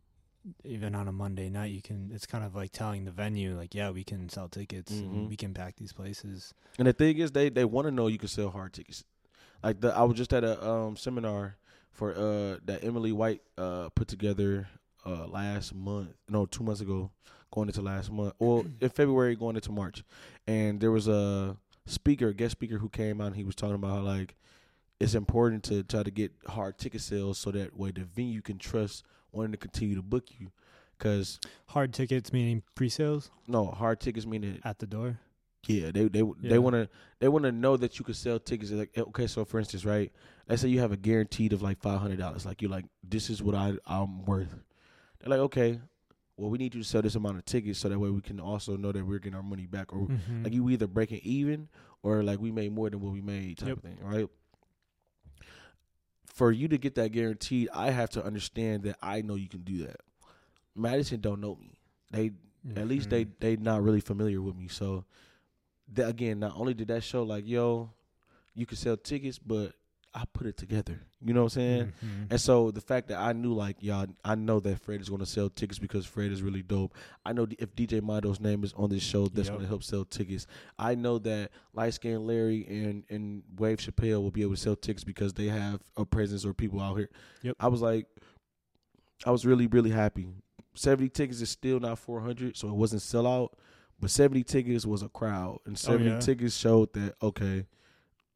even 0.65 0.95
on 0.95 1.07
a 1.09 1.13
Monday 1.13 1.49
night, 1.51 1.73
you 1.73 1.83
can. 1.83 2.11
It's 2.13 2.27
kind 2.27 2.45
of 2.45 2.55
like 2.55 2.71
telling 2.73 3.05
the 3.05 3.11
venue, 3.11 3.57
like, 3.57 3.75
yeah, 3.75 3.91
we 3.91 4.05
can 4.05 4.29
sell 4.29 4.49
tickets 4.49 4.93
Mhm. 4.93 5.03
and 5.13 5.29
we 5.29 5.37
can 5.37 5.53
pack 5.55 5.77
these 5.77 5.93
places. 5.93 6.55
And 6.79 6.87
the 6.87 6.93
thing 6.93 7.19
is, 7.19 7.33
they 7.33 7.49
they 7.49 7.65
want 7.65 7.87
to 7.87 7.91
know 7.93 8.07
you 8.07 8.19
can 8.19 8.29
sell 8.29 8.51
hard 8.51 8.73
tickets. 8.73 9.05
Like 9.67 9.81
the 9.81 9.93
I 9.93 10.05
was 10.05 10.17
just 10.17 10.33
at 10.33 10.45
a 10.45 10.65
um 10.65 10.97
seminar 10.97 11.57
for 11.91 12.13
uh 12.13 12.59
that 12.67 12.85
Emily 12.85 13.11
White 13.11 13.43
uh 13.59 13.89
put 13.97 14.07
together 14.07 14.69
uh 15.05 15.27
last 15.27 15.75
month, 15.75 16.11
no 16.29 16.47
two 16.47 16.63
months 16.63 16.81
ago, 16.81 17.11
going 17.51 17.67
into 17.67 17.83
last 17.83 18.13
month, 18.13 18.35
or 18.39 18.65
in 18.81 18.89
February 18.91 19.35
going 19.35 19.57
into 19.57 19.73
March, 19.73 20.05
and 20.47 20.81
there 20.81 20.93
was 20.93 21.09
a 21.09 21.57
speaker, 21.85 22.33
guest 22.33 22.53
speaker 22.53 22.79
who 22.79 22.89
came 22.89 23.21
out 23.21 23.27
and 23.27 23.37
he 23.37 23.43
was 23.43 23.57
talking 23.57 23.75
about 23.75 23.91
how 23.91 24.01
like 24.03 24.37
it's 25.01 25.17
important 25.17 25.65
to 25.65 25.83
try 25.83 26.05
to 26.05 26.13
get 26.13 26.31
hard 26.47 26.79
ticket 26.79 27.01
sales 27.01 27.37
so 27.37 27.51
that 27.51 27.77
way 27.77 27.91
the 27.91 28.05
venue 28.05 28.43
can 28.43 28.59
trust 28.59 29.03
wanting 29.33 29.51
to 29.51 29.59
continue 29.59 29.97
to 29.97 30.03
book 30.03 30.27
you, 30.39 30.53
because 30.97 31.41
Hard 31.67 31.93
tickets 31.93 32.33
meaning 32.33 32.63
pre-sales? 32.77 33.33
No 33.49 33.67
hard 33.67 33.99
tickets 33.99 34.27
mean 34.27 34.43
that 34.43 34.65
at 34.65 34.79
the 34.79 34.87
door. 34.87 35.19
Yeah, 35.67 35.91
they 35.91 36.09
they 36.09 36.21
Yeah. 36.21 36.33
they 36.43 36.59
want 36.59 36.75
to 36.75 36.89
they 37.19 37.29
want 37.29 37.45
to 37.45 37.53
know 37.53 37.77
that 37.77 37.99
you 37.99 38.05
can 38.05 38.15
sell 38.15 38.39
tickets. 38.39 38.71
Like 38.71 38.97
okay, 38.97 39.27
so 39.27 39.45
for 39.45 39.59
instance, 39.59 39.85
right? 39.85 40.13
Let's 40.49 40.63
say 40.63 40.69
you 40.69 40.81
have 40.81 40.93
a 40.93 40.97
guaranteed 40.97 41.53
of 41.53 41.63
like 41.63 41.81
five 41.81 42.01
hundred 42.01 42.19
dollars. 42.19 42.47
Like 42.47 42.63
you're 42.63 42.71
like, 42.71 42.87
this 43.03 43.31
is 43.31 43.43
what 43.43 43.55
I 43.55 43.75
I'm 43.87 44.25
worth. 44.25 44.55
They're 45.21 45.31
like, 45.31 45.41
okay, 45.41 45.81
well 46.37 46.51
we 46.51 46.59
need 46.59 46.75
you 46.75 46.83
to 46.83 46.89
sell 46.89 47.03
this 47.03 47.15
amount 47.17 47.39
of 47.39 47.45
tickets 47.45 47.79
so 47.81 47.89
that 47.89 47.99
way 47.99 48.11
we 48.11 48.21
can 48.21 48.39
also 48.41 48.77
know 48.77 48.93
that 48.93 49.05
we're 49.05 49.19
getting 49.19 49.35
our 49.37 49.43
money 49.43 49.67
back, 49.67 49.93
or 49.93 50.07
Mhm. 50.09 50.45
like 50.45 50.53
you 50.53 50.69
either 50.71 50.87
breaking 50.87 51.21
even 51.23 51.69
or 52.03 52.23
like 52.23 52.39
we 52.41 52.53
made 52.53 52.73
more 52.73 52.89
than 52.91 53.01
what 53.01 53.13
we 53.13 53.21
made 53.21 53.59
type 53.59 53.69
Yep. 53.69 53.77
of 53.79 53.83
thing, 53.83 53.99
right? 54.03 54.29
For 56.27 56.53
you 56.53 56.69
to 56.69 56.77
get 56.79 56.95
that 56.97 57.13
guaranteed, 57.13 57.69
I 57.73 57.91
have 57.91 58.11
to 58.11 58.25
understand 58.25 58.83
that 58.83 58.99
I 59.01 59.23
know 59.23 59.37
you 59.37 59.49
can 59.49 59.63
do 59.63 59.87
that. 59.87 59.97
Madison 60.75 61.21
don't 61.21 61.41
know 61.41 61.57
me. 61.57 61.79
They 62.11 62.33
at 62.77 62.87
least 62.89 63.11
they 63.11 63.25
Mhm. 63.25 63.31
they 63.41 63.57
not 63.57 63.83
really 63.83 64.01
familiar 64.01 64.43
with 64.43 64.55
me. 64.57 64.69
So 64.69 65.05
that 65.95 66.09
again, 66.09 66.39
not 66.41 66.53
only 66.57 66.75
did 66.75 66.89
that 66.89 67.03
show 67.05 67.23
like, 67.23 67.47
yo, 67.47 67.91
you 68.55 68.67
could 68.67 68.79
sell 68.79 68.97
tickets, 68.97 69.39
but 69.39 69.73
I 70.15 70.25
put 70.33 70.47
it 70.47 70.57
together. 70.57 70.99
You 71.21 71.35
know 71.35 71.41
what 71.43 71.57
I'm 71.57 71.61
saying? 71.61 71.93
Mhm. 72.03 72.27
And 72.31 72.41
so 72.41 72.71
the 72.71 72.81
fact 72.81 73.09
that 73.09 73.19
I 73.19 73.35
knew 73.35 73.53
like 73.53 73.77
y'all, 73.83 74.07
I 74.25 74.35
know 74.35 74.61
that 74.61 74.81
Fred 74.81 75.03
is 75.03 75.11
going 75.11 75.19
to 75.21 75.27
sell 75.27 75.51
tickets 75.51 75.79
because 75.79 76.07
Fred 76.07 76.33
is 76.33 76.43
really 76.43 76.63
dope. 76.63 76.95
I 77.27 77.35
know 77.35 77.47
if 77.59 77.75
DJ 77.77 78.01
Mondo's 78.01 78.41
name 78.41 78.65
is 78.65 78.73
on 78.75 78.89
this 78.89 79.03
show, 79.03 79.27
that's 79.27 79.49
Yep. 79.49 79.55
going 79.57 79.63
to 79.63 79.69
help 79.69 79.83
sell 79.83 80.07
tickets. 80.07 80.47
I 80.79 80.95
know 80.95 81.19
that 81.19 81.51
Light 81.75 81.93
Skin 81.93 82.27
Larry 82.27 82.67
and 82.67 83.05
and 83.11 83.43
Wave 83.59 83.79
Chappelle 83.79 84.23
will 84.23 84.31
be 84.31 84.41
able 84.41 84.55
to 84.55 84.61
sell 84.61 84.75
tickets 84.77 85.05
because 85.05 85.35
they 85.35 85.49
have 85.49 85.81
a 85.99 86.07
presence 86.07 86.47
or 86.47 86.55
people 86.55 86.81
out 86.81 86.95
here. 86.97 87.11
Yep. 87.43 87.57
I 87.61 87.69
was 87.69 87.83
like, 87.83 88.07
I 89.27 89.31
was 89.31 89.45
really 89.45 89.67
really 89.67 89.91
happy. 89.91 90.29
Seventy 90.75 91.11
tickets 91.11 91.41
is 91.43 91.51
still 91.51 91.79
not 91.81 91.99
four 91.99 92.21
hundred, 92.21 92.57
so 92.57 92.69
it 92.69 92.75
wasn't 92.75 93.03
sellout. 93.03 93.51
But 94.01 94.11
seventy 94.11 94.45
tickets 94.45 94.85
was 94.85 95.03
a 95.03 95.09
crowd, 95.09 95.61
and 95.65 95.79
seventy 95.79 96.11
Oh, 96.11 96.15
yeah. 96.15 96.19
tickets 96.21 96.57
showed 96.57 96.93
that 96.95 97.15
okay, 97.23 97.67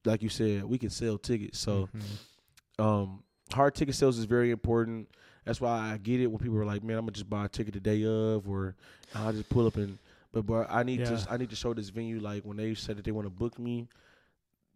like 0.04 0.22
you 0.22 0.28
said, 0.30 0.64
we 0.64 0.78
can 0.78 0.90
sell 0.90 1.18
tickets. 1.18 1.58
So 1.58 1.88
Mhm. 1.94 2.82
um, 2.84 3.22
hard 3.52 3.74
ticket 3.74 3.94
sales 3.94 4.18
is 4.18 4.24
very 4.24 4.50
important. 4.50 5.08
That's 5.44 5.60
why 5.60 5.92
I 5.92 5.98
get 5.98 6.20
it 6.20 6.28
when 6.28 6.38
people 6.38 6.56
are 6.58 6.64
like, 6.64 6.82
"Man, 6.82 6.96
I'm 6.96 7.02
gonna 7.04 7.12
just 7.12 7.28
buy 7.28 7.44
a 7.44 7.48
ticket 7.48 7.74
the 7.74 7.80
day 7.80 8.04
of," 8.04 8.48
or 8.48 8.74
"I'll 9.14 9.32
just 9.32 9.48
pull 9.50 9.66
up 9.66 9.76
and." 9.76 9.98
But 10.32 10.46
bro, 10.46 10.64
I 10.68 10.82
need 10.84 11.00
Yeah. 11.00 11.16
to 11.16 11.26
I 11.30 11.36
need 11.36 11.50
to 11.50 11.56
show 11.56 11.74
this 11.74 11.88
venue 11.90 12.20
like 12.20 12.44
when 12.44 12.56
they 12.56 12.74
said 12.74 12.96
that 12.96 13.04
they 13.04 13.10
want 13.12 13.26
to 13.26 13.30
book 13.30 13.58
me, 13.58 13.88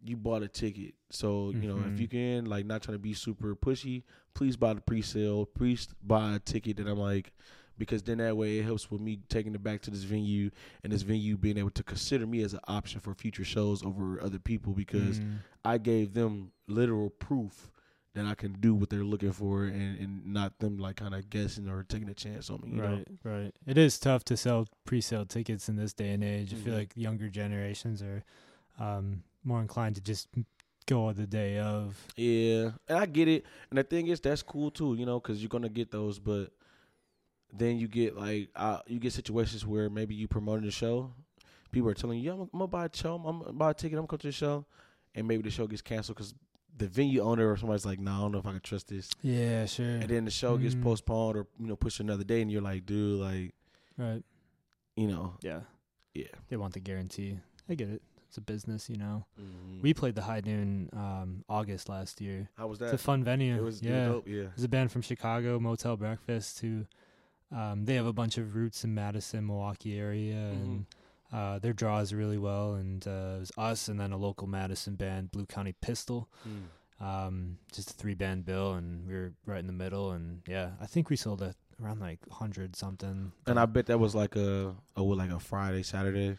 you 0.04 0.16
bought 0.16 0.42
a 0.42 0.48
ticket. 0.48 0.94
So 1.10 1.50
you 1.50 1.68
know 1.68 1.78
if 1.80 1.94
Mhm. 1.94 2.00
you 2.00 2.08
can 2.08 2.44
like 2.46 2.66
not 2.66 2.82
trying 2.82 2.96
to 2.96 3.02
be 3.02 3.14
super 3.14 3.54
pushy, 3.56 4.02
please 4.34 4.56
buy 4.56 4.74
the 4.74 4.80
pre-sale. 4.82 5.46
Please 5.46 5.88
buy 6.02 6.34
a 6.34 6.38
ticket 6.40 6.76
that 6.76 6.86
I'm 6.88 6.98
like. 6.98 7.32
Because 7.78 8.02
then 8.02 8.18
that 8.18 8.36
way 8.36 8.58
it 8.58 8.64
helps 8.64 8.90
with 8.90 9.00
me 9.00 9.18
taking 9.28 9.54
it 9.54 9.62
back 9.62 9.82
to 9.82 9.90
this 9.90 10.04
venue 10.04 10.50
and 10.82 10.92
this 10.92 11.02
venue 11.02 11.36
being 11.36 11.58
able 11.58 11.70
to 11.70 11.82
consider 11.82 12.26
me 12.26 12.42
as 12.42 12.54
an 12.54 12.60
option 12.68 13.00
for 13.00 13.14
future 13.14 13.44
shows 13.44 13.82
over 13.84 14.20
other 14.22 14.38
people 14.38 14.72
because 14.72 15.18
Mhm. 15.20 15.38
I 15.64 15.78
gave 15.78 16.14
them 16.14 16.52
literal 16.68 17.10
proof 17.10 17.70
that 18.14 18.26
I 18.26 18.34
can 18.36 18.52
do 18.60 18.74
what 18.74 18.90
they're 18.90 19.02
looking 19.02 19.32
for 19.32 19.64
and, 19.64 19.98
and 19.98 20.26
not 20.32 20.60
them 20.60 20.78
like 20.78 20.96
kind 20.96 21.14
of 21.16 21.28
guessing 21.30 21.68
or 21.68 21.82
taking 21.82 22.08
a 22.08 22.14
chance 22.14 22.48
on 22.48 22.60
me. 22.62 22.70
You 22.76 22.82
right, 22.82 23.08
right. 23.24 23.52
It 23.66 23.76
is 23.76 23.98
tough 23.98 24.24
to 24.26 24.36
sell 24.36 24.68
pre-sale 24.84 25.26
tickets 25.26 25.68
in 25.68 25.74
this 25.74 25.92
day 25.92 26.10
and 26.12 26.22
age. 26.22 26.52
I 26.52 26.56
feel 26.56 26.74
Mhm. 26.74 26.78
like 26.78 26.92
younger 26.94 27.28
generations 27.28 28.02
are 28.02 28.22
um, 28.78 29.24
more 29.42 29.60
inclined 29.60 29.96
to 29.96 30.00
just 30.00 30.28
go 30.86 31.06
on 31.06 31.14
the 31.16 31.26
day 31.26 31.58
of. 31.58 32.06
Yeah, 32.16 32.72
and 32.88 32.98
I 32.98 33.06
get 33.06 33.26
it. 33.26 33.44
And 33.70 33.78
the 33.78 33.82
thing 33.84 34.06
is, 34.06 34.20
that's 34.20 34.42
cool 34.42 34.70
too, 34.70 34.94
you 34.94 35.06
know, 35.06 35.18
because 35.18 35.42
you're 35.42 35.48
gonna 35.48 35.68
get 35.68 35.90
those. 35.90 36.20
But 36.20 36.52
then 37.56 37.78
you 37.78 37.88
get 37.88 38.16
like 38.16 38.50
uh, 38.56 38.80
you 38.86 38.98
get 38.98 39.12
situations 39.12 39.66
where 39.66 39.88
maybe 39.88 40.14
you 40.14 40.26
promoting 40.28 40.64
the 40.64 40.70
show, 40.70 41.12
people 41.70 41.88
are 41.88 41.94
telling 41.94 42.18
you, 42.18 42.24
"Yeah, 42.26 42.32
I'm, 42.32 42.40
I'm 42.42 42.48
gonna 42.52 42.66
buy 42.66 42.86
a 42.86 42.90
show. 42.92 43.14
I'm 43.16 43.40
gonna 43.40 43.52
buy 43.52 43.70
a 43.70 43.74
ticket. 43.74 43.92
I'm 43.98 44.02
gonna 44.02 44.08
come 44.08 44.18
to 44.18 44.26
the 44.28 44.32
show," 44.32 44.64
and 45.14 45.26
maybe 45.28 45.42
the 45.42 45.50
show 45.50 45.66
gets 45.66 45.82
canceled 45.82 46.16
because 46.16 46.34
the 46.76 46.88
venue 46.88 47.20
owner 47.20 47.50
or 47.50 47.56
somebody's 47.56 47.86
like, 47.86 48.00
"No, 48.00 48.12
I 48.12 48.20
don't 48.20 48.32
know 48.32 48.38
if 48.38 48.46
I 48.46 48.52
can 48.52 48.60
trust 48.60 48.88
this." 48.88 49.10
Yeah, 49.22 49.66
sure. 49.66 49.86
And 49.86 50.08
then 50.08 50.24
the 50.24 50.30
show 50.30 50.56
gets 50.58 50.74
Mm. 50.74 50.82
postponed 50.82 51.36
or 51.36 51.46
you 51.58 51.66
know 51.66 51.76
pushed 51.76 52.00
another 52.00 52.24
day, 52.24 52.42
and 52.42 52.50
you're 52.50 52.62
like, 52.62 52.86
"Dude, 52.86 53.20
like." 53.20 53.54
right. 53.96 54.22
You 54.96 55.08
know, 55.08 55.34
Yeah. 55.42 55.60
yeah. 56.14 56.26
They 56.48 56.56
want 56.56 56.74
the 56.74 56.80
guarantee. 56.80 57.38
I 57.68 57.74
get 57.74 57.88
it. 57.88 58.02
It's 58.28 58.36
a 58.38 58.40
business, 58.40 58.88
you 58.90 58.96
know. 58.96 59.26
Mm-hmm. 59.40 59.80
We 59.82 59.94
played 59.94 60.14
the 60.16 60.22
High 60.22 60.40
Noon 60.44 60.88
um, 60.92 61.44
August 61.48 61.88
last 61.88 62.20
year. 62.20 62.48
How 62.56 62.66
was 62.66 62.78
that? 62.80 62.86
It's 62.86 62.94
a 62.94 62.98
fun 62.98 63.22
venue. 63.24 63.56
It 63.56 63.62
was, 63.62 63.82
yeah. 63.82 63.90
it 63.90 63.92
was 63.92 64.00
yeah. 64.00 64.08
dope. 64.08 64.28
Yeah. 64.28 64.42
There's 64.56 64.64
a 64.64 64.68
band 64.68 64.90
from 64.92 65.02
Chicago, 65.02 65.60
Motel 65.60 65.96
Breakfast, 65.96 66.58
who 66.60 66.86
um, 67.54 67.84
they 67.84 67.94
have 67.94 68.06
a 68.06 68.12
bunch 68.12 68.38
of 68.38 68.54
roots 68.54 68.84
in 68.84 68.94
Madison, 68.94 69.46
Milwaukee 69.46 69.98
area, 69.98 70.34
and 70.34 70.86
uh, 71.32 71.58
their 71.58 71.72
draws 71.72 72.12
really 72.12 72.38
well. 72.38 72.74
And 72.74 73.06
uh, 73.06 73.36
it 73.36 73.40
was 73.40 73.52
us, 73.56 73.88
and 73.88 73.98
then 73.98 74.12
a 74.12 74.16
local 74.16 74.46
Madison 74.46 74.96
band, 74.96 75.30
Blue 75.30 75.46
County 75.46 75.74
Pistol. 75.80 76.28
Mm. 76.48 77.04
Um, 77.04 77.58
just 77.72 77.90
a 77.90 77.92
three 77.94 78.14
band 78.14 78.44
bill, 78.44 78.74
and 78.74 79.06
we 79.06 79.14
were 79.14 79.32
right 79.46 79.58
in 79.58 79.66
the 79.66 79.72
middle. 79.72 80.12
And 80.12 80.42
yeah, 80.48 80.70
I 80.80 80.86
think 80.86 81.10
we 81.10 81.16
sold 81.16 81.42
a 81.42 81.54
around 81.82 82.00
like 82.00 82.18
hundred 82.30 82.76
something. 82.76 83.32
And 83.46 83.58
I 83.58 83.66
bet 83.66 83.86
that 83.86 83.98
was 83.98 84.14
like 84.14 84.36
a, 84.36 84.74
a 84.96 85.02
like 85.02 85.30
a 85.30 85.40
Friday, 85.40 85.82
Saturday. 85.82 86.36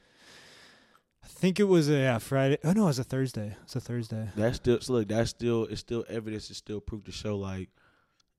I 1.24 1.28
think 1.28 1.60
it 1.60 1.64
was 1.64 1.90
a 1.90 1.94
yeah, 1.94 2.18
Friday. 2.20 2.58
Oh 2.64 2.74
no, 2.74 2.84
it 2.84 2.88
was 2.88 3.00
a 3.00 3.04
Thursday. 3.04 3.56
It's 3.64 3.76
a 3.76 3.82
Thursday. 3.82 4.30
That's 4.36 4.58
still 4.58 4.80
so 4.82 4.94
look. 4.94 5.08
That's 5.08 5.30
still 5.30 5.64
it's 5.66 5.82
still 5.82 6.06
evidence. 6.10 6.50
It's 6.50 6.60
still 6.60 6.80
proof 6.80 7.04
to 7.06 7.12
show 7.12 7.38
like 7.38 7.70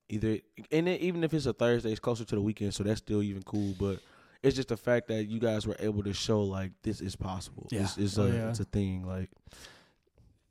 either 0.09 0.39
and 0.71 0.87
then 0.87 0.97
even 0.99 1.23
if 1.23 1.33
it's 1.33 1.45
a 1.45 1.53
Thursday, 1.53 1.91
it's 1.91 1.99
closer 1.99 2.23
to 2.25 2.35
the 2.35 2.41
weekend, 2.41 2.73
so 2.73 2.83
that's 2.83 2.99
still 2.99 3.21
even 3.23 3.43
cool. 3.43 3.73
But 3.79 3.99
it's 4.43 4.55
just 4.55 4.67
the 4.69 4.77
fact 4.77 5.07
that 5.07 5.25
you 5.25 5.39
guys 5.39 5.65
were 5.67 5.75
able 5.79 6.03
to 6.03 6.13
show 6.13 6.41
like 6.43 6.71
this 6.83 7.01
is 7.01 7.15
possible. 7.15 7.67
Yeah. 7.71 7.81
it's, 7.83 7.97
it's 7.97 8.17
Oh, 8.17 8.23
a 8.25 8.29
yeah. 8.29 8.49
it's 8.49 8.59
a 8.59 8.65
thing. 8.65 9.05
Like 9.05 9.29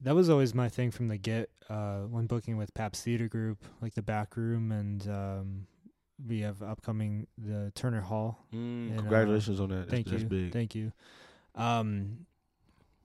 That 0.03 0.15
was 0.15 0.29
always 0.29 0.55
my 0.55 0.69
thing 0.69 0.91
from 0.91 1.09
the 1.09 1.17
get. 1.17 1.51
Uh, 1.69 2.03
when 2.03 2.27
booking 2.27 2.57
with 2.57 2.73
Pabst 2.75 3.03
Theater 3.05 3.29
Group, 3.29 3.65
like 3.83 3.95
the 3.95 4.03
back 4.03 4.37
room, 4.37 4.71
and 4.71 5.09
um, 5.09 5.67
we 6.29 6.41
have 6.43 6.63
upcoming 6.63 7.27
the 7.37 7.73
Turner 7.75 8.01
Hall. 8.03 8.47
mm, 8.55 8.91
And, 8.91 8.99
uh, 8.99 9.01
congratulations 9.03 9.59
on 9.61 9.71
that. 9.71 9.89
Thank 9.91 10.07
that's 10.07 10.23
you. 10.23 10.29
big. 10.29 10.53
Thank 10.53 10.75
you. 10.77 10.93
Um, 11.57 12.27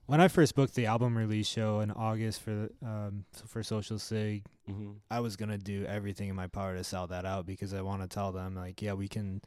when 0.05 0.19
I 0.21 0.27
first 0.27 0.55
booked 0.55 0.75
the 0.75 0.85
album 0.87 1.17
release 1.17 1.47
show 1.47 1.79
in 1.79 1.91
August 1.91 2.41
for 2.41 2.69
um 2.83 3.25
for 3.47 3.63
Social 3.63 3.99
Sig, 3.99 4.43
hmm 4.67 4.91
I 5.09 5.19
was 5.19 5.35
gonna 5.35 5.57
do 5.57 5.85
everything 5.85 6.29
in 6.29 6.35
my 6.35 6.47
power 6.47 6.75
to 6.75 6.83
sell 6.83 7.07
that 7.07 7.25
out 7.25 7.45
because 7.45 7.73
I 7.73 7.81
want 7.81 8.01
to 8.01 8.07
tell 8.07 8.31
them 8.31 8.55
like, 8.55 8.81
yeah, 8.81 8.93
we 8.93 9.07
can 9.07 9.41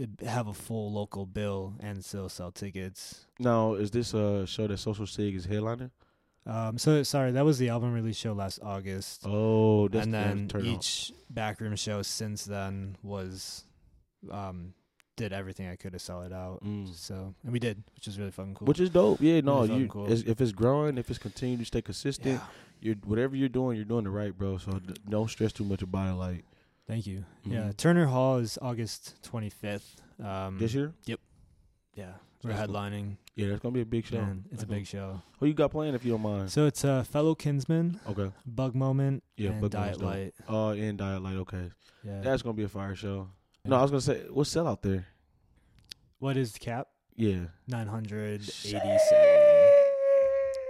uh, 0.00 0.06
have 0.26 0.46
a 0.48 0.54
full 0.54 0.92
local 0.92 1.26
bill 1.26 1.74
and 1.80 2.04
still 2.04 2.28
sell 2.28 2.50
tickets. 2.52 3.26
Now, 3.38 3.74
is 3.74 3.90
this 3.90 4.14
a 4.14 4.46
show 4.46 4.66
that 4.66 4.78
Social 4.78 5.06
Sig 5.06 5.34
is 5.34 5.46
headlining? 5.46 5.90
Um, 6.44 6.76
so 6.76 7.02
sorry, 7.04 7.30
that 7.32 7.44
was 7.44 7.58
the 7.58 7.68
album 7.68 7.92
release 7.92 8.16
show 8.16 8.32
last 8.32 8.58
August, 8.62 9.22
Oh, 9.24 9.88
and 9.92 10.12
then 10.12 10.50
each 10.64 11.12
backroom 11.30 11.76
show 11.76 12.02
since 12.02 12.44
then 12.44 12.96
was, 13.02 13.64
um, 14.28 14.74
did 15.16 15.32
everything 15.32 15.68
I 15.68 15.76
could 15.76 15.92
to 15.92 15.98
sell 15.98 16.22
it 16.22 16.32
out. 16.32 16.62
Mm. 16.64 16.94
So 16.94 17.34
and 17.44 17.52
we 17.52 17.58
did, 17.58 17.82
which 17.94 18.08
is 18.08 18.18
really 18.18 18.30
fucking 18.30 18.54
cool. 18.54 18.66
Which 18.66 18.80
is 18.80 18.90
dope. 18.90 19.20
Yeah, 19.20 19.40
no, 19.40 19.62
Really 19.62 19.80
you 19.82 19.88
cool. 19.88 20.04
it's- 20.06 20.22
if 20.26 20.40
it's 20.40 20.52
growing, 20.52 20.98
if 20.98 21.10
it's 21.10 21.18
continuing 21.18 21.58
to 21.60 21.64
stay 21.66 21.82
consistent, 21.82 22.40
yeah. 22.40 22.46
you're 22.80 22.96
whatever 23.04 23.36
you're 23.36 23.48
doing, 23.48 23.76
you're 23.76 23.84
doing 23.84 24.06
it 24.06 24.10
right, 24.10 24.36
bro. 24.36 24.56
So 24.58 24.72
d- 24.72 24.94
don't 25.08 25.28
stress 25.28 25.52
too 25.52 25.64
much 25.64 25.82
about 25.82 26.10
it. 26.10 26.14
Like 26.14 26.44
Thank 26.86 27.06
you. 27.06 27.24
Yeah, 27.44 27.68
Mhm. 27.68 27.76
Turner 27.76 28.06
Hall 28.06 28.38
is 28.38 28.58
August 28.60 29.16
25th. 29.22 29.96
Um, 30.22 30.58
this 30.58 30.74
year, 30.74 30.92
Yep. 31.06 31.20
Yeah, 31.94 32.14
we're 32.42 32.50
That's 32.52 32.66
cool. 32.66 32.74
headlining. 32.74 33.16
yeah, 33.36 33.48
that's 33.48 33.60
gonna 33.60 33.72
be 33.74 33.82
a 33.82 33.86
big 33.86 34.04
show. 34.06 34.20
Man, 34.20 34.44
it's 34.50 34.62
a 34.62 34.66
That's 34.66 34.78
big 34.78 34.86
show. 34.86 35.20
Who 35.38 35.46
you 35.46 35.54
got 35.54 35.70
playing 35.70 35.94
if 35.94 36.04
you 36.04 36.12
don't 36.12 36.22
mind? 36.22 36.50
So 36.50 36.66
it's 36.66 36.84
uh, 36.84 37.02
Fellow 37.04 37.34
Kinsman, 37.34 38.00
Okay, 38.08 38.32
Bug 38.46 38.74
Moment, 38.74 39.22
yeah, 39.36 39.50
and 39.50 39.60
Bug 39.60 39.70
Diet 39.72 40.00
Light. 40.00 40.34
Oh, 40.48 40.70
and 40.70 40.96
Diet 40.98 41.22
Light. 41.22 41.36
Okay, 41.36 41.70
Yeah. 42.04 42.20
that's 42.22 42.42
gonna 42.42 42.54
be 42.54 42.62
a 42.64 42.68
fire 42.68 42.94
show. 42.96 43.28
No, 43.64 43.76
I 43.76 43.82
was 43.82 43.90
gonna 43.92 44.00
say 44.00 44.22
what's 44.30 44.50
sell 44.50 44.66
out 44.66 44.82
there. 44.82 45.06
what 46.18 46.36
is 46.36 46.52
the 46.52 46.58
cap? 46.58 46.88
Yeah, 47.14 47.46
987. 47.68 48.80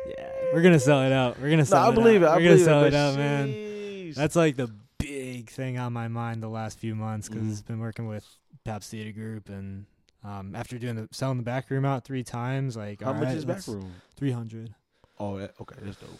Yeah, 0.09 0.31
we're 0.53 0.61
gonna 0.63 0.79
sell 0.81 1.03
it 1.03 1.13
out. 1.13 1.39
We're 1.39 1.45
gonna 1.51 1.59
no, 1.59 1.65
sell 1.65 1.87
I 1.87 1.89
it 1.91 1.95
believe 1.95 2.23
out. 2.23 2.27
it. 2.27 2.31
I 2.33 2.37
We're 2.37 2.51
gonna 2.51 2.65
sell 2.65 2.85
it, 2.85 2.89
it 2.89 2.95
out, 2.95 3.17
man. 3.17 4.13
That's 4.13 4.37
like 4.37 4.57
the 4.57 4.69
big 4.99 5.49
thing 5.49 5.79
on 5.79 5.93
my 5.95 6.09
mind 6.09 6.43
the 6.43 6.49
last 6.49 6.79
few 6.79 6.95
months 6.95 7.29
because 7.29 7.45
Mhm. 7.45 7.51
it's 7.53 7.63
been 7.63 7.79
working 7.81 8.09
with 8.09 8.27
Pabst 8.65 8.91
Theater 8.91 9.13
Group 9.13 9.49
and 9.49 9.87
um, 10.25 10.55
after 10.55 10.79
doing 10.79 10.97
the 10.97 11.09
selling 11.13 11.39
the 11.39 11.43
back 11.43 11.71
room 11.71 11.85
out 11.87 12.05
three 12.05 12.23
times, 12.25 12.77
like 12.77 13.01
how 13.03 13.13
much 13.15 13.25
right, 13.25 13.37
is 13.37 13.45
back 13.45 13.67
room? 13.67 13.93
300. 14.17 14.75
Oh, 15.19 15.39
that- 15.39 15.55
okay, 15.61 15.77
that's 15.81 15.97
dope. 15.97 16.11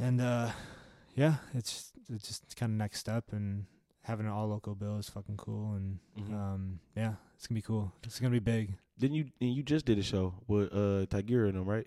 And 0.00 0.20
uh, 0.20 0.50
yeah, 1.14 1.36
it's 1.54 1.92
it's 2.10 2.26
just 2.26 2.56
kind 2.56 2.72
of 2.72 2.78
next 2.78 2.98
step, 2.98 3.24
and 3.32 3.66
having 4.02 4.26
an 4.26 4.32
all 4.32 4.48
local 4.48 4.74
bill 4.74 4.98
is 4.98 5.08
fucking 5.08 5.36
cool, 5.36 5.74
and 5.74 5.98
Mhm. 6.18 6.32
um, 6.34 6.80
yeah, 6.96 7.14
it's 7.36 7.46
gonna 7.46 7.58
be 7.58 7.62
cool. 7.62 7.92
It's 8.04 8.18
gonna 8.20 8.30
be 8.32 8.38
big. 8.38 8.76
Then 8.96 9.12
you 9.12 9.30
and 9.40 9.52
you 9.54 9.62
just 9.62 9.86
did 9.86 9.98
a 9.98 10.02
show 10.02 10.34
with 10.46 10.72
uh 10.72 11.06
Tigira 11.06 11.48
and 11.48 11.56
them, 11.58 11.66
right? 11.66 11.86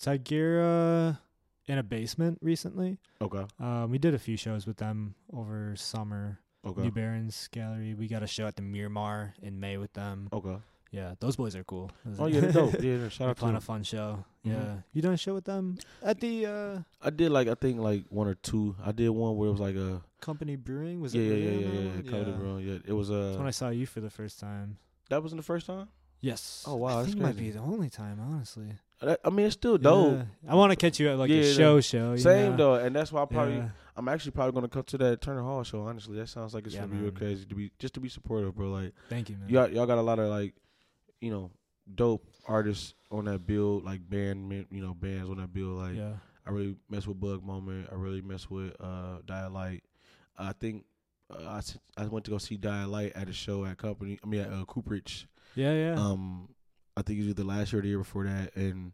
Tigira 0.00 1.18
in 1.66 1.78
a 1.78 1.82
basement 1.82 2.38
recently. 2.40 2.98
Okay, 3.20 3.46
Um, 3.58 3.90
we 3.90 3.98
did 3.98 4.14
a 4.14 4.18
few 4.18 4.36
shows 4.36 4.66
with 4.66 4.78
them 4.78 5.14
over 5.32 5.76
summer. 5.76 6.40
okay, 6.64 6.82
New 6.82 6.90
Barons 6.90 7.48
Gallery. 7.52 7.94
We 7.94 8.08
got 8.08 8.22
a 8.22 8.26
show 8.26 8.46
at 8.46 8.56
the 8.56 8.62
Miramar 8.62 9.34
in 9.42 9.60
May 9.60 9.76
with 9.76 9.92
them. 9.92 10.28
okay. 10.32 10.58
Yeah, 10.90 11.14
those 11.20 11.36
boys 11.36 11.54
are 11.54 11.64
cool. 11.64 11.90
Oh 12.18 12.26
yeah, 12.26 12.40
they're 12.40 12.52
dope. 12.52 12.74
Yeah, 12.82 13.08
shout 13.10 13.26
we 13.26 13.30
out 13.30 13.36
to 13.38 13.46
them. 13.46 13.56
a 13.56 13.60
fun 13.60 13.82
show. 13.82 14.24
Mhm. 14.46 14.52
Yeah, 14.52 14.74
you 14.94 15.02
done 15.02 15.12
a 15.12 15.16
show 15.18 15.34
with 15.34 15.44
them 15.44 15.76
at 16.02 16.18
the 16.20 16.46
uh, 16.46 16.78
I 17.02 17.10
did 17.10 17.30
like 17.30 17.46
I 17.48 17.54
think 17.54 17.78
like 17.80 18.04
one 18.08 18.26
or 18.26 18.34
two. 18.34 18.74
I 18.84 18.92
did 18.92 19.10
one 19.10 19.36
where 19.36 19.48
it 19.48 19.52
was 19.52 19.60
like 19.60 19.76
a 19.76 20.02
Company 20.20 20.56
Brewing. 20.56 21.00
Was 21.00 21.14
yeah 21.14 21.22
it? 21.22 21.26
yeah 21.26 21.50
yeah 21.50 21.50
yeah 21.68 21.80
yeah, 21.80 21.90
yeah. 22.04 22.10
Comedy 22.10 22.32
Room, 22.32 22.58
yeah. 22.66 22.78
It 22.86 22.92
was 22.94 23.08
That's 23.08 23.36
when 23.36 23.46
I 23.46 23.50
uh 23.50 23.52
saw 23.52 23.68
you 23.68 23.84
for 23.86 24.00
the 24.00 24.08
first 24.10 24.40
time. 24.40 24.78
that 25.10 25.22
wasn't 25.22 25.40
the 25.40 25.44
first 25.46 25.66
time. 25.66 25.88
Yes. 26.20 26.64
Oh, 26.66 26.74
wow, 26.76 27.00
I 27.00 27.04
think 27.04 27.18
might 27.18 27.36
be 27.36 27.50
the 27.50 27.60
only 27.60 27.90
time, 27.90 28.18
honestly. 28.20 28.72
I 29.24 29.30
mean, 29.30 29.46
it's 29.46 29.54
still 29.54 29.78
dope. 29.78 30.16
Yeah. 30.42 30.50
I 30.50 30.56
want 30.56 30.72
to 30.72 30.76
catch 30.76 30.98
you 30.98 31.08
at 31.10 31.16
like 31.18 31.30
Yeah, 31.30 31.42
a 31.42 31.54
show 31.54 31.80
show. 31.80 32.16
Same 32.16 32.52
know? 32.52 32.56
though, 32.56 32.74
and 32.84 32.96
that's 32.96 33.12
why 33.12 33.22
I 33.22 33.26
probably 33.26 33.56
Yeah. 33.58 33.68
I'm 33.94 34.08
actually 34.08 34.32
probably 34.32 34.52
gonna 34.52 34.68
come 34.68 34.82
to 34.84 34.98
that 34.98 35.20
Turner 35.20 35.42
Hall 35.42 35.62
show. 35.62 35.82
Honestly, 35.82 36.16
that 36.16 36.28
sounds 36.28 36.54
like 36.54 36.66
it's 36.66 36.74
gonna 36.74 36.88
be 36.88 36.96
real 36.96 37.12
crazy 37.12 37.44
to 37.44 37.54
be 37.54 37.70
just 37.78 37.94
to 37.94 38.00
be 38.00 38.08
supportive, 38.08 38.56
bro. 38.56 38.70
Like 38.70 38.94
Thank 39.08 39.28
you, 39.30 39.36
man. 39.36 39.48
y'all 39.50 39.68
y'all 39.68 39.86
got 39.86 39.98
a 39.98 40.02
lot 40.02 40.18
of 40.18 40.28
like 40.30 40.54
you 41.20 41.30
know 41.30 41.50
dope 41.94 42.24
artists 42.46 42.94
on 43.10 43.26
that 43.26 43.46
bill, 43.46 43.80
like 43.80 44.08
band 44.08 44.52
you 44.70 44.82
know 44.82 44.94
bands 44.94 45.30
on 45.30 45.38
that 45.38 45.52
bill. 45.52 45.68
Like 45.70 45.96
yeah. 45.96 46.14
I 46.46 46.50
really 46.50 46.76
mess 46.88 47.06
with 47.06 47.20
Bug 47.20 47.44
Moment. 47.44 47.88
I 47.90 47.94
really 47.94 48.22
mess 48.22 48.48
with 48.50 48.74
uh 48.80 49.18
Light. 49.50 49.82
I 50.36 50.52
think 50.52 50.84
uh, 51.30 51.44
I 51.44 51.60
I 52.02 52.06
went 52.06 52.24
to 52.26 52.30
go 52.30 52.38
see 52.38 52.56
Light 52.56 53.12
at 53.14 53.28
a 53.28 53.32
show 53.32 53.64
at 53.64 53.78
company. 53.78 54.18
I 54.22 54.26
mean 54.26 54.40
at 54.40 54.52
uh, 54.52 54.64
Cooperage. 54.64 55.26
Yeah, 55.54 55.72
yeah. 55.72 55.94
Um, 55.94 56.48
I 56.96 57.02
think 57.02 57.18
it 57.18 57.22
was 57.22 57.30
either 57.30 57.44
last 57.44 57.72
year 57.72 57.80
or 57.80 57.82
the 57.82 57.88
year 57.88 57.98
before 57.98 58.24
that. 58.24 58.54
And 58.56 58.92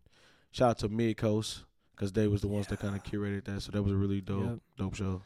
shout 0.51 0.71
out 0.71 0.79
to 0.81 0.89
Mid 0.89 1.17
Coast 1.17 1.65
because 1.95 2.13
they 2.13 2.27
was 2.27 2.41
the 2.41 2.49
ones 2.49 2.67
that 2.69 2.81
kind 2.81 2.95
of 2.95 3.03
curated 3.03 3.45
that. 3.45 3.63
So 3.63 3.73
that 3.73 3.83
was 3.83 3.93
a 3.93 3.97
really 3.97 4.21
dope, 4.21 4.45
Yep. 4.45 4.59
dope 4.79 4.95
show. 4.95 5.23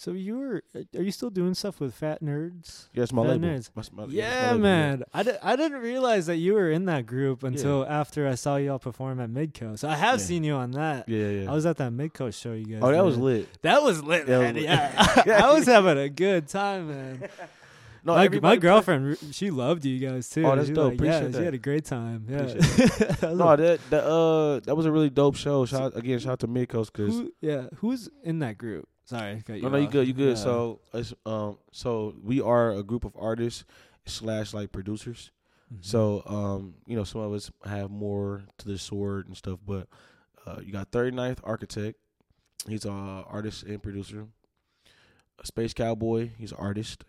So 0.00 0.12
you 0.12 0.38
were? 0.38 0.62
Are 0.96 1.02
you 1.02 1.10
still 1.12 1.28
doing 1.28 1.52
stuff 1.52 1.78
with 1.78 1.94
Fat 1.94 2.22
Nerds? 2.22 2.86
Yeah, 2.94 3.02
it's 3.02 3.12
my 3.12 3.22
Fat 3.22 3.28
label. 3.32 3.48
Nerds. 3.48 3.70
My- 3.74 3.80
it's 3.80 3.92
my 3.92 4.04
Yeah, 4.08 4.46
label, 4.52 4.58
man. 4.60 5.04
I, 5.12 5.22
di- 5.22 5.38
I 5.42 5.56
didn't 5.56 5.80
realize 5.82 6.24
that 6.26 6.36
you 6.36 6.54
were 6.54 6.70
in 6.70 6.86
that 6.86 7.04
group 7.04 7.42
until 7.42 7.86
after 7.86 8.26
I 8.26 8.34
saw 8.34 8.56
y'all 8.56 8.78
perform 8.78 9.20
at 9.20 9.28
Midco. 9.28 9.78
So 9.78 9.88
I 9.88 9.94
have 9.96 10.18
Yeah. 10.20 10.24
seen 10.24 10.44
you 10.44 10.54
on 10.54 10.70
that. 10.70 11.06
Yeah, 11.06 11.18
yeah. 11.18 11.42
yeah. 11.42 11.50
I 11.50 11.54
was 11.54 11.66
at 11.66 11.76
that 11.76 11.92
Midco 11.92 12.32
show 12.32 12.52
you 12.54 12.64
guys. 12.64 12.80
oh, 12.82 12.90
that 12.90 13.04
was 13.04 13.18
lit. 13.18 13.48
That 13.62 13.82
was 13.82 14.02
lit, 14.02 14.26
That 14.26 14.38
was 14.38 14.44
man. 14.46 14.54
lit. 14.54 14.62
Yeah, 14.64 15.40
I 15.44 15.52
was 15.52 15.66
having 15.66 15.98
a 15.98 16.08
good 16.08 16.48
time, 16.48 16.88
man. 16.88 17.28
No, 18.02 18.14
my, 18.14 18.28
my 18.30 18.56
girlfriend, 18.56 19.18
she 19.32 19.50
loved 19.50 19.84
you 19.84 19.98
guys 20.08 20.26
too. 20.30 20.46
Oh, 20.46 20.56
that's 20.56 20.68
She 20.68 20.72
dope. 20.72 20.92
Like, 20.92 21.00
yeah, 21.02 21.16
Appreciate 21.18 21.38
she 21.38 21.44
had 21.44 21.52
a 21.52 21.58
great 21.58 21.84
time. 21.84 22.24
Yeah. 22.30 22.38
I 23.28 23.32
No, 23.34 23.56
that 23.56 23.78
that 23.90 24.04
uh 24.04 24.60
that 24.60 24.74
was 24.74 24.86
a 24.86 24.90
really 24.90 25.10
dope 25.10 25.36
show. 25.36 25.66
Shout 25.66 25.94
again, 25.94 26.18
shout 26.18 26.32
out 26.32 26.38
to 26.38 26.46
Mid 26.46 26.70
Coast 26.70 26.94
because 26.94 27.12
who, 27.14 27.30
yeah, 27.42 27.66
who's 27.76 28.08
in 28.24 28.38
that 28.38 28.56
group? 28.56 28.88
Sorry, 29.10 29.42
I 29.48 29.52
you 29.54 29.62
no, 29.62 29.68
no, 29.70 29.78
you 29.78 29.86
off. 29.86 29.92
good, 29.92 30.06
you 30.06 30.12
good. 30.12 30.36
Yeah. 30.36 30.42
So 30.44 30.80
it's 30.94 31.12
um 31.26 31.58
so 31.72 32.14
we 32.22 32.40
are 32.40 32.70
a 32.70 32.84
group 32.84 33.04
of 33.04 33.12
artists 33.18 33.64
slash 34.06 34.54
like 34.54 34.70
producers. 34.70 35.32
Mhm. 35.74 35.84
So, 35.84 36.22
um, 36.26 36.74
you 36.86 36.94
know, 36.94 37.02
some 37.02 37.20
of 37.20 37.32
us 37.32 37.50
have 37.64 37.90
more 37.90 38.44
to 38.58 38.68
the 38.68 38.78
sword 38.78 39.26
and 39.26 39.36
stuff, 39.36 39.58
but 39.66 39.88
uh, 40.46 40.60
you 40.64 40.72
got 40.72 40.92
39th 40.92 41.38
Architect. 41.42 41.98
He's 42.68 42.84
a 42.84 42.90
artist 42.90 43.64
and 43.64 43.82
producer. 43.82 44.28
A 45.40 45.46
Space 45.46 45.74
Cowboy, 45.74 46.30
he's 46.38 46.52
an 46.52 46.58
artist. 46.60 47.04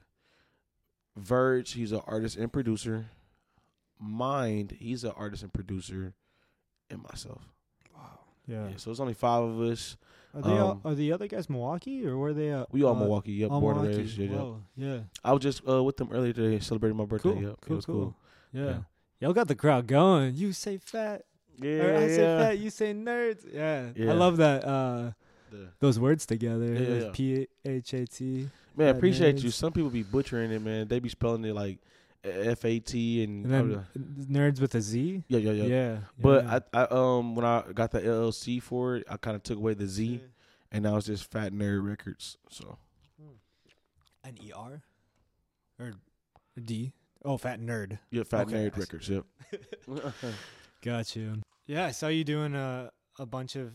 Verge, 1.15 1.73
he's 1.73 1.91
an 1.91 2.01
artist 2.07 2.35
and 2.35 2.51
producer. 2.51 3.07
Mind, 3.99 4.71
he's 4.79 5.03
an 5.03 5.11
artist 5.15 5.43
and 5.43 5.53
producer. 5.53 6.13
And 6.89 7.03
myself. 7.03 7.41
wow, 7.95 8.19
yeah. 8.47 8.69
Yeah, 8.69 8.77
so 8.77 8.89
it's 8.91 8.99
only 8.99 9.13
five 9.13 9.43
of 9.43 9.61
us. 9.61 9.97
Are 10.33 10.41
they 10.41 10.57
all, 10.57 10.71
Um, 10.71 10.81
are 10.85 10.95
the 10.95 11.11
other 11.11 11.27
guys 11.27 11.49
Milwaukee 11.49 12.05
or 12.05 12.17
were 12.17 12.33
they? 12.33 12.51
Uh, 12.51 12.65
We 12.71 12.83
all 12.83 12.95
uh, 12.95 12.99
Milwaukee, 12.99 13.33
yep, 13.33 13.51
all 13.51 13.59
born 13.59 13.75
and 13.77 13.83
Milwaukee. 13.87 14.03
raised. 14.03 14.17
Yeah, 14.17 14.27
yeah. 14.29 14.35
Whoa, 14.37 14.61
yeah. 14.77 14.99
I 15.23 15.33
was 15.33 15.41
just 15.43 15.67
uh, 15.67 15.83
with 15.83 15.97
them 15.97 16.09
earlier 16.11 16.31
today 16.33 16.59
celebrating 16.59 16.97
my 16.97 17.05
birthday. 17.05 17.33
Cool, 17.33 17.41
Yep, 17.43 17.55
cool, 17.61 17.73
it 17.73 17.75
was 17.75 17.85
cool. 17.85 17.95
cool. 17.95 18.15
Yeah. 18.53 18.65
Yeah. 18.65 18.77
Y'all 19.19 19.33
got 19.33 19.47
the 19.47 19.55
crowd 19.55 19.87
going. 19.87 20.35
You 20.35 20.53
say 20.53 20.77
fat, 20.77 21.25
Yeah, 21.61 21.71
or 21.83 21.95
I 21.97 22.07
say 22.07 22.17
fat. 22.17 22.59
You 22.59 22.69
say 22.69 22.93
nerds. 22.93 23.45
Yeah, 23.53 23.89
Yeah. 23.95 24.11
I 24.11 24.13
love 24.15 24.37
that. 24.37 24.63
Uh, 24.65 25.11
The- 25.51 25.67
those 25.79 25.99
words 25.99 26.25
together. 26.25 26.73
Yeah, 26.73 26.79
yeah, 26.79 27.03
yeah. 27.03 27.09
P 27.13 27.47
H 27.65 27.93
A 27.93 28.05
T. 28.07 28.23
Man, 28.77 28.87
Yeah, 28.87 28.93
appreciate 28.93 29.43
you. 29.43 29.51
Some 29.51 29.73
people 29.73 29.89
be 29.89 30.01
butchering 30.03 30.49
it, 30.51 30.61
man. 30.61 30.87
They 30.87 30.99
be 30.99 31.09
spelling 31.09 31.43
it 31.43 31.53
like 31.53 31.79
F 32.23 32.63
A 32.65 32.79
T 32.79 33.23
and, 33.23 33.45
And 33.45 33.53
then 33.53 33.85
nerds 34.29 34.59
with 34.61 34.75
a 34.75 34.81
Z. 34.81 35.23
yeah, 35.27 35.39
yeah, 35.39 35.51
yeah. 35.51 35.63
Yeah. 35.65 35.97
But 36.19 36.45
yeah. 36.45 36.59
I, 36.73 36.81
I, 36.83 36.87
um, 36.91 37.35
when 37.35 37.45
I 37.45 37.63
got 37.73 37.91
the 37.91 38.01
LLC 38.01 38.61
for 38.61 38.97
it, 38.97 39.05
I 39.09 39.17
kind 39.17 39.35
of 39.35 39.43
took 39.43 39.57
away 39.57 39.73
the 39.73 39.87
Z, 39.87 40.21
and 40.71 40.83
now 40.83 40.97
it's 40.97 41.07
just 41.07 41.31
Fat 41.31 41.51
Nerd 41.53 41.83
Records. 41.87 42.37
So 42.49 42.77
an 44.23 44.37
E 44.43 44.51
R 44.55 44.83
or 45.79 45.93
a 46.55 46.59
D. 46.61 46.93
Oh, 47.23 47.37
fat 47.37 47.59
nerd. 47.59 47.99
yeah, 48.09 48.23
Fat 48.23 48.47
Okay, 48.47 48.69
Nerd 48.69 48.77
Records. 48.77 49.07
Yep. 49.09 49.25
Got 50.83 51.15
you. 51.15 51.41
Yeah, 51.67 51.85
I 51.85 51.91
saw 51.91 52.07
you 52.07 52.23
doing 52.23 52.55
a 52.55 52.91
a 53.19 53.25
bunch 53.25 53.55
of 53.55 53.73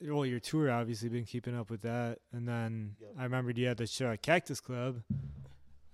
well, 0.00 0.26
your 0.26 0.40
tour 0.40 0.70
obviously 0.70 1.08
been 1.08 1.24
keeping 1.24 1.56
up 1.56 1.70
with 1.70 1.82
that, 1.82 2.18
and 2.32 2.46
then 2.46 2.96
Yep. 3.00 3.10
I 3.18 3.22
remembered 3.24 3.58
you 3.58 3.66
had 3.66 3.76
the 3.78 3.86
show 3.86 4.10
at 4.10 4.22
Cactus 4.22 4.60
Club. 4.60 5.02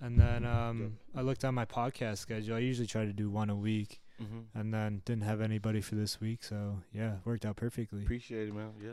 And 0.03 0.19
then 0.19 0.45
um, 0.45 0.99
I 1.15 1.21
looked 1.23 1.45
on 1.45 1.55
my 1.55 1.65
podcast 1.65 2.19
schedule. 2.19 2.57
I 2.57 2.59
usually 2.59 2.89
try 2.89 3.05
to 3.05 3.13
do 3.13 3.31
one 3.31 3.49
a 3.51 3.57
week, 3.57 4.01
Mm-hmm. 4.23 4.57
and 4.59 4.73
then 4.75 5.03
didn't 5.05 5.23
have 5.25 5.41
anybody 5.41 5.81
for 5.81 5.95
this 5.97 6.21
week, 6.21 6.45
so 6.45 6.79
yeah, 6.93 7.15
worked 7.25 7.45
out 7.47 7.57
perfectly. 7.57 8.03
Appreciate 8.03 8.49
it, 8.49 8.55
man. 8.55 8.71
Yeah. 8.81 8.93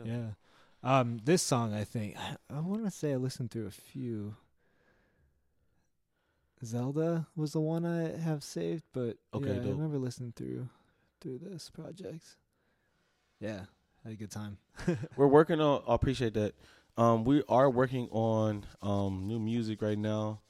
Yeah. 0.84 0.98
Um, 1.00 1.18
this 1.24 1.40
song, 1.42 1.72
I 1.74 1.84
think, 1.84 2.16
I, 2.18 2.36
I 2.56 2.60
want 2.60 2.84
to 2.84 2.90
say 2.90 3.12
I 3.12 3.16
listened 3.16 3.50
through 3.52 3.66
a 3.66 3.70
few. 3.70 4.34
Zelda 6.64 7.26
was 7.36 7.52
the 7.52 7.60
one 7.60 7.86
I 7.86 8.16
have 8.18 8.42
saved, 8.42 8.84
but 8.92 9.16
Okay, 9.32 9.48
yeah, 9.54 9.60
I 9.62 9.70
remember 9.70 9.98
listening 9.98 10.32
through 10.36 10.68
through 11.20 11.38
this 11.38 11.70
project. 11.70 12.36
Yeah, 13.40 13.60
had 14.04 14.12
a 14.12 14.16
good 14.16 14.30
time. 14.30 14.58
We're 15.16 15.26
working 15.26 15.60
on. 15.60 15.82
I 15.88 15.94
appreciate 15.94 16.34
that. 16.34 16.54
Um, 16.96 17.24
we 17.24 17.42
are 17.48 17.70
working 17.70 18.08
on 18.10 18.66
um 18.82 19.26
new 19.26 19.38
music 19.38 19.80
right 19.80 19.98
now. 19.98 20.40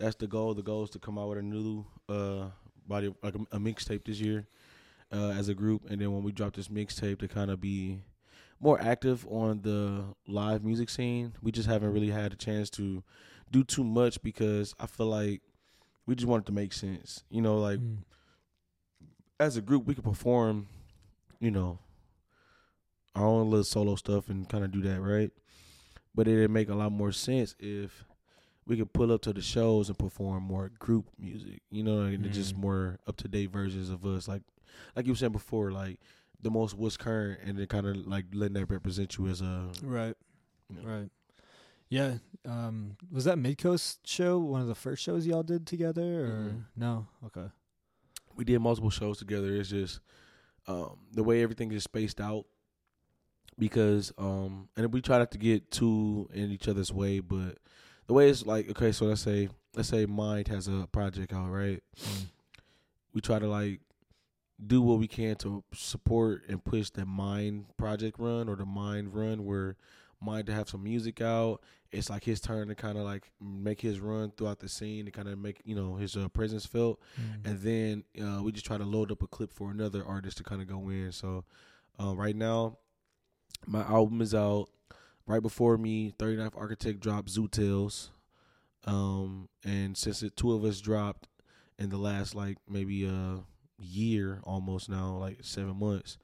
That's 0.00 0.16
the 0.16 0.26
goal. 0.26 0.54
The 0.54 0.62
goal 0.62 0.82
is 0.84 0.90
to 0.90 0.98
come 0.98 1.18
out 1.18 1.28
with 1.28 1.38
a 1.38 1.42
new 1.42 1.84
uh 2.08 2.46
body 2.88 3.14
like 3.22 3.34
a, 3.36 3.56
a 3.56 3.58
mixtape 3.60 4.04
this 4.04 4.18
year, 4.18 4.48
uh, 5.12 5.30
as 5.30 5.48
a 5.48 5.54
group, 5.54 5.88
and 5.88 6.00
then 6.00 6.12
when 6.12 6.24
we 6.24 6.32
drop 6.32 6.54
this 6.54 6.68
mixtape, 6.68 7.18
to 7.20 7.28
kind 7.28 7.50
of 7.50 7.60
be 7.60 8.00
more 8.58 8.80
active 8.80 9.26
on 9.28 9.60
the 9.62 10.04
live 10.26 10.64
music 10.64 10.90
scene. 10.90 11.32
We 11.42 11.52
just 11.52 11.68
haven't 11.68 11.92
really 11.92 12.10
had 12.10 12.32
a 12.32 12.36
chance 12.36 12.68
to 12.70 13.02
do 13.52 13.62
too 13.64 13.84
much 13.84 14.20
because 14.22 14.74
I 14.80 14.86
feel 14.86 15.06
like 15.06 15.42
we 16.06 16.14
just 16.14 16.26
want 16.26 16.44
it 16.44 16.46
to 16.46 16.52
make 16.52 16.72
sense. 16.72 17.22
You 17.30 17.42
know, 17.42 17.58
like 17.58 17.78
Mm. 17.78 17.98
as 19.38 19.56
a 19.56 19.62
group, 19.62 19.86
we 19.86 19.94
could 19.94 20.04
perform, 20.04 20.66
you 21.40 21.50
know, 21.50 21.78
our 23.14 23.26
own 23.26 23.50
little 23.50 23.64
solo 23.64 23.96
stuff 23.96 24.28
and 24.28 24.48
kind 24.48 24.64
of 24.64 24.70
do 24.72 24.82
that, 24.82 25.00
right? 25.00 25.30
But 26.14 26.28
it'd 26.28 26.50
make 26.50 26.68
a 26.68 26.74
lot 26.74 26.92
more 26.92 27.12
sense 27.12 27.54
if 27.58 28.04
we 28.70 28.76
could 28.76 28.92
pull 28.92 29.10
up 29.12 29.20
to 29.22 29.32
the 29.32 29.42
shows 29.42 29.88
and 29.88 29.98
perform 29.98 30.44
more 30.44 30.70
group 30.78 31.06
music, 31.18 31.60
you 31.70 31.82
know, 31.82 32.00
and 32.02 32.24
it's 32.24 32.36
just 32.36 32.56
more 32.56 32.98
up 33.06 33.16
to 33.16 33.28
date 33.28 33.50
versions 33.50 33.90
of 33.90 34.06
us, 34.06 34.28
like, 34.28 34.42
like 34.96 35.04
you 35.06 35.12
were 35.12 35.16
saying 35.16 35.32
before, 35.32 35.72
like 35.72 35.98
the 36.40 36.50
most 36.50 36.76
what's 36.76 36.96
current, 36.96 37.40
and 37.44 37.58
then 37.58 37.66
kind 37.66 37.86
of 37.86 38.06
like 38.06 38.24
letting 38.32 38.54
that 38.54 38.66
represent 38.70 39.18
you 39.18 39.26
as 39.26 39.40
a 39.42 39.68
Right. 39.82 40.14
you 40.70 40.76
know, 40.76 40.88
Right. 40.88 41.10
Yeah. 41.88 42.18
Um, 42.46 42.96
was 43.10 43.24
that 43.24 43.36
Midcoast 43.36 43.98
show 44.04 44.38
one 44.38 44.60
of 44.62 44.68
the 44.68 44.76
first 44.76 45.02
shows 45.02 45.26
y'all 45.26 45.42
did 45.42 45.66
together, 45.66 46.24
or 46.24 46.28
Mhm. 46.52 46.64
no? 46.76 47.06
Okay. 47.26 47.50
we 48.36 48.44
did 48.44 48.60
multiple 48.60 48.88
shows 48.90 49.18
together. 49.18 49.54
It's 49.56 49.68
just 49.68 50.00
um, 50.68 51.00
the 51.12 51.22
way 51.24 51.42
everything 51.42 51.72
is 51.72 51.82
spaced 51.84 52.20
out 52.20 52.46
because 53.58 54.12
um, 54.18 54.68
and 54.76 54.92
we 54.92 55.02
try 55.02 55.18
not 55.18 55.30
to 55.32 55.38
get 55.38 55.70
too 55.70 56.28
in 56.32 56.50
each 56.50 56.68
other's 56.68 56.92
way, 56.92 57.20
but 57.20 57.58
the 58.10 58.14
way 58.14 58.28
it's 58.28 58.44
like 58.44 58.68
okay, 58.70 58.90
so 58.90 59.04
let's 59.04 59.20
say 59.20 59.48
let's 59.76 59.88
say 59.88 60.04
Mind 60.04 60.48
has 60.48 60.66
a 60.66 60.88
project 60.90 61.32
out, 61.32 61.48
right? 61.48 61.80
Mm. 61.96 62.26
We 63.14 63.20
try 63.20 63.38
to 63.38 63.46
like 63.46 63.78
do 64.66 64.82
what 64.82 64.98
we 64.98 65.06
can 65.06 65.36
to 65.36 65.62
support 65.72 66.42
and 66.48 66.64
push 66.64 66.90
the 66.90 67.06
Mind 67.06 67.66
project 67.76 68.18
run 68.18 68.48
or 68.48 68.56
the 68.56 68.64
Mind 68.66 69.14
run 69.14 69.44
where 69.44 69.76
Mind 70.20 70.46
to 70.46 70.52
have 70.52 70.68
some 70.68 70.82
music 70.82 71.20
out. 71.20 71.62
It's 71.92 72.10
like 72.10 72.24
his 72.24 72.40
turn 72.40 72.66
to 72.66 72.74
kind 72.74 72.98
of 72.98 73.04
like 73.04 73.30
make 73.40 73.80
his 73.80 74.00
run 74.00 74.32
throughout 74.36 74.58
the 74.58 74.68
scene 74.68 75.04
to 75.04 75.12
kind 75.12 75.28
of 75.28 75.38
make 75.38 75.60
you 75.64 75.76
know 75.76 75.94
his 75.94 76.16
uh, 76.16 76.26
presence 76.30 76.66
felt 76.66 76.98
Mm. 77.16 77.46
and 77.48 77.58
then 77.60 78.04
uh, 78.20 78.42
we 78.42 78.50
just 78.50 78.66
try 78.66 78.76
to 78.76 78.84
load 78.84 79.12
up 79.12 79.22
a 79.22 79.28
clip 79.28 79.52
for 79.52 79.70
another 79.70 80.04
artist 80.04 80.38
to 80.38 80.42
kind 80.42 80.60
of 80.60 80.66
go 80.66 80.88
in. 80.88 81.12
So 81.12 81.44
uh, 82.02 82.16
right 82.16 82.34
now, 82.34 82.78
my 83.68 83.82
album 83.82 84.20
is 84.20 84.34
out. 84.34 84.66
Right 85.30 85.40
before 85.40 85.78
me, 85.78 86.12
39th 86.18 86.58
Architect 86.58 86.98
dropped 86.98 87.30
Zoo 87.30 87.46
Tales. 87.46 88.10
Um, 88.84 89.48
and 89.64 89.96
since 89.96 90.24
it, 90.24 90.36
two 90.36 90.52
of 90.52 90.64
us 90.64 90.80
dropped 90.80 91.28
in 91.78 91.88
the 91.88 91.98
last 91.98 92.34
like 92.34 92.58
maybe 92.68 93.04
a 93.04 93.44
year 93.78 94.40
almost 94.42 94.88
now, 94.88 95.18
like 95.18 95.38
seven 95.42 95.78
months, 95.78 96.18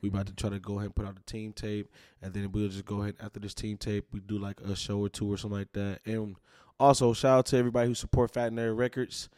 we 0.00 0.08
about 0.08 0.28
to 0.28 0.34
try 0.34 0.48
to 0.48 0.58
go 0.58 0.76
ahead 0.76 0.86
and 0.86 0.94
put 0.94 1.04
out 1.04 1.18
a 1.18 1.30
team 1.30 1.52
tape, 1.52 1.92
and 2.22 2.32
then 2.32 2.50
we'll 2.50 2.70
just 2.70 2.86
go 2.86 3.02
ahead 3.02 3.16
after 3.20 3.38
this 3.40 3.52
team 3.52 3.76
tape, 3.76 4.06
we 4.10 4.20
do 4.20 4.38
like 4.38 4.58
a 4.62 4.74
show 4.74 5.00
or 5.00 5.10
two 5.10 5.30
or 5.30 5.36
something 5.36 5.58
like 5.58 5.74
that. 5.74 6.00
And 6.06 6.36
also 6.80 7.12
shout 7.12 7.40
out 7.40 7.46
to 7.46 7.58
everybody 7.58 7.88
who 7.88 7.94
support 7.94 8.30
Fat 8.30 8.52
Nerd 8.52 8.78
Records. 8.78 9.28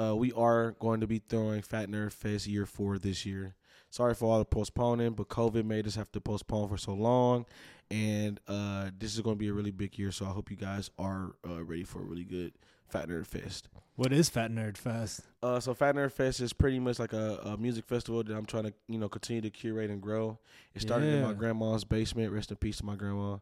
Uh, 0.00 0.14
we 0.14 0.30
are 0.34 0.76
going 0.78 1.00
to 1.00 1.08
be 1.08 1.18
throwing 1.18 1.62
Fat 1.62 1.88
Nerd 1.88 2.12
Fest 2.12 2.46
year 2.46 2.64
four 2.64 2.96
this 2.96 3.26
year. 3.26 3.56
Sorry 3.90 4.14
for 4.14 4.30
all 4.30 4.38
the 4.38 4.44
postponing, 4.44 5.14
but 5.14 5.28
COVID 5.28 5.64
made 5.64 5.86
us 5.86 5.94
have 5.94 6.12
to 6.12 6.20
postpone 6.20 6.68
for 6.68 6.76
so 6.76 6.92
long, 6.92 7.46
and 7.90 8.38
uh, 8.48 8.90
this 8.98 9.14
is 9.14 9.20
going 9.20 9.36
to 9.36 9.38
be 9.38 9.48
a 9.48 9.52
really 9.52 9.70
big 9.70 9.98
year. 9.98 10.10
So 10.12 10.26
I 10.26 10.30
hope 10.30 10.50
you 10.50 10.56
guys 10.56 10.90
are 10.98 11.32
uh, 11.48 11.64
ready 11.64 11.84
for 11.84 12.00
a 12.00 12.04
really 12.04 12.24
good 12.24 12.52
Fat 12.88 13.08
Nerd 13.08 13.26
Fest. 13.26 13.68
What 13.96 14.12
is 14.12 14.28
Fat 14.28 14.50
Nerd 14.50 14.76
Fest? 14.76 15.22
Uh, 15.42 15.58
so 15.60 15.74
Fat 15.74 15.94
Nerd 15.94 16.12
Fest 16.12 16.40
is 16.40 16.52
pretty 16.52 16.78
much 16.78 16.98
like 16.98 17.12
a, 17.12 17.38
a 17.44 17.56
music 17.56 17.84
festival 17.86 18.22
that 18.22 18.34
I'm 18.34 18.46
trying 18.46 18.64
to, 18.64 18.72
you 18.88 18.98
know, 18.98 19.08
continue 19.08 19.42
to 19.42 19.50
curate 19.50 19.90
and 19.90 20.00
grow. 20.00 20.38
It 20.74 20.82
started 20.82 21.12
in 21.14 21.22
my 21.22 21.32
grandma's 21.34 21.84
basement. 21.84 22.32
Rest 22.32 22.50
in 22.50 22.56
peace 22.56 22.78
to 22.78 22.84
my 22.86 22.94
grandma. 22.96 23.38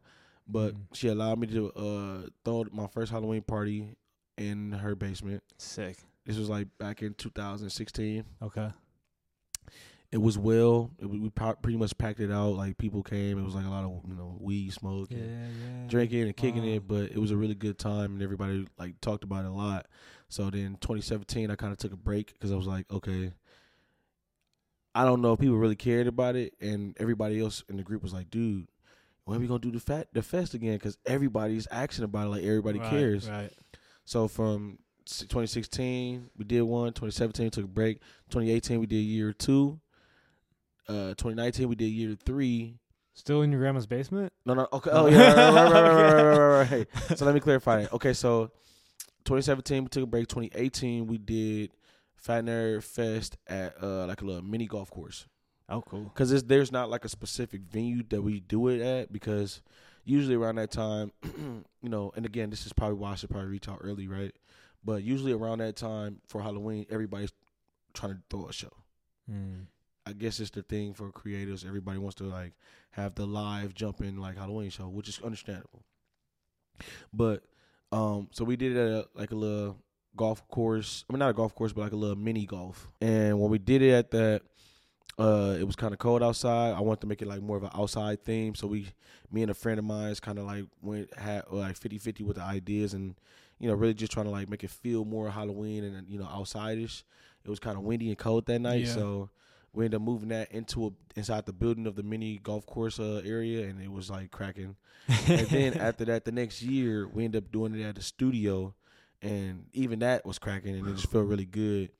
But 0.49 0.75
Mm. 0.75 0.81
she 0.93 1.09
allowed 1.09 1.39
me 1.41 1.49
to 1.49 1.73
uh, 1.73 2.29
throw 2.45 2.65
my 2.73 2.87
first 2.87 3.11
Halloween 3.13 3.43
party 3.43 3.97
in 4.39 4.71
her 4.73 4.95
basement. 4.95 5.43
Sick. 5.59 5.97
This 6.25 6.37
was 6.39 6.49
like 6.49 6.67
back 6.79 7.03
in 7.03 7.15
2016. 7.15 8.25
Okay. 8.43 8.69
It 10.13 10.19
was 10.19 10.39
well. 10.39 10.91
It, 10.99 11.07
we 11.07 11.31
pretty 11.31 11.77
much 11.77 11.97
packed 11.99 12.21
it 12.21 12.31
out. 12.31 12.51
Like 12.57 12.79
people 12.79 13.03
came. 13.03 13.39
It 13.39 13.45
was 13.45 13.55
like 13.55 13.67
a 13.67 13.69
lot 13.71 13.85
of 13.85 14.01
you 14.09 14.15
know 14.15 14.37
weed 14.41 14.73
smoke, 14.73 15.09
Yeah, 15.11 15.19
and 15.19 15.55
yeah. 15.83 15.89
drinking 15.89 16.23
and 16.23 16.37
kicking 16.37 16.63
Wow. 16.63 16.77
it. 16.77 16.89
But 16.89 17.03
it 17.11 17.19
was 17.19 17.31
a 17.33 17.37
really 17.37 17.55
good 17.55 17.79
time, 17.79 18.13
and 18.15 18.23
everybody 18.23 18.67
like 18.79 19.01
talked 19.01 19.25
about 19.25 19.45
it 19.45 19.49
a 19.49 19.53
lot. 19.53 19.87
So 20.29 20.49
then 20.51 20.77
2017, 20.81 21.51
I 21.51 21.57
kind 21.57 21.73
of 21.73 21.79
took 21.79 21.93
a 21.93 21.97
break 21.97 22.33
because 22.33 22.51
I 22.53 22.57
was 22.57 22.67
like, 22.67 22.91
okay, 22.93 23.33
I 24.95 25.05
don't 25.05 25.21
know 25.21 25.35
if 25.35 25.41
people 25.41 25.57
really 25.57 25.77
cared 25.77 26.07
about 26.07 26.37
it, 26.37 26.55
and 26.61 26.97
everybody 26.99 27.41
else 27.41 27.63
in 27.69 27.77
the 27.77 27.83
group 27.83 28.03
was 28.03 28.13
like, 28.15 28.31
dude, 28.31 28.69
when 29.25 29.37
are 29.37 29.41
we 29.41 29.47
gonna 29.47 29.59
do 29.59 29.71
the 29.73 29.81
fat 29.81 30.09
the 30.13 30.23
fest 30.23 30.55
again? 30.55 30.75
Because 30.75 30.97
everybody's 31.05 31.67
asking 31.71 32.05
about 32.05 32.27
it, 32.27 32.31
like 32.31 32.45
everybody 32.45 32.79
Right, 32.79 32.91
cares. 32.91 33.29
Right. 33.29 33.53
So 34.05 34.29
from 34.29 34.79
2016, 35.07 36.31
we 36.37 36.45
did 36.45 36.63
one. 36.63 36.93
2017, 36.93 37.51
took 37.51 37.65
a 37.65 37.69
break. 37.69 37.99
2018, 38.31 38.81
we 38.81 38.87
did 38.87 38.97
year 38.97 39.33
two. 39.33 39.81
Uh, 40.89 41.15
2019, 41.15 41.69
we 41.69 41.75
did 41.75 41.87
year 41.87 42.17
three. 42.25 42.79
Still 43.15 43.43
in 43.43 43.51
your 43.51 43.61
grandma's 43.61 43.87
basement? 43.87 44.33
No, 44.45 44.55
no. 44.55 44.69
Okay. 44.73 44.91
Oh 44.93 45.07
yeah. 45.07 45.33
Right, 45.33 45.53
right, 45.55 45.73
right, 45.73 45.73
right, 45.73 45.83
right, 45.83 46.13
right, 46.13 46.39
right, 46.39 46.71
right, 46.71 46.71
right. 46.71 47.19
So 47.19 47.25
let 47.25 47.35
me 47.35 47.41
clarify. 47.41 47.87
Okay, 47.93 48.13
so 48.13 48.51
2017 49.25 49.85
we 49.85 49.89
took 49.89 50.03
a 50.03 50.07
break. 50.07 50.29
2018 50.29 51.07
we 51.07 51.17
did 51.17 51.71
Fat 52.15 52.45
Nerd 52.45 52.83
Fest 52.85 53.39
at 53.47 53.83
uh 53.83 54.07
like 54.07 54.21
a 54.21 54.25
little 54.25 54.43
mini 54.43 54.67
golf 54.67 54.91
course. 54.91 55.27
Oh, 55.69 55.81
cool. 55.83 56.03
Because 56.03 56.45
there's 56.45 56.71
not 56.71 56.91
like 56.91 57.05
a 57.05 57.09
specific 57.09 57.63
venue 57.63 58.03
that 58.11 58.23
we 58.23 58.41
do 58.41 58.69
it 58.69 58.81
at 58.81 59.13
because 59.13 59.63
usually 60.05 60.37
around 60.37 60.57
that 60.57 60.71
time, 60.71 61.11
you 61.83 61.89
know, 61.89 62.13
and 62.17 62.25
again, 62.25 62.51
this 62.51 62.67
is 62.67 62.73
probably 62.73 62.97
why 62.99 63.13
I 63.13 63.15
should 63.17 63.31
probably 63.31 63.49
reach 63.51 63.69
out 63.69 63.81
early, 63.83 64.07
right? 64.07 64.33
But 64.85 65.03
usually 65.03 65.33
around 65.33 65.59
that 65.59 65.75
time 65.75 66.21
for 66.29 66.41
Halloween, 66.41 66.87
everybody's 66.91 67.33
trying 67.95 68.13
to 68.13 68.19
throw 68.31 68.47
a 68.47 68.53
show. 68.53 68.73
Mm. 69.31 69.67
I 70.07 70.13
guess 70.13 70.39
it's 70.41 70.51
the 70.51 70.63
thing 70.63 70.95
for 70.95 71.11
creators. 71.11 71.65
Everybody 71.65 71.99
wants 71.99 72.15
to 72.17 72.25
like 72.25 72.53
have 72.93 73.15
the 73.15 73.27
live 73.27 73.75
jumping 73.75 74.17
like 74.19 74.37
Halloween 74.39 74.71
show, 74.71 74.89
which 74.89 75.09
is 75.09 75.21
understandable. 75.23 75.83
But 77.13 77.43
um, 77.93 78.29
so 78.33 78.45
we 78.45 78.57
did 78.57 78.77
it 78.77 78.79
at 78.81 78.89
a, 78.89 79.07
like 79.15 79.31
a 79.31 79.35
little 79.35 79.77
golf 80.17 80.47
course. 80.49 81.05
I 81.09 81.13
mean, 81.13 81.19
not 81.21 81.31
a 81.31 81.35
golf 81.35 81.55
course, 81.55 81.73
but 81.73 81.83
like 81.83 81.93
a 81.93 81.97
little 81.97 82.17
mini 82.17 82.47
golf. 82.47 82.89
And 83.01 83.41
when 83.41 83.51
we 83.51 83.59
did 83.59 83.83
it 83.83 83.93
at 83.93 84.11
that, 84.13 84.43
uh, 85.19 85.57
it 85.59 85.65
was 85.65 85.77
kind 85.77 85.93
of 85.93 85.99
cold 85.99 86.23
outside. 86.23 86.75
I 86.75 86.81
wanted 86.81 87.01
to 87.03 87.07
make 87.07 87.23
it 87.23 87.29
like 87.29 87.41
more 87.41 87.57
of 87.57 87.63
an 87.63 87.71
outside 87.75 88.23
theme. 88.23 88.55
So 88.55 88.67
we, 88.67 88.89
me 89.33 89.43
and 89.43 89.51
a 89.51 89.55
friend 89.55 89.79
of 89.79 89.85
mine's 89.85 90.21
kind 90.21 90.39
of 90.39 90.45
like 90.45 90.65
went 90.83 91.17
had 91.17 91.45
like 91.51 91.79
50-50 91.79 92.21
with 92.23 92.37
the 92.37 92.43
ideas 92.43 92.93
and 92.95 93.15
you 93.59 93.69
know 93.69 93.75
really 93.75 93.95
just 93.95 94.13
trying 94.13 94.27
to 94.27 94.31
like 94.31 94.51
make 94.51 94.63
it 94.63 94.71
feel 94.71 95.05
more 95.05 95.31
Halloween 95.31 95.85
and 95.85 96.07
you 96.09 96.19
know 96.19 96.29
outside-ish. 96.31 97.03
It 97.45 97.51
was 97.51 97.59
kind 97.61 97.77
of 97.77 97.85
windy 97.85 98.09
and 98.09 98.19
cold 98.19 98.45
that 98.47 98.59
night, 98.59 98.83
Yeah. 98.85 98.93
so 98.95 99.31
we 99.77 99.85
ended 99.85 100.01
up 100.01 100.03
moving 100.03 100.31
that 100.31 100.51
into 100.53 100.87
a 100.87 100.91
inside 101.17 101.45
the 101.45 101.53
building 101.53 101.87
of 101.87 101.95
the 101.97 102.03
mini 102.03 102.41
golf 102.43 102.65
course 102.65 102.99
uh, 102.99 103.21
area, 103.25 103.69
and 103.69 103.81
it 103.81 103.93
was 103.93 104.11
like 104.11 104.31
cracking. 104.31 104.75
and 105.29 105.47
then 105.49 105.75
after 105.79 106.07
that, 106.07 106.25
the 106.25 106.33
next 106.33 106.63
year, 106.63 107.07
we 107.07 107.25
ended 107.25 107.45
up 107.45 107.53
doing 107.53 107.79
it 107.79 107.85
at 107.85 107.95
the 107.95 108.03
studio, 108.03 108.75
and 109.21 109.67
even 109.75 109.99
that 109.99 110.25
was 110.25 110.39
cracking, 110.39 110.75
and 110.75 110.89
it 110.89 110.95
just 110.95 111.11
felt 111.11 111.27
really 111.27 111.45
good. 111.45 111.91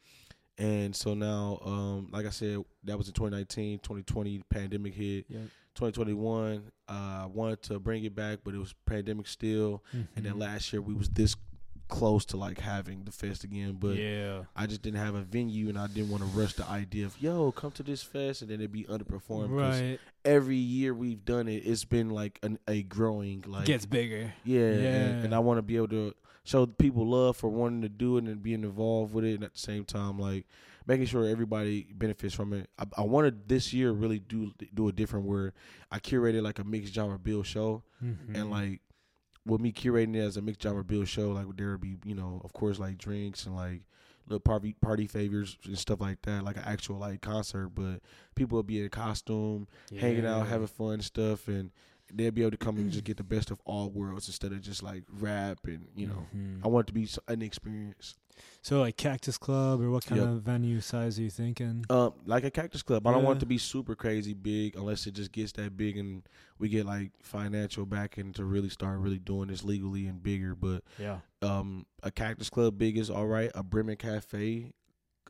And 0.59 0.97
so 0.97 1.13
now, 1.13 1.61
um, 1.65 2.09
like 2.11 2.25
I 2.25 2.31
said, 2.31 2.65
that 2.85 2.97
was 2.97 3.09
in 3.09 3.15
2019, 3.15 3.81
2020, 3.81 4.43
pandemic 4.49 4.95
hit. 4.95 5.27
Yep. 5.29 5.43
2021, 5.75 6.73
uh, 6.89 6.93
I 6.93 7.27
wanted 7.27 7.61
to 7.65 7.79
bring 7.79 8.05
it 8.05 8.17
back, 8.17 8.39
but 8.43 8.55
it 8.55 8.59
was 8.59 8.75
pandemic 8.87 9.27
still. 9.27 9.85
And 10.17 10.25
then 10.25 10.39
last 10.39 10.73
year, 10.73 10.81
we 10.81 10.95
was 10.95 11.11
this 11.11 11.37
close 11.89 12.25
to 12.27 12.37
like 12.37 12.59
having 12.61 13.05
the 13.05 13.13
fest 13.13 13.45
again, 13.45 13.77
but 13.79 13.97
yeah. 13.97 14.43
I 14.55 14.67
just 14.67 14.83
didn't 14.83 14.99
have 14.99 15.15
a 15.15 15.23
venue, 15.23 15.69
and 15.69 15.79
I 15.79 15.87
didn't 15.87 16.11
want 16.11 16.23
to 16.23 16.29
rush 16.39 16.55
the 16.55 16.67
idea 16.69 17.07
of 17.07 17.21
yo, 17.21 17.53
come 17.53 17.71
to 17.73 17.83
this 17.83 18.03
fest, 18.03 18.43
and 18.43 18.51
then 18.51 18.61
it'd 18.61 18.73
be 18.73 18.85
underperformed. 18.85 19.51
Right. 19.51 19.99
Every 20.25 20.57
year 20.57 20.93
we've 20.95 21.25
done 21.25 21.47
it, 21.49 21.59
it's 21.67 21.85
been 21.85 22.11
like 22.11 22.39
an, 22.43 22.59
a 22.67 22.83
growing 22.83 23.45
like 23.47 23.67
Gets 23.67 23.87
bigger. 23.87 24.33
yeah, 24.45 24.59
Yeah. 24.71 24.89
And, 24.89 25.25
and 25.27 25.35
I 25.35 25.39
want 25.39 25.59
to 25.59 25.63
be 25.63 25.77
able 25.77 25.89
to 25.89 26.15
show 26.45 26.67
people 26.67 27.07
love 27.07 27.37
for 27.37 27.49
wanting 27.49 27.83
to 27.83 27.89
do 27.89 28.17
it 28.19 28.25
and 28.25 28.43
being 28.43 28.63
involved 28.65 29.15
with 29.15 29.25
it, 29.25 29.35
and 29.35 29.45
at 29.45 29.53
the 29.55 29.59
same 29.61 29.85
time, 29.85 30.19
like 30.19 30.47
making 30.89 31.07
sure 31.07 31.27
everybody 31.27 31.87
benefits 31.93 32.35
from 32.35 32.53
it. 32.53 32.69
I, 32.79 32.85
I 32.99 33.03
wanted 33.03 33.49
this 33.49 33.73
year 33.73 33.91
really 33.93 34.19
do 34.21 34.53
do 34.75 34.89
a 34.89 34.93
different 34.93 35.27
where 35.27 35.53
I 35.91 35.99
curated 35.99 36.43
like 36.43 36.59
a 36.59 36.65
mixed 36.65 36.95
genre 36.95 37.19
bill 37.19 37.43
show, 37.43 37.83
Mhm. 38.05 38.35
and 38.35 38.51
like 38.51 38.81
with 39.47 39.61
me 39.61 39.73
curating 39.73 40.15
it 40.17 40.21
as 40.21 40.37
a 40.37 40.43
mixed 40.43 40.63
genre 40.63 40.85
bill 40.85 41.05
show, 41.05 41.31
like 41.31 41.47
there 41.57 41.71
would 41.71 41.81
be 41.81 41.97
you 42.05 42.15
know 42.15 42.41
of 42.45 42.53
course 42.53 42.79
like 42.79 42.99
drinks 42.99 43.47
and 43.47 43.55
like 43.57 43.83
little 44.29 44.41
party 44.41 44.75
party 44.81 45.07
favors 45.07 45.57
and 45.65 45.79
stuff 45.79 46.01
like 46.01 46.21
that, 46.23 46.43
like 46.45 46.57
an 46.57 46.65
actual 46.67 46.97
like 46.99 47.21
concert, 47.23 47.69
but 47.69 48.01
people 48.35 48.57
would 48.57 48.67
be 48.67 48.83
in 48.83 48.89
costume, 48.89 49.69
hanging 50.01 50.27
out, 50.27 50.49
having 50.49 50.67
fun 50.67 50.95
and 50.95 51.05
stuff, 51.05 51.47
and 51.49 51.71
they'd 52.13 52.35
be 52.35 52.43
able 52.43 52.51
to 52.51 52.57
come 52.57 52.77
and 52.77 52.91
just 52.91 53.05
get 53.05 53.17
the 53.17 53.23
best 53.25 53.51
of 53.53 53.61
all 53.65 53.89
worlds 53.91 54.27
instead 54.29 54.53
of 54.53 54.61
just 54.63 54.83
like 54.83 55.05
rap 55.21 55.59
and 55.67 55.87
you 55.97 56.07
know. 56.09 56.27
Mhm. 56.37 56.65
I 56.65 56.69
want 56.69 56.85
it 56.85 56.89
to 56.89 56.95
be 56.95 57.09
an 57.29 57.41
experience, 57.43 58.17
So 58.63 58.81
like 58.81 58.97
Cactus 58.97 59.39
Club 59.39 59.81
or 59.81 59.91
what 59.91 60.05
kind 60.07 60.21
Yep. 60.21 60.29
of 60.31 60.43
venue 60.43 60.81
size 60.81 61.19
are 61.19 61.23
you 61.23 61.31
thinking? 61.31 61.85
um, 61.91 62.15
like 62.27 62.45
a 62.45 62.51
Cactus 62.51 62.83
Club. 62.83 63.07
I 63.07 63.13
don't 63.13 63.23
want 63.25 63.39
it 63.39 63.41
to 63.41 63.47
be 63.47 63.59
super 63.59 63.95
crazy 63.95 64.35
big 64.35 64.77
unless 64.77 65.07
it 65.07 65.15
just 65.15 65.33
gets 65.33 65.53
that 65.53 65.77
big 65.77 65.97
and 65.97 66.23
we 66.59 66.69
get 66.69 66.87
like 66.87 67.13
financial 67.23 67.87
backing 67.87 68.33
to 68.35 68.45
really 68.45 68.69
start 68.69 68.99
really 68.99 69.19
doing 69.19 69.49
this 69.49 69.63
legally 69.65 70.07
and 70.07 70.23
bigger. 70.23 70.55
But 70.55 70.83
Yeah. 70.99 71.19
um, 71.43 71.87
a 72.03 72.11
Cactus 72.11 72.51
Club 72.51 72.79
big 72.79 72.97
is 72.99 73.11
all 73.11 73.27
right. 73.27 73.51
A 73.55 73.63
Bremen 73.63 73.97
Cafe 73.97 74.73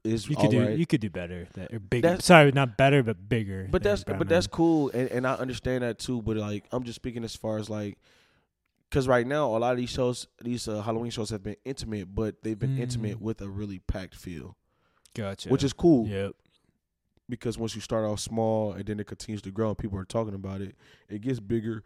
is 0.04 0.28
You 0.28 0.36
all 0.36 0.42
could 0.42 0.50
do 0.52 0.60
right. 0.64 0.78
you 0.78 0.86
could 0.86 1.00
do 1.00 1.10
better 1.10 1.48
that 1.54 1.72
or 1.74 1.80
bigger. 1.80 2.06
That's- 2.08 2.24
Sorry, 2.24 2.52
not 2.52 2.76
better 2.76 3.02
but 3.02 3.28
bigger. 3.28 3.66
But 3.70 3.82
that's 3.82 4.04
but 4.04 4.28
that's 4.28 4.46
cool, 4.46 4.88
and, 4.94 5.08
and 5.10 5.26
I 5.26 5.34
understand 5.34 5.82
that 5.82 5.98
too. 5.98 6.22
But 6.22 6.36
like, 6.36 6.64
I'm 6.70 6.84
just 6.84 6.96
speaking 6.96 7.24
as 7.24 7.34
far 7.34 7.58
as 7.58 7.68
like, 7.68 7.98
because 8.90 9.08
right 9.08 9.26
now 9.26 9.56
a 9.56 9.58
lot 9.58 9.72
of 9.72 9.78
these 9.78 9.90
shows, 9.90 10.26
these 10.42 10.68
uh, 10.68 10.80
Halloween 10.82 11.10
shows 11.10 11.30
have 11.30 11.42
been 11.42 11.56
intimate, 11.64 12.14
but 12.14 12.42
they've 12.42 12.58
been 12.58 12.78
intimate 12.78 13.18
Mm. 13.18 13.22
with 13.22 13.40
a 13.40 13.48
really 13.48 13.78
packed 13.80 14.14
feel, 14.14 14.56
gotcha. 15.14 15.48
which 15.48 15.64
is 15.64 15.72
cool. 15.72 16.06
Yep. 16.06 16.32
Because 17.28 17.58
once 17.58 17.74
you 17.74 17.80
start 17.80 18.04
off 18.04 18.20
small 18.20 18.72
and 18.74 18.86
then 18.86 19.00
it 19.00 19.06
continues 19.08 19.42
to 19.42 19.50
grow 19.50 19.70
and 19.70 19.78
people 19.78 19.98
are 19.98 20.04
talking 20.04 20.34
about 20.34 20.60
it, 20.60 20.76
it 21.08 21.20
gets 21.22 21.40
bigger. 21.40 21.82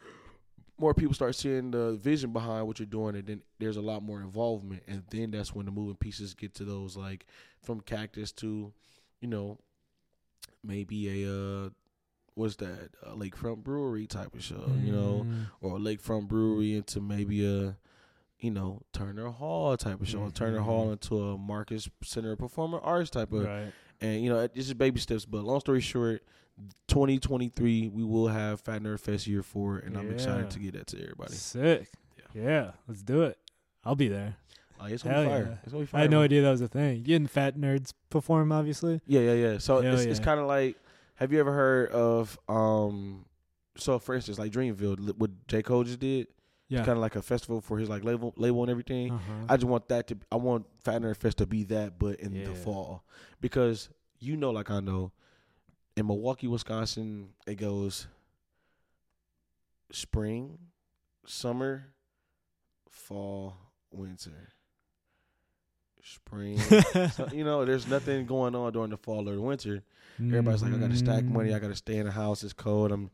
More 0.79 0.93
people 0.95 1.15
start 1.15 1.35
seeing 1.35 1.71
the 1.71 1.93
vision 1.93 2.33
behind 2.33 2.67
what 2.67 2.79
you're 2.79 2.87
doing, 2.87 3.15
and 3.17 3.27
then 3.27 3.43
there's 3.59 3.77
a 3.79 3.83
lot 3.83 4.03
more 4.03 4.21
involvement, 4.21 4.83
and 4.87 5.03
then 5.11 5.31
that's 5.31 5.55
when 5.55 5.65
the 5.67 5.73
moving 5.73 5.97
pieces 5.97 6.35
get 6.35 6.55
to 6.55 6.65
those 6.65 6.97
like 6.97 7.25
from 7.63 7.81
Cactus 7.81 8.33
to, 8.33 8.73
you 9.21 9.29
know, 9.29 9.59
maybe 10.63 11.25
a 11.25 11.31
uh, 11.33 11.69
what's 12.35 12.57
that 12.57 12.91
a 13.03 13.11
lakefront 13.17 13.59
brewery 13.65 14.07
type 14.07 14.35
of 14.35 14.43
show, 14.43 14.71
you 14.83 14.93
know, 14.93 15.27
Mm. 15.27 15.47
or 15.61 15.77
a 15.77 15.81
lakefront 15.81 16.29
brewery 16.29 16.75
into 16.75 17.01
maybe 17.01 17.45
a, 17.45 17.77
you 18.39 18.51
know, 18.51 18.83
Turner 18.93 19.29
Hall 19.29 19.77
type 19.77 20.01
of 20.01 20.09
show, 20.09 20.29
Turner 20.31 20.61
Hall 20.61 20.87
Mhm. 20.89 20.93
into 20.93 21.21
a 21.21 21.37
Marcus 21.39 21.89
Center 22.03 22.37
Performing 22.37 22.81
Arts 22.81 23.11
type 23.11 23.33
of, 23.33 23.45
right. 23.45 23.73
and 24.01 24.23
you 24.23 24.31
know, 24.31 24.47
this 24.47 24.67
is 24.69 24.75
baby 24.75 25.01
steps. 25.01 25.25
But 25.27 25.45
long 25.45 25.61
story 25.61 25.81
short, 25.81 26.23
2023 26.89 27.89
we 27.89 28.05
will 28.05 28.29
have 28.29 28.61
Fat 28.61 28.83
Nerd 28.83 29.01
Fest 29.01 29.27
year 29.27 29.43
four, 29.43 29.79
and 29.79 29.97
I'm 29.97 30.11
excited 30.11 30.51
to 30.51 30.59
get 30.59 30.75
that 30.75 30.87
to 30.89 31.03
everybody. 31.03 31.35
Sick. 31.35 31.89
Yeah. 32.35 32.73
let's 32.87 33.03
do 33.03 33.23
it. 33.23 33.39
I'll 33.85 33.97
be 33.97 34.09
there. 34.09 34.37
Like, 34.79 34.93
it's 34.93 35.03
gonna 35.03 35.15
Hell 35.17 35.25
be 35.25 35.29
fire. 35.31 35.43
yeah. 35.51 35.57
It's 35.65 35.73
gonna 35.73 35.83
be 35.83 35.87
fire. 35.87 35.99
I 35.99 36.03
had 36.03 36.11
no 36.11 36.23
idea 36.23 36.43
that 36.43 36.51
was 36.51 36.61
a 36.61 36.69
thing. 36.69 37.03
You 37.05 37.17
and 37.17 37.31
fat 37.31 37.57
nerds 37.57 37.93
perform, 38.09 38.53
obviously. 38.53 39.01
Yeah, 39.07 39.21
yeah, 39.21 39.33
yeah. 39.33 39.59
So 39.59 39.81
Hell 39.81 39.95
it's, 39.95 40.05
it's 40.05 40.21
kind 40.21 40.39
of 40.41 40.47
like, 40.47 40.77
have 41.21 41.33
you 41.33 41.39
ever 41.39 41.53
heard 41.53 41.91
of, 41.93 42.37
um, 42.49 43.25
so 43.77 43.99
for 43.99 44.15
instance, 44.15 44.39
like 44.39 44.51
Dreamville, 44.53 45.17
what 45.17 45.31
J 45.47 45.63
Cole 45.63 45.85
just 45.85 46.01
did, 46.01 46.27
Yeah. 46.69 46.79
kind 46.85 46.97
of 46.97 46.99
like 46.99 47.15
a 47.17 47.23
festival 47.23 47.61
for 47.61 47.79
his 47.79 47.89
like 47.89 48.03
label, 48.05 48.33
label 48.37 48.63
and 48.63 48.71
everything. 48.71 49.13
uh-huh. 49.13 49.33
I 49.49 49.57
just 49.57 49.69
want 49.69 49.89
that 49.89 50.07
to, 50.09 50.19
I 50.33 50.37
want 50.37 50.67
Fat 50.81 51.01
Nerd 51.03 51.17
Fest 51.17 51.39
to 51.39 51.47
be 51.47 51.65
that, 51.65 51.99
but 51.99 52.19
in 52.21 52.33
Yeah. 52.35 52.45
the 52.49 52.55
fall, 52.55 53.05
because 53.41 53.89
you 54.19 54.37
know, 54.37 54.51
like 54.51 54.71
I 54.71 54.81
know, 54.81 55.13
in 55.97 56.07
Milwaukee, 56.07 56.47
Wisconsin, 56.47 57.35
it 57.47 57.57
goes 57.57 58.07
spring, 59.93 60.59
summer, 61.27 61.95
fall, 62.89 63.57
winter. 63.91 64.53
Spring, 66.05 66.59
so, 67.13 67.29
you 67.33 67.45
know, 67.45 67.65
there's 67.65 67.87
nothing 67.87 68.27
going 68.27 68.55
on 68.55 68.73
during 68.73 68.91
the 68.91 68.97
fall 68.97 69.29
or 69.29 69.35
the 69.35 69.41
winter. 69.41 69.83
Everybody's 70.19 70.63
like, 70.63 70.75
I 70.75 70.77
gotta 70.77 70.97
stack 70.97 71.25
money, 71.25 71.55
I 71.55 71.59
Mm. 71.59 71.63
gotta 71.63 71.77
stay 71.77 71.97
in 71.97 72.07
the 72.07 72.13
house, 72.13 72.43
it's 72.45 72.53
cold. 72.53 72.93
I'm 72.93 73.11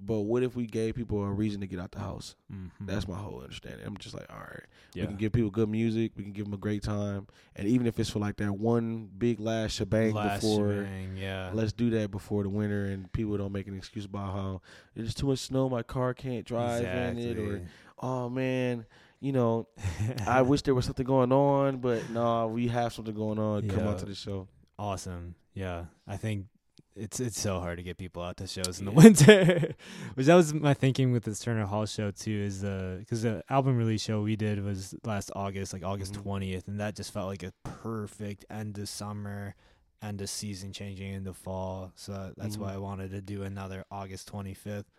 but 0.00 0.22
what 0.22 0.42
if 0.42 0.54
we 0.56 0.66
gave 0.66 0.96
people 0.96 1.22
a 1.22 1.30
reason 1.30 1.60
to 1.60 1.66
get 1.68 1.78
out 1.78 1.92
the 1.92 2.00
house? 2.00 2.34
Mhm. 2.52 2.70
That's 2.80 3.06
my 3.08 3.16
whole 3.16 3.40
understanding. 3.40 3.86
I'm 3.86 3.96
just 3.96 4.14
like, 4.14 4.26
all 4.28 4.38
right, 4.40 4.64
yeah. 4.92 5.02
we 5.04 5.06
can 5.08 5.16
give 5.16 5.32
people 5.32 5.50
good 5.50 5.68
music, 5.68 6.12
we 6.16 6.24
can 6.24 6.32
give 6.32 6.44
them 6.46 6.52
a 6.52 6.58
great 6.58 6.82
time, 6.82 7.26
and 7.56 7.66
even 7.68 7.86
if 7.86 7.98
it's 7.98 8.10
for 8.10 8.18
like 8.18 8.36
that 8.36 8.52
one 8.58 9.08
big 9.16 9.38
last 9.40 9.72
shebang 9.76 10.12
Last 10.12 10.42
before, 10.42 10.70
shebang, 10.74 11.16
yeah. 11.16 11.50
let's 11.54 11.72
do 11.72 11.90
that 11.90 12.10
before 12.10 12.42
the 12.42 12.48
winter, 12.48 12.86
and 12.86 13.10
people 13.12 13.36
don't 13.38 13.52
make 13.52 13.66
an 13.68 13.76
excuse 13.76 14.04
about 14.04 14.32
how 14.32 14.60
there's 14.94 15.14
too 15.14 15.28
much 15.28 15.38
snow, 15.38 15.68
my 15.68 15.82
car 15.84 16.12
can't 16.12 16.44
drive 16.44 16.84
in 16.84 17.18
it, 17.18 17.38
or 17.38 17.62
oh 18.00 18.28
man, 18.28 18.84
you 19.24 19.32
know, 19.32 19.66
I 20.26 20.42
wish 20.50 20.62
there 20.62 20.74
was 20.74 20.84
something 20.84 21.06
going 21.06 21.32
on, 21.32 21.78
but 21.78 22.10
no, 22.10 22.46
we 22.48 22.68
have 22.68 22.92
something 22.92 23.14
going 23.14 23.38
on. 23.38 23.68
Come 23.68 23.78
Yeah. 23.84 23.90
out 23.90 23.98
to 24.00 24.06
the 24.06 24.14
show. 24.14 24.48
awesome. 24.78 25.34
Yeah, 25.54 25.84
I 26.06 26.16
think 26.16 26.46
it's 26.96 27.18
it's 27.20 27.40
so 27.40 27.58
hard 27.58 27.78
to 27.78 27.82
get 27.82 27.96
people 27.96 28.22
out 28.22 28.36
to 28.36 28.46
shows 28.46 28.78
in 28.80 28.84
the 28.86 28.92
Yeah. 28.92 28.96
winter. 29.04 29.74
Which 30.14 30.26
that 30.26 30.34
was 30.34 30.52
my 30.52 30.74
thinking 30.74 31.10
with 31.12 31.24
this 31.24 31.40
Turner 31.40 31.64
Hall 31.66 31.86
show 31.86 32.10
too. 32.10 32.38
Is 32.50 32.60
the 32.60 32.96
because 33.00 33.22
the 33.22 33.42
album 33.48 33.76
release 33.78 34.02
show 34.02 34.20
we 34.22 34.36
did 34.36 34.62
was 34.62 34.94
last 35.04 35.30
August, 35.34 35.72
like 35.72 35.84
August 35.84 36.12
Mhm. 36.14 36.22
20th, 36.24 36.68
and 36.68 36.78
that 36.80 36.94
just 36.96 37.10
felt 37.12 37.28
like 37.28 37.42
a 37.42 37.52
perfect 37.62 38.44
end 38.50 38.78
of 38.78 38.88
summer, 38.88 39.54
end 40.02 40.20
of 40.20 40.28
season 40.28 40.72
changing 40.72 41.12
into 41.14 41.32
fall. 41.32 41.92
So 41.94 42.32
that's 42.36 42.56
Mhm. 42.56 42.60
why 42.60 42.74
I 42.74 42.78
wanted 42.78 43.10
to 43.12 43.22
do 43.22 43.42
another 43.42 43.84
August 43.90 44.28
25th. 44.28 44.90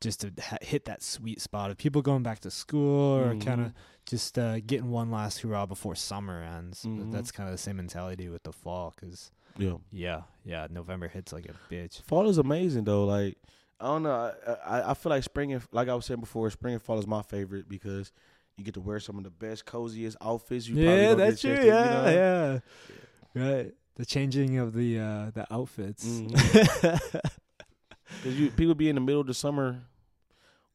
Just 0.00 0.20
to 0.20 0.32
ha- 0.40 0.58
hit 0.62 0.84
that 0.84 1.02
sweet 1.02 1.40
spot 1.40 1.70
of 1.70 1.76
people 1.76 2.02
going 2.02 2.22
back 2.22 2.38
to 2.40 2.50
school 2.50 3.16
or 3.18 3.34
kind 3.36 3.60
of 3.60 3.72
just 4.06 4.38
uh, 4.38 4.60
getting 4.60 4.90
one 4.90 5.10
last 5.10 5.40
hurrah 5.40 5.66
before 5.66 5.94
summer 5.96 6.42
ends. 6.42 6.82
But 6.84 7.06
Mhm. 7.06 7.12
that's 7.12 7.30
kind 7.32 7.48
of 7.48 7.54
the 7.54 7.58
same 7.58 7.76
mentality 7.76 8.28
with 8.28 8.42
the 8.44 8.52
fall, 8.52 8.94
because 8.94 9.30
yeah. 9.56 9.74
yeah, 9.90 10.22
yeah, 10.44 10.66
November 10.70 11.08
hits 11.08 11.32
like 11.32 11.46
a 11.46 11.54
bitch. 11.74 12.00
Fall 12.02 12.28
is 12.28 12.38
amazing 12.38 12.84
though. 12.84 13.04
Like 13.06 13.38
I 13.80 13.86
don't 13.86 14.02
know. 14.04 14.32
I, 14.46 14.52
I 14.78 14.90
I 14.90 14.94
feel 14.94 15.10
like 15.10 15.22
spring 15.24 15.52
and 15.52 15.62
like 15.72 15.88
I 15.88 15.94
was 15.94 16.06
saying 16.06 16.20
before, 16.20 16.48
spring 16.50 16.74
and 16.74 16.82
fall 16.82 16.98
is 16.98 17.06
my 17.06 17.22
favorite 17.22 17.68
because 17.68 18.12
you 18.56 18.64
get 18.64 18.74
to 18.74 18.80
wear 18.80 19.00
some 19.00 19.18
of 19.18 19.24
the 19.24 19.30
best, 19.30 19.64
coziest 19.66 20.16
outfits 20.20 20.66
you 20.68 20.76
yeah, 20.76 20.84
don't 20.84 20.98
get 20.98 21.12
a 21.12 21.16
that's 21.30 21.40
true. 21.40 21.50
Yeah, 21.52 21.60
you 21.64 21.90
know? 22.14 22.60
yeah, 23.34 23.44
right. 23.56 23.74
The 23.96 24.06
changing 24.06 24.58
of 24.58 24.74
the 24.74 24.98
uh 25.00 25.30
the 25.34 25.46
outfits. 25.52 26.04
Mhm. 26.22 27.20
Because 28.22 28.40
you 28.40 28.50
people 28.50 28.74
be 28.74 28.88
in 28.88 28.94
the 28.94 29.00
middle 29.00 29.20
of 29.20 29.26
the 29.26 29.34
summer 29.34 29.82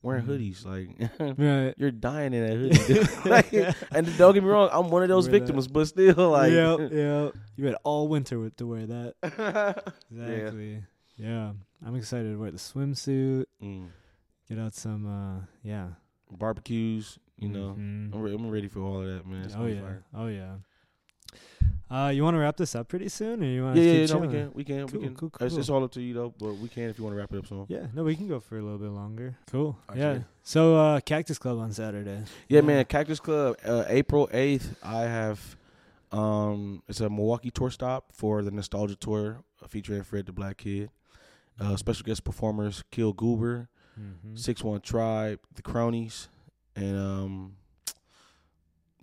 wearing 0.03 0.25
Mhm. 0.25 0.29
hoodies, 0.29 0.65
like 0.65 1.37
right. 1.39 1.73
you're 1.79 1.89
dying 1.91 2.33
in 2.33 2.45
that 2.45 2.55
hoodie. 2.55 3.29
like, 3.29 3.51
and 3.91 4.17
don't 4.17 4.33
get 4.35 4.43
me 4.43 4.49
wrong, 4.49 4.69
I'm 4.71 4.89
one 4.89 5.01
of 5.01 5.09
those 5.09 5.27
Wear 5.27 5.39
that. 5.39 5.45
victims, 5.45 5.67
but 5.67 5.87
still, 5.87 6.29
like, 6.31 6.51
yep, 6.51 6.79
yep. 6.91 7.33
You 7.55 7.65
had 7.65 7.75
all 7.83 8.07
winter 8.07 8.37
with 8.39 8.55
to 8.57 8.67
wear 8.67 8.85
that. 8.85 9.83
Exactly. 10.11 10.83
Yeah. 11.17 11.51
I'm 11.85 11.95
excited 11.95 12.31
to 12.31 12.37
wear 12.39 12.51
the 12.51 12.57
swimsuit. 12.57 13.45
Mm. 13.61 13.87
Get 14.49 14.59
out 14.59 14.73
some. 14.73 15.05
uh 15.07 15.45
Yeah. 15.63 15.87
barbecues. 16.31 17.17
You 17.39 17.49
know, 17.49 17.75
Mhm. 17.77 18.13
I'm, 18.13 18.21
re- 18.21 18.33
I'm 18.33 18.49
ready 18.49 18.67
for 18.67 18.79
all 18.81 19.01
of 19.01 19.07
that, 19.07 19.25
man. 19.27 19.43
It's 19.45 19.55
Oh 19.57 19.65
yeah. 19.65 19.81
fire. 19.81 20.03
Oh 20.13 20.27
yeah. 20.27 20.55
Uh, 21.91 22.09
you 22.09 22.23
want 22.23 22.33
to 22.33 22.39
wrap 22.39 22.57
this 22.57 22.73
up 22.75 22.87
pretty 22.87 23.07
soon, 23.07 23.43
or 23.43 23.45
you 23.45 23.63
want 23.63 23.75
Yeah, 23.77 23.83
to 23.83 23.99
yeah, 23.99 24.05
no, 24.07 24.17
we 24.19 24.27
can, 24.27 24.51
we 24.53 24.63
can, 24.63 24.87
Cool, 24.87 24.99
we 25.01 25.05
can. 25.07 25.15
cool, 25.15 25.31
It's, 25.41 25.53
cool. 25.53 25.59
it's 25.59 25.69
all 25.69 25.83
up 25.83 25.91
to 25.91 26.01
you 26.01 26.13
though, 26.15 26.33
but 26.39 26.53
we 26.55 26.67
can 26.67 26.89
if 26.89 26.97
you 26.97 27.03
want 27.03 27.13
to 27.15 27.19
wrap 27.19 27.31
it 27.33 27.37
up 27.37 27.45
soon. 27.45 27.65
Yeah, 27.69 27.85
no, 27.93 28.03
we 28.03 28.15
can 28.15 28.27
go 28.27 28.39
for 28.39 28.57
a 28.57 28.61
little 28.63 28.79
bit 28.79 28.89
longer. 28.89 29.35
Cool. 29.51 29.77
Yeah. 29.95 30.19
So, 30.41 30.75
uh, 30.75 30.99
Cactus 31.01 31.37
Club 31.37 31.59
on 31.59 31.71
Saturday. 31.71 32.23
Yeah, 32.49 32.61
man. 32.61 32.85
Cactus 32.85 33.19
Club, 33.19 33.57
uh, 33.63 33.83
April 33.87 34.27
eighth. 34.33 34.75
I 34.83 35.01
have, 35.01 35.55
um, 36.11 36.81
it's 36.87 36.99
a 36.99 37.09
Milwaukee 37.09 37.51
tour 37.51 37.69
stop 37.69 38.11
for 38.11 38.41
the 38.41 38.49
Nostalgia 38.51 38.95
Tour 38.95 39.43
uh, 39.61 39.67
featuring 39.67 40.01
Fred 40.03 40.25
the 40.25 40.33
Black 40.33 40.57
Kid. 40.57 40.89
Uh, 41.59 41.75
special 41.75 42.03
guest 42.05 42.23
performers: 42.23 42.83
Kill 42.91 43.13
Goober, 43.13 43.69
Mm-hmm. 43.99 44.35
Six 44.35 44.63
One 44.63 44.81
Tribe, 44.81 45.39
The 45.53 45.61
Cronies, 45.61 46.27
and 46.75 46.97
um, 46.97 47.55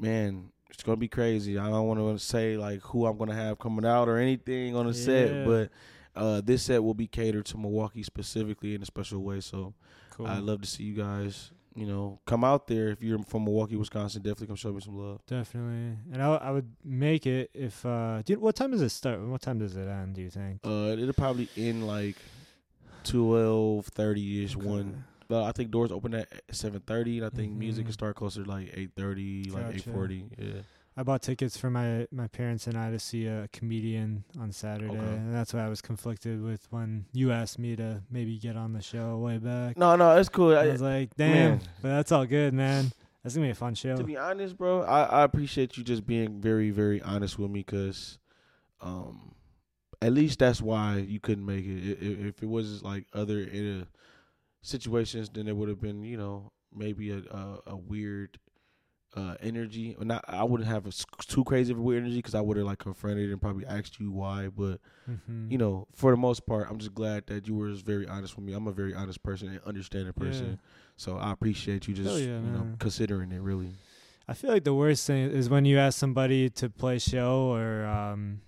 man, 0.00 0.50
it's 0.72 0.82
gonna 0.82 0.96
be 0.96 1.08
crazy. 1.08 1.58
I 1.58 1.68
don't 1.70 1.86
want 1.86 2.00
to 2.00 2.18
say 2.24 2.56
like 2.56 2.80
who 2.82 3.06
I'm 3.06 3.16
gonna 3.18 3.34
have 3.34 3.58
coming 3.58 3.84
out 3.84 4.08
or 4.08 4.18
anything 4.18 4.74
on 4.76 4.86
the 4.86 4.92
Yeah. 4.92 5.04
set, 5.04 5.44
but 5.46 5.70
uh, 6.16 6.40
this 6.40 6.62
set 6.62 6.82
will 6.82 6.94
be 6.94 7.06
catered 7.06 7.46
to 7.46 7.56
Milwaukee 7.58 8.02
specifically 8.02 8.74
in 8.74 8.82
a 8.82 8.86
special 8.86 9.22
way. 9.22 9.40
So 9.40 9.74
Cool. 10.10 10.26
I'd 10.26 10.42
love 10.42 10.60
to 10.62 10.66
see 10.66 10.82
you 10.84 10.94
guys. 10.94 11.52
You 11.76 11.86
know, 11.86 12.18
come 12.26 12.42
out 12.42 12.66
there 12.66 12.88
if 12.88 13.00
you're 13.00 13.20
from 13.20 13.44
Milwaukee, 13.44 13.76
Wisconsin. 13.76 14.22
Definitely 14.22 14.48
come 14.48 14.56
show 14.56 14.72
me 14.72 14.80
some 14.80 14.96
love. 14.98 15.20
Definitely, 15.28 15.98
and 16.12 16.20
I 16.20 16.50
would 16.50 16.68
make 16.84 17.26
it 17.26 17.48
if. 17.54 17.86
uh 17.86 18.22
you, 18.26 18.40
What 18.40 18.56
time 18.56 18.72
does 18.72 18.82
it 18.82 18.88
start? 18.90 19.20
What 19.20 19.40
time 19.40 19.60
does 19.60 19.76
it 19.76 19.86
end? 19.86 20.16
Do 20.16 20.20
you 20.20 20.30
think? 20.30 20.60
Uh, 20.64 20.96
it'll 20.98 21.12
probably 21.14 21.48
end 21.56 21.86
like 21.86 22.16
twelve 23.04 23.86
thirty 23.86 24.44
ish 24.44 24.56
one. 24.56 25.04
Uh, 25.30 25.44
I 25.44 25.52
think 25.52 25.70
doors 25.70 25.90
open 25.92 26.14
at 26.14 26.28
seven 26.50 26.80
thirty, 26.80 27.18
and 27.18 27.26
I 27.26 27.30
think 27.30 27.52
music 27.56 27.84
Mhm. 27.84 27.86
can 27.88 27.92
start 27.92 28.16
closer 28.16 28.42
to 28.44 28.48
like 28.48 28.70
eight 28.74 28.90
thirty, 28.96 29.44
like 29.50 29.74
eight 29.74 29.82
forty. 29.84 30.24
Yeah. 30.38 30.62
I 30.96 31.02
bought 31.04 31.22
tickets 31.22 31.56
for 31.56 31.70
my 31.70 32.06
my 32.10 32.26
parents 32.26 32.66
and 32.66 32.76
I 32.76 32.90
to 32.90 32.98
see 32.98 33.26
a 33.26 33.48
comedian 33.52 34.24
on 34.38 34.52
Saturday, 34.52 34.90
Okay. 34.96 34.98
and 34.98 35.32
that's 35.32 35.54
why 35.54 35.64
I 35.64 35.68
was 35.68 35.80
conflicted 35.80 36.42
with 36.42 36.66
when 36.70 37.06
you 37.12 37.30
asked 37.32 37.58
me 37.58 37.76
to 37.76 38.02
maybe 38.10 38.38
get 38.38 38.56
on 38.56 38.72
the 38.72 38.82
show 38.82 39.16
way 39.18 39.38
back. 39.38 39.78
No, 39.78 39.96
no, 39.96 40.16
it's 40.18 40.28
cool. 40.28 40.54
I 40.56 40.62
I, 40.64 40.66
was 40.72 40.82
like, 40.82 41.14
damn, 41.16 41.32
man. 41.32 41.60
but 41.80 41.88
that's 41.90 42.12
all 42.12 42.26
good, 42.26 42.52
man. 42.52 42.90
That's 43.22 43.34
gonna 43.34 43.46
be 43.46 43.50
a 43.52 43.54
fun 43.54 43.74
show. 43.74 43.96
to 43.96 44.02
be 44.04 44.16
honest, 44.16 44.58
bro, 44.58 44.82
I, 44.82 45.02
I 45.04 45.22
appreciate 45.22 45.76
you 45.76 45.84
just 45.84 46.06
being 46.06 46.40
very, 46.40 46.70
very 46.70 47.00
honest 47.02 47.38
with 47.38 47.50
me, 47.50 47.62
cause, 47.62 48.18
um, 48.80 49.32
at 50.02 50.12
least 50.12 50.38
that's 50.40 50.60
why 50.62 50.96
you 50.98 51.20
couldn't 51.20 51.44
make 51.46 51.64
it. 51.66 51.98
I- 52.02 52.04
i- 52.06 52.28
If 52.28 52.42
it 52.42 52.48
was 52.48 52.82
like 52.82 53.06
other 53.12 53.40
situations, 54.62 55.28
then 55.32 55.48
it 55.48 55.56
would 55.56 55.68
have 55.68 55.80
been, 55.80 56.02
you 56.04 56.16
know, 56.16 56.52
maybe 56.74 57.10
a 57.10 57.18
a, 57.18 57.58
a 57.68 57.76
weird 57.76 58.38
uh, 59.16 59.34
energy. 59.40 59.96
Or 59.98 60.04
not, 60.04 60.24
I 60.28 60.44
wouldn't 60.44 60.68
have 60.68 60.86
a 60.86 60.92
too 61.26 61.44
crazy 61.44 61.72
of 61.72 61.78
a 61.78 61.82
weird 61.82 62.02
energy 62.04 62.16
because 62.16 62.34
I 62.34 62.40
would 62.40 62.56
have 62.56 62.66
like 62.66 62.78
confronted 62.78 63.30
and 63.30 63.40
probably 63.40 63.66
asked 63.66 63.98
you 64.00 64.10
why. 64.12 64.48
But 64.48 64.80
Mhm. 65.08 65.50
you 65.50 65.58
know, 65.58 65.88
for 65.94 66.10
the 66.12 66.16
most 66.16 66.46
part, 66.46 66.68
I'm 66.70 66.78
just 66.78 66.94
glad 66.94 67.26
that 67.26 67.48
you 67.48 67.54
were 67.56 67.72
very 67.74 68.06
honest 68.06 68.36
with 68.36 68.44
me. 68.44 68.52
I'm 68.52 68.66
a 68.68 68.72
very 68.72 68.94
honest 68.94 69.22
person 69.22 69.48
and 69.48 69.60
understanding 69.64 70.12
person. 70.12 70.50
Yeah. 70.50 70.56
So 70.96 71.16
I 71.16 71.32
appreciate 71.32 71.88
you 71.88 71.94
just 71.94 72.20
yeah, 72.20 72.40
you 72.40 72.50
know 72.50 72.64
man. 72.64 72.76
considering 72.78 73.32
it 73.32 73.40
really. 73.40 73.70
I 74.28 74.34
feel 74.34 74.50
like 74.52 74.62
the 74.62 74.74
worst 74.74 75.06
thing 75.08 75.28
is 75.30 75.48
when 75.48 75.64
you 75.64 75.76
ask 75.78 75.98
somebody 75.98 76.50
to 76.50 76.70
play 76.70 77.00
show 77.00 77.52
or 77.52 77.84
um 77.84 78.42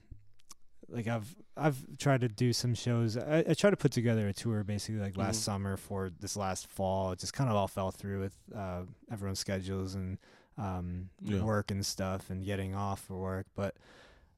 like 0.88 1.08
I've 1.08 1.34
I've 1.56 1.76
tried 1.98 2.22
to 2.22 2.28
do 2.28 2.52
some 2.52 2.74
shows. 2.74 3.16
I, 3.16 3.44
I 3.48 3.54
tried 3.54 3.70
to 3.70 3.76
put 3.76 3.92
together 3.92 4.26
a 4.28 4.32
tour 4.32 4.64
basically 4.64 5.00
like 5.00 5.16
last 5.16 5.40
Mhm. 5.40 5.44
summer 5.44 5.76
for 5.76 6.10
this 6.20 6.36
last 6.36 6.66
fall. 6.66 7.12
It 7.12 7.18
just 7.18 7.34
kind 7.34 7.50
of 7.50 7.56
all 7.56 7.68
fell 7.68 7.90
through 7.90 8.20
with 8.20 8.36
uh 8.56 8.82
everyone's 9.10 9.38
schedules 9.38 9.94
and 9.94 10.18
um 10.58 11.10
Yeah. 11.20 11.42
work 11.42 11.70
and 11.70 11.84
stuff 11.84 12.30
and 12.30 12.44
getting 12.44 12.74
off 12.74 13.00
for 13.00 13.16
work. 13.20 13.46
But 13.54 13.76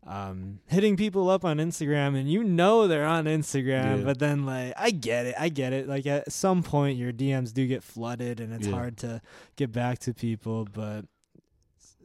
um 0.07 0.59
hitting 0.67 0.97
people 0.97 1.31
up 1.31 1.45
on 1.45 1.57
Instagram 1.59 2.19
and 2.19 2.31
you 2.31 2.43
know 2.45 2.87
they're 2.89 3.07
on 3.07 3.25
Instagram, 3.27 3.99
Yeah. 3.99 4.05
but 4.05 4.19
then 4.19 4.45
like 4.45 4.75
I 4.77 4.91
get 4.91 5.27
it, 5.27 5.35
I 5.39 5.49
get 5.51 5.73
it. 5.73 5.89
Like 5.89 6.07
at 6.07 6.31
some 6.33 6.63
point 6.63 6.99
your 6.99 7.13
DMs 7.13 7.53
do 7.55 7.67
get 7.67 7.83
flooded 7.85 8.41
and 8.41 8.53
it's 8.53 8.67
Yeah. 8.67 8.75
hard 8.75 8.97
to 8.99 9.23
get 9.57 9.73
back 9.73 10.01
to 10.01 10.13
people, 10.13 10.67
but 10.73 11.05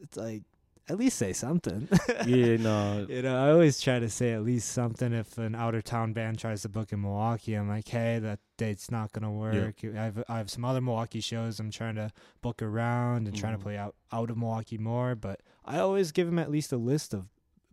it's 0.02 0.16
like 0.16 0.42
at 0.90 0.98
least 0.98 1.16
say 1.18 1.32
something. 1.32 1.88
yeah, 2.26 2.56
no, 2.56 3.06
You 3.08 3.22
know, 3.22 3.36
I 3.36 3.50
always 3.50 3.80
try 3.80 3.98
to 4.00 4.08
say 4.08 4.32
at 4.32 4.42
least 4.42 4.72
something 4.72 5.12
if 5.12 5.38
an 5.38 5.54
out 5.54 5.74
of 5.74 5.84
town 5.84 6.12
band 6.12 6.38
tries 6.38 6.62
to 6.62 6.68
book 6.68 6.92
in 6.92 7.00
Milwaukee. 7.00 7.54
I'm 7.54 7.68
like, 7.68 7.88
hey, 7.88 8.18
that 8.18 8.40
date's 8.58 8.90
not 8.90 9.12
gonna 9.12 9.30
work. 9.32 9.76
I 9.84 9.88
have 10.04 10.24
I 10.28 10.38
have 10.38 10.50
some 10.50 10.64
other 10.64 10.80
Milwaukee 10.80 11.20
shows 11.20 11.60
I'm 11.60 11.70
trying 11.70 11.94
to 11.94 12.10
book 12.42 12.60
around 12.60 13.26
and 13.28 13.36
trying 13.36 13.54
to 13.54 13.58
Mhm. 13.58 13.62
play 13.62 13.78
out 13.78 13.94
out 14.12 14.30
of 14.30 14.36
Milwaukee 14.36 14.78
more. 14.78 15.14
But 15.14 15.40
I 15.64 15.78
always 15.78 16.12
give 16.12 16.26
them 16.26 16.38
at 16.38 16.50
least 16.50 16.72
a 16.72 16.76
list 16.76 17.14
of 17.14 17.28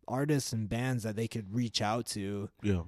artists 0.08 0.54
and 0.54 0.70
bands 0.70 1.04
that 1.04 1.16
they 1.16 1.28
could 1.28 1.54
reach 1.54 1.82
out 1.82 2.06
to 2.08 2.50
yeah. 2.62 2.84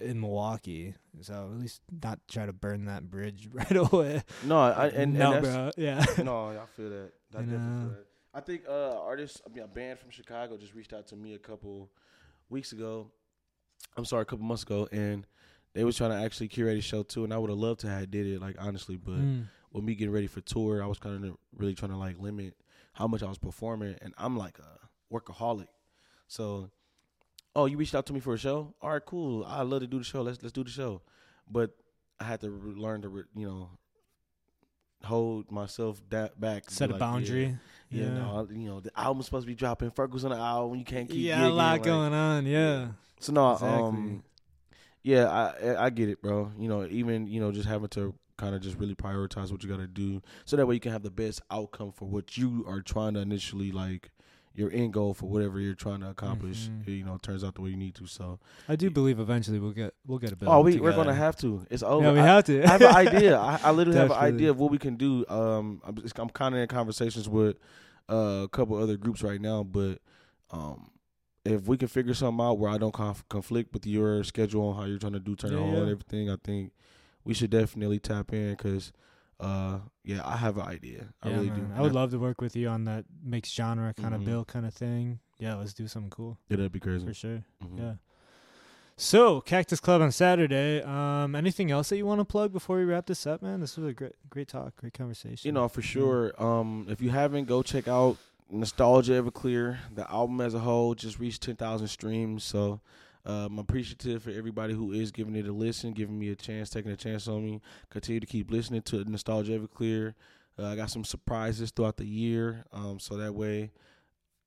in 0.00 0.20
Milwaukee. 0.20 0.94
So 1.20 1.50
at 1.54 1.60
least 1.60 1.82
not 2.02 2.18
try 2.28 2.46
to 2.46 2.52
burn 2.52 2.86
that 2.86 3.10
bridge 3.10 3.48
right 3.52 3.76
away. 3.76 4.22
No, 4.44 4.58
I 4.58 4.88
and, 4.88 5.14
no, 5.14 5.34
and 5.34 5.42
bro, 5.44 5.70
yeah. 5.76 6.04
no, 6.24 6.48
I 6.48 6.66
feel 6.74 6.90
that. 6.90 7.12
I 7.36 7.40
You 7.40 7.46
definitely 7.46 7.58
know? 7.58 7.80
feel 7.80 7.88
that. 7.90 8.06
I 8.34 8.40
think 8.40 8.62
uh 8.68 8.98
artists, 9.00 9.40
I 9.46 9.54
mean 9.54 9.64
a 9.64 9.68
band 9.68 9.98
from 9.98 10.10
Chicago 10.10 10.56
just 10.56 10.74
reached 10.74 10.92
out 10.92 11.06
to 11.08 11.16
me 11.16 11.34
a 11.34 11.38
couple 11.38 11.90
weeks 12.50 12.72
ago. 12.72 13.10
I'm 13.96 14.04
sorry, 14.04 14.22
a 14.22 14.24
couple 14.24 14.44
months 14.44 14.62
ago, 14.64 14.88
and 14.92 15.26
they 15.72 15.84
was 15.84 15.96
trying 15.96 16.10
to 16.10 16.16
actually 16.16 16.48
curate 16.48 16.78
a 16.78 16.80
show 16.82 17.02
too, 17.02 17.24
and 17.24 17.32
I 17.32 17.38
would 17.38 17.50
have 17.50 17.58
loved 17.58 17.80
to 17.80 17.88
have 17.88 18.10
did 18.10 18.26
it, 18.26 18.40
like 18.40 18.56
honestly, 18.58 18.96
but 18.96 19.16
Mm. 19.18 19.44
with 19.72 19.84
me 19.84 19.94
getting 19.94 20.12
ready 20.12 20.26
for 20.26 20.40
tour, 20.40 20.82
I 20.82 20.86
was 20.86 20.98
kind 20.98 21.24
of 21.24 21.36
really 21.56 21.74
trying 21.74 21.90
to 21.92 21.96
like 21.96 22.18
limit 22.18 22.54
how 22.94 23.06
much 23.06 23.22
I 23.22 23.28
was 23.28 23.38
performing, 23.38 23.96
and 24.02 24.14
I'm 24.18 24.36
like 24.36 24.58
a 24.58 24.78
workaholic, 25.14 25.68
so. 26.26 26.70
Oh, 27.56 27.66
you 27.66 27.76
reached 27.76 27.94
out 27.94 28.04
to 28.06 28.12
me 28.12 28.18
for 28.18 28.34
a 28.34 28.36
show? 28.36 28.74
All 28.82 28.90
right, 28.90 29.04
cool. 29.06 29.44
I 29.44 29.62
love 29.62 29.78
to 29.82 29.86
do 29.86 29.98
the 29.98 30.04
show. 30.04 30.22
Let's 30.22 30.42
let's 30.42 30.52
do 30.52 30.64
the 30.64 30.70
show. 30.70 31.02
But 31.48 31.70
I 32.18 32.24
had 32.24 32.40
to 32.40 32.50
re- 32.50 32.74
learn 32.74 33.02
to, 33.02 33.08
re- 33.08 33.22
you 33.36 33.46
know, 33.46 33.70
hold 35.04 35.50
myself 35.52 36.02
da- 36.08 36.30
back. 36.36 36.68
Set 36.70 36.88
a 36.90 36.94
like, 36.94 36.98
boundary. 37.00 37.44
Yeah, 37.44 37.54
no, 38.02 38.46
I- 38.48 38.52
you 38.52 38.68
know, 38.68 38.80
the 38.80 38.90
album's 38.98 39.26
supposed 39.26 39.44
to 39.44 39.50
be 39.50 39.54
dropping. 39.54 39.90
Ferguson 39.90 40.32
on 40.32 40.38
the 40.38 40.44
album. 40.44 40.78
You 40.78 40.84
can't 40.84 41.08
keep. 41.08 41.18
Yeah, 41.24 41.46
a 41.46 41.48
lot 41.48 41.72
like- 41.72 41.82
going 41.82 42.12
on. 42.12 42.46
Yeah. 42.46 42.88
So 43.20 43.32
no, 43.32 43.52
Exactly. 43.52 43.78
um, 43.78 44.24
yeah, 45.02 45.28
I 45.30 45.84
I 45.86 45.90
get 45.90 46.08
it, 46.08 46.20
bro. 46.22 46.52
You 46.58 46.68
know, 46.68 46.86
even 46.86 47.26
you 47.26 47.40
know, 47.40 47.52
just 47.52 47.68
having 47.68 47.88
to 47.88 48.14
kind 48.36 48.54
of 48.54 48.60
just 48.62 48.76
really 48.78 48.94
prioritize 48.94 49.52
what 49.52 49.62
you 49.62 49.68
got 49.68 49.78
to 49.78 49.86
do, 49.86 50.20
so 50.44 50.56
that 50.56 50.66
way 50.66 50.74
you 50.74 50.80
can 50.80 50.92
have 50.92 51.02
the 51.04 51.10
best 51.10 51.40
outcome 51.50 51.92
for 51.92 52.06
what 52.06 52.36
you 52.36 52.64
are 52.66 52.80
trying 52.82 53.14
to 53.14 53.20
initially 53.20 53.70
like. 53.70 54.10
Your 54.56 54.70
end 54.70 54.92
goal 54.92 55.14
for 55.14 55.26
whatever 55.28 55.58
you're 55.58 55.74
trying 55.74 55.98
to 56.00 56.08
accomplish, 56.10 56.68
Mhm. 56.68 56.86
you 56.98 57.04
know, 57.04 57.18
turns 57.20 57.42
out 57.42 57.56
the 57.56 57.60
way 57.60 57.70
you 57.70 57.76
need 57.76 57.96
to. 57.96 58.06
So, 58.06 58.38
I 58.68 58.76
do 58.76 58.88
believe 58.88 59.18
eventually 59.18 59.58
we'll 59.58 59.72
get 59.72 59.94
we'll 60.06 60.18
get 60.20 60.30
a 60.30 60.36
bill. 60.36 60.48
oh, 60.48 60.60
we 60.60 60.78
we're 60.78 60.94
gonna 60.94 61.12
have 61.12 61.36
to. 61.38 61.66
It's 61.70 61.82
over. 61.82 62.04
Yeah, 62.06 62.12
we 62.12 62.20
I- 62.20 62.26
have 62.26 62.44
to. 62.44 62.62
I 62.64 62.68
have 62.70 62.80
an 62.82 62.94
idea. 63.14 63.36
I, 63.38 63.58
I 63.64 63.70
literally 63.72 63.98
have 63.98 64.12
an 64.12 64.16
idea 64.16 64.50
of 64.50 64.60
what 64.60 64.70
we 64.70 64.78
can 64.78 64.94
do. 64.96 65.24
Um, 65.28 65.82
I'm, 65.84 65.96
I'm 66.16 66.28
kind 66.30 66.54
of 66.54 66.60
in 66.60 66.68
conversations 66.68 67.28
with 67.28 67.56
uh, 68.08 68.42
a 68.44 68.48
couple 68.48 68.76
other 68.76 68.96
groups 68.96 69.22
right 69.24 69.40
now, 69.40 69.64
but 69.64 69.98
um, 70.52 70.90
if 71.44 71.66
we 71.66 71.76
can 71.76 71.88
figure 71.88 72.14
something 72.14 72.44
out 72.44 72.58
where 72.58 72.70
I 72.70 72.78
don't 72.78 72.94
conf- 72.94 73.28
conflict 73.28 73.72
with 73.72 73.86
your 73.86 74.22
schedule 74.22 74.68
on 74.68 74.76
how 74.76 74.84
you're 74.84 74.98
trying 74.98 75.14
to 75.14 75.20
do 75.20 75.34
turn 75.34 75.52
Yeah, 75.52 75.58
hall 75.58 75.76
and 75.82 75.90
everything, 75.90 76.30
I 76.30 76.36
think 76.44 76.72
we 77.24 77.34
should 77.34 77.50
definitely 77.50 77.98
tap 77.98 78.32
in 78.32 78.50
because, 78.50 78.92
uh, 79.44 79.78
yeah, 80.04 80.20
I 80.24 80.36
have 80.36 80.56
an 80.58 80.66
idea. 80.66 81.06
I 81.22 81.28
yeah, 81.28 81.34
really 81.34 81.50
man. 81.50 81.58
do. 81.58 81.66
I 81.66 81.74
And 81.74 81.82
would 81.82 81.92
love 81.92 82.10
to 82.12 82.18
work 82.18 82.40
with 82.40 82.56
you 82.56 82.68
on 82.68 82.84
that 82.84 83.04
mixed 83.22 83.54
genre 83.54 83.92
kind 83.94 84.12
Mhm. 84.14 84.16
of 84.16 84.24
bill 84.24 84.44
kind 84.44 84.66
of 84.66 84.74
thing. 84.74 85.20
Yeah, 85.38 85.54
let's 85.56 85.74
do 85.74 85.86
something 85.88 86.10
cool 86.10 86.38
Yeah, 86.48 86.56
that'd 86.58 86.72
be 86.72 86.80
crazy. 86.80 87.04
for 87.06 87.12
sure. 87.14 87.44
Mhm. 87.62 87.78
Yeah. 87.78 87.94
So, 88.96 89.40
Cactus 89.40 89.80
Club 89.80 90.00
on 90.02 90.12
Saturday. 90.12 90.80
Um, 90.82 91.34
anything 91.34 91.70
else 91.72 91.88
that 91.88 91.96
you 91.96 92.06
want 92.06 92.20
to 92.20 92.24
plug 92.24 92.52
before 92.52 92.76
we 92.78 92.84
wrap 92.84 93.06
this 93.06 93.26
up, 93.26 93.42
man? 93.42 93.60
This 93.60 93.76
was 93.76 93.86
a 93.88 93.92
great, 93.92 94.12
great 94.30 94.46
talk, 94.46 94.76
great 94.76 94.94
conversation. 94.94 95.48
You 95.48 95.52
know, 95.52 95.66
for 95.68 95.82
sure. 95.82 96.32
Um, 96.40 96.86
if 96.88 97.00
you 97.02 97.10
haven't, 97.10 97.46
go 97.46 97.62
check 97.64 97.88
out 97.88 98.18
Nostalgia 98.50 99.20
Everclear. 99.20 99.78
The 99.92 100.08
album 100.08 100.40
as 100.40 100.54
a 100.54 100.60
whole 100.60 100.94
just 100.94 101.18
reached 101.18 101.42
ten 101.42 101.56
thousand 101.56 101.88
streams. 101.88 102.44
So 102.44 102.80
I'm 103.24 103.58
appreciative 103.58 104.22
for 104.22 104.30
everybody 104.30 104.74
who 104.74 104.92
is 104.92 105.10
giving 105.10 105.34
it 105.34 105.46
a 105.46 105.52
listen, 105.52 105.92
giving 105.92 106.18
me 106.18 106.30
a 106.30 106.36
chance, 106.36 106.70
taking 106.70 106.92
a 106.92 106.96
chance 106.96 107.26
on 107.26 107.44
me. 107.44 107.60
Continue 107.90 108.20
to 108.20 108.26
keep 108.26 108.50
listening 108.50 108.82
to 108.82 109.04
Nostalgia 109.04 109.58
Everclear. 109.58 110.14
Uh, 110.58 110.66
I 110.66 110.76
got 110.76 110.90
some 110.90 111.04
surprises 111.04 111.70
throughout 111.70 111.96
the 111.96 112.06
year, 112.06 112.64
um, 112.72 113.00
so 113.00 113.16
that 113.16 113.34
way, 113.34 113.72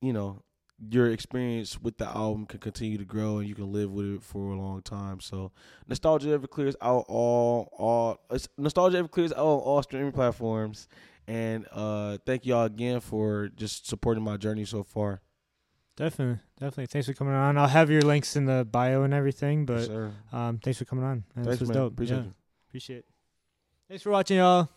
you 0.02 0.14
know, 0.14 0.42
your 0.90 1.12
experience 1.12 1.82
with 1.82 1.98
the 1.98 2.08
album 2.08 2.46
can 2.46 2.60
continue 2.60 2.98
to 2.98 3.06
grow 3.06 3.40
and 3.40 3.48
you 3.48 3.56
can 3.56 3.72
live 3.72 3.92
with 3.92 4.06
it 4.16 4.24
for 4.24 4.52
a 4.52 4.56
long 4.56 4.82
time. 4.82 5.20
So 5.20 5.52
Nostalgia 5.88 6.38
Everclear 6.38 6.68
is 6.68 6.78
out 6.82 7.06
all 7.08 7.70
all 7.74 8.22
Nostalgia 8.58 9.02
Everclear 9.02 9.26
is 9.26 9.34
out 9.34 9.40
on 9.40 9.60
all 9.60 9.82
streaming 9.82 10.12
platforms. 10.12 10.88
And 11.28 11.66
uh 11.72 12.20
thank 12.26 12.46
y'all 12.46 12.66
again 12.66 13.00
for 13.00 13.50
just 13.56 13.88
supporting 13.88 14.24
my 14.24 14.38
journey 14.38 14.66
so 14.66 14.84
far. 14.84 15.22
Definitely, 15.98 16.40
definitely. 16.60 16.86
Thanks 16.86 17.08
for 17.08 17.14
coming 17.14 17.34
on. 17.34 17.58
I'll 17.58 17.68
have 17.68 17.90
your 17.90 18.02
links 18.04 18.36
in 18.36 18.46
the 18.46 18.66
bio 18.72 19.02
and 19.04 19.14
everything, 19.14 19.66
but 19.66 19.86
sir. 19.88 20.12
um, 20.32 20.60
thanks 20.60 20.78
for 20.78 20.86
coming 20.86 21.04
on. 21.04 21.24
Man, 21.36 21.44
Thanks, 21.44 21.48
this 21.50 21.60
was 21.62 21.70
man. 21.70 21.78
dope. 21.78 21.94
Appreciate 21.94 22.18
Yeah. 22.18 22.24
Appreciate 22.70 22.98
it. 23.00 23.06
Thanks 23.90 24.04
for 24.04 24.12
watching, 24.12 24.38
y'all. 24.38 24.70